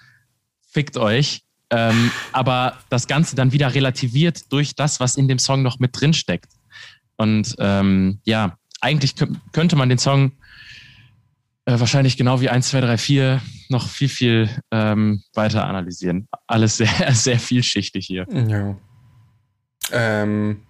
fickt 0.73 0.97
euch. 0.97 1.43
Ähm, 1.71 2.11
aber 2.33 2.79
das 2.89 3.07
Ganze 3.07 3.37
dann 3.37 3.53
wieder 3.53 3.75
relativiert 3.75 4.51
durch 4.51 4.75
das, 4.75 4.99
was 4.99 5.17
in 5.17 5.29
dem 5.29 5.39
Song 5.39 5.63
noch 5.63 5.79
mit 5.79 5.99
drin 6.01 6.15
steckt. 6.15 6.51
Und 7.17 7.55
ähm, 7.59 8.21
ja, 8.25 8.57
eigentlich 8.81 9.15
könnte 9.53 9.77
man 9.77 9.91
den 9.91 9.99
Song 9.99 10.33
äh, 11.67 11.79
wahrscheinlich 11.79 12.17
genau 12.17 12.41
wie 12.41 12.49
1, 12.49 12.71
2, 12.71 12.81
3, 12.81 12.97
4 12.97 13.43
noch 13.69 13.89
viel, 13.89 14.09
viel 14.09 14.49
ähm, 14.71 15.23
weiter 15.35 15.67
analysieren. 15.67 16.29
Alles 16.47 16.77
sehr, 16.79 17.13
sehr 17.13 17.39
vielschichtig 17.39 18.07
hier. 18.07 18.27
Ja. 18.33 18.79
Ähm, 19.93 20.63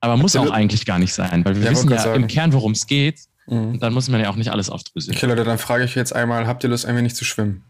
Aber 0.00 0.16
muss 0.16 0.36
auch 0.36 0.50
eigentlich 0.50 0.86
gar 0.86 0.98
nicht 0.98 1.14
sein, 1.14 1.44
weil 1.44 1.56
wir 1.56 1.64
ja, 1.64 1.70
wissen 1.70 1.90
ja 1.90 1.98
sagen. 1.98 2.22
im 2.22 2.28
Kern, 2.28 2.52
worum 2.52 2.72
es 2.72 2.86
geht. 2.86 3.20
Mhm. 3.46 3.72
Und 3.72 3.82
dann 3.82 3.92
muss 3.92 4.08
man 4.08 4.20
ja 4.20 4.30
auch 4.30 4.36
nicht 4.36 4.50
alles 4.50 4.70
aufdröseln. 4.70 5.16
Okay, 5.16 5.26
Leute, 5.26 5.44
dann 5.44 5.58
frage 5.58 5.84
ich 5.84 5.94
jetzt 5.94 6.14
einmal, 6.14 6.46
habt 6.46 6.64
ihr 6.64 6.70
Lust, 6.70 6.86
ein 6.86 6.96
wenig 6.96 7.14
zu 7.14 7.24
schwimmen? 7.24 7.62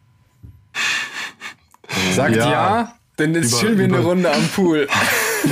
Sagt 2.14 2.36
ja, 2.36 2.50
ja 2.50 2.94
denn 3.20 3.34
jetzt 3.34 3.60
chillen 3.60 3.76
wir 3.78 3.84
eine 3.84 3.98
Runde 3.98 4.32
am 4.32 4.48
Pool. 4.48 4.88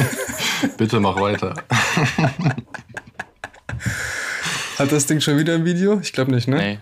Bitte 0.78 1.00
mach 1.00 1.20
weiter. 1.20 1.54
Hat 4.78 4.90
das 4.90 5.06
Ding 5.06 5.20
schon 5.20 5.36
wieder 5.38 5.54
ein 5.54 5.64
Video? 5.64 6.00
Ich 6.00 6.12
glaube 6.12 6.32
nicht, 6.32 6.48
ne? 6.48 6.56
Nee. 6.56 6.78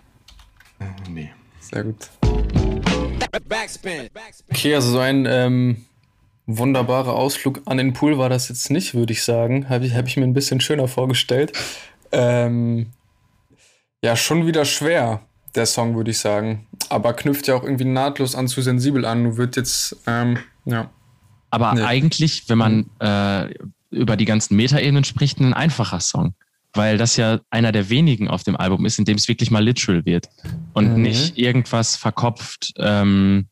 Nee. 1.11 1.33
Sehr 1.61 1.83
gut. 1.83 2.09
Okay, 4.51 4.75
also 4.75 4.91
so 4.93 4.99
ein 5.01 5.27
ähm, 5.27 5.86
wunderbarer 6.47 7.15
Ausflug 7.15 7.63
an 7.67 7.77
den 7.77 7.93
Pool 7.93 8.19
war 8.19 8.29
das 8.29 8.49
jetzt 8.49 8.71
nicht, 8.71 8.95
würde 8.95 9.13
ich 9.13 9.25
sagen. 9.25 9.69
Habe 9.69 9.87
ich, 9.87 9.95
hab 9.95 10.07
ich 10.07 10.17
mir 10.17 10.25
ein 10.25 10.35
bisschen 10.35 10.61
schöner 10.61 10.89
vorgestellt. 10.89 11.53
Ähm, 12.13 12.87
ja, 14.03 14.15
schon 14.17 14.47
wieder 14.47 14.65
schwer, 14.65 15.23
der 15.57 15.67
Song, 15.67 15.97
würde 15.97 16.13
ich 16.13 16.19
sagen. 16.19 16.67
Aber 16.89 17.13
knüpft 17.15 17.49
ja 17.49 17.57
auch 17.57 17.65
irgendwie 17.65 17.85
nahtlos 17.85 18.35
an 18.37 18.47
zu 18.47 18.63
sensibel 18.63 19.05
an. 19.05 19.37
Wird 19.37 19.57
jetzt, 19.57 19.97
ähm, 20.07 20.39
ja. 20.65 20.91
Aber 21.51 21.75
nee. 21.75 21.83
eigentlich, 21.83 22.49
wenn 22.49 22.59
man 22.59 22.91
äh, 23.01 23.53
über 23.91 24.17
die 24.17 24.25
ganzen 24.25 24.57
Metaebenen 24.57 25.05
spricht, 25.05 25.41
ein 25.41 25.55
einfacher 25.55 26.01
Song. 26.01 26.35
Weil 26.75 26.99
das 26.99 27.17
ja 27.17 27.41
einer 27.51 27.73
der 27.73 27.89
wenigen 27.89 28.29
auf 28.29 28.43
dem 28.43 28.55
Album 28.55 28.85
ist, 28.85 28.99
in 28.99 29.07
dem 29.07 29.17
es 29.17 29.29
wirklich 29.29 29.51
mal 29.51 29.65
literal 29.65 30.05
wird. 30.05 30.29
Und 30.75 30.97
mhm. 30.97 31.03
nicht 31.03 31.39
irgendwas 31.39 31.97
verkopft 31.97 32.75
ähm, 32.79 33.49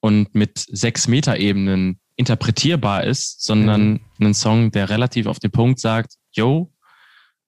und 0.00 0.34
mit 0.34 0.58
sechs 0.58 1.06
Metaebenen 1.08 2.00
interpretierbar 2.16 3.04
ist, 3.04 3.42
sondern 3.42 3.90
mhm. 3.90 4.00
einen 4.18 4.34
Song, 4.34 4.70
der 4.70 4.88
relativ 4.88 5.26
auf 5.26 5.38
den 5.38 5.50
Punkt 5.50 5.78
sagt, 5.80 6.14
yo, 6.32 6.72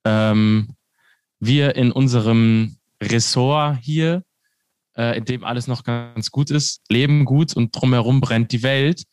ähm, 0.05 0.75
wir 1.41 1.77
in 1.77 1.91
unserem 1.91 2.77
Ressort 3.03 3.79
hier, 3.81 4.23
äh, 4.97 5.16
in 5.16 5.25
dem 5.25 5.45
alles 5.45 5.66
noch 5.66 5.85
ganz 5.85 6.31
gut 6.31 6.51
ist, 6.51 6.83
leben 6.89 7.25
gut 7.25 7.55
und 7.55 7.75
drumherum 7.75 8.21
brennt 8.21 8.53
die 8.53 8.62
Welt. 8.62 9.05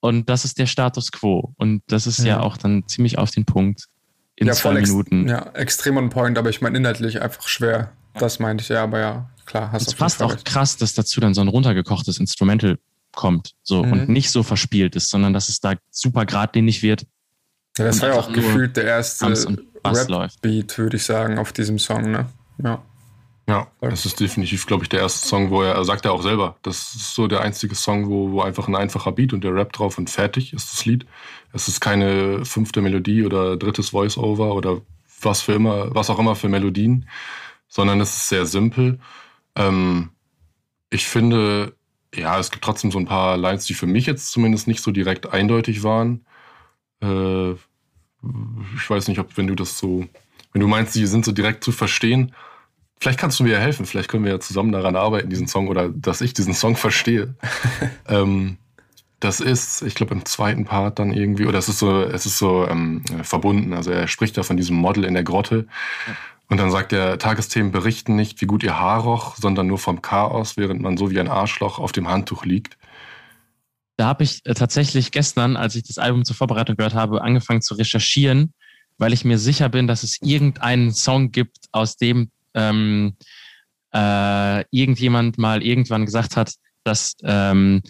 Und 0.00 0.28
das 0.28 0.44
ist 0.44 0.58
der 0.58 0.66
Status 0.66 1.10
quo. 1.10 1.54
Und 1.56 1.82
das 1.88 2.06
ist 2.06 2.18
ja, 2.18 2.26
ja 2.26 2.40
auch 2.40 2.56
dann 2.56 2.86
ziemlich 2.86 3.18
auf 3.18 3.30
den 3.30 3.44
Punkt 3.44 3.86
in 4.36 4.46
ja, 4.46 4.52
zwei 4.52 4.74
Minuten. 4.74 5.22
Ex 5.22 5.30
ja, 5.30 5.50
extrem 5.54 5.96
on 5.96 6.10
point, 6.10 6.38
aber 6.38 6.50
ich 6.50 6.60
meine 6.60 6.78
inhaltlich 6.78 7.20
einfach 7.20 7.48
schwer. 7.48 7.92
Das 8.14 8.38
meinte 8.38 8.62
ich 8.62 8.68
ja, 8.68 8.82
aber 8.82 8.98
ja, 9.00 9.30
klar, 9.46 9.72
hast 9.72 9.86
du. 9.86 9.90
Es 9.90 9.96
fast 9.96 10.22
auch 10.22 10.34
recht. 10.34 10.44
krass, 10.44 10.76
dass 10.76 10.94
dazu 10.94 11.20
dann 11.20 11.34
so 11.34 11.40
ein 11.40 11.48
runtergekochtes 11.48 12.18
Instrumental 12.18 12.78
kommt. 13.14 13.52
So 13.62 13.84
mhm. 13.84 13.92
und 13.92 14.08
nicht 14.08 14.30
so 14.30 14.42
verspielt 14.42 14.96
ist, 14.96 15.10
sondern 15.10 15.32
dass 15.32 15.48
es 15.48 15.60
da 15.60 15.74
super 15.90 16.26
geradlinig 16.26 16.82
wird. 16.82 17.06
Ja, 17.76 17.84
das 17.84 18.00
war 18.02 18.08
ja 18.08 18.14
auch 18.16 18.32
gefühlt 18.32 18.76
der 18.76 18.84
erste 18.84 19.26
Rap-Beat, 19.84 20.78
würde 20.78 20.96
ich 20.96 21.04
sagen, 21.04 21.38
auf 21.38 21.52
diesem 21.52 21.78
Song, 21.78 22.10
ne? 22.10 22.26
Ja. 22.62 22.82
Ja, 23.48 23.66
das 23.80 24.04
ist 24.04 24.20
definitiv, 24.20 24.66
glaube 24.66 24.82
ich, 24.82 24.90
der 24.90 25.00
erste 25.00 25.26
Song, 25.26 25.48
wo 25.48 25.62
er, 25.62 25.74
er 25.74 25.84
sagt 25.84 26.04
er 26.04 26.12
auch 26.12 26.22
selber, 26.22 26.56
das 26.62 26.94
ist 26.94 27.14
so 27.14 27.28
der 27.28 27.40
einzige 27.40 27.74
Song, 27.74 28.10
wo, 28.10 28.30
wo 28.32 28.42
einfach 28.42 28.68
ein 28.68 28.76
einfacher 28.76 29.10
Beat 29.10 29.32
und 29.32 29.42
der 29.42 29.54
Rap 29.54 29.72
drauf 29.72 29.96
und 29.96 30.10
fertig 30.10 30.52
ist 30.52 30.70
das 30.70 30.84
Lied. 30.84 31.06
Es 31.54 31.66
ist 31.66 31.80
keine 31.80 32.44
fünfte 32.44 32.82
Melodie 32.82 33.24
oder 33.24 33.56
drittes 33.56 33.88
Voice-Over 33.90 34.54
oder 34.54 34.82
was 35.22 35.40
für 35.40 35.54
immer, 35.54 35.94
was 35.94 36.10
auch 36.10 36.18
immer 36.18 36.36
für 36.36 36.50
Melodien, 36.50 37.08
sondern 37.68 38.02
es 38.02 38.14
ist 38.14 38.28
sehr 38.28 38.44
simpel. 38.44 39.00
Ähm, 39.56 40.10
ich 40.90 41.06
finde, 41.06 41.72
ja, 42.14 42.38
es 42.38 42.50
gibt 42.50 42.64
trotzdem 42.64 42.90
so 42.90 42.98
ein 42.98 43.06
paar 43.06 43.36
Lines, 43.36 43.64
die 43.66 43.74
für 43.74 43.86
mich 43.86 44.06
jetzt 44.06 44.32
zumindest 44.32 44.66
nicht 44.66 44.82
so 44.82 44.90
direkt 44.90 45.32
eindeutig 45.32 45.82
waren. 45.82 46.24
Äh, 47.02 47.52
ich 47.52 48.88
weiß 48.88 49.08
nicht, 49.08 49.20
ob 49.20 49.36
wenn 49.36 49.46
du 49.46 49.54
das 49.54 49.78
so, 49.78 50.06
wenn 50.52 50.60
du 50.60 50.68
meinst, 50.68 50.94
die 50.94 51.06
sind 51.06 51.24
so 51.24 51.32
direkt 51.32 51.62
zu 51.62 51.72
verstehen, 51.72 52.34
Vielleicht 53.00 53.20
kannst 53.20 53.38
du 53.38 53.44
mir 53.44 53.52
ja 53.52 53.58
helfen, 53.58 53.86
vielleicht 53.86 54.08
können 54.08 54.24
wir 54.24 54.32
ja 54.32 54.40
zusammen 54.40 54.72
daran 54.72 54.96
arbeiten, 54.96 55.30
diesen 55.30 55.46
Song 55.46 55.68
oder 55.68 55.88
dass 55.88 56.20
ich 56.20 56.34
diesen 56.34 56.54
Song 56.54 56.74
verstehe. 56.74 57.34
ähm, 58.08 58.58
das 59.20 59.40
ist, 59.40 59.82
ich 59.82 59.94
glaube, 59.94 60.14
im 60.14 60.24
zweiten 60.24 60.64
Part 60.64 60.98
dann 60.98 61.12
irgendwie, 61.12 61.46
oder 61.46 61.58
es 61.58 61.68
ist 61.68 61.78
so, 61.78 62.02
es 62.02 62.26
ist 62.26 62.38
so 62.38 62.66
ähm, 62.66 63.02
verbunden. 63.22 63.72
Also 63.72 63.90
er 63.90 64.08
spricht 64.08 64.36
da 64.36 64.42
von 64.42 64.56
diesem 64.56 64.76
Model 64.76 65.04
in 65.04 65.14
der 65.14 65.24
Grotte. 65.24 65.66
Und 66.48 66.56
dann 66.56 66.70
sagt 66.70 66.92
er, 66.92 67.18
Tagesthemen 67.18 67.72
berichten 67.72 68.16
nicht, 68.16 68.40
wie 68.40 68.46
gut 68.46 68.62
ihr 68.62 68.78
Haar 68.78 69.02
roch, 69.02 69.36
sondern 69.36 69.66
nur 69.66 69.78
vom 69.78 70.00
Chaos, 70.00 70.56
während 70.56 70.80
man 70.80 70.96
so 70.96 71.10
wie 71.10 71.20
ein 71.20 71.28
Arschloch 71.28 71.78
auf 71.78 71.92
dem 71.92 72.08
Handtuch 72.08 72.44
liegt. 72.44 72.78
Da 73.98 74.06
habe 74.06 74.24
ich 74.24 74.40
äh, 74.46 74.54
tatsächlich 74.54 75.10
gestern, 75.10 75.56
als 75.56 75.74
ich 75.74 75.82
das 75.82 75.98
Album 75.98 76.24
zur 76.24 76.36
Vorbereitung 76.36 76.76
gehört 76.76 76.94
habe, 76.94 77.20
angefangen 77.20 77.60
zu 77.60 77.74
recherchieren, 77.74 78.54
weil 78.96 79.12
ich 79.12 79.24
mir 79.24 79.38
sicher 79.38 79.68
bin, 79.68 79.86
dass 79.86 80.02
es 80.02 80.22
irgendeinen 80.22 80.92
Song 80.92 81.32
gibt, 81.32 81.58
aus 81.72 81.96
dem 81.96 82.30
ähm, 82.54 83.16
äh, 83.92 84.64
irgendjemand 84.70 85.36
mal 85.36 85.62
irgendwann 85.62 86.06
gesagt 86.06 86.36
hat, 86.36 86.54
dass 86.84 87.16
ähm, 87.24 87.82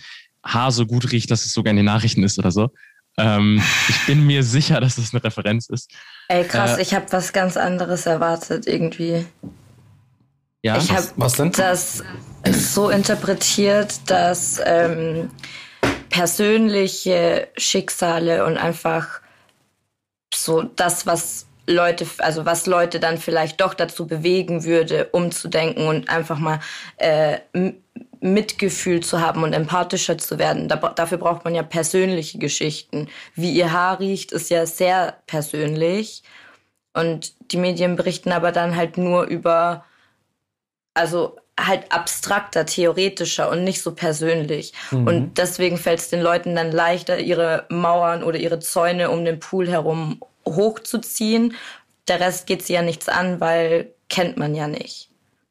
Haar 0.45 0.73
so 0.73 0.87
gut 0.87 1.12
riecht, 1.12 1.31
dass 1.31 1.45
es 1.45 1.53
sogar 1.53 1.70
in 1.70 1.77
den 1.77 1.87
Nachrichten 1.87 2.23
ist 2.23 2.39
oder 2.39 2.51
so. 2.51 2.70
Ähm, 3.19 3.62
ich 3.89 4.07
bin 4.07 4.27
mir 4.27 4.43
sicher, 4.43 4.81
dass 4.81 4.97
das 4.97 5.12
eine 5.12 5.23
Referenz 5.23 5.69
ist. 5.69 5.90
Ey, 6.28 6.45
krass, 6.45 6.78
äh, 6.78 6.82
ich 6.82 6.95
habe 6.95 7.07
was 7.11 7.32
ganz 7.32 7.57
anderes 7.57 8.07
erwartet 8.07 8.66
irgendwie. 8.66 9.27
Ja, 10.62 10.77
ich 10.77 10.90
habe 10.93 11.07
das 11.53 12.03
so 12.53 12.90
interpretiert, 12.90 14.01
dass 14.07 14.61
ähm, 14.65 15.31
persönliche 16.11 17.49
Schicksale 17.57 18.45
und 18.45 18.57
einfach 18.57 19.20
so 20.35 20.62
das, 20.62 21.07
was 21.07 21.47
Leute, 21.66 22.07
also 22.19 22.45
was 22.45 22.66
Leute 22.66 22.99
dann 22.99 23.19
vielleicht 23.19 23.61
doch 23.61 23.74
dazu 23.74 24.07
bewegen 24.07 24.65
würde, 24.65 25.09
umzudenken 25.12 25.86
und 25.86 26.09
einfach 26.09 26.39
mal 26.39 26.61
äh, 26.97 27.39
Mitgefühl 28.20 29.01
zu 29.01 29.20
haben 29.20 29.43
und 29.43 29.53
empathischer 29.53 30.19
zu 30.19 30.39
werden. 30.39 30.69
Da, 30.69 30.77
dafür 30.77 31.19
braucht 31.19 31.45
man 31.45 31.55
ja 31.55 31.62
persönliche 31.62 32.39
Geschichten. 32.39 33.09
Wie 33.35 33.53
ihr 33.53 33.73
Haar 33.73 34.01
riecht, 34.01 34.32
ist 34.32 34.51
ja 34.51 34.66
sehr 34.66 35.19
persönlich. 35.27 36.23
Und 36.95 37.32
die 37.53 37.59
Medien 37.59 37.97
berichten 37.97 38.32
aber 38.32 38.53
dann 38.53 38.77
halt 38.77 38.99
nur 38.99 39.24
über, 39.24 39.85
also 40.95 41.36
halt 41.59 41.90
abstrakter, 41.93 42.66
theoretischer 42.66 43.51
und 43.51 43.65
nicht 43.65 43.82
so 43.82 43.95
persönlich. 43.95 44.73
Mhm. 44.90 45.07
Und 45.07 45.39
deswegen 45.39 45.77
fällt 45.77 46.01
es 46.01 46.11
den 46.11 46.20
Leuten 46.20 46.55
dann 46.55 46.73
leichter, 46.73 47.19
ihre 47.19 47.66
Mauern 47.69 48.23
oder 48.23 48.39
ihre 48.39 48.59
Zäune 48.61 49.11
um 49.11 49.24
den 49.24 49.40
Pool 49.40 49.69
herum 49.69 50.20
hochzuziehen. 50.47 51.55
Der 52.07 52.20
Rest 52.20 52.47
geht 52.47 52.62
sie 52.62 52.74
ja 52.74 52.82
nichts 52.82 53.09
an, 53.09 53.40
weil 53.40 53.93
kennt 54.09 54.36
man 54.36 54.55
ja 54.55 54.66
nicht. 54.66 55.07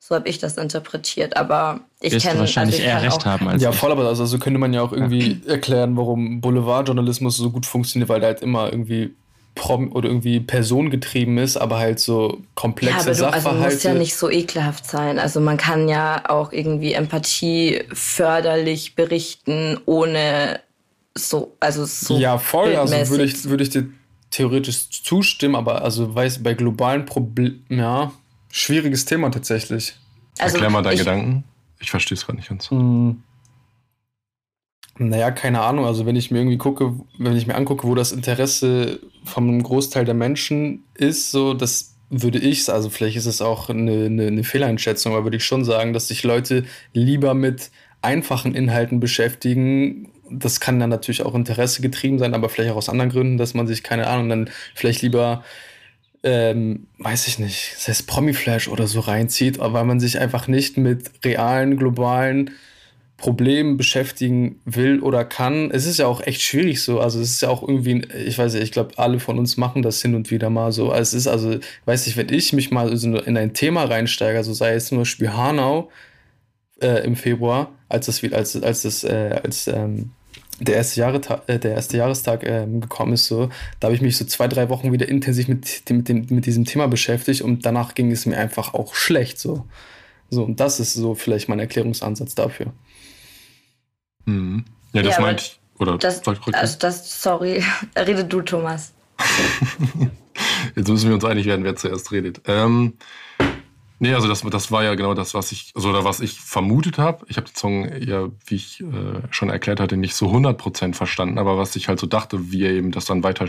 So 0.07 0.15
habe 0.15 0.29
ich 0.29 0.37
das 0.39 0.55
interpretiert, 0.55 1.35
aber 1.35 1.81
ich 1.99 2.17
kenne 2.17 2.39
wahrscheinlich 2.39 2.75
also 2.75 2.87
ich 2.87 2.93
eher 2.95 3.01
recht 3.03 3.17
auch- 3.17 3.25
haben 3.25 3.49
als 3.49 3.61
Ja, 3.61 3.73
voll, 3.73 3.91
aber 3.91 4.07
also, 4.07 4.23
also 4.23 4.39
könnte 4.39 4.57
man 4.57 4.71
ja 4.73 4.81
auch 4.81 4.93
irgendwie 4.93 5.41
erklären, 5.45 5.97
warum 5.97 6.39
Boulevardjournalismus 6.39 7.35
so 7.35 7.51
gut 7.51 7.65
funktioniert, 7.65 8.07
weil 8.07 8.21
der 8.21 8.29
halt 8.29 8.41
immer 8.41 8.71
irgendwie 8.71 9.15
prom 9.53 9.91
oder 9.91 10.07
irgendwie 10.07 10.39
personengetrieben 10.39 11.37
ist, 11.37 11.57
aber 11.57 11.79
halt 11.79 11.99
so 11.99 12.37
Ja, 12.39 12.45
komplexe 12.55 12.99
aber 13.01 13.05
du, 13.05 13.25
also 13.25 13.49
Sachverhalte. 13.49 13.73
muss 13.73 13.83
ja 13.83 13.93
nicht 13.95 14.15
so 14.15 14.29
ekelhaft 14.29 14.85
sein. 14.85 15.19
Also 15.19 15.41
man 15.41 15.57
kann 15.57 15.89
ja 15.89 16.23
auch 16.29 16.53
irgendwie 16.53 16.93
Empathie 16.93 17.83
förderlich 17.91 18.95
berichten, 18.95 19.77
ohne 19.85 20.61
so, 21.15 21.57
also 21.59 21.83
so. 21.83 22.17
ja, 22.17 22.37
voll, 22.37 22.77
also 22.77 23.09
würde 23.09 23.25
ich, 23.25 23.43
würde 23.43 23.63
ich 23.63 23.71
dir 23.71 23.89
theoretisch 24.29 24.89
zustimmen, 25.03 25.55
aber 25.55 25.81
also 25.81 26.15
weiß 26.15 26.43
bei 26.43 26.53
globalen 26.53 27.03
Problemen, 27.05 27.65
ja, 27.69 28.13
schwieriges 28.57 29.05
Thema 29.05 29.29
tatsächlich. 29.29 29.95
also 30.39 30.55
Erklär 30.55 30.69
mal 30.69 30.81
deinen 30.81 30.93
ich, 30.93 30.99
Gedanken. 30.99 31.43
Ich 31.79 31.91
verstehe 31.91 32.15
es 32.15 32.25
gerade 32.25 32.37
nicht 32.37 32.49
ganz. 32.49 32.69
Hm. 32.69 33.23
Naja, 34.99 35.29
keine 35.31 35.61
Ahnung. 35.61 35.85
Also 35.85 36.05
wenn 36.05 36.15
ich 36.15 36.31
mir 36.31 36.39
irgendwie 36.39 36.57
gucke, 36.57 36.95
wenn 37.19 37.37
ich 37.37 37.45
mir 37.45 37.55
angucke, 37.55 37.87
wo 37.87 37.93
das 37.93 38.11
Interesse 38.11 38.99
von 39.23 39.47
einem 39.47 39.61
Großteil 39.61 40.05
der 40.05 40.15
Menschen 40.15 40.83
ist, 40.95 41.31
so 41.31 41.53
das 41.53 41.93
würde 42.09 42.39
ich, 42.39 42.67
also 42.69 42.89
vielleicht 42.89 43.17
ist 43.17 43.25
es 43.25 43.41
auch 43.41 43.69
eine, 43.69 44.05
eine, 44.05 44.27
eine 44.27 44.43
Fehleinschätzung, 44.43 45.13
aber 45.13 45.25
würde 45.25 45.37
ich 45.37 45.45
schon 45.45 45.65
sagen, 45.65 45.93
dass 45.93 46.07
sich 46.07 46.23
Leute 46.23 46.65
lieber 46.93 47.33
mit 47.33 47.69
einfachen 48.01 48.55
Inhalten 48.55 48.99
beschäftigen. 48.99 50.11
Das 50.29 50.59
kann 50.59 50.79
dann 50.79 50.89
natürlich 50.89 51.23
auch 51.23 51.35
Interesse 51.35 51.81
getrieben 51.81 52.17
sein, 52.17 52.33
aber 52.33 52.49
vielleicht 52.49 52.71
auch 52.71 52.77
aus 52.77 52.89
anderen 52.89 53.11
Gründen, 53.11 53.37
dass 53.37 53.53
man 53.53 53.67
sich, 53.67 53.83
keine 53.83 54.07
Ahnung, 54.07 54.29
dann 54.29 54.49
vielleicht 54.73 55.01
lieber 55.01 55.43
ähm, 56.23 56.87
weiß 56.97 57.27
ich 57.27 57.39
nicht, 57.39 57.73
das 57.75 57.87
heißt 57.87 58.07
Promiflash 58.07 58.67
oder 58.67 58.87
so 58.87 58.99
reinzieht, 58.99 59.59
weil 59.59 59.85
man 59.85 59.99
sich 59.99 60.19
einfach 60.19 60.47
nicht 60.47 60.77
mit 60.77 61.11
realen, 61.23 61.77
globalen 61.77 62.51
Problemen 63.17 63.77
beschäftigen 63.77 64.61
will 64.65 64.99
oder 64.99 65.25
kann. 65.25 65.71
Es 65.71 65.85
ist 65.87 65.97
ja 65.97 66.05
auch 66.05 66.21
echt 66.21 66.41
schwierig 66.41 66.81
so. 66.83 66.99
Also 66.99 67.19
es 67.19 67.31
ist 67.31 67.41
ja 67.41 67.49
auch 67.49 67.67
irgendwie, 67.67 68.03
ich 68.25 68.37
weiß 68.37 68.53
nicht, 68.53 68.63
ich 68.63 68.71
glaube, 68.71 68.97
alle 68.97 69.19
von 69.19 69.39
uns 69.39 69.57
machen 69.57 69.81
das 69.81 70.01
hin 70.01 70.13
und 70.13 70.29
wieder 70.29 70.51
mal 70.51 70.71
so. 70.71 70.91
Also 70.91 71.01
es 71.01 71.13
ist 71.25 71.27
also, 71.27 71.57
weiß 71.85 72.05
ich, 72.07 72.15
wenn 72.15 72.31
ich 72.31 72.53
mich 72.53 72.69
mal 72.69 72.95
so 72.95 73.17
in 73.17 73.35
ein 73.37 73.53
Thema 73.53 73.85
reinsteige, 73.85 74.37
also 74.37 74.53
sei 74.53 74.75
es 74.75 74.87
zum 74.87 74.99
Beispiel 74.99 75.33
Hanau 75.33 75.89
äh, 76.79 77.03
im 77.05 77.15
Februar, 77.15 77.71
als 77.89 78.05
das, 78.05 78.23
als, 78.31 78.55
als 78.61 78.83
das, 78.83 79.03
äh, 79.03 79.39
als 79.43 79.67
ähm, 79.67 80.11
der 80.59 80.75
erste, 80.75 80.99
Jahreta 80.99 81.43
äh, 81.47 81.59
der 81.59 81.75
erste 81.75 81.97
Jahrestag 81.97 82.43
ähm, 82.43 82.81
gekommen 82.81 83.13
ist, 83.13 83.25
so, 83.25 83.49
da 83.79 83.87
habe 83.87 83.95
ich 83.95 84.01
mich 84.01 84.17
so 84.17 84.25
zwei, 84.25 84.47
drei 84.47 84.69
Wochen 84.69 84.91
wieder 84.91 85.07
intensiv 85.07 85.47
mit, 85.47 85.89
dem, 85.89 85.97
mit, 85.97 86.09
dem, 86.09 86.25
mit 86.29 86.45
diesem 86.45 86.65
Thema 86.65 86.87
beschäftigt 86.87 87.41
und 87.41 87.65
danach 87.65 87.93
ging 87.93 88.11
es 88.11 88.25
mir 88.25 88.37
einfach 88.37 88.73
auch 88.73 88.95
schlecht. 88.95 89.39
So. 89.39 89.65
so, 90.29 90.43
und 90.43 90.59
das 90.59 90.79
ist 90.79 90.93
so 90.93 91.15
vielleicht 91.15 91.49
mein 91.49 91.59
Erklärungsansatz 91.59 92.35
dafür. 92.35 92.73
Mhm. 94.25 94.65
Ja, 94.93 95.03
das 95.03 95.15
Ja, 95.15 95.21
meinte 95.21 95.43
ich. 95.43 95.59
Oder 95.79 95.97
das, 95.99 96.27
also 96.27 96.77
das, 96.79 97.21
sorry, 97.21 97.63
rede 97.95 98.25
du, 98.25 98.41
Thomas. 98.41 98.93
Jetzt 100.75 100.87
müssen 100.87 101.07
wir 101.07 101.15
uns 101.15 101.25
einig 101.25 101.45
werden, 101.45 101.63
wer 101.63 101.75
zuerst 101.75 102.11
redet. 102.11 102.41
Ähm, 102.45 102.93
nee, 103.99 104.13
also 104.13 104.27
das, 104.27 104.41
das 104.41 104.71
war 104.71 104.83
ja 104.83 104.95
genau 104.95 105.13
das, 105.13 105.33
was 105.33 105.51
ich, 105.51 105.71
also 105.75 105.89
oder 105.89 106.03
was 106.03 106.19
ich 106.19 106.39
vermutet 106.39 106.97
habe. 106.97 107.25
Ich 107.29 107.37
habe 107.37 107.47
den 107.47 107.55
Song 107.55 108.01
ja, 108.01 108.27
wie 108.45 108.55
ich 108.55 108.81
äh, 108.81 109.21
schon 109.31 109.49
erklärt 109.49 109.79
hatte, 109.79 109.97
nicht 109.97 110.15
so 110.15 110.27
100% 110.27 110.93
verstanden, 110.93 111.37
aber 111.37 111.57
was 111.57 111.75
ich 111.75 111.87
halt 111.87 111.99
so 111.99 112.07
dachte, 112.07 112.51
wie 112.51 112.63
er 112.63 112.71
eben 112.71 112.91
das 112.91 113.05
dann 113.05 113.23
weiter 113.23 113.47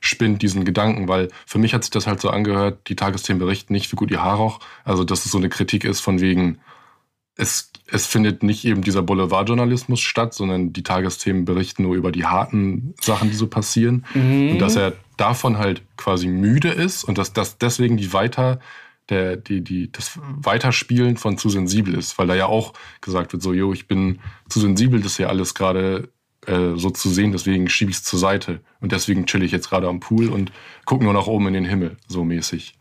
spinnt, 0.00 0.42
diesen 0.42 0.64
Gedanken, 0.64 1.08
weil 1.08 1.28
für 1.46 1.58
mich 1.58 1.74
hat 1.74 1.84
sich 1.84 1.90
das 1.90 2.06
halt 2.06 2.20
so 2.20 2.30
angehört, 2.30 2.88
die 2.88 2.96
Tagesthemen 2.96 3.40
berichten 3.40 3.72
nicht 3.72 3.88
für 3.88 3.96
gut 3.96 4.10
ihr 4.10 4.22
Haarauch, 4.22 4.60
also 4.84 5.04
dass 5.04 5.24
es 5.24 5.32
so 5.32 5.38
eine 5.38 5.48
Kritik 5.48 5.84
ist 5.84 6.00
von 6.00 6.20
wegen, 6.20 6.58
es, 7.36 7.70
es 7.86 8.06
findet 8.06 8.42
nicht 8.42 8.64
eben 8.64 8.82
dieser 8.82 9.02
Boulevardjournalismus 9.02 10.00
statt, 10.00 10.34
sondern 10.34 10.72
die 10.72 10.82
Tagesthemen 10.82 11.44
berichten 11.44 11.82
nur 11.82 11.94
über 11.94 12.10
die 12.10 12.24
harten 12.24 12.94
Sachen, 13.00 13.30
die 13.30 13.36
so 13.36 13.46
passieren. 13.46 14.06
Und 14.52 14.58
dass 14.58 14.76
er 14.76 14.94
davon 15.16 15.58
halt 15.58 15.82
quasi 15.96 16.28
müde 16.28 16.70
ist 16.70 17.04
und 17.04 17.18
dass 17.18 17.32
das 17.32 17.58
deswegen 17.58 17.96
die 17.96 18.12
weiter, 18.12 18.58
der, 19.08 19.36
die, 19.36 19.62
die, 19.62 19.90
das 19.90 20.18
Weiterspielen 20.20 21.16
von 21.16 21.38
zu 21.38 21.48
sensibel 21.48 21.94
ist, 21.94 22.18
weil 22.18 22.26
da 22.26 22.34
ja 22.34 22.46
auch 22.46 22.72
gesagt 23.00 23.32
wird, 23.32 23.42
so, 23.42 23.52
jo, 23.52 23.72
ich 23.72 23.86
bin 23.86 24.20
zu 24.48 24.60
sensibel, 24.60 25.00
das 25.00 25.16
hier 25.16 25.28
alles 25.28 25.54
gerade 25.54 26.08
äh, 26.46 26.76
so 26.76 26.90
zu 26.90 27.08
sehen, 27.08 27.32
deswegen 27.32 27.68
schiebe 27.68 27.90
ich 27.90 27.98
es 27.98 28.04
zur 28.04 28.18
Seite. 28.18 28.60
Und 28.80 28.92
deswegen 28.92 29.26
chill 29.26 29.42
ich 29.42 29.52
jetzt 29.52 29.68
gerade 29.68 29.88
am 29.88 30.00
Pool 30.00 30.28
und 30.28 30.52
gucke 30.84 31.04
nur 31.04 31.12
nach 31.12 31.26
oben 31.26 31.48
in 31.48 31.54
den 31.54 31.64
Himmel, 31.64 31.96
so 32.06 32.24
mäßig. 32.24 32.74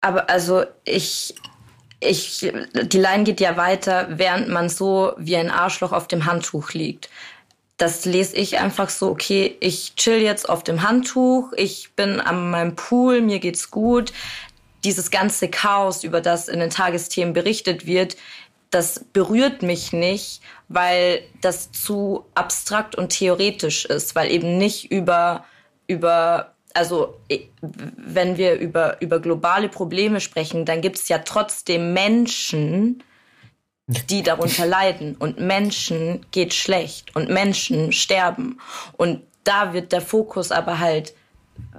Aber 0.00 0.30
also 0.30 0.64
ich, 0.84 1.34
ich, 2.00 2.50
die 2.74 2.98
Line 2.98 3.24
geht 3.24 3.40
ja 3.40 3.56
weiter, 3.56 4.08
während 4.10 4.48
man 4.48 4.68
so 4.68 5.12
wie 5.18 5.36
ein 5.36 5.50
Arschloch 5.50 5.92
auf 5.92 6.08
dem 6.08 6.24
Handtuch 6.24 6.72
liegt. 6.72 7.10
Das 7.76 8.04
lese 8.04 8.36
ich 8.36 8.58
einfach 8.58 8.88
so, 8.88 9.10
okay, 9.10 9.56
ich 9.60 9.94
chill 9.94 10.20
jetzt 10.20 10.48
auf 10.48 10.64
dem 10.64 10.82
Handtuch, 10.82 11.52
ich 11.56 11.90
bin 11.94 12.20
an 12.20 12.50
meinem 12.50 12.74
Pool, 12.74 13.20
mir 13.20 13.38
geht's 13.38 13.70
gut. 13.70 14.12
Dieses 14.84 15.10
ganze 15.10 15.48
Chaos, 15.48 16.04
über 16.04 16.20
das 16.20 16.48
in 16.48 16.60
den 16.60 16.70
Tagesthemen 16.70 17.34
berichtet 17.34 17.86
wird, 17.86 18.16
das 18.70 19.04
berührt 19.12 19.62
mich 19.62 19.92
nicht, 19.92 20.42
weil 20.68 21.22
das 21.40 21.72
zu 21.72 22.26
abstrakt 22.34 22.94
und 22.94 23.10
theoretisch 23.10 23.86
ist, 23.86 24.14
weil 24.14 24.30
eben 24.30 24.58
nicht 24.58 24.90
über, 24.90 25.44
über 25.86 26.54
also 26.74 27.18
wenn 27.60 28.36
wir 28.36 28.58
über, 28.58 29.00
über 29.00 29.20
globale 29.20 29.68
Probleme 29.68 30.20
sprechen, 30.20 30.64
dann 30.64 30.80
gibt 30.80 30.96
es 30.96 31.08
ja 31.08 31.18
trotzdem 31.18 31.92
Menschen, 31.92 33.02
die 33.86 34.22
darunter 34.22 34.66
leiden. 34.78 35.16
Und 35.16 35.40
Menschen 35.40 36.26
geht 36.30 36.54
schlecht 36.54 37.16
und 37.16 37.30
Menschen 37.30 37.92
sterben. 37.92 38.60
Und 38.96 39.22
da 39.44 39.72
wird 39.72 39.92
der 39.92 40.02
Fokus 40.02 40.52
aber 40.52 40.78
halt 40.78 41.14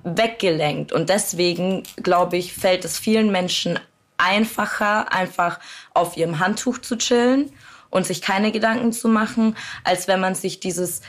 weggelenkt. 0.03 0.91
Und 0.91 1.09
deswegen, 1.09 1.83
glaube 1.97 2.37
ich, 2.37 2.53
fällt 2.53 2.85
es 2.85 2.97
vielen 2.97 3.31
Menschen 3.31 3.79
einfacher, 4.17 5.13
einfach 5.13 5.59
auf 5.93 6.17
ihrem 6.17 6.39
Handtuch 6.39 6.79
zu 6.79 6.97
chillen 6.97 7.51
und 7.89 8.05
sich 8.05 8.21
keine 8.21 8.51
Gedanken 8.51 8.91
zu 8.91 9.07
machen, 9.07 9.55
als 9.83 10.07
wenn 10.07 10.19
man 10.19 10.35
sich 10.35 10.59
dieses 10.59 11.01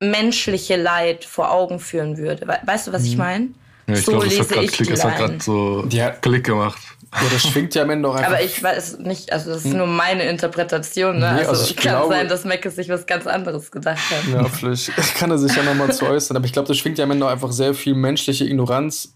menschliche 0.00 0.76
Leid 0.76 1.24
vor 1.24 1.50
Augen 1.50 1.78
führen 1.78 2.16
würde. 2.16 2.46
We 2.46 2.58
weißt 2.64 2.86
du, 2.86 2.92
was 2.92 3.04
ich 3.04 3.16
meine? 3.16 3.48
Ja, 3.86 3.94
ich 3.94 4.04
so 4.04 4.16
hat 4.16 4.24
lese 4.24 4.44
gerade 4.46 4.64
ich 4.64 4.72
Klick, 4.72 4.88
die 4.88 4.94
es 4.94 5.04
hat 5.04 5.16
gerade 5.16 5.40
so 5.40 5.84
Ja. 5.90 6.10
Klick 6.10 6.44
gemacht. 6.44 6.80
Ja, 7.12 7.22
das 7.32 7.42
schwingt 7.42 7.74
ja 7.74 7.82
am 7.82 7.90
Ende 7.90 8.08
auch 8.08 8.14
einfach. 8.14 8.28
Aber 8.28 8.42
ich 8.42 8.62
weiß 8.62 8.98
nicht, 9.00 9.32
also 9.32 9.50
das 9.52 9.64
ist 9.64 9.74
nur 9.74 9.86
meine 9.88 10.22
Interpretation. 10.24 11.18
Ne? 11.18 11.32
Nee, 11.32 11.38
also, 11.40 11.50
also 11.50 11.64
ich 11.64 11.76
kann 11.76 11.96
glaube- 11.96 12.14
sein, 12.14 12.28
dass 12.28 12.44
Meckes 12.44 12.76
sich 12.76 12.88
was 12.88 13.04
ganz 13.06 13.26
anderes 13.26 13.70
gedacht 13.72 13.98
hat. 14.10 14.32
Ja, 14.32 14.44
vielleicht 14.44 14.94
kann 15.16 15.30
er 15.30 15.38
sich 15.38 15.54
ja 15.56 15.62
nochmal 15.64 15.92
zu 15.92 16.06
äußern. 16.06 16.36
Aber 16.36 16.46
ich 16.46 16.52
glaube, 16.52 16.68
das 16.68 16.76
schwingt 16.78 16.98
ja 16.98 17.04
am 17.04 17.10
Ende 17.10 17.26
auch 17.26 17.30
einfach 17.30 17.50
sehr 17.50 17.74
viel 17.74 17.94
menschliche 17.94 18.44
Ignoranz 18.44 19.14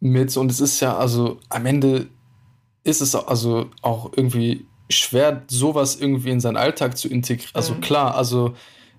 mit. 0.00 0.36
Und 0.36 0.50
es 0.50 0.60
ist 0.60 0.80
ja, 0.80 0.96
also 0.96 1.38
am 1.50 1.66
Ende 1.66 2.08
ist 2.82 3.00
es 3.00 3.14
also 3.14 3.66
auch 3.82 4.10
irgendwie 4.16 4.66
schwer, 4.90 5.42
sowas 5.48 5.96
irgendwie 6.00 6.30
in 6.30 6.40
seinen 6.40 6.56
Alltag 6.56 6.98
zu 6.98 7.08
integrieren. 7.08 7.52
Also 7.54 7.74
Mhm. 7.74 7.80
klar, 7.80 8.16
also 8.16 8.54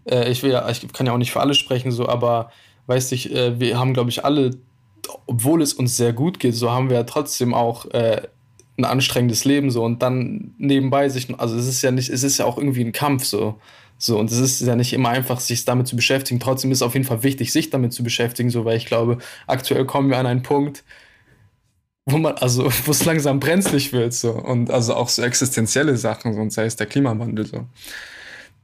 äh, 0.09 0.31
ich 0.31 0.41
will 0.41 0.51
ja, 0.51 0.69
ich 0.69 0.87
kann 0.93 1.05
ja 1.05 1.11
auch 1.11 1.17
nicht 1.17 1.31
für 1.33 1.41
alle 1.41 1.53
sprechen, 1.53 1.91
so, 1.91 2.07
aber 2.07 2.49
weiß 2.87 3.11
ich, 3.11 3.33
äh, 3.35 3.59
wir 3.59 3.77
haben, 3.77 3.93
glaube 3.93 4.09
ich, 4.09 4.23
alle, 4.23 4.51
obwohl 5.25 5.61
es 5.61 5.73
uns 5.73 5.97
sehr 5.97 6.13
gut 6.13 6.39
geht, 6.39 6.55
so 6.55 6.71
haben 6.71 6.89
wir 6.89 6.97
ja 6.97 7.03
trotzdem 7.03 7.53
auch 7.53 7.85
äh, 7.91 8.21
ein 8.77 8.85
anstrengendes 8.85 9.45
Leben 9.45 9.71
so 9.71 9.83
und 9.83 10.01
dann 10.01 10.53
nebenbei 10.57 11.09
sich, 11.09 11.27
also 11.39 11.55
es 11.55 11.67
ist 11.67 11.81
ja 11.81 11.91
nicht, 11.91 12.09
es 12.09 12.23
ist 12.23 12.37
ja 12.37 12.45
auch 12.45 12.57
irgendwie 12.57 12.83
ein 12.83 12.91
Kampf 12.91 13.25
so. 13.25 13.59
So, 13.97 14.17
und 14.17 14.31
es 14.31 14.39
ist 14.39 14.61
ja 14.61 14.75
nicht 14.75 14.93
immer 14.93 15.09
einfach, 15.09 15.39
sich 15.39 15.63
damit 15.63 15.87
zu 15.87 15.95
beschäftigen. 15.95 16.39
Trotzdem 16.39 16.71
ist 16.71 16.79
es 16.79 16.81
auf 16.81 16.95
jeden 16.95 17.05
Fall 17.05 17.21
wichtig, 17.21 17.51
sich 17.51 17.69
damit 17.69 17.93
zu 17.93 18.03
beschäftigen, 18.03 18.49
so, 18.49 18.65
weil 18.65 18.75
ich 18.77 18.87
glaube, 18.87 19.19
aktuell 19.45 19.85
kommen 19.85 20.09
wir 20.09 20.17
an 20.17 20.25
einen 20.25 20.41
Punkt, 20.41 20.83
wo 22.07 22.17
man, 22.17 22.33
also, 22.37 22.65
wo 22.85 22.91
es 22.91 23.05
langsam 23.05 23.39
brenzlig 23.39 23.93
wird, 23.93 24.13
so. 24.13 24.31
Und 24.31 24.71
also 24.71 24.95
auch 24.95 25.07
so 25.09 25.21
existenzielle 25.21 25.97
Sachen, 25.97 26.33
so, 26.33 26.41
und 26.41 26.51
sei 26.51 26.65
es 26.65 26.75
der 26.75 26.87
Klimawandel, 26.87 27.45
so. 27.45 27.67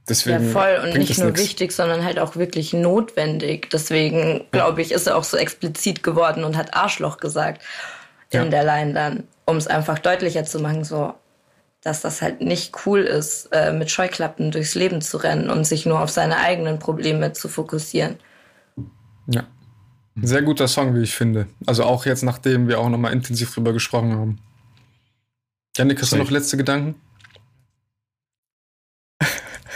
Ja, 0.08 0.14
Deswegen 0.38 0.50
voll. 0.50 0.80
Und 0.82 0.94
nicht 0.96 1.18
nur 1.18 1.28
nix. 1.28 1.40
wichtig, 1.40 1.72
sondern 1.72 2.04
halt 2.04 2.18
auch 2.18 2.36
wirklich 2.36 2.72
notwendig. 2.72 3.68
Deswegen, 3.70 4.46
glaube 4.50 4.80
ich, 4.80 4.92
ist 4.92 5.06
er 5.06 5.16
auch 5.16 5.24
so 5.24 5.36
explizit 5.36 6.02
geworden 6.02 6.44
und 6.44 6.56
hat 6.56 6.74
Arschloch 6.74 7.18
gesagt 7.18 7.62
in 8.30 8.44
Ja. 8.44 8.48
der 8.48 8.64
Line 8.64 8.94
dann, 8.94 9.24
um 9.44 9.56
es 9.56 9.66
einfach 9.66 9.98
deutlicher 9.98 10.44
zu 10.44 10.60
machen, 10.60 10.84
so, 10.84 11.12
dass 11.82 12.00
das 12.00 12.22
halt 12.22 12.40
nicht 12.40 12.74
cool 12.86 13.00
ist, 13.00 13.48
äh, 13.52 13.72
mit 13.72 13.90
Scheuklappen 13.90 14.50
durchs 14.50 14.74
Leben 14.74 15.00
zu 15.02 15.18
rennen 15.18 15.50
und 15.50 15.64
sich 15.64 15.84
nur 15.86 16.00
auf 16.00 16.10
seine 16.10 16.38
eigenen 16.38 16.78
Probleme 16.78 17.32
zu 17.34 17.48
fokussieren. 17.48 18.16
Ja. 19.26 19.44
Sehr 20.20 20.42
guter 20.42 20.68
Song, 20.68 20.94
wie 20.96 21.02
ich 21.02 21.14
finde. 21.14 21.46
Also 21.66 21.84
auch 21.84 22.04
jetzt, 22.06 22.22
nachdem 22.24 22.66
wir 22.66 22.80
auch 22.80 22.88
nochmal 22.88 23.12
intensiv 23.12 23.54
drüber 23.54 23.72
gesprochen 23.72 24.12
haben. 24.12 24.38
Janik, 25.76 26.00
hast 26.02 26.12
du 26.12 26.16
noch 26.16 26.30
letzte 26.30 26.56
Gedanken? 26.56 26.96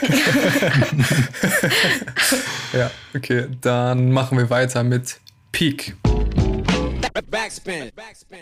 ja, 2.73 2.91
okay. 3.15 3.47
Dann 3.61 4.11
machen 4.11 4.37
wir 4.37 4.49
weiter 4.49 4.83
mit 4.83 5.19
Peak. 5.51 5.95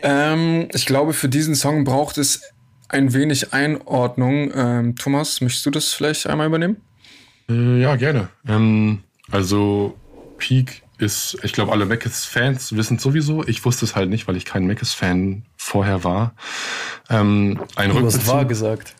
Ähm, 0.02 0.68
ich 0.74 0.86
glaube, 0.86 1.14
für 1.14 1.30
diesen 1.30 1.56
Song 1.56 1.84
braucht 1.84 2.18
es 2.18 2.42
ein 2.90 3.14
wenig 3.14 3.54
Einordnung. 3.54 4.52
Ähm, 4.54 4.96
Thomas, 4.96 5.42
möchtest 5.42 5.66
du 5.66 5.72
das 5.72 5.94
vielleicht 5.94 6.28
einmal 6.28 6.48
übernehmen? 6.48 6.78
Äh, 7.50 7.82
ja, 7.82 7.96
gerne. 7.96 8.30
Ähm, 8.48 9.04
also 9.30 9.98
Peak 10.38 10.84
ist, 10.98 11.38
ich 11.44 11.54
glaube, 11.54 11.72
alle 11.72 11.86
Mackes-Fans 11.86 12.76
wissen 12.76 13.00
sowieso. 13.00 13.46
Ich 13.48 13.66
wusste 13.66 13.86
es 13.86 13.96
halt 13.96 14.10
nicht, 14.10 14.28
weil 14.28 14.38
ich 14.38 14.46
kein 14.46 14.68
Mackes-Fan 14.68 15.44
vorher 15.58 16.04
war. 16.04 16.36
Ähm, 17.10 17.60
ein 17.76 17.90
du 17.90 18.06
hast 18.06 18.28
wahr 18.28 18.46
gesagt. 18.46 18.96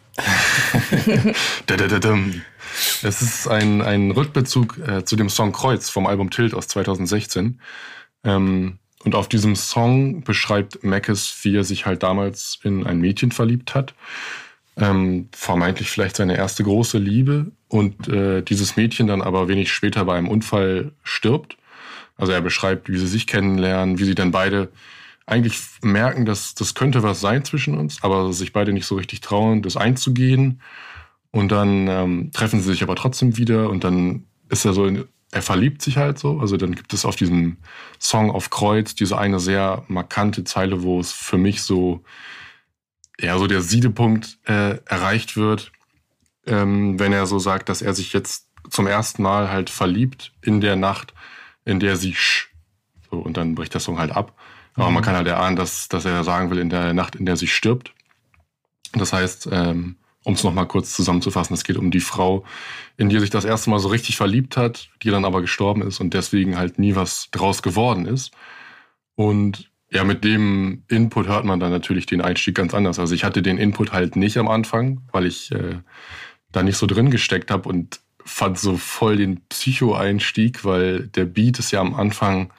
Es 3.04 3.22
ist 3.22 3.48
ein, 3.48 3.82
ein 3.82 4.12
Rückbezug 4.12 4.78
äh, 4.88 5.04
zu 5.06 5.16
dem 5.16 5.30
Song 5.30 5.52
Kreuz 5.52 5.90
vom 5.90 6.08
Album 6.08 6.30
Tilt 6.30 6.54
aus 6.54 6.68
2016. 6.68 7.60
Ähm, 8.24 8.78
und 9.04 9.16
auf 9.16 9.28
diesem 9.28 9.56
Song 9.56 10.24
beschreibt 10.24 10.84
Mackes, 10.84 11.36
wie 11.44 11.56
er 11.56 11.64
sich 11.64 11.86
halt 11.86 12.04
damals 12.04 12.60
in 12.64 12.86
ein 12.86 13.00
Mädchen 13.00 13.32
verliebt 13.32 13.74
hat. 13.74 13.96
Ähm, 14.78 15.30
vermeintlich 15.32 15.90
vielleicht 15.90 16.16
seine 16.16 16.38
erste 16.38 16.64
große 16.64 16.98
Liebe 16.98 17.52
und 17.68 18.08
äh, 18.08 18.42
dieses 18.42 18.78
Mädchen 18.78 19.08
dann 19.08 19.22
aber 19.22 19.48
wenig 19.48 19.72
später 19.72 20.06
bei 20.06 20.18
einem 20.18 20.30
Unfall 20.30 20.92
stirbt. 21.04 21.58
Also 22.18 22.32
er 22.32 22.42
beschreibt, 22.42 22.90
wie 22.90 22.98
sie 22.98 23.08
sich 23.08 23.28
kennenlernen, 23.28 23.98
wie 23.98 24.06
sie 24.06 24.16
dann 24.16 24.32
beide 24.32 24.70
eigentlich 25.32 25.60
merken, 25.82 26.26
dass 26.26 26.54
das 26.56 26.76
könnte 26.76 27.04
was 27.04 27.22
sein 27.22 27.46
zwischen 27.46 27.78
uns, 27.78 28.04
aber 28.04 28.34
sich 28.34 28.54
beide 28.54 28.74
nicht 28.74 28.86
so 28.86 28.96
richtig 28.96 29.22
trauen, 29.22 29.62
das 29.62 29.78
einzugehen. 29.78 30.62
Und 31.32 31.52
dann 31.52 31.88
ähm, 31.88 32.32
treffen 32.34 32.62
sie 32.62 32.72
sich 32.72 32.84
aber 32.84 32.96
trotzdem 32.96 33.38
wieder 33.38 33.70
und 33.70 33.86
dann 33.86 34.26
ist 34.50 34.66
er 34.66 34.74
so, 34.74 34.86
in, 34.86 35.06
er 35.32 35.42
verliebt 35.42 35.82
sich 35.82 35.98
halt 35.98 36.20
so. 36.20 36.40
Also 36.40 36.58
dann 36.58 36.76
gibt 36.76 36.94
es 36.94 37.06
auf 37.06 37.16
diesem 37.16 37.58
Song 38.00 38.30
auf 38.30 38.50
Kreuz 38.50 38.96
diese 38.96 39.18
eine 39.18 39.40
sehr 39.40 39.86
markante 39.88 40.44
Zeile, 40.44 40.84
wo 40.84 41.00
es 41.00 41.14
für 41.14 41.38
mich 41.38 41.62
so, 41.62 42.04
ja, 43.20 43.38
so 43.38 43.48
der 43.48 43.62
Siedepunkt 43.62 44.38
äh, 44.46 44.80
erreicht 44.86 45.38
wird, 45.38 45.72
ähm, 46.46 47.00
wenn 47.00 47.14
er 47.14 47.26
so 47.26 47.40
sagt, 47.40 47.70
dass 47.70 47.82
er 47.82 47.94
sich 47.94 48.12
jetzt 48.12 48.50
zum 48.70 48.88
ersten 48.88 49.24
Mal 49.24 49.50
halt 49.50 49.70
verliebt 49.70 50.34
in 50.42 50.60
der 50.60 50.76
Nacht, 50.76 51.14
in 51.64 51.80
der 51.80 51.96
sie 51.96 52.14
sch, 52.14 52.50
so, 53.10 53.18
und 53.18 53.38
dann 53.38 53.56
bricht 53.56 53.74
der 53.74 53.82
Song 53.82 53.98
halt 53.98 54.12
ab. 54.12 54.36
Aber 54.76 54.90
mhm. 54.90 54.96
man 54.96 55.04
kann 55.04 55.16
halt 55.16 55.28
erahnen, 55.28 55.56
dass, 55.56 55.90
dass 55.90 56.06
er 56.06 56.24
sagen 56.24 56.50
will, 56.50 56.60
in 56.60 56.70
der 56.70 56.94
Nacht, 56.94 57.16
in 57.16 57.26
der 57.26 57.38
sie 57.38 57.48
stirbt. 57.48 57.94
Das 58.94 59.14
heißt, 59.14 59.50
ähm, 59.52 59.96
um 60.24 60.34
es 60.34 60.44
nochmal 60.44 60.68
kurz 60.68 60.94
zusammenzufassen, 60.94 61.54
es 61.54 61.64
geht 61.64 61.78
um 61.78 61.92
die 61.92 62.00
Frau, 62.00 62.46
in 62.98 63.10
die 63.10 63.18
er 63.18 63.22
sich 63.22 63.30
das 63.30 63.46
erste 63.46 63.70
Mal 63.70 63.80
so 63.80 63.88
richtig 63.88 64.18
verliebt 64.18 64.56
hat, 64.56 64.90
die 65.02 65.10
dann 65.10 65.26
aber 65.26 65.42
gestorben 65.42 65.82
ist 65.82 66.00
und 66.00 66.14
deswegen 66.14 66.58
halt 66.58 66.78
nie 66.78 66.96
was 66.96 67.30
draus 67.32 67.64
geworden 67.64 68.06
ist. 68.06 68.32
Und 69.16 69.72
ja, 69.90 70.04
mit 70.04 70.24
dem 70.24 70.84
Input 70.88 71.28
hört 71.28 71.44
man 71.44 71.60
dann 71.60 71.72
natürlich 71.72 72.06
den 72.06 72.22
Einstieg 72.22 72.56
ganz 72.56 72.74
anders. 72.74 73.00
Also 73.00 73.14
ich 73.14 73.24
hatte 73.24 73.42
den 73.42 73.58
Input 73.58 73.92
halt 73.92 74.16
nicht 74.16 74.38
am 74.38 74.48
Anfang, 74.48 75.02
weil 75.12 75.26
ich 75.26 75.52
äh, 75.52 75.80
da 76.52 76.64
nicht 76.64 76.78
so 76.78 76.86
drin 76.86 77.12
gesteckt 77.12 77.52
habe 77.52 77.68
und 77.68 78.00
fand 78.24 78.58
so 78.60 78.78
voll 78.78 79.18
den 79.18 79.42
Psycho-Einstieg, 79.50 80.64
weil 80.64 81.08
der 81.08 81.26
Beat 81.26 81.60
ist 81.60 81.72
ja 81.72 81.82
am 81.82 81.96
Anfang 81.96 82.54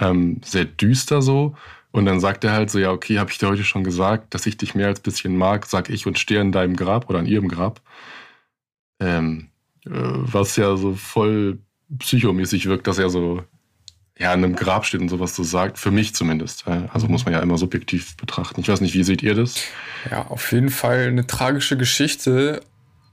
ähm, 0.00 0.40
sehr 0.44 0.64
düster 0.64 1.22
so. 1.22 1.56
Und 1.90 2.04
dann 2.04 2.20
sagt 2.20 2.44
er 2.44 2.52
halt 2.52 2.70
so, 2.70 2.78
ja, 2.78 2.90
okay, 2.92 3.18
habe 3.18 3.30
ich 3.30 3.38
dir 3.38 3.48
heute 3.48 3.64
schon 3.64 3.82
gesagt, 3.82 4.34
dass 4.34 4.46
ich 4.46 4.56
dich 4.56 4.74
mehr 4.74 4.88
als 4.88 5.00
bisschen 5.00 5.36
mag, 5.36 5.66
sag 5.66 5.88
ich 5.88 6.06
und 6.06 6.18
stehe 6.18 6.40
in 6.40 6.52
deinem 6.52 6.76
Grab 6.76 7.08
oder 7.08 7.18
an 7.18 7.26
ihrem 7.26 7.48
Grab. 7.48 7.80
Ähm, 9.00 9.48
äh, 9.86 9.90
was 9.90 10.56
ja 10.56 10.76
so 10.76 10.94
voll 10.94 11.58
psychomäßig 11.98 12.66
wirkt, 12.66 12.86
dass 12.86 12.98
er 12.98 13.08
so 13.08 13.42
ja, 14.18 14.32
an 14.32 14.44
einem 14.44 14.56
Grab 14.56 14.84
steht 14.84 15.00
und 15.00 15.08
sowas 15.08 15.34
so 15.34 15.44
sagt, 15.44 15.78
für 15.78 15.92
mich 15.92 16.14
zumindest. 16.14 16.66
Also 16.66 17.06
muss 17.06 17.24
man 17.24 17.34
ja 17.34 17.40
immer 17.40 17.56
subjektiv 17.56 18.16
betrachten. 18.16 18.60
Ich 18.60 18.68
weiß 18.68 18.80
nicht, 18.80 18.94
wie 18.94 19.04
seht 19.04 19.22
ihr 19.22 19.34
das? 19.34 19.62
Ja, 20.10 20.26
auf 20.26 20.50
jeden 20.52 20.70
Fall 20.70 21.06
eine 21.06 21.26
tragische 21.26 21.76
Geschichte. 21.76 22.60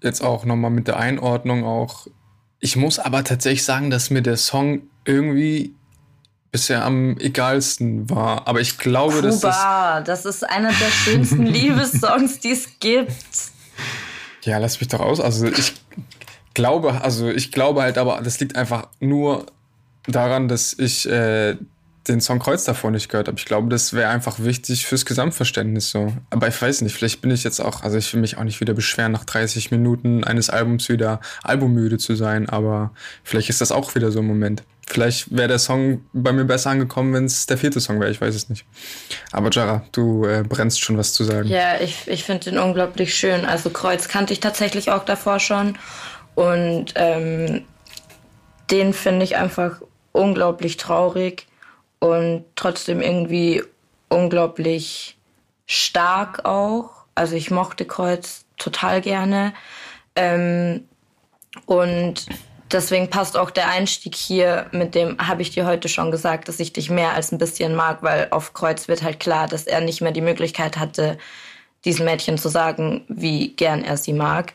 Jetzt 0.01 0.21
auch 0.21 0.45
nochmal 0.45 0.71
mit 0.71 0.87
der 0.87 0.97
Einordnung 0.97 1.63
auch. 1.63 2.07
Ich 2.59 2.75
muss 2.75 2.97
aber 2.97 3.23
tatsächlich 3.23 3.63
sagen, 3.63 3.91
dass 3.91 4.09
mir 4.09 4.23
der 4.23 4.37
Song 4.37 4.81
irgendwie 5.05 5.75
bisher 6.55 6.85
am 6.85 7.17
egalsten 7.17 8.09
war. 8.09 8.47
Aber 8.47 8.61
ich 8.61 8.77
glaube, 8.77 9.15
Kuba, 9.15 9.27
dass 9.27 9.41
das, 9.41 10.05
das 10.05 10.25
ist 10.25 10.49
einer 10.49 10.69
der 10.69 10.89
schönsten 10.89 11.45
Liebessongs, 11.45 12.39
die 12.39 12.51
es 12.51 12.79
gibt. 12.79 13.11
Ja, 14.43 14.57
lass 14.57 14.79
mich 14.79 14.87
doch 14.87 15.01
aus. 15.01 15.19
Also 15.19 15.47
ich 15.47 15.73
glaube, 16.53 17.01
also 17.01 17.27
ich 17.27 17.51
glaube 17.51 17.81
halt, 17.81 17.97
aber 17.97 18.21
das 18.23 18.39
liegt 18.39 18.55
einfach 18.55 18.87
nur 19.01 19.47
daran, 20.07 20.47
dass 20.47 20.71
ich 20.79 21.09
äh, 21.09 21.57
den 22.07 22.21
Song 22.21 22.39
Kreuz 22.39 22.63
davor 22.63 22.89
nicht 22.89 23.09
gehört 23.09 23.27
habe. 23.27 23.37
Ich 23.37 23.45
glaube, 23.45 23.67
das 23.67 23.91
wäre 23.91 24.07
einfach 24.07 24.39
wichtig 24.39 24.85
fürs 24.85 25.05
Gesamtverständnis 25.05 25.89
so. 25.89 26.13
Aber 26.29 26.47
ich 26.47 26.61
weiß 26.61 26.83
nicht, 26.83 26.95
vielleicht 26.95 27.19
bin 27.19 27.31
ich 27.31 27.43
jetzt 27.43 27.59
auch, 27.59 27.83
also 27.83 27.97
ich 27.97 28.13
will 28.13 28.21
mich 28.21 28.37
auch 28.37 28.45
nicht 28.45 28.61
wieder 28.61 28.73
beschweren, 28.73 29.11
nach 29.11 29.25
30 29.25 29.71
Minuten 29.71 30.23
eines 30.23 30.49
Albums 30.49 30.87
wieder 30.87 31.19
albummüde 31.43 31.97
zu 31.97 32.15
sein, 32.15 32.47
aber 32.47 32.91
vielleicht 33.25 33.49
ist 33.49 33.59
das 33.59 33.73
auch 33.73 33.93
wieder 33.95 34.13
so 34.13 34.19
ein 34.19 34.25
Moment. 34.25 34.63
Vielleicht 34.87 35.35
wäre 35.35 35.47
der 35.47 35.59
Song 35.59 36.05
bei 36.13 36.31
mir 36.31 36.45
besser 36.45 36.69
angekommen, 36.69 37.13
wenn 37.13 37.25
es 37.25 37.47
der 37.47 37.57
vierte 37.57 37.81
Song 37.81 37.99
wäre, 37.99 38.11
ich 38.11 38.21
weiß 38.21 38.35
es 38.35 38.49
nicht. 38.49 38.65
Aber 39.31 39.49
Jara, 39.51 39.83
du 39.91 40.25
äh, 40.25 40.43
brennst 40.47 40.79
schon 40.79 40.97
was 40.97 41.13
zu 41.13 41.23
sagen. 41.23 41.47
Ja, 41.47 41.79
ich, 41.81 42.07
ich 42.07 42.23
finde 42.23 42.51
den 42.51 42.59
unglaublich 42.59 43.15
schön. 43.15 43.45
Also 43.45 43.71
Kreuz 43.71 44.07
kannte 44.07 44.33
ich 44.33 44.39
tatsächlich 44.39 44.91
auch 44.91 45.03
davor 45.03 45.39
schon. 45.39 45.77
Und 46.35 46.93
ähm, 46.95 47.63
den 48.69 48.93
finde 48.93 49.23
ich 49.23 49.37
einfach 49.37 49.81
unglaublich 50.11 50.77
traurig 50.77 51.47
und 51.99 52.45
trotzdem 52.55 53.01
irgendwie 53.01 53.63
unglaublich 54.09 55.17
stark 55.65 56.45
auch. 56.45 57.05
Also 57.15 57.35
ich 57.35 57.49
mochte 57.49 57.85
Kreuz 57.85 58.45
total 58.57 59.01
gerne. 59.01 59.53
Ähm, 60.15 60.85
und 61.65 62.25
deswegen 62.71 63.09
passt 63.09 63.37
auch 63.37 63.51
der 63.51 63.69
Einstieg 63.69 64.15
hier 64.15 64.67
mit 64.71 64.95
dem, 64.95 65.17
habe 65.17 65.41
ich 65.41 65.51
dir 65.51 65.65
heute 65.65 65.89
schon 65.89 66.11
gesagt, 66.11 66.47
dass 66.47 66.59
ich 66.59 66.73
dich 66.73 66.89
mehr 66.89 67.13
als 67.13 67.31
ein 67.31 67.37
bisschen 67.37 67.75
mag, 67.75 68.01
weil 68.01 68.27
auf 68.31 68.53
Kreuz 68.53 68.87
wird 68.87 69.03
halt 69.03 69.19
klar, 69.19 69.47
dass 69.47 69.67
er 69.67 69.81
nicht 69.81 70.01
mehr 70.01 70.11
die 70.11 70.21
Möglichkeit 70.21 70.77
hatte, 70.77 71.17
diesen 71.83 72.05
Mädchen 72.05 72.37
zu 72.37 72.49
sagen, 72.49 73.05
wie 73.07 73.49
gern 73.49 73.83
er 73.83 73.97
sie 73.97 74.13
mag. 74.13 74.53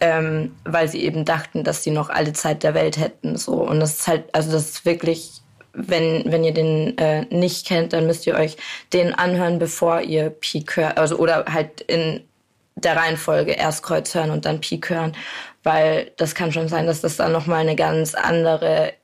Ähm, 0.00 0.54
weil 0.62 0.86
sie 0.86 1.02
eben 1.02 1.24
dachten, 1.24 1.64
dass 1.64 1.82
sie 1.82 1.90
noch 1.90 2.08
alle 2.08 2.32
Zeit 2.32 2.62
der 2.62 2.72
Welt 2.74 2.98
hätten. 2.98 3.36
So. 3.36 3.54
Und 3.54 3.80
das 3.80 3.98
ist 3.98 4.06
halt, 4.06 4.32
also 4.32 4.52
das 4.52 4.68
ist 4.68 4.84
wirklich 4.84 5.42
wenn, 5.72 6.24
wenn 6.26 6.44
ihr 6.44 6.54
den 6.54 6.96
äh, 6.98 7.24
nicht 7.26 7.66
kennt, 7.66 7.92
dann 7.92 8.06
müsst 8.06 8.26
ihr 8.26 8.34
euch 8.34 8.56
den 8.92 9.14
anhören, 9.14 9.58
bevor 9.58 10.00
ihr 10.00 10.30
Peak 10.30 10.76
hört. 10.76 10.98
Also, 10.98 11.16
oder 11.16 11.44
halt 11.46 11.80
in 11.82 12.20
der 12.76 12.96
Reihenfolge 12.96 13.52
erst 13.52 13.82
Kreuz 13.82 14.14
hören 14.14 14.30
und 14.30 14.44
dann 14.44 14.60
Peak 14.60 14.90
hören. 14.90 15.16
Weil 15.62 16.12
das 16.16 16.34
kann 16.34 16.52
schon 16.52 16.68
sein, 16.68 16.86
dass 16.86 17.00
das 17.00 17.16
dann 17.16 17.32
nochmal 17.32 17.60
eine 17.60 17.76
ganz 17.76 18.14
andere 18.14 18.94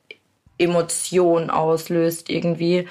Emotion 0.58 1.50
auslöst 1.50 2.30
irgendwie. 2.30 2.88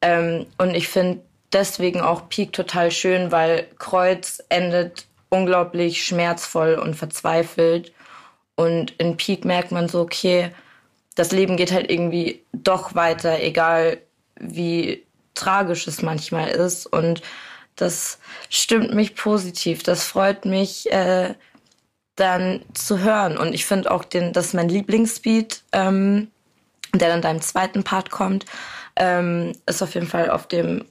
Ähm, 0.00 0.46
und 0.58 0.74
ich 0.74 0.88
finde 0.88 1.20
deswegen 1.52 2.00
auch 2.00 2.28
Peak 2.28 2.52
total 2.52 2.90
schön, 2.90 3.30
weil 3.32 3.66
Kreuz 3.78 4.42
endet 4.48 5.06
unglaublich 5.28 6.04
schmerzvoll 6.04 6.74
und 6.74 6.94
verzweifelt. 6.94 7.92
Und 8.56 8.92
in 8.98 9.16
Peak 9.16 9.44
merkt 9.44 9.72
man 9.72 9.88
so, 9.88 10.00
okay, 10.00 10.50
das 11.14 11.32
Leben 11.32 11.56
geht 11.56 11.72
halt 11.72 11.90
irgendwie 11.90 12.42
doch 12.52 12.94
weiter, 12.94 13.40
egal 13.40 13.98
wie 14.36 15.04
tragisch 15.34 15.86
es 15.86 16.02
manchmal 16.02 16.48
ist. 16.50 16.86
Und 16.86 17.22
das 17.76 18.18
stimmt 18.48 18.94
mich 18.94 19.16
positiv. 19.16 19.82
Das 19.82 20.04
freut 20.04 20.44
mich 20.44 20.90
äh, 20.92 21.34
dann 22.16 22.62
zu 22.74 23.00
hören. 23.00 23.36
Und 23.36 23.54
ich 23.54 23.66
finde 23.66 23.90
auch, 23.90 24.04
den, 24.04 24.32
das 24.32 24.46
ist 24.46 24.54
mein 24.54 24.68
Lieblingsbeat, 24.68 25.62
ähm, 25.72 26.28
der 26.94 27.08
dann 27.08 27.22
deinem 27.22 27.40
zweiten 27.40 27.82
Part 27.82 28.10
kommt, 28.10 28.46
ähm, 28.96 29.52
ist 29.66 29.82
auf 29.82 29.94
jeden 29.94 30.06
Fall 30.06 30.30
auf 30.30 30.46
dem 30.46 30.84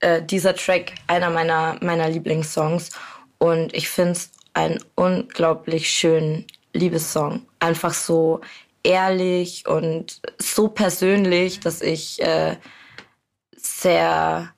äh, 0.00 0.22
dieser 0.22 0.54
Track 0.54 0.92
einer 1.08 1.30
meiner 1.30 1.76
meiner 1.80 2.08
Lieblingssongs. 2.08 2.90
Und 3.38 3.74
ich 3.74 3.88
finde 3.88 4.12
es 4.12 4.30
einen 4.54 4.78
unglaublich 4.94 5.90
schönen 5.90 6.46
Liebessong. 6.72 7.42
Einfach 7.58 7.94
so 7.94 8.40
ehrlich 8.82 9.66
und 9.66 10.20
so 10.38 10.68
persönlich, 10.68 11.60
dass 11.60 11.82
ich 11.82 12.22
äh, 12.22 12.56
sehr, 13.56 14.52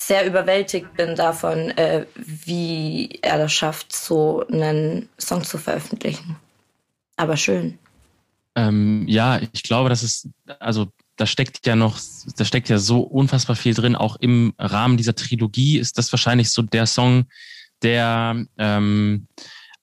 sehr 0.00 0.24
überwältigt 0.26 0.94
bin 0.94 1.16
davon, 1.16 1.70
äh, 1.70 2.06
wie 2.14 3.18
er 3.20 3.36
das 3.36 3.52
schafft, 3.52 3.92
so 3.94 4.46
einen 4.46 5.08
Song 5.18 5.42
zu 5.42 5.58
veröffentlichen. 5.58 6.36
Aber 7.16 7.36
schön. 7.36 7.78
Ähm, 8.54 9.04
ja, 9.08 9.40
ich 9.52 9.64
glaube, 9.64 9.88
das 9.88 10.04
ist, 10.04 10.28
also 10.60 10.86
da 11.16 11.26
steckt 11.26 11.66
ja 11.66 11.74
noch, 11.74 11.98
da 12.36 12.44
steckt 12.44 12.68
ja 12.68 12.78
so 12.78 13.00
unfassbar 13.00 13.56
viel 13.56 13.74
drin. 13.74 13.96
Auch 13.96 14.16
im 14.20 14.54
Rahmen 14.56 14.96
dieser 14.96 15.16
Trilogie 15.16 15.78
ist 15.78 15.98
das 15.98 16.12
wahrscheinlich 16.12 16.50
so 16.50 16.62
der 16.62 16.86
Song, 16.86 17.26
der 17.82 18.46
ähm, 18.56 19.26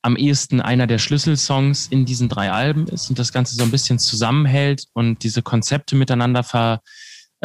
am 0.02 0.16
ehesten 0.16 0.62
einer 0.62 0.88
der 0.88 1.00
Schlüsselsongs 1.00 1.88
in 1.88 2.06
diesen 2.06 2.30
drei 2.30 2.52
Alben 2.52 2.88
ist 2.88 3.10
und 3.10 3.20
das 3.20 3.34
Ganze 3.34 3.56
so 3.56 3.64
ein 3.64 3.72
bisschen 3.72 4.00
zusammenhält 4.00 4.86
und 4.94 5.24
diese 5.24 5.42
Konzepte 5.42 5.98
miteinander 5.98 6.44
ver, 6.44 6.82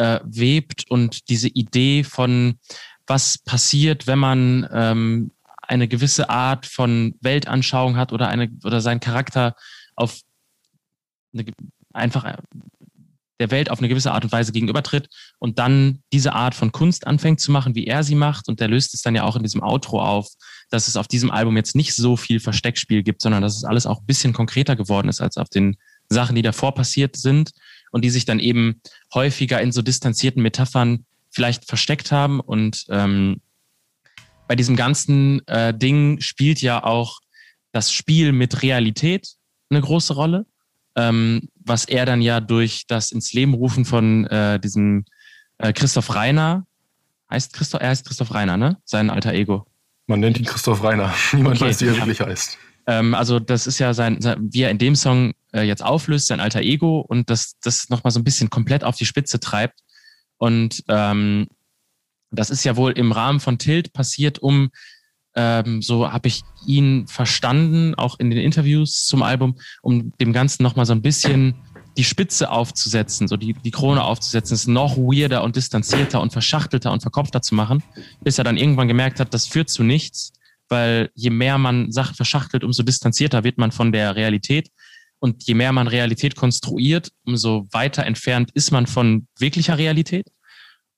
äh, 0.01 0.19
webt 0.23 0.89
und 0.89 1.29
diese 1.29 1.47
Idee 1.47 2.03
von, 2.03 2.57
was 3.05 3.37
passiert, 3.37 4.07
wenn 4.07 4.17
man 4.17 4.67
ähm, 4.73 5.31
eine 5.61 5.87
gewisse 5.87 6.29
Art 6.29 6.65
von 6.65 7.13
Weltanschauung 7.21 7.97
hat 7.97 8.11
oder 8.11 8.27
eine 8.27 8.49
oder 8.63 8.81
seinen 8.81 8.99
Charakter 8.99 9.55
auf 9.95 10.19
eine, 11.33 11.45
einfach 11.93 12.25
äh, 12.25 12.37
der 13.39 13.51
Welt 13.51 13.69
auf 13.69 13.77
eine 13.77 13.89
gewisse 13.89 14.11
Art 14.11 14.23
und 14.23 14.31
Weise 14.31 14.51
gegenübertritt 14.51 15.07
und 15.37 15.59
dann 15.59 15.99
diese 16.11 16.33
Art 16.33 16.55
von 16.55 16.71
Kunst 16.71 17.05
anfängt 17.05 17.39
zu 17.39 17.51
machen, 17.51 17.75
wie 17.75 17.85
er 17.85 18.03
sie 18.03 18.15
macht. 18.15 18.49
Und 18.49 18.59
der 18.59 18.67
löst 18.67 18.93
es 18.93 19.01
dann 19.01 19.15
ja 19.15 19.23
auch 19.23 19.35
in 19.35 19.43
diesem 19.43 19.61
Outro 19.61 20.01
auf, 20.01 20.27
dass 20.69 20.87
es 20.87 20.97
auf 20.97 21.07
diesem 21.07 21.31
Album 21.31 21.57
jetzt 21.57 21.75
nicht 21.75 21.93
so 21.93 22.17
viel 22.17 22.39
Versteckspiel 22.39 23.03
gibt, 23.03 23.21
sondern 23.21 23.41
dass 23.41 23.55
es 23.55 23.63
alles 23.63 23.85
auch 23.85 23.99
ein 23.99 24.05
bisschen 24.05 24.33
konkreter 24.33 24.75
geworden 24.75 25.09
ist 25.09 25.21
als 25.21 25.37
auf 25.37 25.49
den 25.49 25.77
Sachen, 26.09 26.35
die 26.35 26.41
davor 26.41 26.73
passiert 26.73 27.15
sind 27.17 27.51
und 27.91 28.03
die 28.03 28.09
sich 28.09 28.25
dann 28.25 28.39
eben 28.39 28.81
häufiger 29.13 29.61
in 29.61 29.71
so 29.71 29.81
distanzierten 29.81 30.41
Metaphern 30.41 31.05
vielleicht 31.29 31.65
versteckt 31.65 32.11
haben. 32.11 32.39
Und 32.39 32.85
ähm, 32.89 33.41
bei 34.47 34.55
diesem 34.55 34.75
ganzen 34.75 35.45
äh, 35.47 35.77
Ding 35.77 36.19
spielt 36.19 36.61
ja 36.61 36.83
auch 36.83 37.19
das 37.71 37.93
Spiel 37.93 38.31
mit 38.31 38.63
Realität 38.63 39.35
eine 39.69 39.81
große 39.81 40.13
Rolle 40.13 40.45
ähm, 40.95 41.47
was 41.63 41.85
er 41.85 42.05
dann 42.05 42.21
ja 42.21 42.39
durch 42.39 42.85
das 42.87 43.11
ins 43.11 43.33
Leben 43.33 43.53
rufen 43.53 43.85
von 43.85 44.25
äh, 44.27 44.59
diesem 44.59 45.05
äh, 45.57 45.73
Christoph 45.73 46.13
Reiner, 46.15 46.65
heißt 47.29 47.53
Christoph, 47.53 47.81
er 47.81 47.89
heißt 47.89 48.05
Christoph 48.05 48.33
Reiner, 48.33 48.57
ne? 48.57 48.77
Sein 48.83 49.09
alter 49.09 49.33
Ego. 49.33 49.65
Man 50.07 50.19
nennt 50.19 50.39
ihn 50.39 50.45
Christoph 50.45 50.83
Reiner. 50.83 51.13
Niemand 51.31 51.57
okay. 51.57 51.69
weiß, 51.69 51.81
wie 51.81 51.87
er 51.87 51.97
wirklich 51.97 52.19
heißt. 52.19 52.57
Ähm, 52.91 53.15
also 53.15 53.39
das 53.39 53.67
ist 53.67 53.79
ja 53.79 53.93
sein, 53.93 54.19
wie 54.51 54.63
er 54.63 54.69
in 54.69 54.77
dem 54.77 54.95
Song 54.95 55.31
äh, 55.53 55.61
jetzt 55.61 55.83
auflöst, 55.83 56.27
sein 56.27 56.41
alter 56.41 56.59
Ego 56.59 56.99
und 56.99 57.29
das, 57.29 57.55
das 57.63 57.89
nochmal 57.89 58.11
so 58.11 58.19
ein 58.19 58.25
bisschen 58.25 58.49
komplett 58.49 58.83
auf 58.83 58.97
die 58.97 59.05
Spitze 59.05 59.39
treibt. 59.39 59.79
Und 60.37 60.83
ähm, 60.89 61.47
das 62.31 62.49
ist 62.49 62.65
ja 62.65 62.75
wohl 62.75 62.91
im 62.91 63.13
Rahmen 63.13 63.39
von 63.39 63.57
Tilt 63.57 63.93
passiert, 63.93 64.39
um 64.39 64.71
ähm, 65.35 65.81
so 65.81 66.11
habe 66.11 66.27
ich 66.27 66.41
ihn 66.67 67.07
verstanden, 67.07 67.95
auch 67.95 68.19
in 68.19 68.29
den 68.29 68.39
Interviews 68.39 69.05
zum 69.05 69.23
Album, 69.23 69.57
um 69.81 70.11
dem 70.19 70.33
Ganzen 70.33 70.61
nochmal 70.61 70.85
so 70.85 70.91
ein 70.91 71.01
bisschen 71.01 71.55
die 71.95 72.03
Spitze 72.03 72.51
aufzusetzen, 72.51 73.29
so 73.29 73.37
die, 73.37 73.53
die 73.53 73.71
Krone 73.71 74.03
aufzusetzen, 74.03 74.55
es 74.55 74.67
noch 74.67 74.97
weirder 74.97 75.43
und 75.43 75.55
distanzierter 75.55 76.19
und 76.19 76.33
verschachtelter 76.33 76.91
und 76.91 77.01
verkopfter 77.01 77.41
zu 77.41 77.55
machen, 77.55 77.83
bis 78.21 78.37
er 78.37 78.43
dann 78.43 78.57
irgendwann 78.57 78.89
gemerkt 78.89 79.21
hat, 79.21 79.33
das 79.33 79.47
führt 79.47 79.69
zu 79.69 79.83
nichts, 79.83 80.33
weil 80.71 81.11
je 81.13 81.29
mehr 81.29 81.57
man 81.57 81.91
Sachen 81.91 82.15
verschachtelt, 82.15 82.63
umso 82.63 82.81
distanzierter 82.81 83.43
wird 83.43 83.57
man 83.57 83.71
von 83.71 83.91
der 83.91 84.15
Realität. 84.15 84.69
Und 85.19 85.43
je 85.45 85.53
mehr 85.53 85.71
man 85.71 85.87
Realität 85.87 86.35
konstruiert, 86.35 87.11
umso 87.25 87.67
weiter 87.71 88.05
entfernt 88.05 88.49
ist 88.53 88.71
man 88.71 88.87
von 88.87 89.27
wirklicher 89.37 89.77
Realität. 89.77 90.25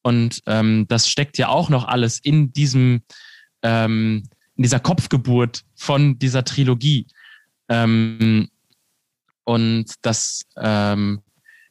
Und 0.01 0.41
ähm, 0.45 0.85
das 0.87 1.09
steckt 1.09 1.37
ja 1.37 1.49
auch 1.49 1.69
noch 1.69 1.85
alles 1.85 2.19
in 2.19 2.53
diesem 2.53 3.01
ähm, 3.63 4.23
in 4.55 4.63
dieser 4.63 4.79
Kopfgeburt 4.79 5.63
von 5.75 6.19
dieser 6.19 6.43
Trilogie. 6.43 7.07
Ähm, 7.69 8.49
und 9.43 9.85
das 10.01 10.43
ähm, 10.57 11.21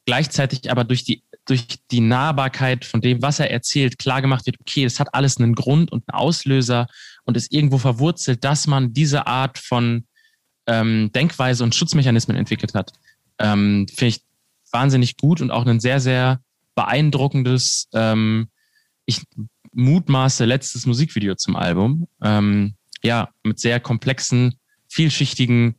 gleichzeitig 0.07 0.71
aber 0.71 0.85
durch 0.85 1.05
die, 1.05 1.23
durch 1.47 1.67
die 1.91 2.01
Nahbarkeit 2.01 2.85
von 2.85 3.01
dem, 3.01 3.23
was 3.23 3.41
er 3.41 3.51
erzählt, 3.51 3.99
klargemacht 3.99 4.47
wird, 4.47 4.61
okay, 4.61 4.85
es 4.85 5.01
hat 5.01 5.15
alles 5.15 5.39
einen 5.39 5.55
Grund 5.55 5.91
und 5.93 6.05
einen 6.07 6.19
Auslöser 6.19 6.87
und 7.25 7.37
ist 7.37 7.53
irgendwo 7.53 7.79
verwurzelt, 7.79 8.45
dass 8.45 8.67
man 8.67 8.93
diese 8.93 9.27
Art 9.27 9.59
von 9.59 10.07
ähm, 10.67 11.11
Denkweise 11.13 11.65
und 11.65 11.75
Schutzmechanismen 11.75 12.37
entwickelt 12.37 12.75
hat. 12.75 12.93
Ähm, 13.39 13.87
Finde 13.89 14.09
ich 14.09 14.21
wahnsinnig 14.71 15.17
gut 15.17 15.41
und 15.41 15.51
auch 15.51 15.67
ein 15.67 15.81
sehr, 15.81 16.01
sehr 16.01 16.41
beeindruckendes, 16.75 17.89
ähm, 17.93 18.49
ich 19.05 19.23
mutmaße 19.73 20.45
letztes 20.45 20.87
Musikvideo 20.87 21.35
zum 21.35 21.57
Album. 21.57 22.07
Ähm, 22.23 22.75
ja, 23.03 23.29
mit 23.43 23.59
sehr 23.59 23.81
komplexen, 23.81 24.55
vielschichtigen 24.89 25.77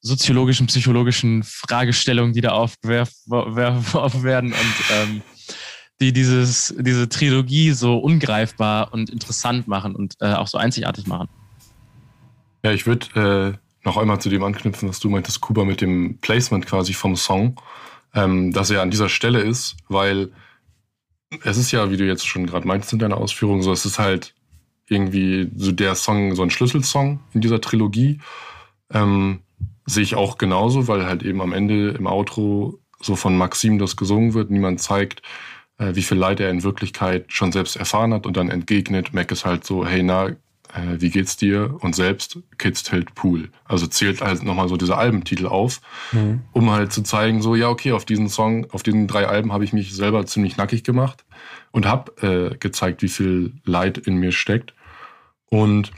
soziologischen, 0.00 0.66
psychologischen 0.66 1.42
Fragestellungen, 1.42 2.32
die 2.32 2.40
da 2.40 2.50
aufgeworfen 2.50 4.22
werden 4.22 4.52
und 4.52 4.74
ähm, 4.92 5.22
die 6.00 6.12
dieses, 6.12 6.74
diese 6.78 7.08
Trilogie 7.08 7.72
so 7.72 7.98
ungreifbar 7.98 8.92
und 8.92 9.10
interessant 9.10 9.68
machen 9.68 9.94
und 9.94 10.14
äh, 10.20 10.32
auch 10.32 10.48
so 10.48 10.56
einzigartig 10.56 11.06
machen. 11.06 11.28
Ja, 12.64 12.72
ich 12.72 12.86
würde 12.86 13.54
äh, 13.54 13.86
noch 13.86 13.96
einmal 13.96 14.20
zu 14.20 14.30
dem 14.30 14.42
anknüpfen, 14.42 14.88
was 14.88 15.00
du 15.00 15.10
meintest, 15.10 15.40
Kuba, 15.40 15.64
mit 15.64 15.80
dem 15.80 16.18
Placement 16.18 16.66
quasi 16.66 16.94
vom 16.94 17.16
Song, 17.16 17.60
ähm, 18.14 18.52
dass 18.52 18.70
er 18.70 18.82
an 18.82 18.90
dieser 18.90 19.08
Stelle 19.08 19.40
ist, 19.40 19.76
weil 19.88 20.32
es 21.44 21.56
ist 21.56 21.70
ja, 21.70 21.90
wie 21.90 21.96
du 21.96 22.06
jetzt 22.06 22.26
schon 22.26 22.46
gerade 22.46 22.66
meintest 22.66 22.92
in 22.92 22.98
deiner 22.98 23.18
Ausführung, 23.18 23.62
so 23.62 23.72
es 23.72 23.84
ist 23.84 23.98
halt 23.98 24.34
irgendwie 24.88 25.50
so 25.56 25.70
der 25.70 25.94
Song, 25.94 26.34
so 26.34 26.42
ein 26.42 26.50
Schlüsselsong 26.50 27.20
in 27.32 27.40
dieser 27.40 27.60
Trilogie. 27.60 28.20
Ähm, 28.92 29.40
sehe 29.92 30.02
ich 30.02 30.14
auch 30.14 30.38
genauso, 30.38 30.88
weil 30.88 31.06
halt 31.06 31.22
eben 31.22 31.40
am 31.40 31.52
Ende 31.52 31.90
im 31.90 32.06
Outro 32.06 32.78
so 33.00 33.16
von 33.16 33.36
Maxim 33.36 33.78
das 33.78 33.96
gesungen 33.96 34.34
wird. 34.34 34.50
Niemand 34.50 34.80
zeigt, 34.80 35.22
äh, 35.78 35.94
wie 35.94 36.02
viel 36.02 36.18
Leid 36.18 36.40
er 36.40 36.50
in 36.50 36.62
Wirklichkeit 36.62 37.26
schon 37.28 37.52
selbst 37.52 37.76
erfahren 37.76 38.14
hat 38.14 38.26
und 38.26 38.36
dann 38.36 38.50
entgegnet 38.50 39.12
Mac 39.14 39.30
ist 39.32 39.44
halt 39.44 39.64
so, 39.64 39.86
hey, 39.86 40.02
na, 40.02 40.28
äh, 40.74 41.00
wie 41.00 41.10
geht's 41.10 41.36
dir? 41.36 41.76
Und 41.80 41.96
selbst 41.96 42.38
Kids 42.58 42.82
Tilt 42.82 43.14
Pool. 43.14 43.50
Also 43.64 43.86
zählt 43.86 44.20
halt 44.20 44.42
nochmal 44.42 44.68
so 44.68 44.76
dieser 44.76 44.98
Albentitel 44.98 45.46
auf, 45.46 45.80
mhm. 46.12 46.42
um 46.52 46.70
halt 46.70 46.92
zu 46.92 47.02
zeigen, 47.02 47.42
so, 47.42 47.54
ja, 47.54 47.68
okay, 47.68 47.92
auf 47.92 48.04
diesen 48.04 48.28
Song, 48.28 48.70
auf 48.70 48.82
diesen 48.82 49.06
drei 49.06 49.26
Alben 49.26 49.52
habe 49.52 49.64
ich 49.64 49.72
mich 49.72 49.94
selber 49.94 50.26
ziemlich 50.26 50.56
nackig 50.56 50.84
gemacht 50.84 51.24
und 51.72 51.86
habe 51.86 52.52
äh, 52.52 52.56
gezeigt, 52.56 53.02
wie 53.02 53.08
viel 53.08 53.54
Leid 53.64 53.98
in 53.98 54.16
mir 54.16 54.32
steckt. 54.32 54.74
Und 55.46 55.90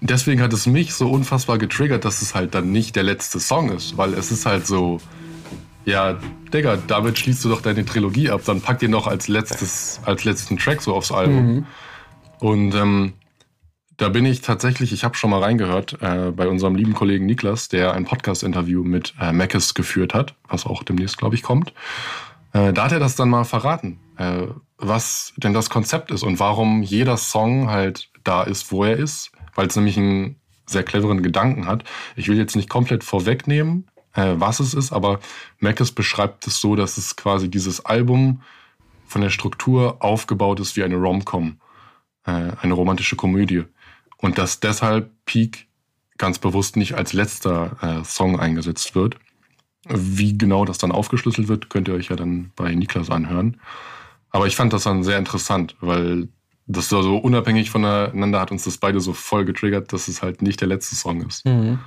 deswegen 0.00 0.40
hat 0.40 0.52
es 0.52 0.66
mich 0.66 0.94
so 0.94 1.10
unfassbar 1.10 1.58
getriggert, 1.58 2.04
dass 2.04 2.22
es 2.22 2.34
halt 2.34 2.54
dann 2.54 2.72
nicht 2.72 2.96
der 2.96 3.02
letzte 3.02 3.40
Song 3.40 3.70
ist, 3.70 3.96
weil 3.96 4.14
es 4.14 4.30
ist 4.30 4.46
halt 4.46 4.66
so, 4.66 5.00
ja, 5.84 6.18
Digga, 6.52 6.76
damit 6.86 7.18
schließt 7.18 7.44
du 7.44 7.48
doch 7.48 7.62
deine 7.62 7.84
Trilogie 7.84 8.30
ab, 8.30 8.42
dann 8.44 8.60
pack 8.60 8.78
den 8.78 8.90
noch 8.90 9.06
als 9.06 9.28
letztes, 9.28 10.00
als 10.04 10.24
letzten 10.24 10.58
Track 10.58 10.82
so 10.82 10.94
aufs 10.94 11.12
Album. 11.12 11.54
Mhm. 11.54 11.66
Und 12.40 12.74
ähm, 12.74 13.12
da 13.96 14.08
bin 14.08 14.24
ich 14.24 14.42
tatsächlich, 14.42 14.92
ich 14.92 15.02
habe 15.02 15.16
schon 15.16 15.30
mal 15.30 15.42
reingehört 15.42 16.00
äh, 16.00 16.30
bei 16.30 16.46
unserem 16.46 16.76
lieben 16.76 16.94
Kollegen 16.94 17.26
Niklas, 17.26 17.68
der 17.68 17.94
ein 17.94 18.04
Podcast-Interview 18.04 18.84
mit 18.84 19.14
äh, 19.20 19.32
Mackes 19.32 19.74
geführt 19.74 20.14
hat, 20.14 20.34
was 20.48 20.66
auch 20.66 20.84
demnächst, 20.84 21.18
glaube 21.18 21.34
ich, 21.34 21.42
kommt. 21.42 21.72
Äh, 22.52 22.72
da 22.72 22.84
hat 22.84 22.92
er 22.92 23.00
das 23.00 23.16
dann 23.16 23.28
mal 23.28 23.44
verraten, 23.44 23.98
äh, 24.16 24.46
was 24.78 25.32
denn 25.36 25.52
das 25.52 25.68
Konzept 25.68 26.12
ist 26.12 26.22
und 26.22 26.38
warum 26.38 26.82
jeder 26.82 27.16
Song 27.16 27.68
halt 27.68 28.10
da 28.22 28.44
ist, 28.44 28.70
wo 28.70 28.84
er 28.84 28.96
ist, 28.96 29.32
weil 29.58 29.66
es 29.66 29.74
nämlich 29.74 29.98
einen 29.98 30.36
sehr 30.66 30.84
cleveren 30.84 31.20
Gedanken 31.20 31.66
hat. 31.66 31.82
Ich 32.14 32.28
will 32.28 32.38
jetzt 32.38 32.54
nicht 32.54 32.68
komplett 32.68 33.02
vorwegnehmen, 33.02 33.88
äh, 34.14 34.34
was 34.36 34.60
es 34.60 34.72
ist, 34.72 34.92
aber 34.92 35.18
Mackes 35.58 35.90
beschreibt 35.90 36.46
es 36.46 36.60
so, 36.60 36.76
dass 36.76 36.96
es 36.96 37.16
quasi 37.16 37.50
dieses 37.50 37.84
Album 37.84 38.42
von 39.04 39.20
der 39.20 39.30
Struktur 39.30 39.96
aufgebaut 39.98 40.60
ist 40.60 40.76
wie 40.76 40.84
eine 40.84 40.94
Rom-Com, 40.94 41.56
äh, 42.24 42.52
eine 42.60 42.74
romantische 42.74 43.16
Komödie. 43.16 43.64
Und 44.18 44.38
dass 44.38 44.60
deshalb 44.60 45.10
Peak 45.24 45.66
ganz 46.18 46.38
bewusst 46.38 46.76
nicht 46.76 46.94
als 46.94 47.12
letzter 47.12 47.78
äh, 47.80 48.04
Song 48.04 48.38
eingesetzt 48.38 48.94
wird. 48.94 49.16
Wie 49.88 50.38
genau 50.38 50.66
das 50.66 50.78
dann 50.78 50.92
aufgeschlüsselt 50.92 51.48
wird, 51.48 51.68
könnt 51.68 51.88
ihr 51.88 51.94
euch 51.94 52.10
ja 52.10 52.16
dann 52.16 52.52
bei 52.54 52.72
Niklas 52.76 53.10
anhören. 53.10 53.60
Aber 54.30 54.46
ich 54.46 54.54
fand 54.54 54.72
das 54.72 54.84
dann 54.84 55.02
sehr 55.02 55.18
interessant, 55.18 55.74
weil 55.80 56.28
das 56.68 56.90
so 56.90 57.16
unabhängig 57.16 57.70
voneinander 57.70 58.40
hat 58.40 58.52
uns 58.52 58.64
das 58.64 58.76
beide 58.76 59.00
so 59.00 59.14
voll 59.14 59.44
getriggert, 59.44 59.92
dass 59.92 60.06
es 60.06 60.22
halt 60.22 60.42
nicht 60.42 60.60
der 60.60 60.68
letzte 60.68 60.94
Song 60.94 61.26
ist. 61.26 61.44
Mhm. 61.46 61.78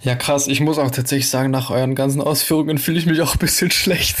Ja, 0.00 0.14
krass. 0.14 0.46
Ich 0.48 0.60
muss 0.60 0.78
auch 0.78 0.90
tatsächlich 0.90 1.28
sagen, 1.28 1.50
nach 1.50 1.70
euren 1.70 1.94
ganzen 1.94 2.22
Ausführungen 2.22 2.78
fühle 2.78 2.98
ich 2.98 3.06
mich 3.06 3.20
auch 3.20 3.34
ein 3.34 3.38
bisschen 3.38 3.70
schlecht, 3.70 4.16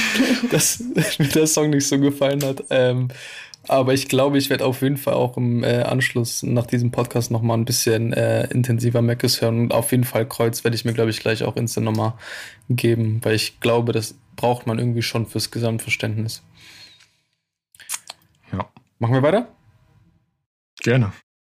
dass 0.50 0.80
mir 1.18 1.28
der 1.28 1.46
Song 1.46 1.70
nicht 1.70 1.88
so 1.88 1.98
gefallen 1.98 2.44
hat. 2.44 2.64
Ähm, 2.70 3.08
aber 3.68 3.94
ich 3.94 4.08
glaube, 4.08 4.38
ich 4.38 4.48
werde 4.48 4.64
auf 4.64 4.82
jeden 4.82 4.96
Fall 4.96 5.14
auch 5.14 5.36
im 5.36 5.64
äh, 5.64 5.82
Anschluss 5.82 6.44
nach 6.44 6.66
diesem 6.66 6.92
Podcast 6.92 7.32
nochmal 7.32 7.58
ein 7.58 7.64
bisschen 7.64 8.12
äh, 8.12 8.46
intensiver 8.48 9.02
Meckes 9.02 9.40
hören. 9.40 9.58
Und 9.58 9.74
auf 9.74 9.90
jeden 9.90 10.04
Fall 10.04 10.26
Kreuz 10.26 10.62
werde 10.62 10.76
ich 10.76 10.84
mir, 10.84 10.92
glaube 10.92 11.10
ich, 11.10 11.18
gleich 11.18 11.42
auch 11.42 11.56
instant 11.56 11.84
nochmal 11.84 12.12
geben, 12.68 13.20
weil 13.24 13.34
ich 13.34 13.58
glaube, 13.58 13.92
das 13.92 14.14
braucht 14.36 14.66
man 14.66 14.78
irgendwie 14.78 15.02
schon 15.02 15.26
fürs 15.26 15.50
Gesamtverständnis. 15.50 16.42
Machen 18.98 19.14
wir 19.14 19.22
weiter? 19.22 19.48
Gerne. 20.80 21.12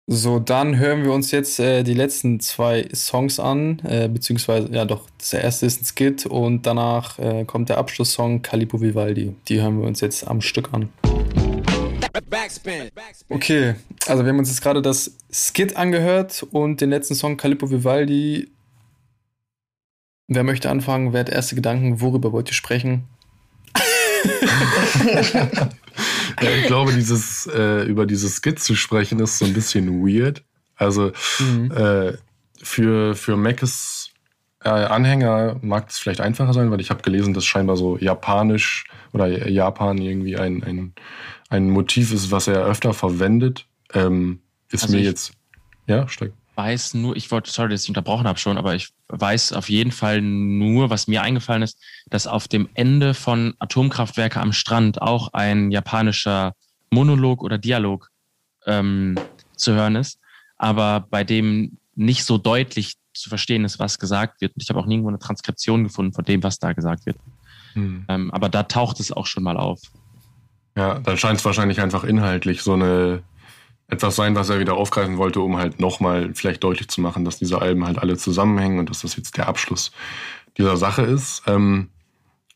So, 0.10 0.40
dann 0.40 0.78
hören 0.78 1.04
wir 1.04 1.12
uns 1.12 1.32
jetzt 1.32 1.60
äh, 1.60 1.84
die 1.84 1.94
letzten 1.94 2.40
zwei 2.40 2.88
Songs 2.94 3.40
an, 3.40 3.80
äh, 3.80 4.08
beziehungsweise, 4.08 4.72
ja 4.72 4.86
doch, 4.86 5.10
der 5.34 5.44
erste 5.44 5.66
ist 5.66 5.82
ein 5.82 5.86
Skit 5.86 6.26
und 6.26 6.66
danach 6.66 7.20
äh, 7.20 7.44
kommt 7.44 7.68
der 7.68 7.78
Abschlusssong 7.78 8.42
Calippo 8.42 8.80
Vivaldi. 8.80 9.36
Die 9.50 9.62
hören 9.62 9.82
wir 9.82 9.86
uns 9.86 10.00
jetzt 10.00 10.26
am 10.26 10.40
Stück 10.40 10.74
an. 10.74 10.90
Okay, 13.30 13.76
also 14.08 14.24
wir 14.24 14.30
haben 14.30 14.40
uns 14.40 14.50
jetzt 14.50 14.62
gerade 14.62 14.82
das 14.82 15.18
Skit 15.30 15.76
angehört 15.76 16.48
und 16.52 16.80
den 16.80 16.90
letzten 16.90 17.14
Song 17.14 17.36
Calippo 17.36 17.70
Vivaldi. 17.70 18.50
Wer 20.30 20.44
möchte 20.44 20.70
anfangen? 20.70 21.12
Wer 21.12 21.20
hat 21.22 21.30
erste 21.30 21.56
Gedanken? 21.56 22.00
Worüber 22.00 22.32
wollt 22.32 22.50
ihr 22.50 22.54
sprechen? 22.54 23.04
Ja, 26.42 26.50
ich 26.60 26.66
glaube, 26.68 26.94
dieses, 26.94 27.48
äh, 27.48 27.84
über 27.84 28.06
dieses 28.06 28.42
Skit 28.42 28.60
zu 28.60 28.76
sprechen, 28.76 29.20
ist 29.20 29.40
so 29.40 29.46
ein 29.46 29.54
bisschen 29.54 30.06
weird. 30.06 30.44
Also 30.76 31.12
mhm. 31.40 31.72
äh, 31.72 32.14
für, 32.62 33.16
für 33.16 33.38
Mackes 33.38 34.12
äh, 34.64 34.70
Anhänger 34.70 35.58
mag 35.62 35.90
es 35.90 35.98
vielleicht 35.98 36.22
einfacher 36.22 36.54
sein, 36.54 36.72
weil 36.72 36.82
ich 36.82 36.90
habe 36.90 37.02
gelesen, 37.02 37.34
dass 37.34 37.46
scheinbar 37.46 37.78
so 37.78 37.98
japanisch 37.98 38.86
oder 39.14 39.28
Japan 39.50 39.98
irgendwie 39.98 40.38
ein, 40.38 40.64
ein, 40.64 40.94
ein 41.50 41.70
Motiv 41.70 42.14
ist, 42.14 42.32
was 42.32 42.48
er 42.48 42.66
öfter 42.66 42.94
verwendet. 42.94 43.66
Ähm, 43.94 44.42
ist 44.72 44.84
also 44.84 44.98
mir 44.98 45.04
jetzt. 45.04 45.32
Ja, 45.88 46.08
steig 46.08 46.34
weiß 46.58 46.96
nur, 46.96 47.16
ich 47.16 47.30
wollte, 47.30 47.52
sorry, 47.52 47.70
dass 47.70 47.84
ich 47.84 47.90
unterbrochen 47.90 48.28
habe 48.28 48.40
schon, 48.40 48.58
aber 48.58 48.74
ich 48.74 48.90
weiß 49.10 49.54
auf 49.54 49.70
jeden 49.70 49.92
Fall 49.92 50.22
nur, 50.22 50.90
was 50.90 51.08
mir 51.08 51.22
eingefallen 51.22 51.62
ist, 51.62 51.80
dass 52.10 52.26
auf 52.26 52.48
dem 52.48 52.68
Ende 52.74 53.14
von 53.14 53.54
Atomkraftwerke 53.60 54.42
am 54.42 54.54
Strand 54.54 55.02
auch 55.02 55.34
ein 55.34 55.72
japanischer 55.72 56.54
Monolog 56.90 57.44
oder 57.44 57.60
Dialog 57.60 58.10
ähm, 58.66 59.20
zu 59.56 59.74
hören 59.74 59.96
ist, 59.96 60.20
aber 60.58 61.06
bei 61.10 61.24
dem 61.24 61.78
nicht 61.96 62.26
so 62.26 62.38
deutlich 62.40 62.96
zu 63.14 63.30
verstehen 63.30 63.64
ist, 63.64 63.80
was 63.80 64.00
gesagt 64.00 64.42
wird. 64.42 64.56
Und 64.56 64.64
ich 64.64 64.70
habe 64.70 64.80
auch 64.80 64.86
nirgendwo 64.86 65.10
eine 65.10 65.20
Transkription 65.20 65.84
gefunden 65.84 66.14
von 66.14 66.26
dem, 66.26 66.44
was 66.44 66.60
da 66.60 66.74
gesagt 66.74 67.06
wird. 67.06 67.18
Hm. 67.74 68.06
Ähm, 68.08 68.32
aber 68.32 68.50
da 68.50 68.64
taucht 68.64 69.00
es 69.00 69.12
auch 69.12 69.26
schon 69.26 69.44
mal 69.44 69.58
auf. 69.58 69.82
Ja, 70.76 71.00
dann 71.00 71.18
scheint 71.18 71.40
es 71.40 71.46
wahrscheinlich 71.46 71.82
einfach 71.82 72.04
inhaltlich 72.04 72.62
so 72.62 72.74
eine 72.74 73.24
etwas 73.88 74.16
sein, 74.16 74.36
was 74.36 74.50
er 74.50 74.60
wieder 74.60 74.76
aufgreifen 74.76 75.18
wollte, 75.18 75.40
um 75.40 75.58
halt 75.58 75.80
nochmal 75.80 76.32
vielleicht 76.34 76.64
deutlich 76.64 76.90
zu 76.90 77.02
machen, 77.02 77.24
dass 77.24 77.40
diese 77.40 77.62
Alben 77.62 77.86
halt 77.86 78.00
alle 78.00 78.18
zusammenhängen 78.18 78.80
und 78.80 78.90
dass 78.90 79.02
das 79.02 79.16
jetzt 79.16 79.38
der 79.38 79.48
Abschluss 79.48 79.92
dieser 80.58 80.76
Sache 80.76 81.04
ist. 81.04 81.44
Ähm, 81.48 81.90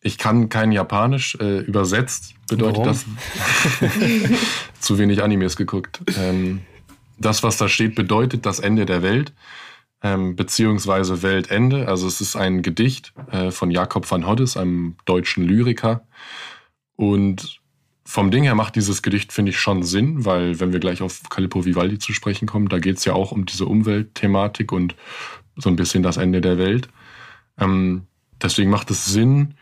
ich 0.01 0.17
kann 0.17 0.49
kein 0.49 0.71
Japanisch. 0.71 1.37
Äh, 1.39 1.59
übersetzt 1.59 2.33
bedeutet 2.49 2.77
Warum? 2.77 2.87
das 2.87 3.05
zu 4.79 4.97
wenig 4.97 5.23
Animes 5.23 5.55
geguckt. 5.55 6.01
Ähm, 6.17 6.61
das, 7.17 7.43
was 7.43 7.57
da 7.57 7.69
steht, 7.69 7.95
bedeutet 7.95 8.45
das 8.45 8.59
Ende 8.59 8.85
der 8.85 9.03
Welt, 9.03 9.31
ähm, 10.01 10.35
beziehungsweise 10.35 11.21
Weltende. 11.21 11.87
Also 11.87 12.07
es 12.07 12.19
ist 12.19 12.35
ein 12.35 12.63
Gedicht 12.63 13.13
äh, 13.31 13.51
von 13.51 13.71
Jakob 13.71 14.09
van 14.09 14.25
Hoddes, 14.25 14.57
einem 14.57 14.95
deutschen 15.05 15.45
Lyriker. 15.45 16.05
Und 16.95 17.60
vom 18.03 18.31
Ding 18.31 18.43
her 18.43 18.55
macht 18.55 18.75
dieses 18.75 19.01
Gedicht, 19.01 19.31
finde 19.31 19.51
ich, 19.51 19.59
schon 19.59 19.83
Sinn, 19.83 20.25
weil 20.25 20.59
wenn 20.59 20.73
wir 20.73 20.79
gleich 20.79 21.01
auf 21.01 21.21
Calippo 21.29 21.65
Vivaldi 21.65 21.99
zu 21.99 22.13
sprechen 22.13 22.47
kommen, 22.47 22.67
da 22.67 22.79
geht 22.79 22.97
es 22.97 23.05
ja 23.05 23.13
auch 23.13 23.31
um 23.31 23.45
diese 23.45 23.65
Umweltthematik 23.65 24.71
und 24.71 24.95
so 25.55 25.69
ein 25.69 25.75
bisschen 25.75 26.03
das 26.03 26.17
Ende 26.17 26.41
der 26.41 26.57
Welt. 26.57 26.89
Ähm, 27.59 28.07
deswegen 28.41 28.71
macht 28.71 28.89
es 28.89 29.05
Sinn, 29.05 29.55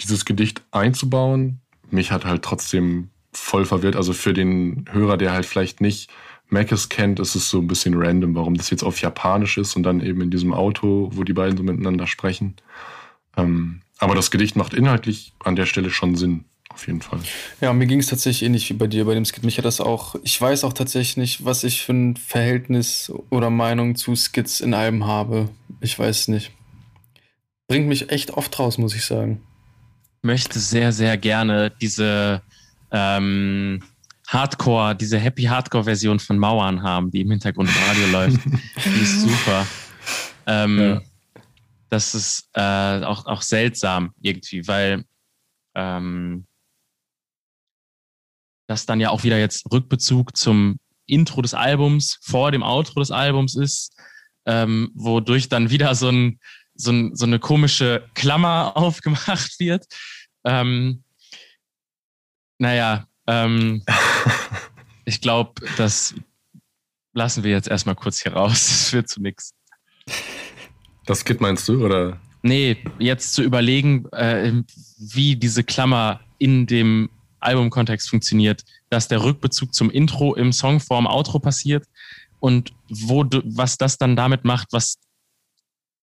dieses 0.00 0.24
Gedicht 0.24 0.62
einzubauen. 0.70 1.60
Mich 1.90 2.10
hat 2.10 2.24
halt 2.24 2.42
trotzdem 2.42 3.10
voll 3.32 3.64
verwirrt. 3.64 3.96
Also 3.96 4.12
für 4.12 4.32
den 4.32 4.86
Hörer, 4.90 5.16
der 5.16 5.32
halt 5.32 5.46
vielleicht 5.46 5.80
nicht 5.80 6.10
Macis 6.48 6.88
kennt, 6.88 7.20
ist 7.20 7.34
es 7.34 7.50
so 7.50 7.58
ein 7.58 7.66
bisschen 7.66 7.94
random, 7.96 8.34
warum 8.34 8.54
das 8.54 8.70
jetzt 8.70 8.82
auf 8.82 9.00
Japanisch 9.00 9.58
ist 9.58 9.76
und 9.76 9.82
dann 9.82 10.00
eben 10.00 10.20
in 10.20 10.30
diesem 10.30 10.52
Auto, 10.54 11.10
wo 11.12 11.24
die 11.24 11.32
beiden 11.32 11.56
so 11.56 11.62
miteinander 11.62 12.06
sprechen. 12.06 12.56
Ähm, 13.36 13.80
aber 13.98 14.14
das 14.14 14.30
Gedicht 14.30 14.56
macht 14.56 14.74
inhaltlich 14.74 15.32
an 15.40 15.56
der 15.56 15.66
Stelle 15.66 15.90
schon 15.90 16.16
Sinn 16.16 16.44
auf 16.74 16.86
jeden 16.86 17.00
Fall. 17.00 17.20
Ja, 17.60 17.72
mir 17.72 17.86
ging 17.86 18.00
es 18.00 18.08
tatsächlich 18.08 18.42
ähnlich 18.42 18.68
wie 18.68 18.74
bei 18.74 18.88
dir 18.88 19.04
bei 19.04 19.14
dem 19.14 19.24
Skit. 19.24 19.44
Mich 19.44 19.58
hat 19.58 19.64
das 19.64 19.80
auch, 19.80 20.16
ich 20.24 20.38
weiß 20.40 20.64
auch 20.64 20.72
tatsächlich 20.72 21.16
nicht, 21.16 21.44
was 21.44 21.62
ich 21.62 21.82
für 21.82 21.92
ein 21.92 22.16
Verhältnis 22.16 23.12
oder 23.30 23.48
Meinung 23.48 23.94
zu 23.94 24.16
Skits 24.16 24.60
in 24.60 24.74
Alben 24.74 25.06
habe. 25.06 25.48
Ich 25.80 25.96
weiß 25.96 26.28
nicht. 26.28 26.50
Bringt 27.68 27.86
mich 27.86 28.10
echt 28.10 28.32
oft 28.32 28.58
raus, 28.58 28.76
muss 28.76 28.94
ich 28.94 29.04
sagen. 29.04 29.40
Ich 30.18 30.26
möchte 30.26 30.58
sehr, 30.58 30.92
sehr 30.92 31.16
gerne 31.16 31.70
diese 31.80 32.42
ähm, 32.90 33.82
Hardcore, 34.26 34.96
diese 34.96 35.18
Happy 35.18 35.44
Hardcore-Version 35.44 36.18
von 36.18 36.38
Mauern 36.38 36.82
haben, 36.82 37.10
die 37.10 37.20
im 37.20 37.30
Hintergrund 37.30 37.70
im 37.70 37.82
Radio 37.88 38.06
läuft. 38.12 38.40
Die 38.84 39.00
ist 39.00 39.20
super. 39.20 39.66
Ähm, 40.46 40.78
ja. 40.78 41.02
Das 41.88 42.14
ist 42.16 42.48
äh, 42.54 43.04
auch, 43.04 43.26
auch 43.26 43.42
seltsam 43.42 44.12
irgendwie, 44.20 44.66
weil 44.66 45.04
ähm, 45.76 46.46
das 48.74 48.86
dann 48.86 49.00
ja 49.00 49.10
auch 49.10 49.22
wieder 49.22 49.38
jetzt 49.38 49.70
Rückbezug 49.72 50.36
zum 50.36 50.78
Intro 51.06 51.42
des 51.42 51.54
Albums 51.54 52.18
vor 52.22 52.50
dem 52.50 52.64
Outro 52.64 52.98
des 52.98 53.12
Albums 53.12 53.54
ist, 53.54 53.96
ähm, 54.46 54.90
wodurch 54.94 55.48
dann 55.48 55.70
wieder 55.70 55.94
so, 55.94 56.08
ein, 56.08 56.40
so, 56.74 56.90
ein, 56.90 57.14
so 57.14 57.24
eine 57.24 57.38
komische 57.38 58.08
Klammer 58.14 58.72
aufgemacht 58.76 59.60
wird. 59.60 59.86
Ähm, 60.44 61.04
naja, 62.58 63.06
ähm, 63.28 63.84
ich 65.04 65.20
glaube, 65.20 65.62
das 65.76 66.14
lassen 67.12 67.44
wir 67.44 67.52
jetzt 67.52 67.68
erstmal 67.68 67.94
kurz 67.94 68.22
hier 68.22 68.32
raus. 68.32 68.50
Das 68.68 68.90
führt 68.90 69.08
zu 69.08 69.22
nichts. 69.22 69.54
Das 71.06 71.24
Kit 71.24 71.40
meinst 71.40 71.68
du, 71.68 71.84
oder? 71.84 72.20
Nee, 72.42 72.76
jetzt 72.98 73.34
zu 73.34 73.42
überlegen, 73.42 74.06
äh, 74.12 74.52
wie 74.98 75.36
diese 75.36 75.62
Klammer 75.62 76.20
in 76.38 76.66
dem 76.66 77.08
Albumkontext 77.44 78.08
funktioniert, 78.08 78.64
dass 78.90 79.08
der 79.08 79.22
Rückbezug 79.22 79.74
zum 79.74 79.90
Intro 79.90 80.34
im 80.34 80.52
Song 80.52 80.80
vorm 80.80 81.06
Outro 81.06 81.38
passiert 81.38 81.86
und 82.40 82.72
wo 82.88 83.24
was 83.44 83.78
das 83.78 83.98
dann 83.98 84.16
damit 84.16 84.44
macht, 84.44 84.68
was 84.72 84.98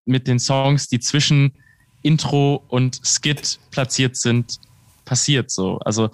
mit 0.05 0.27
den 0.27 0.39
Songs, 0.39 0.87
die 0.87 0.99
zwischen 0.99 1.53
Intro 2.01 2.63
und 2.67 2.99
Skit 3.03 3.59
platziert 3.69 4.17
sind, 4.17 4.57
passiert 5.05 5.51
so. 5.51 5.77
Also 5.79 6.09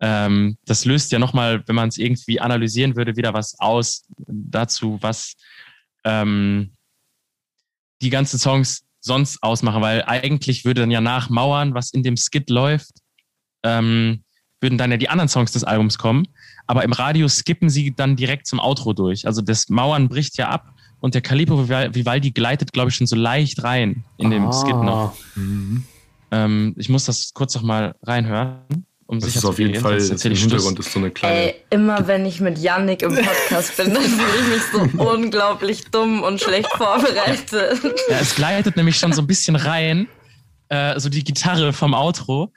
ähm, 0.00 0.56
das 0.64 0.84
löst 0.84 1.12
ja 1.12 1.18
nochmal, 1.18 1.62
wenn 1.66 1.76
man 1.76 1.88
es 1.88 1.98
irgendwie 1.98 2.40
analysieren 2.40 2.96
würde, 2.96 3.16
wieder 3.16 3.34
was 3.34 3.58
aus 3.58 4.06
dazu, 4.16 4.98
was 5.00 5.34
ähm, 6.04 6.72
die 8.02 8.10
ganzen 8.10 8.38
Songs 8.38 8.84
sonst 9.00 9.42
ausmachen, 9.42 9.82
weil 9.82 10.02
eigentlich 10.04 10.64
würde 10.64 10.82
dann 10.82 10.90
ja 10.90 11.00
nach 11.00 11.28
Mauern, 11.28 11.74
was 11.74 11.92
in 11.92 12.02
dem 12.02 12.16
Skit 12.16 12.50
läuft, 12.50 12.92
ähm, 13.62 14.23
würden 14.64 14.78
dann 14.78 14.90
ja 14.90 14.96
die 14.96 15.08
anderen 15.08 15.28
Songs 15.28 15.52
des 15.52 15.62
Albums 15.62 15.98
kommen. 15.98 16.26
Aber 16.66 16.82
im 16.82 16.92
Radio 16.92 17.28
skippen 17.28 17.68
sie 17.68 17.94
dann 17.94 18.16
direkt 18.16 18.46
zum 18.46 18.58
Outro 18.58 18.94
durch. 18.94 19.26
Also 19.26 19.42
das 19.42 19.68
Mauern 19.68 20.08
bricht 20.08 20.38
ja 20.38 20.48
ab 20.48 20.72
und 21.00 21.14
der 21.14 21.20
Calippo 21.20 21.68
Vivaldi 21.68 22.30
gleitet, 22.30 22.72
glaube 22.72 22.88
ich, 22.88 22.96
schon 22.96 23.06
so 23.06 23.14
leicht 23.14 23.62
rein 23.62 24.04
in 24.16 24.30
dem 24.30 24.46
ah. 24.46 24.52
Skit 24.52 24.76
noch. 24.76 25.14
Mhm. 25.36 25.84
Ähm, 26.30 26.74
ich 26.78 26.88
muss 26.88 27.04
das 27.04 27.32
kurz 27.34 27.54
noch 27.54 27.62
mal 27.62 27.94
reinhören. 28.02 28.86
Um 29.06 29.20
das 29.20 29.36
ist 29.36 29.44
auf 29.44 29.58
jeden 29.58 29.78
Fall 29.78 29.98
im 29.98 30.34
Hintergrund 30.34 30.78
ist 30.78 30.90
so 30.90 30.98
eine 30.98 31.10
kleine. 31.10 31.52
Ey, 31.52 31.54
immer 31.68 32.06
wenn 32.06 32.24
ich 32.24 32.40
mit 32.40 32.56
Yannick 32.56 33.02
im 33.02 33.14
Podcast 33.14 33.76
bin, 33.76 33.92
dann 33.92 34.02
fühle 34.02 34.32
ich 34.40 34.48
mich 34.48 34.92
so 34.96 35.04
unglaublich 35.12 35.84
dumm 35.90 36.22
und 36.22 36.40
schlecht 36.40 36.70
vorbereitet. 36.74 37.82
Ja, 38.08 38.18
es 38.18 38.34
gleitet 38.34 38.76
nämlich 38.76 38.98
schon 38.98 39.12
so 39.12 39.20
ein 39.20 39.26
bisschen 39.26 39.56
rein, 39.56 40.08
äh, 40.70 40.98
so 40.98 41.10
die 41.10 41.22
Gitarre 41.22 41.74
vom 41.74 41.92
Outro. 41.92 42.50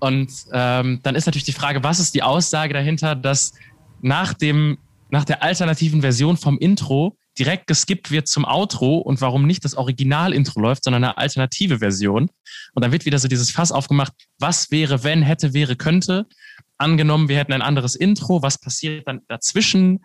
Und 0.00 0.30
ähm, 0.52 1.00
dann 1.02 1.14
ist 1.14 1.26
natürlich 1.26 1.44
die 1.44 1.52
Frage, 1.52 1.82
was 1.82 1.98
ist 1.98 2.14
die 2.14 2.22
Aussage 2.22 2.72
dahinter, 2.72 3.14
dass 3.14 3.52
nach, 4.00 4.32
dem, 4.34 4.78
nach 5.10 5.24
der 5.24 5.42
alternativen 5.42 6.00
Version 6.00 6.36
vom 6.36 6.58
Intro 6.58 7.16
direkt 7.38 7.66
geskippt 7.66 8.10
wird 8.10 8.26
zum 8.26 8.44
Outro 8.44 8.98
und 8.98 9.20
warum 9.20 9.46
nicht 9.46 9.64
das 9.64 9.74
Original-Intro 9.76 10.60
läuft, 10.60 10.84
sondern 10.84 11.04
eine 11.04 11.18
alternative 11.18 11.78
Version. 11.78 12.30
Und 12.74 12.84
dann 12.84 12.92
wird 12.92 13.04
wieder 13.04 13.18
so 13.18 13.28
dieses 13.28 13.50
Fass 13.50 13.70
aufgemacht, 13.70 14.12
was 14.38 14.70
wäre, 14.70 15.04
wenn, 15.04 15.22
hätte, 15.22 15.54
wäre, 15.54 15.76
könnte. 15.76 16.26
Angenommen, 16.78 17.28
wir 17.28 17.38
hätten 17.38 17.52
ein 17.52 17.62
anderes 17.62 17.94
Intro, 17.94 18.42
was 18.42 18.58
passiert 18.58 19.06
dann 19.06 19.20
dazwischen? 19.28 20.04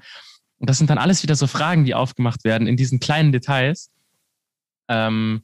Und 0.60 0.70
das 0.70 0.78
sind 0.78 0.90
dann 0.90 0.98
alles 0.98 1.24
wieder 1.24 1.36
so 1.36 1.48
Fragen, 1.48 1.86
die 1.86 1.96
aufgemacht 1.96 2.44
werden 2.44 2.68
in 2.68 2.78
diesen 2.78 3.00
kleinen 3.00 3.32
Details. 3.32 3.92
Ähm, 4.88 5.44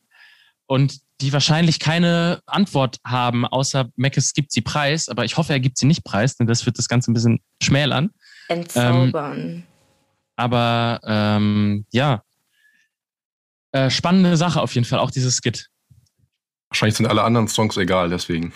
und 0.68 1.00
die 1.22 1.34
wahrscheinlich 1.34 1.80
keine 1.80 2.42
Antwort 2.46 2.98
haben, 3.06 3.46
außer 3.46 3.90
Meckes 3.96 4.34
gibt 4.34 4.52
sie 4.52 4.62
preis, 4.62 5.10
aber 5.10 5.26
ich 5.26 5.38
hoffe, 5.38 5.54
er 5.54 5.60
gibt 5.60 5.78
sie 5.78 5.86
nicht 5.86 6.04
preis, 6.04 6.38
denn 6.38 6.48
das 6.48 6.66
wird 6.66 6.78
das 6.78 6.88
Ganze 6.88 7.12
ein 7.12 7.14
bisschen 7.14 7.42
schmälern. 7.62 8.12
Entzaubern. 8.48 9.40
Ähm, 9.40 9.64
aber 10.36 11.02
ähm, 11.04 11.86
ja, 11.92 12.24
äh, 13.72 13.90
spannende 13.90 14.38
Sache 14.38 14.62
auf 14.62 14.74
jeden 14.74 14.86
Fall, 14.86 15.00
auch 15.00 15.12
dieses 15.12 15.38
Skit. 15.38 15.70
Wahrscheinlich 16.70 16.96
sind 16.96 17.08
alle 17.08 17.24
anderen 17.24 17.48
Songs 17.48 17.76
egal, 17.78 18.10
deswegen. 18.10 18.54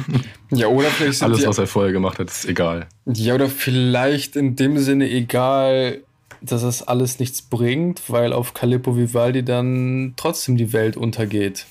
ja, 0.50 0.66
oder 0.66 0.88
vielleicht 0.88 1.20
sind 1.20 1.32
Alles, 1.32 1.46
was 1.46 1.58
er 1.58 1.66
vorher 1.66 1.92
gemacht 1.92 2.18
hat, 2.18 2.28
ist 2.28 2.44
egal. 2.44 2.88
Ja, 3.06 3.34
oder 3.34 3.48
vielleicht 3.48 4.36
in 4.36 4.56
dem 4.56 4.78
Sinne 4.78 5.08
egal, 5.08 6.02
dass 6.40 6.62
es 6.64 6.82
alles 6.82 7.20
nichts 7.20 7.40
bringt, 7.40 8.02
weil 8.08 8.32
auf 8.32 8.52
Calippo 8.52 8.96
Vivaldi 8.96 9.44
dann 9.44 10.14
trotzdem 10.16 10.56
die 10.56 10.72
Welt 10.72 10.96
untergeht. 10.96 11.66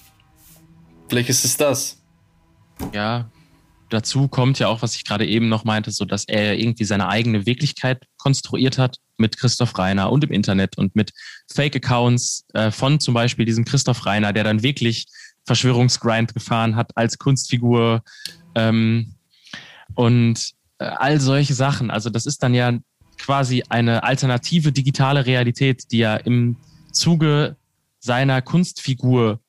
Vielleicht 1.11 1.27
ist 1.27 1.43
es 1.43 1.57
das. 1.57 1.97
Ja, 2.93 3.29
dazu 3.89 4.29
kommt 4.29 4.59
ja 4.59 4.69
auch, 4.69 4.81
was 4.81 4.95
ich 4.95 5.03
gerade 5.03 5.27
eben 5.27 5.49
noch 5.49 5.65
meinte, 5.65 5.91
so 5.91 6.05
dass 6.05 6.23
er 6.23 6.57
irgendwie 6.57 6.85
seine 6.85 7.09
eigene 7.09 7.45
Wirklichkeit 7.45 8.05
konstruiert 8.17 8.77
hat 8.77 8.95
mit 9.17 9.35
Christoph 9.35 9.77
Reiner 9.77 10.09
und 10.09 10.23
im 10.23 10.31
Internet 10.31 10.77
und 10.77 10.95
mit 10.95 11.11
Fake-Accounts 11.53 12.45
äh, 12.53 12.71
von 12.71 13.01
zum 13.01 13.13
Beispiel 13.13 13.43
diesem 13.43 13.65
Christoph 13.65 14.05
Reiner, 14.05 14.31
der 14.31 14.45
dann 14.45 14.63
wirklich 14.63 15.05
Verschwörungsgrind 15.43 16.33
gefahren 16.33 16.77
hat 16.77 16.95
als 16.95 17.17
Kunstfigur 17.17 18.03
Ähm, 18.55 19.15
und 19.95 20.51
äh, 20.77 20.85
all 20.85 21.19
solche 21.19 21.55
Sachen. 21.55 21.91
Also 21.91 22.09
das 22.09 22.25
ist 22.25 22.41
dann 22.41 22.53
ja 22.53 22.71
quasi 23.17 23.63
eine 23.67 24.05
alternative 24.05 24.71
digitale 24.71 25.25
Realität, 25.25 25.91
die 25.91 26.03
er 26.03 26.25
im 26.25 26.55
Zuge 26.93 27.57
seiner 27.99 28.41
Kunstfigur, 28.41 29.41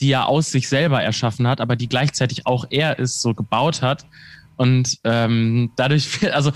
die 0.00 0.10
er 0.10 0.26
aus 0.26 0.50
sich 0.50 0.68
selber 0.68 1.02
erschaffen 1.02 1.46
hat, 1.46 1.60
aber 1.60 1.76
die 1.76 1.88
gleichzeitig 1.88 2.46
auch 2.46 2.66
er 2.70 2.98
ist, 2.98 3.22
so 3.22 3.34
gebaut 3.34 3.82
hat. 3.82 4.06
Und 4.56 4.98
ähm, 5.04 5.72
dadurch, 5.76 6.08
also 6.32 6.52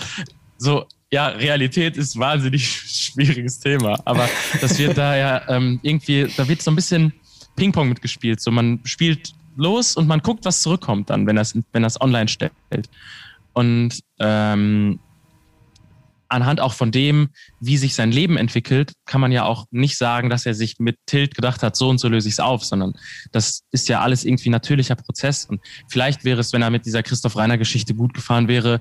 so, 0.56 0.86
ja, 1.10 1.28
Realität 1.28 1.97
ist 1.97 2.19
wahnsinnig 2.19 2.69
schwieriges 3.12 3.60
Thema, 3.60 4.01
aber 4.05 4.28
das 4.60 4.78
wird 4.78 4.98
da 4.98 5.16
ja 5.16 5.48
ähm, 5.48 5.81
irgendwie, 5.82 6.27
da 6.36 6.47
wird 6.48 6.62
so 6.62 6.70
ein 6.70 6.77
bisschen 6.77 7.12
Ping-Pong 7.56 7.89
mitgespielt. 7.89 8.40
So, 8.40 8.51
man 8.51 8.81
spielt 8.85 9.32
los 9.56 9.97
und 9.97 10.06
man 10.06 10.20
guckt, 10.20 10.44
was 10.44 10.62
zurückkommt 10.62 11.10
dann, 11.10 11.27
wenn 11.27 11.36
das, 11.36 11.59
wenn 11.73 11.82
das 11.82 12.01
online 12.01 12.28
stellt. 12.28 12.52
Und 13.52 14.01
ähm, 14.20 15.01
anhand 16.29 16.61
auch 16.61 16.75
von 16.75 16.91
dem, 16.91 17.29
wie 17.61 17.77
sich 17.77 17.95
sein 17.95 18.13
Leben 18.13 18.37
entwickelt, 18.37 18.93
kann 19.07 19.21
man 19.21 19.33
ja 19.33 19.45
auch 19.45 19.67
nicht 19.71 19.97
sagen, 19.97 20.31
dass 20.31 20.47
er 20.47 20.55
sich 20.55 20.77
mit 20.79 20.97
Tilt 21.07 21.35
gedacht 21.35 21.63
hat, 21.63 21.77
so 21.77 21.89
und 21.89 21.99
so 21.99 22.09
löse 22.09 22.29
ich 22.29 22.35
es 22.35 22.41
auf, 22.41 22.65
sondern 22.65 22.93
das 23.33 23.63
ist 23.71 23.89
ja 23.89 24.01
alles 24.01 24.25
irgendwie 24.25 24.51
natürlicher 24.51 24.97
Prozess. 24.97 25.47
Und 25.47 25.61
vielleicht 25.89 26.25
wäre 26.25 26.41
es, 26.41 26.53
wenn 26.53 26.63
er 26.63 26.71
mit 26.71 26.87
dieser 26.87 27.03
Christoph 27.03 27.37
Reiner 27.37 27.59
Geschichte 27.59 27.95
gut 27.95 28.15
gefahren 28.15 28.49
wäre, 28.49 28.81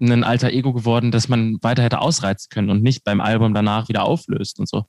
ein 0.00 0.24
alter 0.24 0.50
Ego 0.50 0.72
geworden, 0.72 1.10
dass 1.10 1.28
man 1.28 1.58
weiter 1.62 1.82
hätte 1.82 2.00
ausreizen 2.00 2.48
können 2.50 2.70
und 2.70 2.82
nicht 2.82 3.04
beim 3.04 3.20
Album 3.20 3.54
danach 3.54 3.88
wieder 3.88 4.04
auflöst 4.04 4.58
und 4.58 4.68
so. 4.68 4.84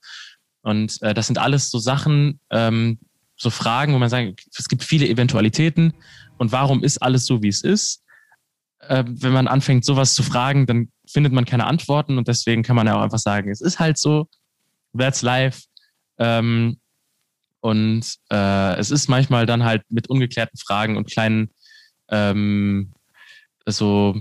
Und 0.62 1.00
äh, 1.02 1.14
das 1.14 1.26
sind 1.26 1.38
alles 1.38 1.70
so 1.70 1.78
Sachen, 1.78 2.40
ähm, 2.50 2.98
so 3.36 3.50
Fragen, 3.50 3.94
wo 3.94 3.98
man 3.98 4.08
sagt, 4.10 4.46
es 4.56 4.68
gibt 4.68 4.82
viele 4.82 5.08
Eventualitäten 5.08 5.92
und 6.38 6.52
warum 6.52 6.82
ist 6.82 6.98
alles 6.98 7.26
so, 7.26 7.42
wie 7.42 7.48
es 7.48 7.62
ist? 7.62 8.02
Äh, 8.88 9.04
wenn 9.06 9.32
man 9.32 9.48
anfängt, 9.48 9.84
sowas 9.84 10.14
zu 10.14 10.22
fragen, 10.22 10.66
dann 10.66 10.90
findet 11.08 11.32
man 11.32 11.44
keine 11.44 11.66
Antworten 11.66 12.18
und 12.18 12.28
deswegen 12.28 12.62
kann 12.62 12.76
man 12.76 12.86
ja 12.86 12.96
auch 12.96 13.02
einfach 13.02 13.18
sagen, 13.18 13.50
es 13.50 13.60
ist 13.60 13.78
halt 13.78 13.98
so, 13.98 14.28
that's 14.96 15.22
life. 15.22 15.64
Ähm, 16.18 16.78
und 17.60 18.06
äh, 18.30 18.76
es 18.76 18.90
ist 18.90 19.08
manchmal 19.08 19.46
dann 19.46 19.64
halt 19.64 19.82
mit 19.88 20.08
ungeklärten 20.08 20.58
Fragen 20.58 20.96
und 20.96 21.10
kleinen 21.10 21.50
ähm, 22.10 22.92
so 23.66 24.20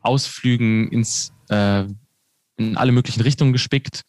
Ausflügen 0.00 0.88
ins 0.88 1.32
äh, 1.48 1.84
in 2.56 2.76
alle 2.76 2.92
möglichen 2.92 3.22
Richtungen 3.22 3.52
gespickt. 3.52 4.02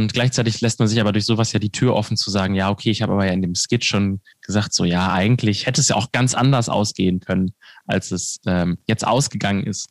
Und 0.00 0.14
gleichzeitig 0.14 0.62
lässt 0.62 0.78
man 0.78 0.88
sich 0.88 0.98
aber 0.98 1.12
durch 1.12 1.26
sowas 1.26 1.52
ja 1.52 1.58
die 1.58 1.70
Tür 1.70 1.94
offen 1.94 2.16
zu 2.16 2.30
sagen, 2.30 2.54
ja, 2.54 2.70
okay, 2.70 2.90
ich 2.90 3.02
habe 3.02 3.12
aber 3.12 3.26
ja 3.26 3.32
in 3.32 3.42
dem 3.42 3.54
Skit 3.54 3.84
schon 3.84 4.22
gesagt, 4.40 4.72
so 4.72 4.86
ja, 4.86 5.12
eigentlich 5.12 5.66
hätte 5.66 5.78
es 5.78 5.88
ja 5.88 5.96
auch 5.96 6.10
ganz 6.10 6.32
anders 6.32 6.70
ausgehen 6.70 7.20
können, 7.20 7.52
als 7.86 8.10
es 8.10 8.40
ähm, 8.46 8.78
jetzt 8.86 9.06
ausgegangen 9.06 9.62
ist 9.62 9.90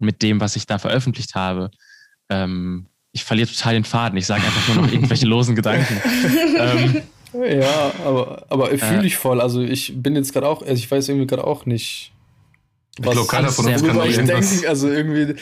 mit 0.00 0.22
dem, 0.22 0.40
was 0.40 0.56
ich 0.56 0.66
da 0.66 0.78
veröffentlicht 0.78 1.36
habe. 1.36 1.70
Ähm, 2.28 2.86
ich 3.12 3.22
verliere 3.22 3.48
total 3.48 3.74
den 3.74 3.84
Faden. 3.84 4.18
Ich 4.18 4.26
sage 4.26 4.42
einfach 4.42 4.74
nur 4.74 4.84
noch 4.84 4.92
irgendwelche 4.92 5.26
losen 5.26 5.54
Gedanken. 5.54 6.00
ähm, 6.58 7.02
ja, 7.60 7.92
aber, 8.04 8.44
aber 8.48 8.66
fühle 8.76 9.02
äh, 9.02 9.06
ich 9.06 9.16
voll. 9.16 9.40
Also 9.40 9.60
ich 9.60 9.92
bin 10.02 10.16
jetzt 10.16 10.32
gerade 10.32 10.48
auch, 10.48 10.62
also 10.62 10.74
ich 10.74 10.90
weiß 10.90 11.08
irgendwie 11.10 11.28
gerade 11.28 11.44
auch 11.44 11.64
nicht. 11.64 12.10
Was 12.98 13.10
ich 13.10 13.12
glaube, 13.12 13.28
keiner 13.28 13.52
von 13.52 13.66
uns 13.66 13.84
kann 13.84 14.04
ich 14.04 14.16
denke, 14.16 14.68
also 14.68 14.88
irgendwie, 14.88 15.36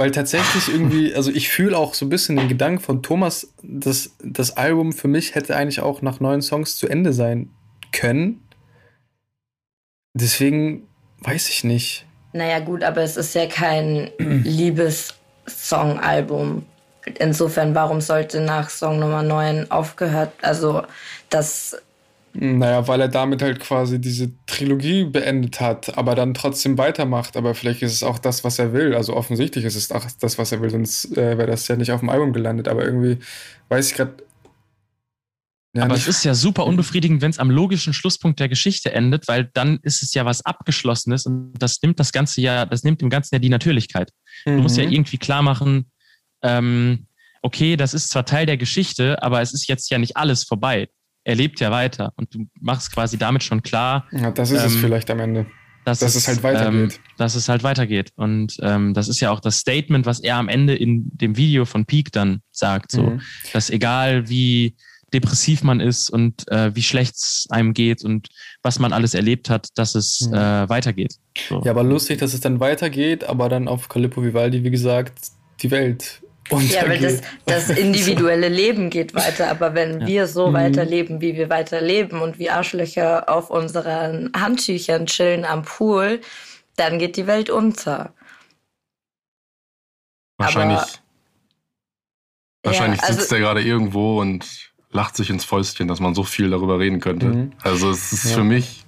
weil 0.00 0.10
tatsächlich 0.12 0.72
irgendwie, 0.72 1.14
also 1.18 1.30
ich 1.30 1.50
fühle 1.50 1.76
auch 1.76 1.92
so 1.92 2.06
ein 2.06 2.08
bisschen 2.08 2.36
den 2.36 2.48
Gedanken 2.48 2.80
von 2.80 3.02
Thomas, 3.02 3.52
dass 3.62 4.16
das 4.24 4.56
Album 4.56 4.94
für 4.94 5.08
mich 5.08 5.34
hätte 5.34 5.54
eigentlich 5.54 5.80
auch 5.80 6.00
nach 6.00 6.20
neun 6.20 6.40
Songs 6.40 6.76
zu 6.76 6.88
Ende 6.88 7.12
sein 7.12 7.50
können. 7.92 8.40
Deswegen 10.14 10.88
weiß 11.18 11.50
ich 11.50 11.64
nicht. 11.64 12.06
Naja, 12.32 12.60
gut, 12.60 12.82
aber 12.82 13.02
es 13.02 13.18
ist 13.18 13.34
ja 13.34 13.44
kein 13.44 14.08
Liebessong-Album. 14.18 16.64
Insofern, 17.18 17.74
warum 17.74 18.00
sollte 18.00 18.40
nach 18.40 18.70
Song 18.70 19.00
Nummer 19.00 19.22
9 19.22 19.70
aufgehört? 19.70 20.32
Also, 20.40 20.80
das. 21.28 21.76
Naja, 22.32 22.86
weil 22.86 23.00
er 23.00 23.08
damit 23.08 23.42
halt 23.42 23.58
quasi 23.58 24.00
diese 24.00 24.30
Trilogie 24.46 25.04
beendet 25.04 25.60
hat, 25.60 25.98
aber 25.98 26.14
dann 26.14 26.32
trotzdem 26.32 26.78
weitermacht. 26.78 27.36
Aber 27.36 27.54
vielleicht 27.54 27.82
ist 27.82 27.92
es 27.92 28.02
auch 28.02 28.18
das, 28.18 28.44
was 28.44 28.58
er 28.58 28.72
will. 28.72 28.94
Also 28.94 29.16
offensichtlich 29.16 29.64
ist 29.64 29.74
es 29.74 29.90
auch 29.90 30.04
das, 30.20 30.38
was 30.38 30.52
er 30.52 30.60
will, 30.62 30.70
sonst 30.70 31.16
äh, 31.16 31.36
wäre 31.38 31.48
das 31.48 31.66
ja 31.66 31.76
nicht 31.76 31.90
auf 31.90 32.00
dem 32.00 32.08
Album 32.08 32.32
gelandet. 32.32 32.68
Aber 32.68 32.84
irgendwie 32.84 33.18
weiß 33.68 33.90
ich 33.90 33.96
gerade 33.96 34.14
ja, 35.72 35.84
aber 35.84 35.94
es 35.94 36.08
ist 36.08 36.24
ja 36.24 36.34
super 36.34 36.66
unbefriedigend, 36.66 37.22
wenn 37.22 37.30
es 37.30 37.38
am 37.38 37.48
logischen 37.48 37.92
Schlusspunkt 37.92 38.40
der 38.40 38.48
Geschichte 38.48 38.92
endet, 38.92 39.28
weil 39.28 39.50
dann 39.54 39.78
ist 39.82 40.02
es 40.02 40.12
ja 40.14 40.24
was 40.24 40.44
Abgeschlossenes 40.44 41.26
und 41.26 41.52
das 41.60 41.80
nimmt 41.80 42.00
das 42.00 42.10
Ganze 42.10 42.40
ja, 42.40 42.66
das 42.66 42.82
nimmt 42.82 43.00
dem 43.00 43.08
Ganzen 43.08 43.36
ja 43.36 43.38
die 43.38 43.50
Natürlichkeit. 43.50 44.10
Mhm. 44.44 44.56
Du 44.56 44.62
musst 44.62 44.76
ja 44.76 44.84
mhm. 44.84 44.92
irgendwie 44.92 45.18
klar 45.18 45.42
machen, 45.42 45.88
ähm, 46.42 47.06
okay, 47.42 47.76
das 47.76 47.94
ist 47.94 48.10
zwar 48.10 48.26
Teil 48.26 48.46
der 48.46 48.56
Geschichte, 48.56 49.22
aber 49.22 49.42
es 49.42 49.52
ist 49.52 49.68
jetzt 49.68 49.90
ja 49.90 49.98
nicht 49.98 50.16
alles 50.16 50.42
vorbei. 50.42 50.88
Er 51.24 51.34
lebt 51.34 51.60
ja 51.60 51.70
weiter 51.70 52.12
und 52.16 52.34
du 52.34 52.46
machst 52.60 52.92
quasi 52.92 53.18
damit 53.18 53.42
schon 53.42 53.62
klar. 53.62 54.06
Ja, 54.10 54.30
das 54.30 54.50
ist 54.50 54.60
ähm, 54.60 54.66
es 54.66 54.76
vielleicht 54.76 55.10
am 55.10 55.20
Ende. 55.20 55.46
Dass, 55.84 56.00
dass 56.00 56.14
es, 56.14 56.22
es, 56.22 56.28
halt 56.28 56.42
weitergeht. 56.42 56.94
Ähm, 56.94 57.02
dass 57.16 57.34
es 57.34 57.48
halt 57.48 57.62
weitergeht. 57.62 58.12
Und 58.16 58.56
ähm, 58.62 58.92
das 58.92 59.08
ist 59.08 59.20
ja 59.20 59.30
auch 59.30 59.40
das 59.40 59.58
Statement, 59.58 60.04
was 60.04 60.20
er 60.20 60.36
am 60.36 60.48
Ende 60.48 60.74
in 60.74 61.10
dem 61.14 61.36
Video 61.36 61.64
von 61.64 61.86
Peak 61.86 62.12
dann 62.12 62.42
sagt. 62.50 62.92
So, 62.92 63.02
mhm. 63.02 63.22
dass 63.52 63.70
egal 63.70 64.28
wie, 64.28 64.76
depressiv 65.12 65.62
man 65.62 65.80
ist 65.80 66.10
und 66.10 66.48
äh, 66.48 66.74
wie 66.74 66.82
schlecht 66.82 67.16
es 67.16 67.46
einem 67.50 67.74
geht 67.74 68.04
und 68.04 68.28
was 68.62 68.78
man 68.78 68.92
alles 68.92 69.14
erlebt 69.14 69.50
hat, 69.50 69.68
dass 69.74 69.94
es 69.94 70.28
mhm. 70.28 70.34
äh, 70.34 70.68
weitergeht. 70.68 71.16
So. 71.48 71.62
Ja, 71.64 71.72
aber 71.72 71.82
lustig, 71.82 72.18
dass 72.18 72.34
es 72.34 72.40
dann 72.40 72.60
weitergeht, 72.60 73.24
aber 73.24 73.48
dann 73.48 73.68
auf 73.68 73.88
Calippo 73.88 74.22
Vivaldi, 74.22 74.64
wie 74.64 74.70
gesagt, 74.70 75.14
die 75.60 75.70
Welt. 75.70 76.22
Ja, 76.50 76.88
weil 76.88 76.98
das, 76.98 77.20
das 77.46 77.70
individuelle 77.78 78.48
Leben 78.48 78.90
geht 78.90 79.14
weiter, 79.14 79.50
aber 79.50 79.74
wenn 79.74 80.00
ja. 80.00 80.06
wir 80.06 80.26
so 80.26 80.48
mhm. 80.48 80.54
weiterleben, 80.54 81.20
wie 81.20 81.36
wir 81.36 81.48
weiterleben 81.48 82.20
und 82.20 82.38
wie 82.38 82.50
Arschlöcher 82.50 83.28
auf 83.28 83.50
unseren 83.50 84.32
Handtüchern 84.36 85.06
chillen 85.06 85.44
am 85.44 85.62
Pool, 85.62 86.20
dann 86.76 86.98
geht 86.98 87.16
die 87.16 87.26
Welt 87.26 87.50
unter. 87.50 88.14
Wahrscheinlich. 90.38 90.78
Aber, 90.78 90.88
wahrscheinlich 92.64 93.00
ja, 93.00 93.08
also, 93.08 93.20
sitzt 93.20 93.32
er 93.32 93.38
gerade 93.38 93.62
irgendwo 93.62 94.20
und 94.20 94.70
lacht 94.90 95.16
sich 95.16 95.30
ins 95.30 95.44
Fäustchen, 95.44 95.88
dass 95.88 96.00
man 96.00 96.14
so 96.14 96.24
viel 96.24 96.50
darüber 96.50 96.78
reden 96.78 97.00
könnte. 97.00 97.26
Mhm. 97.26 97.52
Also 97.62 97.90
es 97.90 98.12
ist 98.12 98.30
ja. 98.30 98.36
für 98.36 98.44
mich. 98.44 98.84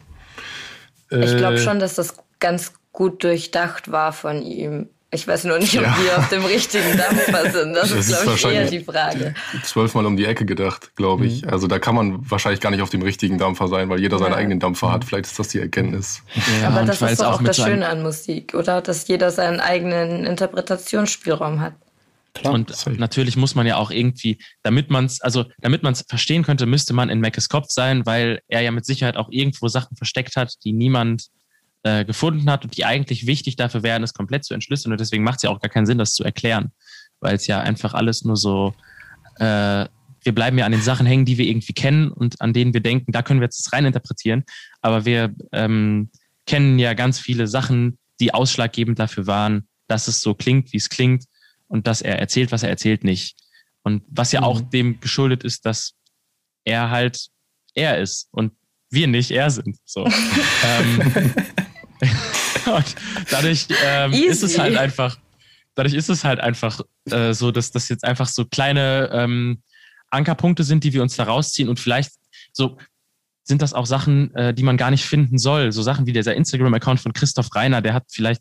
Äh, 1.10 1.24
ich 1.24 1.36
glaube 1.36 1.58
schon, 1.58 1.78
dass 1.78 1.94
das 1.94 2.16
ganz 2.40 2.72
gut 2.92 3.22
durchdacht 3.24 3.90
war 3.92 4.12
von 4.12 4.42
ihm. 4.42 4.88
Ich 5.14 5.28
weiß 5.28 5.44
nur 5.44 5.58
nicht, 5.58 5.76
ob 5.76 5.84
ja. 5.84 5.94
wir 6.02 6.18
auf 6.18 6.30
dem 6.30 6.42
richtigen 6.42 6.96
Dampfer 6.96 7.50
sind. 7.50 7.74
Das, 7.74 7.90
das 7.90 8.08
ist, 8.08 8.22
glaube 8.22 8.34
ich, 8.34 8.44
eher 8.46 8.66
die 8.66 8.80
Frage. 8.80 9.34
Zwölfmal 9.62 10.06
um 10.06 10.16
die 10.16 10.24
Ecke 10.24 10.46
gedacht, 10.46 10.96
glaube 10.96 11.26
ich. 11.26 11.42
Mhm. 11.42 11.50
Also 11.50 11.66
da 11.66 11.78
kann 11.78 11.94
man 11.94 12.30
wahrscheinlich 12.30 12.60
gar 12.60 12.70
nicht 12.70 12.80
auf 12.80 12.88
dem 12.88 13.02
richtigen 13.02 13.36
Dampfer 13.36 13.68
sein, 13.68 13.90
weil 13.90 14.00
jeder 14.00 14.18
seinen 14.18 14.32
eigenen 14.32 14.58
Dampfer 14.58 14.90
hat. 14.90 15.04
Vielleicht 15.04 15.26
ist 15.26 15.38
das 15.38 15.48
die 15.48 15.58
Erkenntnis. 15.58 16.22
Ja, 16.62 16.68
Aber 16.68 16.84
das 16.84 17.02
ist 17.02 17.20
doch 17.20 17.34
auch 17.34 17.42
das 17.42 17.56
Schöne 17.56 17.86
an 17.86 18.02
Musik, 18.02 18.54
oder? 18.54 18.80
Dass 18.80 19.06
jeder 19.06 19.30
seinen 19.30 19.60
eigenen 19.60 20.24
Interpretationsspielraum 20.24 21.60
hat. 21.60 21.74
Klar, 22.34 22.54
und 22.54 22.74
safe. 22.74 22.96
natürlich 22.98 23.36
muss 23.36 23.54
man 23.54 23.66
ja 23.66 23.76
auch 23.76 23.90
irgendwie, 23.90 24.38
damit 24.62 24.88
man 24.88 25.04
es, 25.04 25.20
also 25.20 25.44
damit 25.58 25.82
man 25.82 25.92
es 25.92 26.06
verstehen 26.08 26.42
könnte, 26.42 26.64
müsste 26.64 26.94
man 26.94 27.10
in 27.10 27.20
Mackes 27.20 27.50
Kopf 27.50 27.66
sein, 27.68 28.06
weil 28.06 28.40
er 28.48 28.62
ja 28.62 28.70
mit 28.70 28.86
Sicherheit 28.86 29.18
auch 29.18 29.28
irgendwo 29.30 29.68
Sachen 29.68 29.94
versteckt 29.94 30.36
hat, 30.36 30.54
die 30.64 30.72
niemand 30.72 31.26
äh, 31.84 32.04
gefunden 32.04 32.50
hat 32.50 32.64
und 32.64 32.76
die 32.76 32.84
eigentlich 32.84 33.26
wichtig 33.26 33.56
dafür 33.56 33.82
wären, 33.82 34.02
es 34.02 34.14
komplett 34.14 34.44
zu 34.44 34.54
entschlüsseln. 34.54 34.92
Und 34.92 35.00
deswegen 35.00 35.24
macht 35.24 35.36
es 35.36 35.42
ja 35.42 35.50
auch 35.50 35.60
gar 35.60 35.70
keinen 35.70 35.86
Sinn, 35.86 35.98
das 35.98 36.14
zu 36.14 36.24
erklären, 36.24 36.72
weil 37.20 37.34
es 37.34 37.46
ja 37.46 37.60
einfach 37.60 37.94
alles 37.94 38.24
nur 38.24 38.36
so, 38.36 38.74
äh, 39.36 39.86
wir 40.24 40.34
bleiben 40.34 40.58
ja 40.58 40.66
an 40.66 40.72
den 40.72 40.82
Sachen 40.82 41.06
hängen, 41.06 41.24
die 41.24 41.38
wir 41.38 41.46
irgendwie 41.46 41.72
kennen 41.72 42.12
und 42.12 42.40
an 42.40 42.52
denen 42.52 42.74
wir 42.74 42.80
denken, 42.80 43.12
da 43.12 43.22
können 43.22 43.40
wir 43.40 43.46
jetzt 43.46 43.64
das 43.64 43.72
rein 43.72 43.84
interpretieren. 43.84 44.44
Aber 44.80 45.04
wir 45.04 45.34
ähm, 45.50 46.10
kennen 46.46 46.78
ja 46.78 46.94
ganz 46.94 47.18
viele 47.18 47.48
Sachen, 47.48 47.98
die 48.20 48.32
ausschlaggebend 48.32 48.98
dafür 48.98 49.26
waren, 49.26 49.66
dass 49.88 50.06
es 50.06 50.20
so 50.20 50.34
klingt, 50.34 50.72
wie 50.72 50.76
es 50.76 50.88
klingt 50.88 51.24
und 51.66 51.86
dass 51.86 52.02
er 52.02 52.18
erzählt, 52.18 52.52
was 52.52 52.62
er 52.62 52.68
erzählt, 52.68 53.02
nicht. 53.02 53.36
Und 53.82 54.04
was 54.06 54.30
ja 54.30 54.40
mhm. 54.40 54.46
auch 54.46 54.60
dem 54.60 55.00
geschuldet 55.00 55.42
ist, 55.42 55.66
dass 55.66 55.94
er 56.64 56.90
halt 56.90 57.28
er 57.74 57.98
ist 57.98 58.28
und 58.30 58.52
wir 58.90 59.08
nicht 59.08 59.30
er 59.30 59.50
sind. 59.50 59.78
So. 59.84 60.06
ähm, 60.64 61.34
dadurch 63.30 63.66
ähm, 63.84 64.12
ist 64.12 64.42
es 64.42 64.58
halt 64.58 64.76
einfach, 64.76 65.18
dadurch 65.74 65.94
ist 65.94 66.08
es 66.08 66.24
halt 66.24 66.40
einfach 66.40 66.80
äh, 67.10 67.32
so, 67.32 67.50
dass 67.50 67.70
das 67.70 67.88
jetzt 67.88 68.04
einfach 68.04 68.28
so 68.28 68.44
kleine 68.44 69.10
ähm, 69.12 69.62
Ankerpunkte 70.10 70.64
sind, 70.64 70.84
die 70.84 70.92
wir 70.92 71.02
uns 71.02 71.16
da 71.16 71.24
rausziehen 71.24 71.68
und 71.68 71.80
vielleicht 71.80 72.12
so 72.52 72.76
sind 73.44 73.62
das 73.62 73.72
auch 73.72 73.86
Sachen, 73.86 74.34
äh, 74.34 74.54
die 74.54 74.62
man 74.62 74.76
gar 74.76 74.90
nicht 74.90 75.04
finden 75.04 75.38
soll. 75.38 75.72
So 75.72 75.82
Sachen 75.82 76.06
wie 76.06 76.12
dieser 76.12 76.34
Instagram-Account 76.34 77.00
von 77.00 77.12
Christoph 77.12 77.54
Reiner, 77.54 77.82
der 77.82 77.94
hat 77.94 78.04
vielleicht 78.10 78.40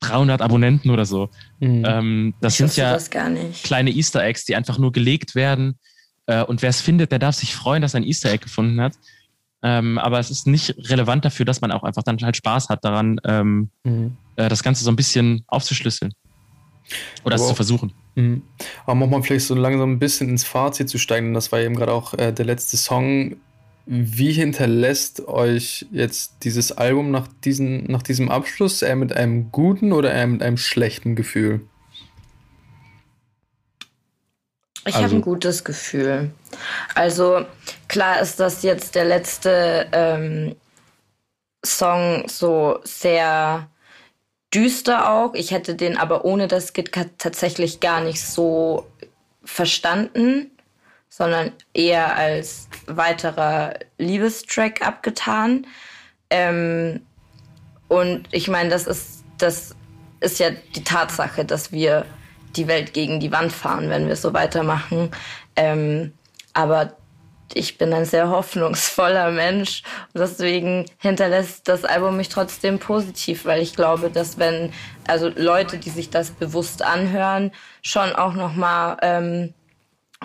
300 0.00 0.42
Abonnenten 0.42 0.90
oder 0.90 1.04
so. 1.04 1.30
Mhm. 1.60 1.84
Ähm, 1.86 2.34
das 2.40 2.54
ich 2.54 2.58
sind 2.58 2.76
ja 2.76 2.92
das 2.92 3.10
kleine 3.10 3.90
Easter 3.90 4.24
Eggs, 4.24 4.44
die 4.44 4.56
einfach 4.56 4.78
nur 4.78 4.92
gelegt 4.92 5.34
werden. 5.34 5.78
Äh, 6.26 6.42
und 6.42 6.62
wer 6.62 6.70
es 6.70 6.80
findet, 6.80 7.12
der 7.12 7.18
darf 7.18 7.36
sich 7.36 7.54
freuen, 7.54 7.82
dass 7.82 7.94
er 7.94 8.00
ein 8.00 8.06
Easter 8.06 8.30
Egg 8.30 8.42
gefunden 8.42 8.80
hat. 8.80 8.94
Ähm, 9.62 9.98
aber 9.98 10.18
es 10.18 10.30
ist 10.30 10.46
nicht 10.46 10.74
relevant 10.90 11.24
dafür, 11.24 11.44
dass 11.44 11.60
man 11.60 11.70
auch 11.70 11.82
einfach 11.82 12.02
dann 12.02 12.18
halt 12.22 12.36
Spaß 12.36 12.68
hat 12.68 12.84
daran, 12.84 13.20
ähm, 13.24 13.70
mhm. 13.84 14.16
äh, 14.36 14.48
das 14.48 14.62
Ganze 14.62 14.84
so 14.84 14.90
ein 14.90 14.96
bisschen 14.96 15.44
aufzuschlüsseln. 15.48 16.12
Oder 17.24 17.36
es 17.36 17.46
zu 17.46 17.54
versuchen. 17.54 17.92
Mhm. 18.14 18.42
Aber 18.86 19.06
wir 19.06 19.22
vielleicht 19.22 19.46
so 19.46 19.54
langsam 19.54 19.92
ein 19.92 19.98
bisschen 19.98 20.28
ins 20.28 20.44
Fazit 20.44 20.88
zu 20.88 20.98
steigen. 20.98 21.34
Das 21.34 21.52
war 21.52 21.60
eben 21.60 21.76
gerade 21.76 21.92
auch 21.92 22.14
äh, 22.14 22.32
der 22.32 22.44
letzte 22.44 22.76
Song. 22.76 23.36
Wie 23.86 24.32
hinterlässt 24.32 25.26
euch 25.28 25.86
jetzt 25.90 26.44
dieses 26.44 26.72
Album 26.72 27.10
nach, 27.10 27.28
diesen, 27.44 27.84
nach 27.84 28.02
diesem 28.02 28.30
Abschluss? 28.30 28.82
Eher 28.82 28.96
mit 28.96 29.12
einem 29.12 29.52
guten 29.52 29.92
oder 29.92 30.12
eher 30.12 30.26
mit 30.26 30.42
einem 30.42 30.56
schlechten 30.56 31.16
Gefühl? 31.16 31.60
Ich 34.86 34.94
also, 34.94 35.06
habe 35.06 35.16
ein 35.16 35.22
gutes 35.22 35.64
Gefühl. 35.64 36.30
Also 36.94 37.44
klar 37.90 38.20
ist 38.20 38.38
das 38.38 38.62
jetzt 38.62 38.94
der 38.94 39.04
letzte 39.04 39.88
ähm, 39.90 40.54
Song 41.66 42.28
so 42.28 42.78
sehr 42.84 43.68
düster 44.54 45.10
auch. 45.10 45.34
Ich 45.34 45.50
hätte 45.50 45.74
den 45.74 45.98
aber 45.98 46.24
ohne 46.24 46.46
das 46.46 46.72
KitKat 46.72 47.18
tatsächlich 47.18 47.80
gar 47.80 48.00
nicht 48.00 48.22
so 48.22 48.86
verstanden, 49.42 50.52
sondern 51.08 51.52
eher 51.74 52.14
als 52.14 52.68
weiterer 52.86 53.74
Liebestrack 53.98 54.86
abgetan. 54.86 55.66
Ähm, 56.30 57.04
und 57.88 58.28
ich 58.30 58.46
meine, 58.46 58.70
das 58.70 58.86
ist, 58.86 59.24
das 59.38 59.74
ist 60.20 60.38
ja 60.38 60.50
die 60.50 60.84
Tatsache, 60.84 61.44
dass 61.44 61.72
wir 61.72 62.06
die 62.54 62.68
Welt 62.68 62.94
gegen 62.94 63.18
die 63.18 63.32
Wand 63.32 63.50
fahren, 63.50 63.90
wenn 63.90 64.06
wir 64.06 64.14
so 64.14 64.32
weitermachen. 64.32 65.10
Ähm, 65.56 66.12
aber 66.52 66.96
ich 67.54 67.78
bin 67.78 67.92
ein 67.92 68.04
sehr 68.04 68.28
hoffnungsvoller 68.28 69.30
Mensch 69.30 69.82
und 70.12 70.20
deswegen 70.20 70.86
hinterlässt 70.98 71.68
das 71.68 71.84
Album 71.84 72.16
mich 72.16 72.28
trotzdem 72.28 72.78
positiv, 72.78 73.44
weil 73.44 73.62
ich 73.62 73.74
glaube, 73.74 74.10
dass 74.10 74.38
wenn 74.38 74.72
also 75.06 75.28
Leute, 75.28 75.78
die 75.78 75.90
sich 75.90 76.10
das 76.10 76.30
bewusst 76.30 76.82
anhören, 76.82 77.50
schon 77.82 78.12
auch 78.14 78.34
noch 78.34 78.54
mal 78.54 78.96
ähm, 79.02 79.54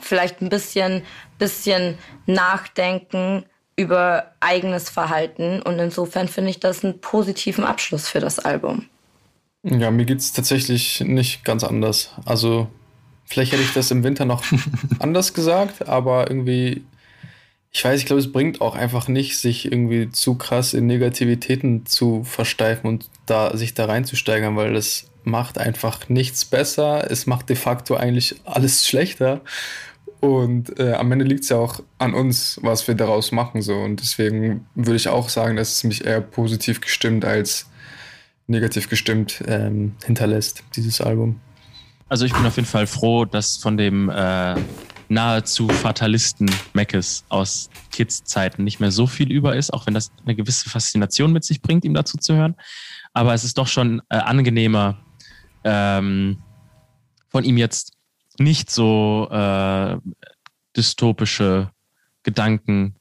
vielleicht 0.01 0.41
ein 0.41 0.49
bisschen 0.49 1.03
bisschen 1.37 1.97
nachdenken 2.25 3.45
über 3.75 4.31
eigenes 4.39 4.89
Verhalten 4.89 5.61
und 5.61 5.79
insofern 5.79 6.27
finde 6.27 6.51
ich 6.51 6.59
das 6.59 6.83
einen 6.83 7.01
positiven 7.01 7.65
Abschluss 7.65 8.07
für 8.07 8.19
das 8.19 8.39
Album. 8.39 8.85
Ja, 9.63 9.91
mir 9.91 10.05
geht 10.05 10.19
es 10.19 10.31
tatsächlich 10.31 11.01
nicht 11.01 11.43
ganz 11.43 11.63
anders. 11.63 12.11
Also, 12.25 12.67
vielleicht 13.25 13.51
hätte 13.51 13.63
ich 13.63 13.73
das 13.73 13.91
im 13.91 14.03
Winter 14.03 14.23
noch 14.23 14.43
anders 14.99 15.33
gesagt, 15.33 15.87
aber 15.87 16.29
irgendwie, 16.29 16.85
ich 17.75 17.83
weiß, 17.83 17.99
ich 17.99 18.05
glaube, 18.05 18.21
es 18.21 18.31
bringt 18.31 18.61
auch 18.61 18.73
einfach 18.73 19.09
nicht, 19.09 19.37
sich 19.37 19.69
irgendwie 19.69 20.09
zu 20.09 20.35
krass 20.35 20.73
in 20.73 20.87
Negativitäten 20.87 21.85
zu 21.85 22.23
versteifen 22.23 22.87
und 22.87 23.09
da 23.25 23.57
sich 23.57 23.73
da 23.73 23.83
reinzusteigern, 23.83 24.55
weil 24.55 24.73
das 24.73 25.07
macht 25.25 25.57
einfach 25.57 26.07
nichts 26.07 26.45
besser. 26.45 27.11
Es 27.11 27.25
macht 27.25 27.49
de 27.49 27.57
facto 27.57 27.95
eigentlich 27.95 28.39
alles 28.45 28.87
schlechter. 28.87 29.41
Und 30.21 30.79
äh, 30.79 30.93
am 30.93 31.11
Ende 31.11 31.25
liegt 31.25 31.43
es 31.43 31.49
ja 31.49 31.57
auch 31.57 31.83
an 31.97 32.13
uns, 32.13 32.61
was 32.61 32.87
wir 32.87 32.95
daraus 32.95 33.33
machen. 33.33 33.61
So. 33.61 33.75
Und 33.75 33.99
deswegen 33.99 34.65
würde 34.75 34.95
ich 34.95 35.09
auch 35.09 35.27
sagen, 35.27 35.57
dass 35.57 35.73
es 35.75 35.83
mich 35.83 36.05
eher 36.05 36.21
positiv 36.21 36.79
gestimmt 36.79 37.25
als 37.25 37.69
negativ 38.47 38.87
gestimmt 38.87 39.43
ähm, 39.49 39.95
hinterlässt, 40.05 40.63
dieses 40.77 41.01
Album. 41.01 41.41
Also 42.07 42.23
ich 42.23 42.31
bin 42.31 42.45
auf 42.45 42.55
jeden 42.55 42.69
Fall 42.69 42.87
froh, 42.87 43.25
dass 43.25 43.57
von 43.57 43.75
dem 43.75 44.09
äh, 44.09 44.55
nahezu 45.09 45.67
Fatalisten 45.67 46.49
Meckes 46.73 47.25
aus 47.29 47.69
Kids-Zeiten 47.91 48.63
nicht 48.63 48.79
mehr 48.79 48.91
so 48.91 49.07
viel 49.07 49.31
über 49.31 49.55
ist, 49.55 49.73
auch 49.73 49.85
wenn 49.85 49.93
das 49.93 50.11
eine 50.23 50.35
gewisse 50.35 50.69
Faszination 50.69 51.31
mit 51.31 51.43
sich 51.43 51.61
bringt, 51.61 51.85
ihm 51.85 51.93
dazu 51.93 52.17
zu 52.17 52.35
hören. 52.35 52.55
Aber 53.13 53.33
es 53.33 53.43
ist 53.43 53.57
doch 53.57 53.67
schon 53.67 54.01
äh, 54.09 54.17
angenehmer, 54.17 54.99
ähm, 55.63 56.41
von 57.29 57.43
ihm 57.43 57.57
jetzt 57.57 57.93
nicht 58.37 58.69
so 58.69 59.27
äh, 59.31 59.97
dystopische 60.75 61.71
Gedanken 62.23 62.95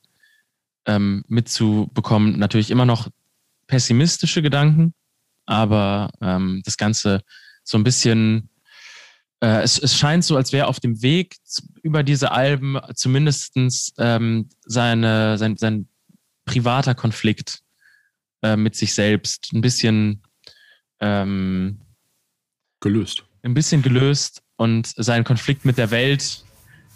ähm, 0.87 1.25
mitzubekommen. 1.29 2.39
Natürlich 2.39 2.71
immer 2.71 2.85
noch 2.85 3.09
pessimistische 3.67 4.43
Gedanken, 4.43 4.95
aber 5.47 6.11
ähm, 6.21 6.63
das 6.65 6.77
Ganze 6.77 7.23
so 7.63 7.79
ein 7.79 7.85
bisschen, 7.85 8.51
äh, 9.45 9.63
es, 9.63 9.79
es 9.79 9.97
scheint 9.97 10.25
so, 10.25 10.37
als 10.37 10.53
wäre 10.53 10.67
auf 10.69 10.81
dem 10.81 11.03
Weg 11.03 11.37
über 11.83 12.03
diese 12.03 12.33
Alben 12.33 12.81
zumindestens 12.95 13.93
ähm, 13.99 14.49
seine, 14.65 15.37
sein, 15.37 15.59
sein 15.59 15.87
privater 16.47 16.95
Konflikt 16.95 17.61
äh, 18.43 18.57
mit 18.57 18.75
sich 18.75 18.95
selbst 18.95 19.53
ein 19.53 19.61
bisschen 19.61 20.23
ähm, 21.01 21.83
gelöst. 22.81 23.25
Ein 23.43 23.53
bisschen 23.53 23.83
gelöst 23.83 24.43
und 24.57 24.87
sein 24.97 25.25
Konflikt 25.25 25.67
mit 25.67 25.77
der 25.77 25.91
Welt 25.91 26.43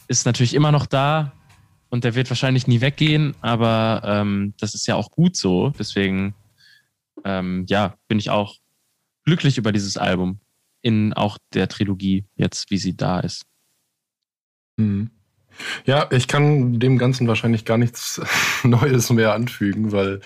ist 0.07 0.25
natürlich 0.25 0.55
immer 0.55 0.73
noch 0.73 0.87
da 0.87 1.35
und 1.91 2.05
der 2.05 2.15
wird 2.15 2.31
wahrscheinlich 2.31 2.67
nie 2.67 2.81
weggehen, 2.81 3.35
aber 3.43 4.01
ähm, 4.07 4.55
das 4.59 4.75
ist 4.75 4.87
ja 4.87 4.95
auch 4.95 5.11
gut 5.11 5.37
so. 5.37 5.69
Deswegen 5.79 6.35
ähm, 7.25 7.67
ja, 7.69 7.95
bin 8.09 8.19
ich 8.19 8.31
auch 8.31 8.57
glücklich 9.27 9.59
über 9.59 9.71
dieses 9.71 9.99
Album 9.99 10.41
in 10.83 11.13
auch 11.13 11.39
der 11.55 11.69
Trilogie 11.69 12.25
jetzt, 12.37 12.71
wie 12.71 12.79
sie 12.79 12.97
da 12.97 13.21
ist. 13.21 13.45
Mhm. 14.77 15.11
Ja, 15.85 16.09
ich 16.13 16.29
kann 16.29 16.79
dem 16.79 16.99
Ganzen 16.99 17.27
wahrscheinlich 17.27 17.65
gar 17.65 17.79
nichts 17.79 18.21
Neues 18.63 19.11
mehr 19.11 19.35
anfügen, 19.35 19.93
weil 19.93 20.21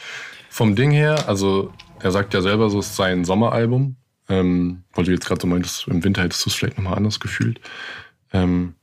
vom 0.50 0.76
Ding 0.76 0.90
her, 0.90 1.28
also 1.28 1.72
er 2.00 2.10
sagt 2.10 2.34
ja 2.34 2.42
selber, 2.42 2.68
so 2.68 2.80
ist 2.80 2.96
sein 2.96 3.24
Sommeralbum, 3.24 3.96
ähm, 4.28 4.84
weil 4.92 5.04
du 5.04 5.12
jetzt 5.12 5.26
gerade 5.26 5.40
so 5.40 5.46
meintest, 5.46 5.88
im 5.88 6.04
Winter 6.04 6.22
hättest 6.22 6.44
du 6.44 6.50
es 6.50 6.56
vielleicht 6.56 6.76
nochmal 6.76 6.96
anders 6.96 7.20
gefühlt. 7.20 7.60
Ähm, 8.32 8.74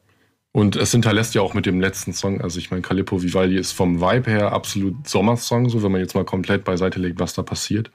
und 0.51 0.75
es 0.75 0.91
hinterlässt 0.91 1.35
ja 1.35 1.41
auch 1.41 1.53
mit 1.53 1.67
dem 1.67 1.79
letzten 1.79 2.13
Song, 2.13 2.41
also 2.41 2.57
ich 2.57 2.71
meine, 2.71 2.81
Calippo 2.81 3.21
Vivaldi 3.21 3.55
ist 3.55 3.71
vom 3.71 4.01
Vibe 4.01 4.31
her 4.31 4.51
absolut 4.51 5.07
Sommersong, 5.07 5.69
so 5.69 5.83
wenn 5.83 5.91
man 5.91 6.01
jetzt 6.01 6.15
mal 6.15 6.25
komplett 6.25 6.63
beiseite 6.63 6.99
legt, 6.99 7.19
was 7.19 7.33
da 7.33 7.43
passiert. 7.43 7.91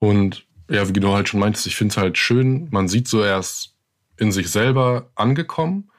Und 0.00 0.47
ja, 0.68 0.88
wie 0.88 0.92
du 0.92 1.12
halt 1.12 1.28
schon 1.28 1.40
meintest, 1.40 1.66
ich 1.66 1.76
finde 1.76 1.92
es 1.92 1.96
halt 1.96 2.18
schön, 2.18 2.68
man 2.70 2.88
sieht 2.88 3.08
so 3.08 3.24
erst 3.24 3.74
in 4.16 4.32
sich 4.32 4.50
selber 4.50 5.10
angekommen. 5.14 5.90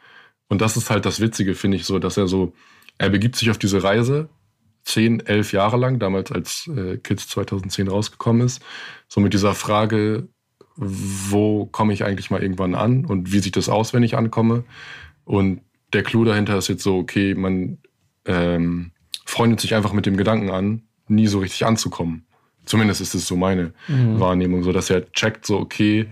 Und 0.47 0.61
das 0.61 0.77
ist 0.77 0.89
halt 0.89 1.05
das 1.05 1.19
Witzige, 1.19 1.55
finde 1.55 1.77
ich, 1.77 1.85
so, 1.85 1.99
dass 1.99 2.17
er 2.17 2.27
so, 2.27 2.53
er 2.97 3.09
begibt 3.09 3.35
sich 3.35 3.49
auf 3.49 3.57
diese 3.57 3.83
Reise, 3.83 4.29
zehn, 4.83 5.19
elf 5.21 5.53
Jahre 5.53 5.77
lang, 5.77 5.99
damals 5.99 6.31
als 6.31 6.67
äh, 6.67 6.97
Kids 6.97 7.27
2010 7.29 7.87
rausgekommen 7.87 8.45
ist, 8.45 8.61
so 9.07 9.21
mit 9.21 9.33
dieser 9.33 9.53
Frage, 9.53 10.27
wo 10.75 11.65
komme 11.65 11.93
ich 11.93 12.03
eigentlich 12.03 12.31
mal 12.31 12.41
irgendwann 12.41 12.73
an 12.73 13.05
und 13.05 13.31
wie 13.31 13.39
sieht 13.39 13.57
das 13.57 13.69
aus, 13.69 13.93
wenn 13.93 14.03
ich 14.03 14.15
ankomme? 14.15 14.63
Und 15.25 15.61
der 15.93 16.03
Clou 16.03 16.23
dahinter 16.23 16.57
ist 16.57 16.69
jetzt 16.69 16.83
so, 16.83 16.97
okay, 16.97 17.35
man 17.35 17.79
ähm, 18.25 18.91
freundet 19.25 19.59
sich 19.59 19.75
einfach 19.75 19.93
mit 19.93 20.05
dem 20.05 20.17
Gedanken 20.17 20.49
an, 20.49 20.83
nie 21.07 21.27
so 21.27 21.39
richtig 21.39 21.65
anzukommen. 21.65 22.25
Zumindest 22.69 23.01
ist 23.01 23.15
es 23.15 23.25
so 23.25 23.35
meine 23.35 23.73
mhm. 23.87 24.19
Wahrnehmung, 24.19 24.61
so 24.61 24.71
dass 24.71 24.91
er 24.91 25.11
checkt, 25.11 25.43
so, 25.43 25.57
okay, 25.57 26.07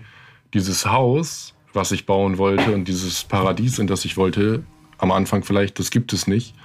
dieses 0.52 0.86
Haus, 0.86 1.54
was 1.72 1.92
ich 1.92 2.04
bauen 2.04 2.36
wollte 2.36 2.72
und 2.72 2.88
dieses 2.88 3.22
Paradies, 3.22 3.78
in 3.78 3.86
das 3.86 4.04
ich 4.04 4.16
wollte, 4.16 4.64
am 4.98 5.12
Anfang 5.12 5.44
vielleicht, 5.44 5.78
das 5.78 5.92
gibt 5.92 6.12
es 6.12 6.26
nicht, 6.26 6.56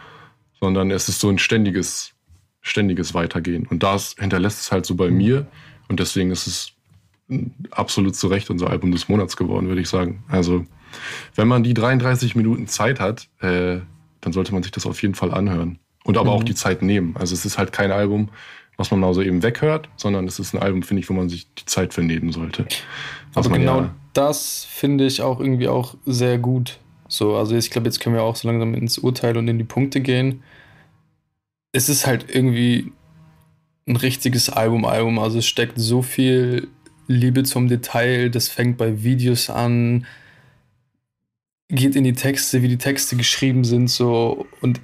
sondern 0.60 0.90
es 0.90 1.10
ist 1.10 1.20
so 1.20 1.30
ein 1.30 1.38
ständiges, 1.38 2.14
ständiges 2.62 3.14
Weitergehen. 3.14 3.68
Und 3.68 3.84
das 3.84 4.16
hinterlässt 4.18 4.62
es 4.62 4.72
halt 4.72 4.88
so 4.88 4.96
bei 4.96 5.12
mhm. 5.12 5.18
mir 5.18 5.48
und 5.90 6.00
deswegen 6.00 6.32
ist 6.32 6.48
es 6.48 6.72
absolut 7.70 8.16
zu 8.16 8.30
Recht 8.30 8.50
unser 8.50 8.72
Album 8.72 8.92
des 8.92 9.08
Monats 9.10 9.38
geworden, 9.38 9.68
würde 9.68 9.82
ich 9.82 9.90
sagen. 9.90 10.24
Also 10.28 10.66
wenn 11.36 11.48
man 11.48 11.62
die 11.62 11.76
33 11.76 12.36
Minuten 12.36 12.68
Zeit 12.68 13.00
hat, 13.00 13.28
äh, 13.42 13.78
dann 14.22 14.34
sollte 14.34 14.54
man 14.54 14.64
sich 14.64 14.72
das 14.72 14.88
auf 14.88 15.00
jeden 15.04 15.14
Fall 15.14 15.32
anhören. 15.32 15.78
Und 16.04 16.18
aber 16.18 16.32
mhm. 16.32 16.38
auch 16.38 16.44
die 16.44 16.56
Zeit 16.56 16.82
nehmen. 16.82 17.16
Also 17.16 17.36
es 17.36 17.46
ist 17.46 17.60
halt 17.60 17.72
kein 17.72 17.92
Album, 17.92 18.30
was 18.78 18.92
man 18.92 19.00
mal 19.00 19.14
so 19.14 19.22
eben 19.22 19.44
weghört, 19.44 19.90
sondern 19.98 20.28
es 20.28 20.40
ist 20.40 20.54
ein 20.54 20.62
Album, 20.62 20.84
finde 20.84 21.02
ich, 21.02 21.10
wo 21.10 21.14
man 21.14 21.30
sich 21.30 21.48
die 21.56 21.66
Zeit 21.66 21.94
für 21.94 22.04
nehmen 22.04 22.32
sollte. 22.32 22.66
Aber 23.36 23.50
genau 23.50 23.82
ja 23.82 23.94
das 24.14 24.66
finde 24.70 25.06
ich 25.06 25.22
auch 25.22 25.40
irgendwie 25.40 25.68
auch 25.68 25.96
sehr 26.06 26.38
gut. 26.38 26.80
So, 27.08 27.36
also 27.36 27.56
ich 27.56 27.70
glaube, 27.72 27.88
jetzt 27.88 28.00
können 28.00 28.16
wir 28.16 28.24
auch 28.24 28.36
so 28.36 28.48
langsam 28.48 28.74
ins 28.74 28.98
Urteil 28.98 29.38
und 29.38 29.48
in 29.48 29.58
die 29.58 29.64
Punkte 29.64 30.02
gehen. 30.02 30.44
Es 31.72 31.90
ist 31.90 32.08
halt 32.08 32.34
irgendwie 32.34 32.92
ein 33.88 33.96
richtiges 33.96 34.50
Album-Album. 34.50 35.20
Also 35.20 35.40
es 35.40 35.48
steckt 35.48 35.80
so 35.80 36.02
viel 36.02 36.70
Liebe 37.08 37.44
zum 37.44 37.68
Detail. 37.68 38.30
Das 38.30 38.48
fängt 38.48 38.78
bei 38.78 39.04
Videos 39.04 39.50
an, 39.50 40.06
geht 41.70 41.96
in 41.96 42.04
die 42.04 42.14
Texte, 42.14 42.62
wie 42.62 42.68
die 42.68 42.78
Texte 42.78 43.16
geschrieben 43.16 43.64
sind, 43.64 43.90
so 43.90 44.46
und 44.62 44.80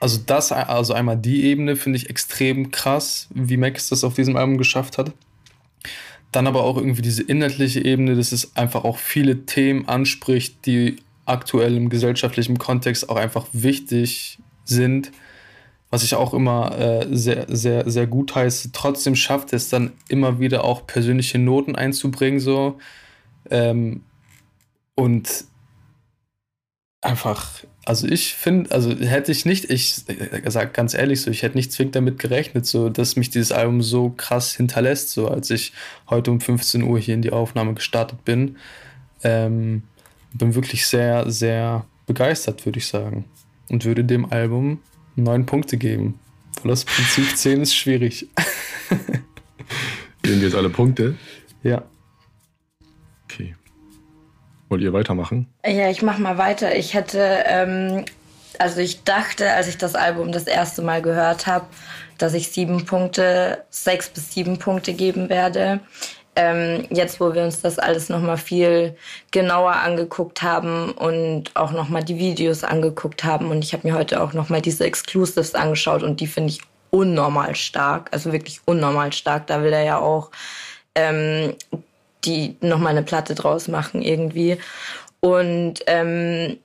also 0.00 0.20
das, 0.24 0.52
also 0.52 0.92
einmal 0.94 1.16
die 1.16 1.44
Ebene 1.44 1.76
finde 1.76 1.98
ich 1.98 2.08
extrem 2.08 2.70
krass, 2.70 3.28
wie 3.34 3.56
Max 3.56 3.88
das 3.88 4.04
auf 4.04 4.14
diesem 4.14 4.36
Album 4.36 4.58
geschafft 4.58 4.98
hat. 4.98 5.12
Dann 6.30 6.46
aber 6.46 6.62
auch 6.62 6.76
irgendwie 6.76 7.02
diese 7.02 7.22
inhaltliche 7.22 7.84
Ebene, 7.84 8.14
dass 8.14 8.32
es 8.32 8.54
einfach 8.56 8.84
auch 8.84 8.98
viele 8.98 9.46
Themen 9.46 9.88
anspricht, 9.88 10.66
die 10.66 10.96
aktuell 11.24 11.76
im 11.76 11.88
gesellschaftlichen 11.88 12.58
Kontext 12.58 13.08
auch 13.08 13.16
einfach 13.16 13.46
wichtig 13.52 14.38
sind. 14.64 15.10
was 15.90 16.02
ich 16.02 16.14
auch 16.14 16.34
immer 16.34 16.78
äh, 16.78 17.06
sehr, 17.10 17.46
sehr, 17.48 17.88
sehr 17.90 18.06
gut 18.06 18.34
heiße. 18.34 18.72
Trotzdem 18.72 19.16
schafft 19.16 19.52
es 19.52 19.70
dann 19.70 19.92
immer 20.08 20.38
wieder 20.38 20.64
auch 20.64 20.86
persönliche 20.86 21.38
Noten 21.38 21.76
einzubringen, 21.76 22.40
so. 22.40 22.78
Ähm, 23.50 24.02
und 24.94 25.44
einfach, 27.08 27.50
also 27.84 28.06
ich 28.06 28.34
finde, 28.34 28.70
also 28.70 28.94
hätte 28.94 29.32
ich 29.32 29.44
nicht, 29.46 29.70
ich 29.70 30.04
sag 30.46 30.74
ganz 30.74 30.94
ehrlich 30.94 31.22
so, 31.22 31.30
ich 31.30 31.42
hätte 31.42 31.56
nicht 31.56 31.72
zwingend 31.72 31.96
damit 31.96 32.18
gerechnet, 32.18 32.66
so, 32.66 32.90
dass 32.90 33.16
mich 33.16 33.30
dieses 33.30 33.50
Album 33.50 33.82
so 33.82 34.10
krass 34.10 34.54
hinterlässt, 34.54 35.10
so 35.10 35.28
als 35.28 35.50
ich 35.50 35.72
heute 36.08 36.30
um 36.30 36.40
15 36.40 36.82
Uhr 36.82 36.98
hier 36.98 37.14
in 37.14 37.22
die 37.22 37.32
Aufnahme 37.32 37.74
gestartet 37.74 38.24
bin. 38.24 38.56
Ähm, 39.24 39.82
bin 40.34 40.54
wirklich 40.54 40.86
sehr, 40.86 41.30
sehr 41.30 41.86
begeistert, 42.06 42.66
würde 42.66 42.78
ich 42.78 42.86
sagen. 42.86 43.24
Und 43.68 43.84
würde 43.84 44.04
dem 44.04 44.30
Album 44.30 44.80
neun 45.16 45.46
Punkte 45.46 45.78
geben. 45.78 46.20
Weil 46.62 46.70
das 46.70 46.84
Prinzip 46.84 47.24
10 47.36 47.62
ist 47.62 47.74
schwierig. 47.74 48.28
Geben 50.22 50.40
wir 50.40 50.48
jetzt 50.48 50.56
alle 50.56 50.70
Punkte? 50.70 51.16
Ja. 51.62 51.82
Okay. 53.24 53.54
Wollt 54.68 54.82
ihr 54.82 54.92
weitermachen? 54.92 55.46
Ja, 55.64 55.90
ich 55.90 56.02
mach 56.02 56.18
mal 56.18 56.38
weiter. 56.38 56.76
Ich 56.76 56.94
hätte, 56.94 57.44
ähm, 57.46 58.04
also 58.58 58.80
ich 58.80 59.04
dachte, 59.04 59.52
als 59.52 59.68
ich 59.68 59.78
das 59.78 59.94
Album 59.94 60.32
das 60.32 60.46
erste 60.46 60.82
Mal 60.82 61.00
gehört 61.00 61.46
habe, 61.46 61.66
dass 62.18 62.34
ich 62.34 62.48
sieben 62.48 62.84
Punkte, 62.84 63.64
sechs 63.70 64.08
bis 64.08 64.32
sieben 64.32 64.58
Punkte 64.58 64.92
geben 64.92 65.28
werde. 65.28 65.80
Ähm, 66.36 66.86
jetzt, 66.90 67.20
wo 67.20 67.34
wir 67.34 67.42
uns 67.42 67.62
das 67.62 67.78
alles 67.78 68.08
nochmal 68.08 68.36
viel 68.36 68.96
genauer 69.32 69.72
angeguckt 69.72 70.42
haben 70.42 70.92
und 70.92 71.50
auch 71.54 71.72
nochmal 71.72 72.04
die 72.04 72.18
Videos 72.18 72.62
angeguckt 72.62 73.24
haben 73.24 73.50
und 73.50 73.64
ich 73.64 73.72
habe 73.72 73.88
mir 73.88 73.96
heute 73.96 74.22
auch 74.22 74.34
nochmal 74.34 74.62
diese 74.62 74.84
Exclusives 74.84 75.56
angeschaut 75.56 76.04
und 76.04 76.20
die 76.20 76.28
finde 76.28 76.50
ich 76.50 76.60
unnormal 76.90 77.56
stark, 77.56 78.08
also 78.12 78.32
wirklich 78.32 78.60
unnormal 78.66 79.12
stark. 79.12 79.48
Da 79.48 79.62
will 79.64 79.72
er 79.72 79.82
ja 79.82 79.98
auch 79.98 80.30
ähm, 80.94 81.54
die 82.28 82.56
nochmal 82.60 82.92
eine 82.92 83.02
Platte 83.02 83.34
draus 83.34 83.68
machen 83.68 84.02
irgendwie. 84.02 84.58
Und 85.20 85.80
ähm, 85.86 86.58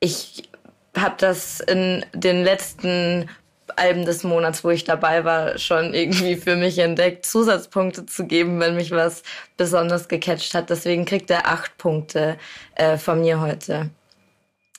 ich 0.00 0.48
habe 0.96 1.14
das 1.18 1.60
in 1.60 2.04
den 2.14 2.42
letzten 2.44 3.28
Alben 3.76 4.04
des 4.04 4.22
Monats, 4.22 4.62
wo 4.62 4.70
ich 4.70 4.84
dabei 4.84 5.24
war, 5.24 5.58
schon 5.58 5.94
irgendwie 5.94 6.36
für 6.36 6.56
mich 6.56 6.78
entdeckt, 6.78 7.26
Zusatzpunkte 7.26 8.06
zu 8.06 8.26
geben, 8.26 8.60
wenn 8.60 8.76
mich 8.76 8.90
was 8.90 9.22
besonders 9.56 10.08
gecatcht 10.08 10.54
hat. 10.54 10.70
Deswegen 10.70 11.04
kriegt 11.04 11.30
er 11.30 11.48
acht 11.48 11.76
Punkte 11.78 12.36
äh, 12.76 12.96
von 12.98 13.20
mir 13.20 13.40
heute. 13.40 13.90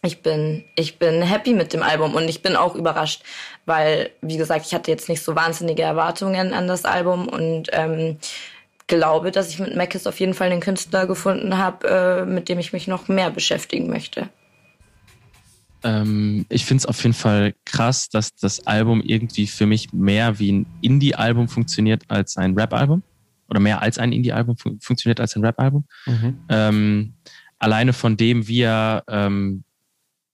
Ich 0.02 0.22
bin, 0.22 0.64
ich 0.76 1.00
bin 1.00 1.24
happy 1.24 1.54
mit 1.54 1.74
dem 1.74 1.82
Album 1.82 2.14
und 2.14 2.30
ich 2.30 2.44
bin 2.44 2.56
auch 2.56 2.76
überrascht, 2.76 3.24
weil, 3.66 4.12
wie 4.22 4.38
gesagt, 4.38 4.66
ich 4.68 4.74
hatte 4.74 4.92
jetzt 4.92 5.10
nicht 5.10 5.24
so 5.24 5.36
wahnsinnige 5.36 5.82
Erwartungen 5.82 6.54
an 6.54 6.68
das 6.68 6.86
Album 6.86 7.28
und 7.28 7.70
ähm, 7.74 8.20
glaube, 8.88 9.32
dass 9.32 9.50
ich 9.50 9.60
mit 9.60 9.76
Mackes 9.76 10.08
auf 10.08 10.20
jeden 10.20 10.34
Fall 10.34 10.52
einen 10.52 10.62
Künstler 10.62 11.08
gefunden 11.08 11.58
habe, 11.58 11.88
äh, 11.88 12.26
mit 12.26 12.50
dem 12.50 12.60
ich 12.60 12.74
mich 12.74 12.88
noch 12.88 13.08
mehr 13.08 13.32
beschäftigen 13.32 13.90
möchte. 13.90 14.30
Ähm, 15.84 16.46
ich 16.50 16.66
finde 16.66 16.82
es 16.82 16.86
auf 16.86 17.02
jeden 17.04 17.14
Fall 17.14 17.54
krass, 17.66 18.10
dass 18.10 18.34
das 18.36 18.66
Album 18.66 19.02
irgendwie 19.02 19.48
für 19.48 19.66
mich 19.66 19.94
mehr 19.94 20.40
wie 20.40 20.52
ein 20.52 20.66
Indie-Album 20.82 21.48
funktioniert 21.48 22.04
als 22.08 22.38
ein 22.38 22.56
Rap-Album. 22.58 23.04
Oder 23.48 23.60
mehr 23.60 23.82
als 23.82 24.00
ein 24.00 24.12
Indie-Album 24.12 24.58
fun 24.58 24.80
funktioniert 24.82 25.20
als 25.20 25.36
ein 25.36 25.46
Rap-Album. 25.46 25.86
Mhm. 26.08 26.40
Ähm, 26.50 27.14
alleine 27.60 27.94
von 27.94 28.18
dem, 28.18 28.48
wie 28.48 28.62
er 28.62 29.04
ähm, 29.08 29.64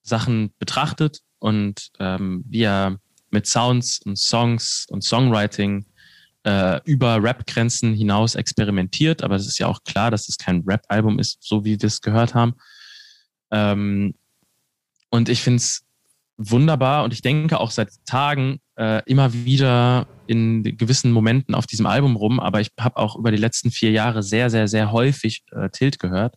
Sachen 0.04 0.54
betrachtet 0.58 1.20
und 1.40 1.90
ähm, 2.00 2.46
wie 2.48 2.64
er 2.64 2.98
mit 3.30 3.48
Sounds 3.48 4.00
und 4.06 4.18
Songs 4.18 4.86
und 4.90 5.04
Songwriting 5.04 5.86
äh, 6.44 6.80
über 6.86 7.22
Rap-Grenzen 7.22 7.94
hinaus 7.94 8.36
experimentiert. 8.36 9.24
Aber 9.24 9.36
es 9.36 9.48
ist 9.48 9.60
ja 9.60 9.68
auch 9.68 9.84
klar, 9.84 10.12
dass 10.12 10.30
es 10.30 10.38
kein 10.38 10.64
Rap-Album 10.66 11.20
ist, 11.20 11.38
so 11.42 11.64
wie 11.66 11.80
wir 11.80 11.88
es 11.88 12.02
gehört 12.02 12.34
haben. 12.34 12.56
Ähm, 13.52 14.16
und 15.10 15.30
ich 15.30 15.42
finde 15.42 15.58
es 15.58 15.86
wunderbar 16.38 17.04
und 17.04 17.14
ich 17.14 17.22
denke 17.22 17.60
auch 17.60 17.72
seit 17.72 17.90
Tagen 18.06 18.60
äh, 18.78 19.04
immer 19.06 19.34
wieder 19.34 20.08
in 20.28 20.64
gewissen 20.64 21.12
Momenten 21.12 21.54
auf 21.54 21.68
diesem 21.68 21.86
Album 21.86 22.16
rum, 22.16 22.40
aber 22.40 22.62
ich 22.62 22.72
habe 22.80 22.98
auch 22.98 23.16
über 23.16 23.32
die 23.32 23.38
letzten 23.38 23.70
vier 23.70 23.92
Jahre 23.92 24.24
sehr, 24.24 24.50
sehr, 24.50 24.68
sehr 24.68 24.92
häufig 24.92 25.44
äh, 25.52 25.70
Tilt 25.70 26.00
gehört. 26.00 26.36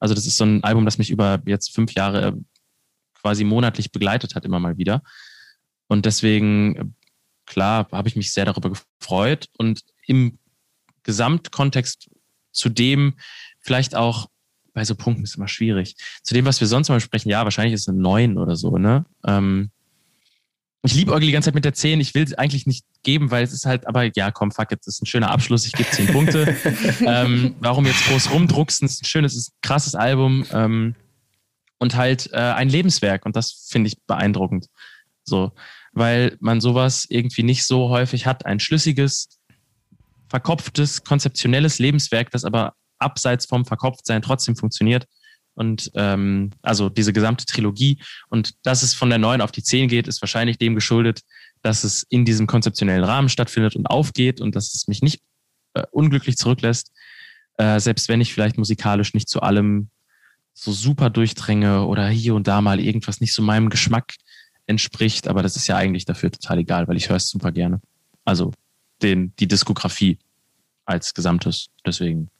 Also 0.00 0.14
das 0.14 0.26
ist 0.26 0.36
so 0.36 0.44
ein 0.44 0.62
Album, 0.64 0.84
das 0.84 0.98
mich 0.98 1.10
über 1.10 1.40
jetzt 1.46 1.74
fünf 1.74 1.92
Jahre 1.94 2.26
äh, 2.26 2.32
quasi 3.14 3.44
monatlich 3.44 3.90
begleitet 3.90 4.34
hat, 4.34 4.44
immer 4.44 4.60
mal 4.60 4.76
wieder. 4.76 5.02
Und 5.88 6.04
deswegen, 6.04 6.96
klar, 7.48 7.88
habe 7.90 8.08
ich 8.08 8.16
mich 8.16 8.32
sehr 8.32 8.44
darüber 8.44 8.70
gefreut 8.70 9.46
und 9.58 9.82
im 10.06 10.38
Gesamtkontext 11.02 12.08
zu 12.52 12.68
dem 12.68 13.14
vielleicht 13.60 13.94
auch 13.94 14.28
bei 14.74 14.84
so 14.84 14.94
Punkten 14.94 15.24
ist 15.24 15.36
immer 15.36 15.48
schwierig. 15.48 15.96
Zu 16.22 16.34
dem, 16.34 16.44
was 16.44 16.60
wir 16.60 16.68
sonst 16.68 16.88
mal 16.88 17.00
sprechen, 17.00 17.30
ja, 17.30 17.42
wahrscheinlich 17.42 17.74
ist 17.74 17.82
es 17.82 17.88
eine 17.88 17.98
9 17.98 18.38
oder 18.38 18.54
so, 18.54 18.78
ne? 18.78 19.04
Ähm, 19.26 19.70
ich 20.82 20.94
liebe 20.94 21.18
die 21.18 21.32
ganze 21.32 21.48
Zeit 21.48 21.54
mit 21.54 21.64
der 21.64 21.74
10. 21.74 22.00
Ich 22.00 22.14
will 22.14 22.22
es 22.22 22.34
eigentlich 22.34 22.66
nicht 22.66 22.86
geben, 23.02 23.32
weil 23.32 23.42
es 23.42 23.52
ist 23.52 23.66
halt, 23.66 23.86
aber 23.88 24.04
ja, 24.14 24.30
komm, 24.30 24.52
fuck, 24.52 24.70
jetzt 24.70 24.86
ist 24.86 25.02
ein 25.02 25.06
schöner 25.06 25.30
Abschluss. 25.30 25.66
Ich 25.66 25.72
gebe 25.72 25.90
10 25.90 26.06
Punkte. 26.08 26.56
ähm, 27.00 27.56
warum 27.58 27.84
jetzt 27.84 28.06
groß 28.06 28.30
rumdruckst? 28.30 28.82
Es 28.84 28.92
ist 28.92 29.02
ein 29.02 29.06
schönes, 29.06 29.32
es 29.32 29.38
ist 29.38 29.48
ein 29.50 29.58
krasses 29.62 29.96
Album 29.96 30.46
ähm, 30.52 30.94
und 31.78 31.96
halt 31.96 32.30
äh, 32.32 32.36
ein 32.36 32.68
Lebenswerk. 32.68 33.26
Und 33.26 33.34
das 33.34 33.66
finde 33.68 33.88
ich 33.88 34.00
beeindruckend. 34.06 34.66
So, 35.24 35.52
weil 35.92 36.36
man 36.40 36.60
sowas 36.60 37.06
irgendwie 37.08 37.42
nicht 37.42 37.64
so 37.64 37.88
häufig 37.88 38.26
hat. 38.26 38.46
Ein 38.46 38.60
schlüssiges, 38.60 39.38
verkopftes, 40.28 41.04
konzeptionelles 41.04 41.78
Lebenswerk, 41.78 42.30
das 42.30 42.44
aber 42.44 42.74
abseits 42.98 43.46
vom 43.46 43.64
Verkopftsein 43.64 44.22
trotzdem 44.22 44.56
funktioniert. 44.56 45.06
Und 45.54 45.90
ähm, 45.94 46.50
also 46.62 46.88
diese 46.88 47.12
gesamte 47.12 47.44
Trilogie. 47.44 48.00
Und 48.28 48.54
dass 48.64 48.82
es 48.82 48.94
von 48.94 49.08
der 49.08 49.18
9 49.18 49.40
auf 49.40 49.50
die 49.50 49.62
10 49.62 49.88
geht, 49.88 50.06
ist 50.06 50.22
wahrscheinlich 50.22 50.58
dem 50.58 50.74
geschuldet, 50.74 51.22
dass 51.62 51.82
es 51.82 52.04
in 52.08 52.24
diesem 52.24 52.46
konzeptionellen 52.46 53.02
Rahmen 53.02 53.28
stattfindet 53.28 53.74
und 53.74 53.86
aufgeht 53.86 54.40
und 54.40 54.54
dass 54.54 54.74
es 54.74 54.86
mich 54.86 55.02
nicht 55.02 55.20
äh, 55.74 55.82
unglücklich 55.90 56.36
zurücklässt, 56.36 56.92
äh, 57.56 57.80
selbst 57.80 58.08
wenn 58.08 58.20
ich 58.20 58.32
vielleicht 58.32 58.56
musikalisch 58.56 59.14
nicht 59.14 59.28
zu 59.28 59.40
allem 59.40 59.90
so 60.54 60.72
super 60.72 61.10
durchdränge 61.10 61.84
oder 61.84 62.08
hier 62.08 62.34
und 62.34 62.48
da 62.48 62.60
mal 62.60 62.80
irgendwas 62.80 63.20
nicht 63.20 63.34
so 63.34 63.42
meinem 63.42 63.70
Geschmack 63.70 64.14
entspricht. 64.68 65.26
Aber 65.26 65.42
das 65.42 65.56
ist 65.56 65.66
ja 65.66 65.76
eigentlich 65.76 66.04
dafür 66.04 66.30
total 66.30 66.58
egal, 66.58 66.86
weil 66.86 66.96
ich 66.96 67.08
höre 67.08 67.16
es 67.16 67.28
super 67.28 67.50
gerne. 67.50 67.80
Also 68.24 68.52
den, 69.02 69.34
die 69.40 69.48
Diskografie 69.48 70.18
als 70.84 71.14
Gesamtes. 71.14 71.68
Deswegen 71.84 72.30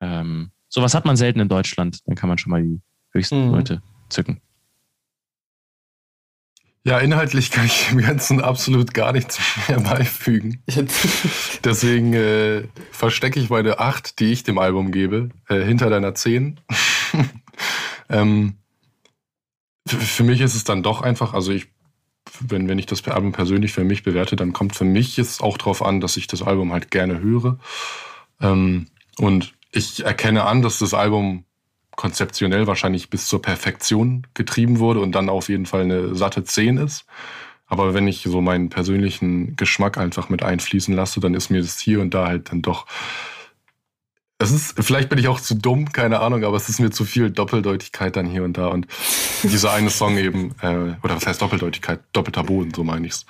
ähm, 0.00 0.50
sowas 0.68 0.94
hat 0.94 1.04
man 1.04 1.16
selten 1.16 1.40
in 1.40 1.48
Deutschland. 1.48 2.00
Dann 2.06 2.16
kann 2.16 2.28
man 2.28 2.38
schon 2.38 2.50
mal 2.50 2.62
die 2.62 2.80
höchsten 3.12 3.46
mhm. 3.46 3.52
Leute 3.52 3.82
zücken. 4.10 4.40
Ja, 6.86 6.98
inhaltlich 6.98 7.50
kann 7.50 7.64
ich 7.64 7.88
dem 7.88 8.02
Ganzen 8.02 8.42
absolut 8.42 8.92
gar 8.92 9.12
nichts 9.12 9.40
mehr 9.68 9.80
beifügen. 9.80 10.62
Deswegen 11.64 12.12
äh, 12.12 12.64
verstecke 12.90 13.40
ich 13.40 13.48
meine 13.48 13.78
8, 13.78 14.18
die 14.18 14.32
ich 14.32 14.42
dem 14.42 14.58
Album 14.58 14.92
gebe, 14.92 15.30
äh, 15.48 15.64
hinter 15.64 15.88
deiner 15.88 16.14
10. 16.14 16.60
ähm, 18.10 18.56
für 19.86 20.24
mich 20.24 20.40
ist 20.40 20.54
es 20.54 20.64
dann 20.64 20.82
doch 20.82 21.02
einfach, 21.02 21.34
also 21.34 21.52
ich, 21.52 21.68
wenn, 22.40 22.68
wenn 22.68 22.78
ich 22.78 22.86
das 22.86 23.06
Album 23.06 23.32
persönlich 23.32 23.72
für 23.72 23.84
mich 23.84 24.02
bewerte, 24.02 24.36
dann 24.36 24.52
kommt 24.52 24.74
für 24.74 24.84
mich 24.84 25.16
jetzt 25.16 25.42
auch 25.42 25.58
darauf 25.58 25.82
an, 25.82 26.00
dass 26.00 26.16
ich 26.16 26.26
das 26.26 26.42
Album 26.42 26.72
halt 26.72 26.90
gerne 26.90 27.20
höre. 27.20 27.58
Ähm, 28.40 28.86
und 29.18 29.54
ich 29.72 30.04
erkenne 30.04 30.44
an, 30.44 30.62
dass 30.62 30.78
das 30.78 30.94
Album 30.94 31.44
konzeptionell 31.96 32.66
wahrscheinlich 32.66 33.10
bis 33.10 33.28
zur 33.28 33.42
Perfektion 33.42 34.26
getrieben 34.34 34.78
wurde 34.78 35.00
und 35.00 35.12
dann 35.12 35.28
auf 35.28 35.48
jeden 35.48 35.66
Fall 35.66 35.82
eine 35.82 36.14
satte 36.14 36.44
10 36.44 36.78
ist. 36.78 37.06
Aber 37.66 37.94
wenn 37.94 38.08
ich 38.08 38.22
so 38.22 38.40
meinen 38.40 38.68
persönlichen 38.68 39.56
Geschmack 39.56 39.96
einfach 39.98 40.28
mit 40.28 40.42
einfließen 40.42 40.94
lasse, 40.94 41.20
dann 41.20 41.34
ist 41.34 41.50
mir 41.50 41.60
das 41.60 41.78
hier 41.78 42.00
und 42.00 42.12
da 42.12 42.26
halt 42.26 42.50
dann 42.50 42.62
doch. 42.62 42.86
Es 44.44 44.52
ist, 44.52 44.84
vielleicht 44.84 45.08
bin 45.08 45.18
ich 45.18 45.28
auch 45.28 45.40
zu 45.40 45.54
dumm, 45.54 45.92
keine 45.92 46.20
Ahnung, 46.20 46.44
aber 46.44 46.56
es 46.56 46.68
ist 46.68 46.78
mir 46.78 46.90
zu 46.90 47.04
viel 47.04 47.30
Doppeldeutigkeit 47.30 48.14
dann 48.16 48.26
hier 48.26 48.44
und 48.44 48.58
da. 48.58 48.68
Und 48.68 48.86
dieser 49.42 49.72
eine 49.72 49.90
Song 49.90 50.16
eben, 50.18 50.54
äh, 50.60 50.96
oder 51.02 51.16
was 51.16 51.26
heißt 51.26 51.42
Doppeldeutigkeit? 51.42 52.00
Doppelter 52.12 52.44
Boden, 52.44 52.72
so 52.74 52.84
meine 52.84 53.06
ich's. 53.06 53.26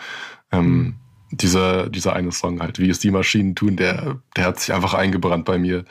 Ähm, 0.52 0.96
dieser, 1.30 1.88
dieser 1.88 2.14
eine 2.14 2.32
Song 2.32 2.60
halt, 2.60 2.78
wie 2.78 2.90
es 2.90 2.98
die 2.98 3.10
Maschinen 3.10 3.54
tun, 3.54 3.76
der, 3.76 4.20
der 4.36 4.44
hat 4.46 4.60
sich 4.60 4.74
einfach 4.74 4.94
eingebrannt 4.94 5.44
bei 5.44 5.58
mir 5.58 5.84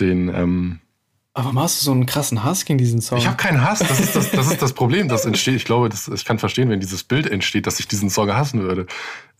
den. 0.00 0.28
Ähm, 0.28 0.80
warum 1.44 1.58
hast 1.58 1.80
du 1.80 1.84
so 1.84 1.92
einen 1.92 2.06
krassen 2.06 2.42
Hass 2.42 2.64
gegen 2.64 2.78
diesen 2.78 3.00
Song? 3.00 3.18
Ich 3.18 3.26
habe 3.26 3.36
keinen 3.36 3.62
Hass. 3.62 3.80
Das 3.80 4.00
ist 4.00 4.16
das, 4.16 4.30
das 4.30 4.50
ist 4.50 4.62
das 4.62 4.72
Problem, 4.72 5.08
das 5.08 5.26
entsteht. 5.26 5.56
Ich 5.56 5.64
glaube, 5.64 5.88
das, 5.88 6.08
ich 6.08 6.24
kann 6.24 6.38
verstehen, 6.38 6.70
wenn 6.70 6.80
dieses 6.80 7.04
Bild 7.04 7.26
entsteht, 7.26 7.66
dass 7.66 7.78
ich 7.78 7.86
diesen 7.86 8.08
Song 8.08 8.32
hassen 8.32 8.62
würde. 8.62 8.86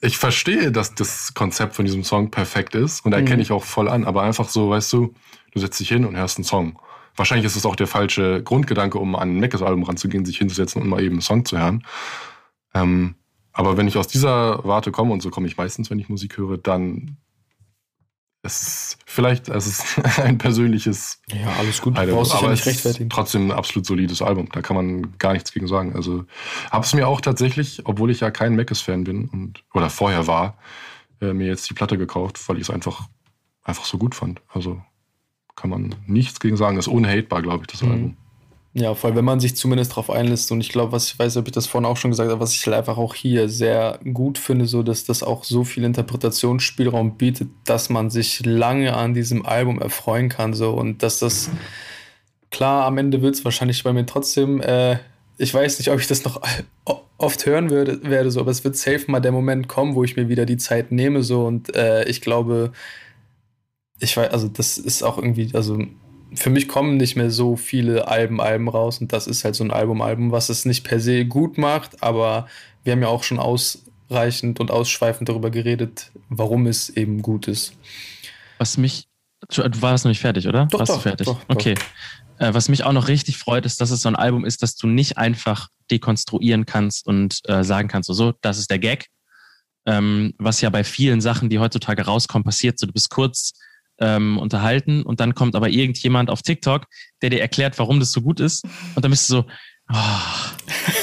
Ich 0.00 0.18
verstehe, 0.18 0.70
dass 0.70 0.94
das 0.94 1.32
Konzept 1.32 1.74
von 1.74 1.86
diesem 1.86 2.04
Song 2.04 2.30
perfekt 2.30 2.74
ist 2.74 3.04
und 3.06 3.12
erkenne 3.12 3.36
mhm. 3.36 3.42
ich 3.42 3.52
auch 3.52 3.64
voll 3.64 3.88
an. 3.88 4.04
Aber 4.04 4.22
einfach 4.22 4.48
so, 4.48 4.68
weißt 4.68 4.92
du, 4.92 5.14
du 5.52 5.60
setzt 5.60 5.80
dich 5.80 5.88
hin 5.88 6.04
und 6.04 6.16
hörst 6.16 6.36
einen 6.36 6.44
Song. 6.44 6.78
Wahrscheinlich 7.16 7.46
ist 7.46 7.56
es 7.56 7.64
auch 7.64 7.76
der 7.76 7.86
falsche 7.86 8.42
Grundgedanke, 8.42 8.98
um 8.98 9.16
an 9.16 9.30
ein 9.36 9.40
Meckes-Album 9.40 9.84
ranzugehen, 9.84 10.26
sich 10.26 10.36
hinzusetzen 10.36 10.82
und 10.82 10.88
mal 10.88 11.02
eben 11.02 11.14
einen 11.14 11.22
Song 11.22 11.46
zu 11.46 11.58
hören. 11.58 11.84
Ähm, 12.74 13.14
aber 13.52 13.78
wenn 13.78 13.88
ich 13.88 13.96
aus 13.96 14.06
dieser 14.06 14.62
Warte 14.64 14.92
komme, 14.92 15.14
und 15.14 15.22
so 15.22 15.30
komme 15.30 15.46
ich 15.46 15.56
meistens, 15.56 15.90
wenn 15.90 15.98
ich 15.98 16.10
Musik 16.10 16.36
höre, 16.36 16.58
dann 16.58 17.16
ist 18.46 18.98
vielleicht 19.06 19.48
es 19.48 19.66
ist 19.66 20.18
ein 20.18 20.38
persönliches. 20.38 21.20
Ja, 21.28 21.48
alles 21.58 21.80
gut. 21.80 21.96
Album, 21.98 22.16
brauchst 22.16 22.32
dich 22.32 22.40
ja 22.40 22.44
aber 22.46 22.52
nicht 22.52 22.60
es 22.60 22.66
rechtfertigen. 22.66 23.10
trotzdem 23.10 23.50
ein 23.50 23.52
absolut 23.52 23.86
solides 23.86 24.22
Album. 24.22 24.48
Da 24.52 24.62
kann 24.62 24.76
man 24.76 25.18
gar 25.18 25.32
nichts 25.32 25.52
gegen 25.52 25.66
sagen. 25.66 25.94
Also 25.94 26.24
habe 26.70 26.84
es 26.84 26.94
mir 26.94 27.08
auch 27.08 27.20
tatsächlich, 27.20 27.82
obwohl 27.84 28.10
ich 28.10 28.20
ja 28.20 28.30
kein 28.30 28.56
Mackes-Fan 28.56 29.04
bin 29.04 29.28
und 29.28 29.64
oder 29.74 29.90
vorher 29.90 30.26
war, 30.26 30.58
äh, 31.20 31.32
mir 31.32 31.46
jetzt 31.46 31.68
die 31.70 31.74
Platte 31.74 31.98
gekauft, 31.98 32.48
weil 32.48 32.56
ich 32.56 32.62
es 32.62 32.70
einfach 32.70 33.08
einfach 33.62 33.84
so 33.84 33.98
gut 33.98 34.14
fand. 34.14 34.40
Also 34.48 34.80
kann 35.56 35.70
man 35.70 35.94
nichts 36.06 36.38
gegen 36.40 36.56
sagen. 36.56 36.76
Ist 36.78 36.88
unhatebar, 36.88 37.42
glaube 37.42 37.62
ich, 37.62 37.66
das 37.68 37.82
Mhm. 37.82 37.90
Album. 37.90 38.16
Ja, 38.78 38.94
vor 38.94 39.08
allem, 39.08 39.16
wenn 39.16 39.24
man 39.24 39.40
sich 39.40 39.56
zumindest 39.56 39.92
darauf 39.92 40.10
einlässt. 40.10 40.52
Und 40.52 40.60
ich 40.60 40.68
glaube, 40.68 40.92
was 40.92 41.06
ich 41.06 41.18
weiß, 41.18 41.38
ob 41.38 41.46
ich 41.46 41.52
das 41.52 41.66
vorhin 41.66 41.86
auch 41.86 41.96
schon 41.96 42.10
gesagt 42.10 42.30
habe, 42.30 42.40
was 42.40 42.52
ich 42.52 42.66
halt 42.66 42.76
einfach 42.76 42.98
auch 42.98 43.14
hier 43.14 43.48
sehr 43.48 43.98
gut 44.12 44.36
finde, 44.36 44.66
so 44.66 44.82
dass 44.82 45.04
das 45.04 45.22
auch 45.22 45.44
so 45.44 45.64
viel 45.64 45.82
Interpretationsspielraum 45.84 47.16
bietet, 47.16 47.48
dass 47.64 47.88
man 47.88 48.10
sich 48.10 48.44
lange 48.44 48.94
an 48.94 49.14
diesem 49.14 49.46
Album 49.46 49.80
erfreuen 49.80 50.28
kann. 50.28 50.52
So 50.52 50.72
und 50.72 51.02
dass 51.02 51.20
das 51.20 51.50
klar 52.50 52.84
am 52.84 52.98
Ende 52.98 53.22
wird 53.22 53.36
es 53.36 53.46
wahrscheinlich 53.46 53.82
bei 53.82 53.94
mir 53.94 54.04
trotzdem. 54.04 54.60
Äh, 54.60 54.98
ich 55.38 55.54
weiß 55.54 55.78
nicht, 55.78 55.90
ob 55.90 55.98
ich 55.98 56.06
das 56.06 56.24
noch 56.24 56.42
oft 57.16 57.46
hören 57.46 57.70
würde, 57.70 58.02
werde, 58.02 58.30
so, 58.30 58.40
aber 58.40 58.50
es 58.50 58.62
wird 58.62 58.76
safe 58.76 59.10
mal 59.10 59.20
der 59.20 59.32
Moment 59.32 59.68
kommen, 59.68 59.94
wo 59.94 60.04
ich 60.04 60.16
mir 60.16 60.28
wieder 60.28 60.44
die 60.44 60.58
Zeit 60.58 60.92
nehme, 60.92 61.22
so 61.22 61.46
und 61.46 61.74
äh, 61.74 62.04
ich 62.04 62.20
glaube, 62.20 62.72
ich 64.00 64.14
weiß, 64.16 64.30
also 64.30 64.48
das 64.48 64.76
ist 64.76 65.02
auch 65.02 65.16
irgendwie, 65.16 65.50
also 65.54 65.78
für 66.34 66.50
mich 66.50 66.68
kommen 66.68 66.96
nicht 66.96 67.16
mehr 67.16 67.30
so 67.30 67.56
viele 67.56 68.08
Alben, 68.08 68.40
Alben 68.40 68.68
raus 68.68 69.00
und 69.00 69.12
das 69.12 69.26
ist 69.26 69.44
halt 69.44 69.54
so 69.54 69.64
ein 69.64 69.70
Album, 69.70 70.02
Album, 70.02 70.32
was 70.32 70.48
es 70.48 70.64
nicht 70.64 70.84
per 70.84 71.00
se 71.00 71.24
gut 71.24 71.58
macht, 71.58 72.02
aber 72.02 72.48
wir 72.84 72.92
haben 72.92 73.02
ja 73.02 73.08
auch 73.08 73.22
schon 73.22 73.38
ausreichend 73.38 74.60
und 74.60 74.70
ausschweifend 74.70 75.28
darüber 75.28 75.50
geredet, 75.50 76.10
warum 76.28 76.66
es 76.66 76.88
eben 76.88 77.22
gut 77.22 77.48
ist. 77.48 77.74
Was 78.58 78.76
mich. 78.76 79.08
Du 79.48 79.62
warst 79.82 80.04
noch 80.04 80.10
nicht 80.10 80.20
fertig, 80.20 80.48
oder? 80.48 80.66
Doch, 80.66 80.80
warst 80.80 80.90
doch, 80.90 80.96
du 80.96 81.02
fertig? 81.02 81.26
doch, 81.26 81.40
okay. 81.48 81.74
Äh, 82.38 82.52
was 82.54 82.68
mich 82.68 82.84
auch 82.84 82.92
noch 82.92 83.08
richtig 83.08 83.38
freut, 83.38 83.64
ist, 83.64 83.80
dass 83.80 83.90
es 83.90 84.02
so 84.02 84.08
ein 84.08 84.16
Album 84.16 84.44
ist, 84.44 84.62
dass 84.62 84.76
du 84.76 84.86
nicht 84.86 85.18
einfach 85.18 85.68
dekonstruieren 85.90 86.66
kannst 86.66 87.06
und 87.06 87.40
äh, 87.44 87.62
sagen 87.64 87.88
kannst, 87.88 88.08
so, 88.08 88.12
so, 88.12 88.32
das 88.40 88.58
ist 88.58 88.70
der 88.70 88.78
Gag. 88.78 89.06
Ähm, 89.86 90.34
was 90.38 90.60
ja 90.60 90.70
bei 90.70 90.82
vielen 90.82 91.20
Sachen, 91.20 91.48
die 91.48 91.58
heutzutage 91.58 92.02
rauskommen, 92.02 92.44
passiert. 92.44 92.78
So, 92.78 92.86
du 92.86 92.92
bist 92.92 93.10
kurz 93.10 93.52
ähm, 93.98 94.38
unterhalten 94.38 95.02
und 95.02 95.20
dann 95.20 95.34
kommt 95.34 95.54
aber 95.56 95.68
irgendjemand 95.68 96.30
auf 96.30 96.42
TikTok, 96.42 96.86
der 97.22 97.30
dir 97.30 97.40
erklärt, 97.40 97.78
warum 97.78 98.00
das 98.00 98.12
so 98.12 98.20
gut 98.20 98.40
ist. 98.40 98.64
Und 98.94 99.04
dann 99.04 99.10
bist 99.10 99.28
du 99.30 99.34
so, 99.34 99.44
oh, 99.92 100.56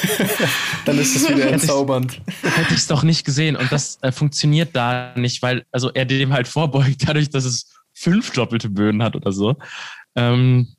Dann 0.86 0.98
ist 0.98 1.16
es 1.16 1.30
wieder 1.30 1.52
entzaubernd. 1.52 2.22
hätte 2.42 2.74
ich 2.74 2.80
es 2.80 2.88
doch 2.88 3.04
nicht 3.04 3.26
gesehen. 3.26 3.56
Und 3.56 3.72
das 3.72 3.98
äh, 4.02 4.12
funktioniert 4.12 4.76
da 4.76 5.14
nicht, 5.16 5.42
weil 5.42 5.66
also 5.72 5.92
er 5.92 6.06
dem 6.06 6.34
halt 6.34 6.48
vorbeugt, 6.48 7.08
dadurch, 7.08 7.30
dass 7.30 7.46
es 7.46 7.72
fünf 7.94 8.32
doppelte 8.32 8.70
Böden 8.70 9.04
hat 9.04 9.16
oder 9.16 9.32
so. 9.32 9.56
Ähm, 10.16 10.76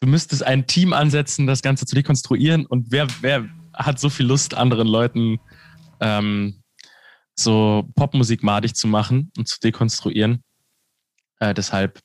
du 0.00 0.08
müsstest 0.08 0.42
ein 0.42 0.66
Team 0.66 0.92
ansetzen, 0.92 1.46
das 1.46 1.62
Ganze 1.62 1.86
zu 1.86 1.94
dekonstruieren. 1.94 2.66
Und 2.66 2.90
wer, 2.90 3.06
wer 3.20 3.48
hat 3.74 4.00
so 4.00 4.10
viel 4.10 4.26
Lust, 4.26 4.54
anderen 4.54 4.88
Leuten 4.88 5.38
ähm, 6.00 6.62
so 7.34 7.88
Popmusik 7.94 8.42
madig 8.42 8.74
zu 8.74 8.88
machen 8.88 9.30
und 9.36 9.48
zu 9.48 9.60
dekonstruieren? 9.60 10.42
Äh, 11.38 11.54
deshalb 11.54 12.00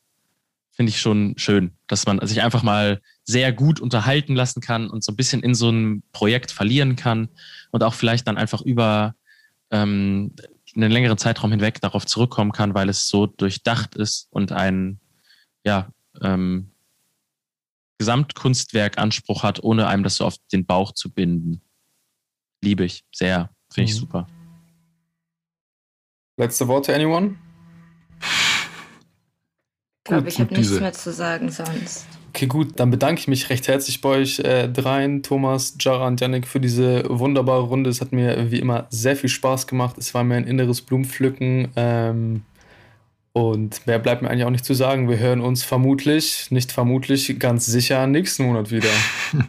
finde 0.74 0.90
ich 0.90 1.00
schon 1.00 1.34
schön, 1.38 1.72
dass 1.88 2.06
man 2.06 2.26
sich 2.26 2.42
einfach 2.42 2.64
mal 2.64 3.02
sehr 3.24 3.52
gut 3.52 3.80
unterhalten 3.80 4.36
lassen 4.36 4.62
kann 4.62 4.90
und 4.90 5.04
so 5.04 5.12
ein 5.12 5.16
bisschen 5.16 5.44
in 5.44 5.54
so 5.54 5.70
ein 5.70 6.04
Projekt 6.12 6.52
verlieren 6.52 6.96
kann 6.96 7.30
und 7.72 7.84
auch 7.84 7.94
vielleicht 7.94 8.28
dann 8.28 8.38
einfach 8.38 8.62
über 8.62 9.16
ähm, 9.70 10.34
einen 10.76 10.92
längeren 10.92 11.18
Zeitraum 11.18 11.52
hinweg 11.52 11.82
darauf 11.82 12.06
zurückkommen 12.06 12.52
kann, 12.52 12.74
weil 12.74 12.90
es 12.90 13.08
so 13.08 13.26
durchdacht 13.28 13.96
ist 13.96 14.28
und 14.32 14.52
ein 14.54 15.00
ja, 15.66 15.92
ähm, 16.22 16.72
Gesamtkunstwerk 18.00 18.98
Anspruch 18.98 19.44
hat, 19.44 19.62
ohne 19.64 19.88
einem 19.88 20.04
das 20.04 20.16
so 20.16 20.26
auf 20.26 20.38
den 20.52 20.66
Bauch 20.66 20.94
zu 20.94 21.12
binden. 21.12 21.62
Liebe 22.64 22.86
ich 22.86 23.04
sehr. 23.12 23.54
Finde 23.72 23.92
ich 23.92 23.96
Mhm. 23.96 24.00
super. 24.00 24.28
Letzte 26.38 26.68
Worte, 26.68 26.96
anyone? 26.96 27.38
Ich 30.04 30.06
glaube, 30.06 30.24
Gut, 30.24 30.34
ich 30.34 30.40
habe 30.40 30.54
nichts 30.56 30.80
mehr 30.80 30.94
zu 30.94 31.14
sagen 31.14 31.52
sonst. 31.52 32.08
Okay, 32.30 32.48
gut, 32.48 32.80
dann 32.80 32.90
bedanke 32.90 33.20
ich 33.20 33.28
mich 33.28 33.50
recht 33.50 33.68
herzlich 33.68 34.02
bei 34.02 34.10
euch 34.10 34.40
äh, 34.40 34.68
dreien, 34.68 35.22
Thomas, 35.22 35.76
Jara 35.80 36.08
und 36.08 36.20
Yannick, 36.20 36.48
für 36.48 36.60
diese 36.60 37.04
wunderbare 37.08 37.62
Runde. 37.64 37.90
Es 37.90 38.02
hat 38.02 38.12
mir 38.12 38.52
wie 38.52 38.60
immer 38.60 38.88
sehr 38.90 39.16
viel 39.16 39.30
Spaß 39.30 39.68
gemacht. 39.68 39.98
Es 40.00 40.14
war 40.14 40.24
mir 40.24 40.36
ein 40.36 40.48
inneres 40.48 40.82
Blumenpflücken. 40.82 41.70
Ähm, 41.76 42.42
und 43.34 43.86
mehr 43.86 44.00
bleibt 44.00 44.22
mir 44.22 44.30
eigentlich 44.30 44.46
auch 44.46 44.50
nicht 44.52 44.66
zu 44.66 44.74
sagen. 44.74 45.08
Wir 45.08 45.20
hören 45.20 45.42
uns 45.42 45.64
vermutlich, 45.64 46.50
nicht 46.50 46.72
vermutlich, 46.72 47.38
ganz 47.40 47.66
sicher 47.66 48.08
nächsten 48.08 48.46
Monat 48.46 48.72
wieder. 48.72 48.90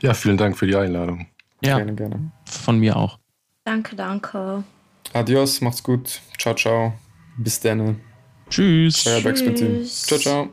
Ja, 0.00 0.14
vielen 0.14 0.36
Dank 0.36 0.56
für 0.56 0.68
die 0.68 0.76
Einladung. 0.76 1.26
Ja, 1.60 1.78
Gerne, 1.78 1.94
gerne. 1.94 2.30
von 2.44 2.78
mir 2.78 2.96
auch. 2.96 3.18
Danke, 3.64 3.96
danke. 3.96 4.62
Adios, 5.12 5.60
macht's 5.60 5.82
gut. 5.82 6.20
Ciao, 6.38 6.54
ciao. 6.54 6.92
Bis 7.36 7.58
dann. 7.58 8.00
Tschüss. 8.50 9.06
Euer 9.06 9.20
Backspin-Team. 9.20 9.84
Ciao, 9.84 10.18
ciao. 10.18 10.48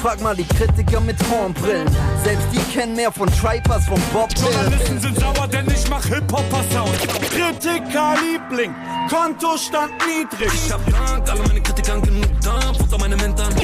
Frag 0.00 0.20
mal 0.20 0.36
die 0.36 0.44
Kritiker 0.44 1.00
mit 1.00 1.16
Hornbrillen. 1.28 1.88
Selbst 2.22 2.46
die 2.52 2.72
kennen 2.72 2.94
mehr 2.94 3.10
von 3.10 3.28
Tripers, 3.28 3.84
von 3.86 4.00
Bob 4.12 4.32
Dylan. 4.34 4.52
Journalisten 4.52 5.00
sind 5.00 5.18
sauer, 5.18 5.48
denn 5.48 5.66
ich 5.66 5.90
mach 5.90 6.04
Hip-Hopper-Sound. 6.04 7.08
Kritiker 7.30 8.14
Liebling, 8.22 8.72
Kontostand 9.10 9.90
niedrig. 10.06 10.52
Ich 10.54 10.72
hab 10.72 10.80
Dank, 10.88 11.28
alle 11.28 11.42
meine 11.48 11.60
Kritiker 11.60 11.94
haben 11.94 12.02
genug 12.02 12.40
Dampf 12.40 12.78
unter 12.78 12.98
meine 12.98 13.16
Mentoren. 13.16 13.54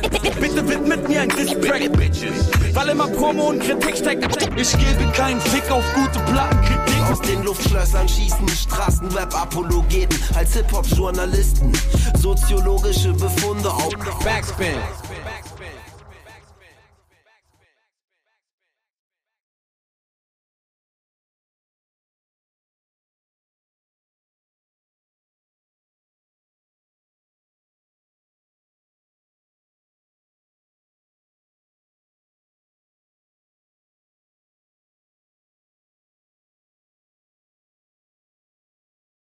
Bitte 0.41 0.69
widmet 0.69 1.09
mir 1.09 1.21
ein 1.21 1.29
Distrack, 1.29 1.93
Bitches. 1.93 2.51
Weil 2.73 2.89
immer 2.89 3.07
Promo 3.07 3.51
und 3.51 3.61
Kritik 3.61 3.97
steckt. 3.97 4.25
Ich 4.57 4.73
gebe 4.73 5.13
keinen 5.13 5.41
Fick 5.41 5.71
auf 5.71 5.85
gute 5.95 6.19
Plattenkritik. 6.33 6.84
Aus 7.11 7.21
den 7.21 7.43
Luftschlössern 7.43 8.09
schießen 8.09 8.49
Straßenrap-Apologeten 8.49 10.19
als 10.35 10.55
Hip-Hop-Journalisten. 10.55 11.73
Soziologische 12.19 13.13
Befunde 13.13 13.71
auf 13.71 13.91
Backspin. 14.25 14.77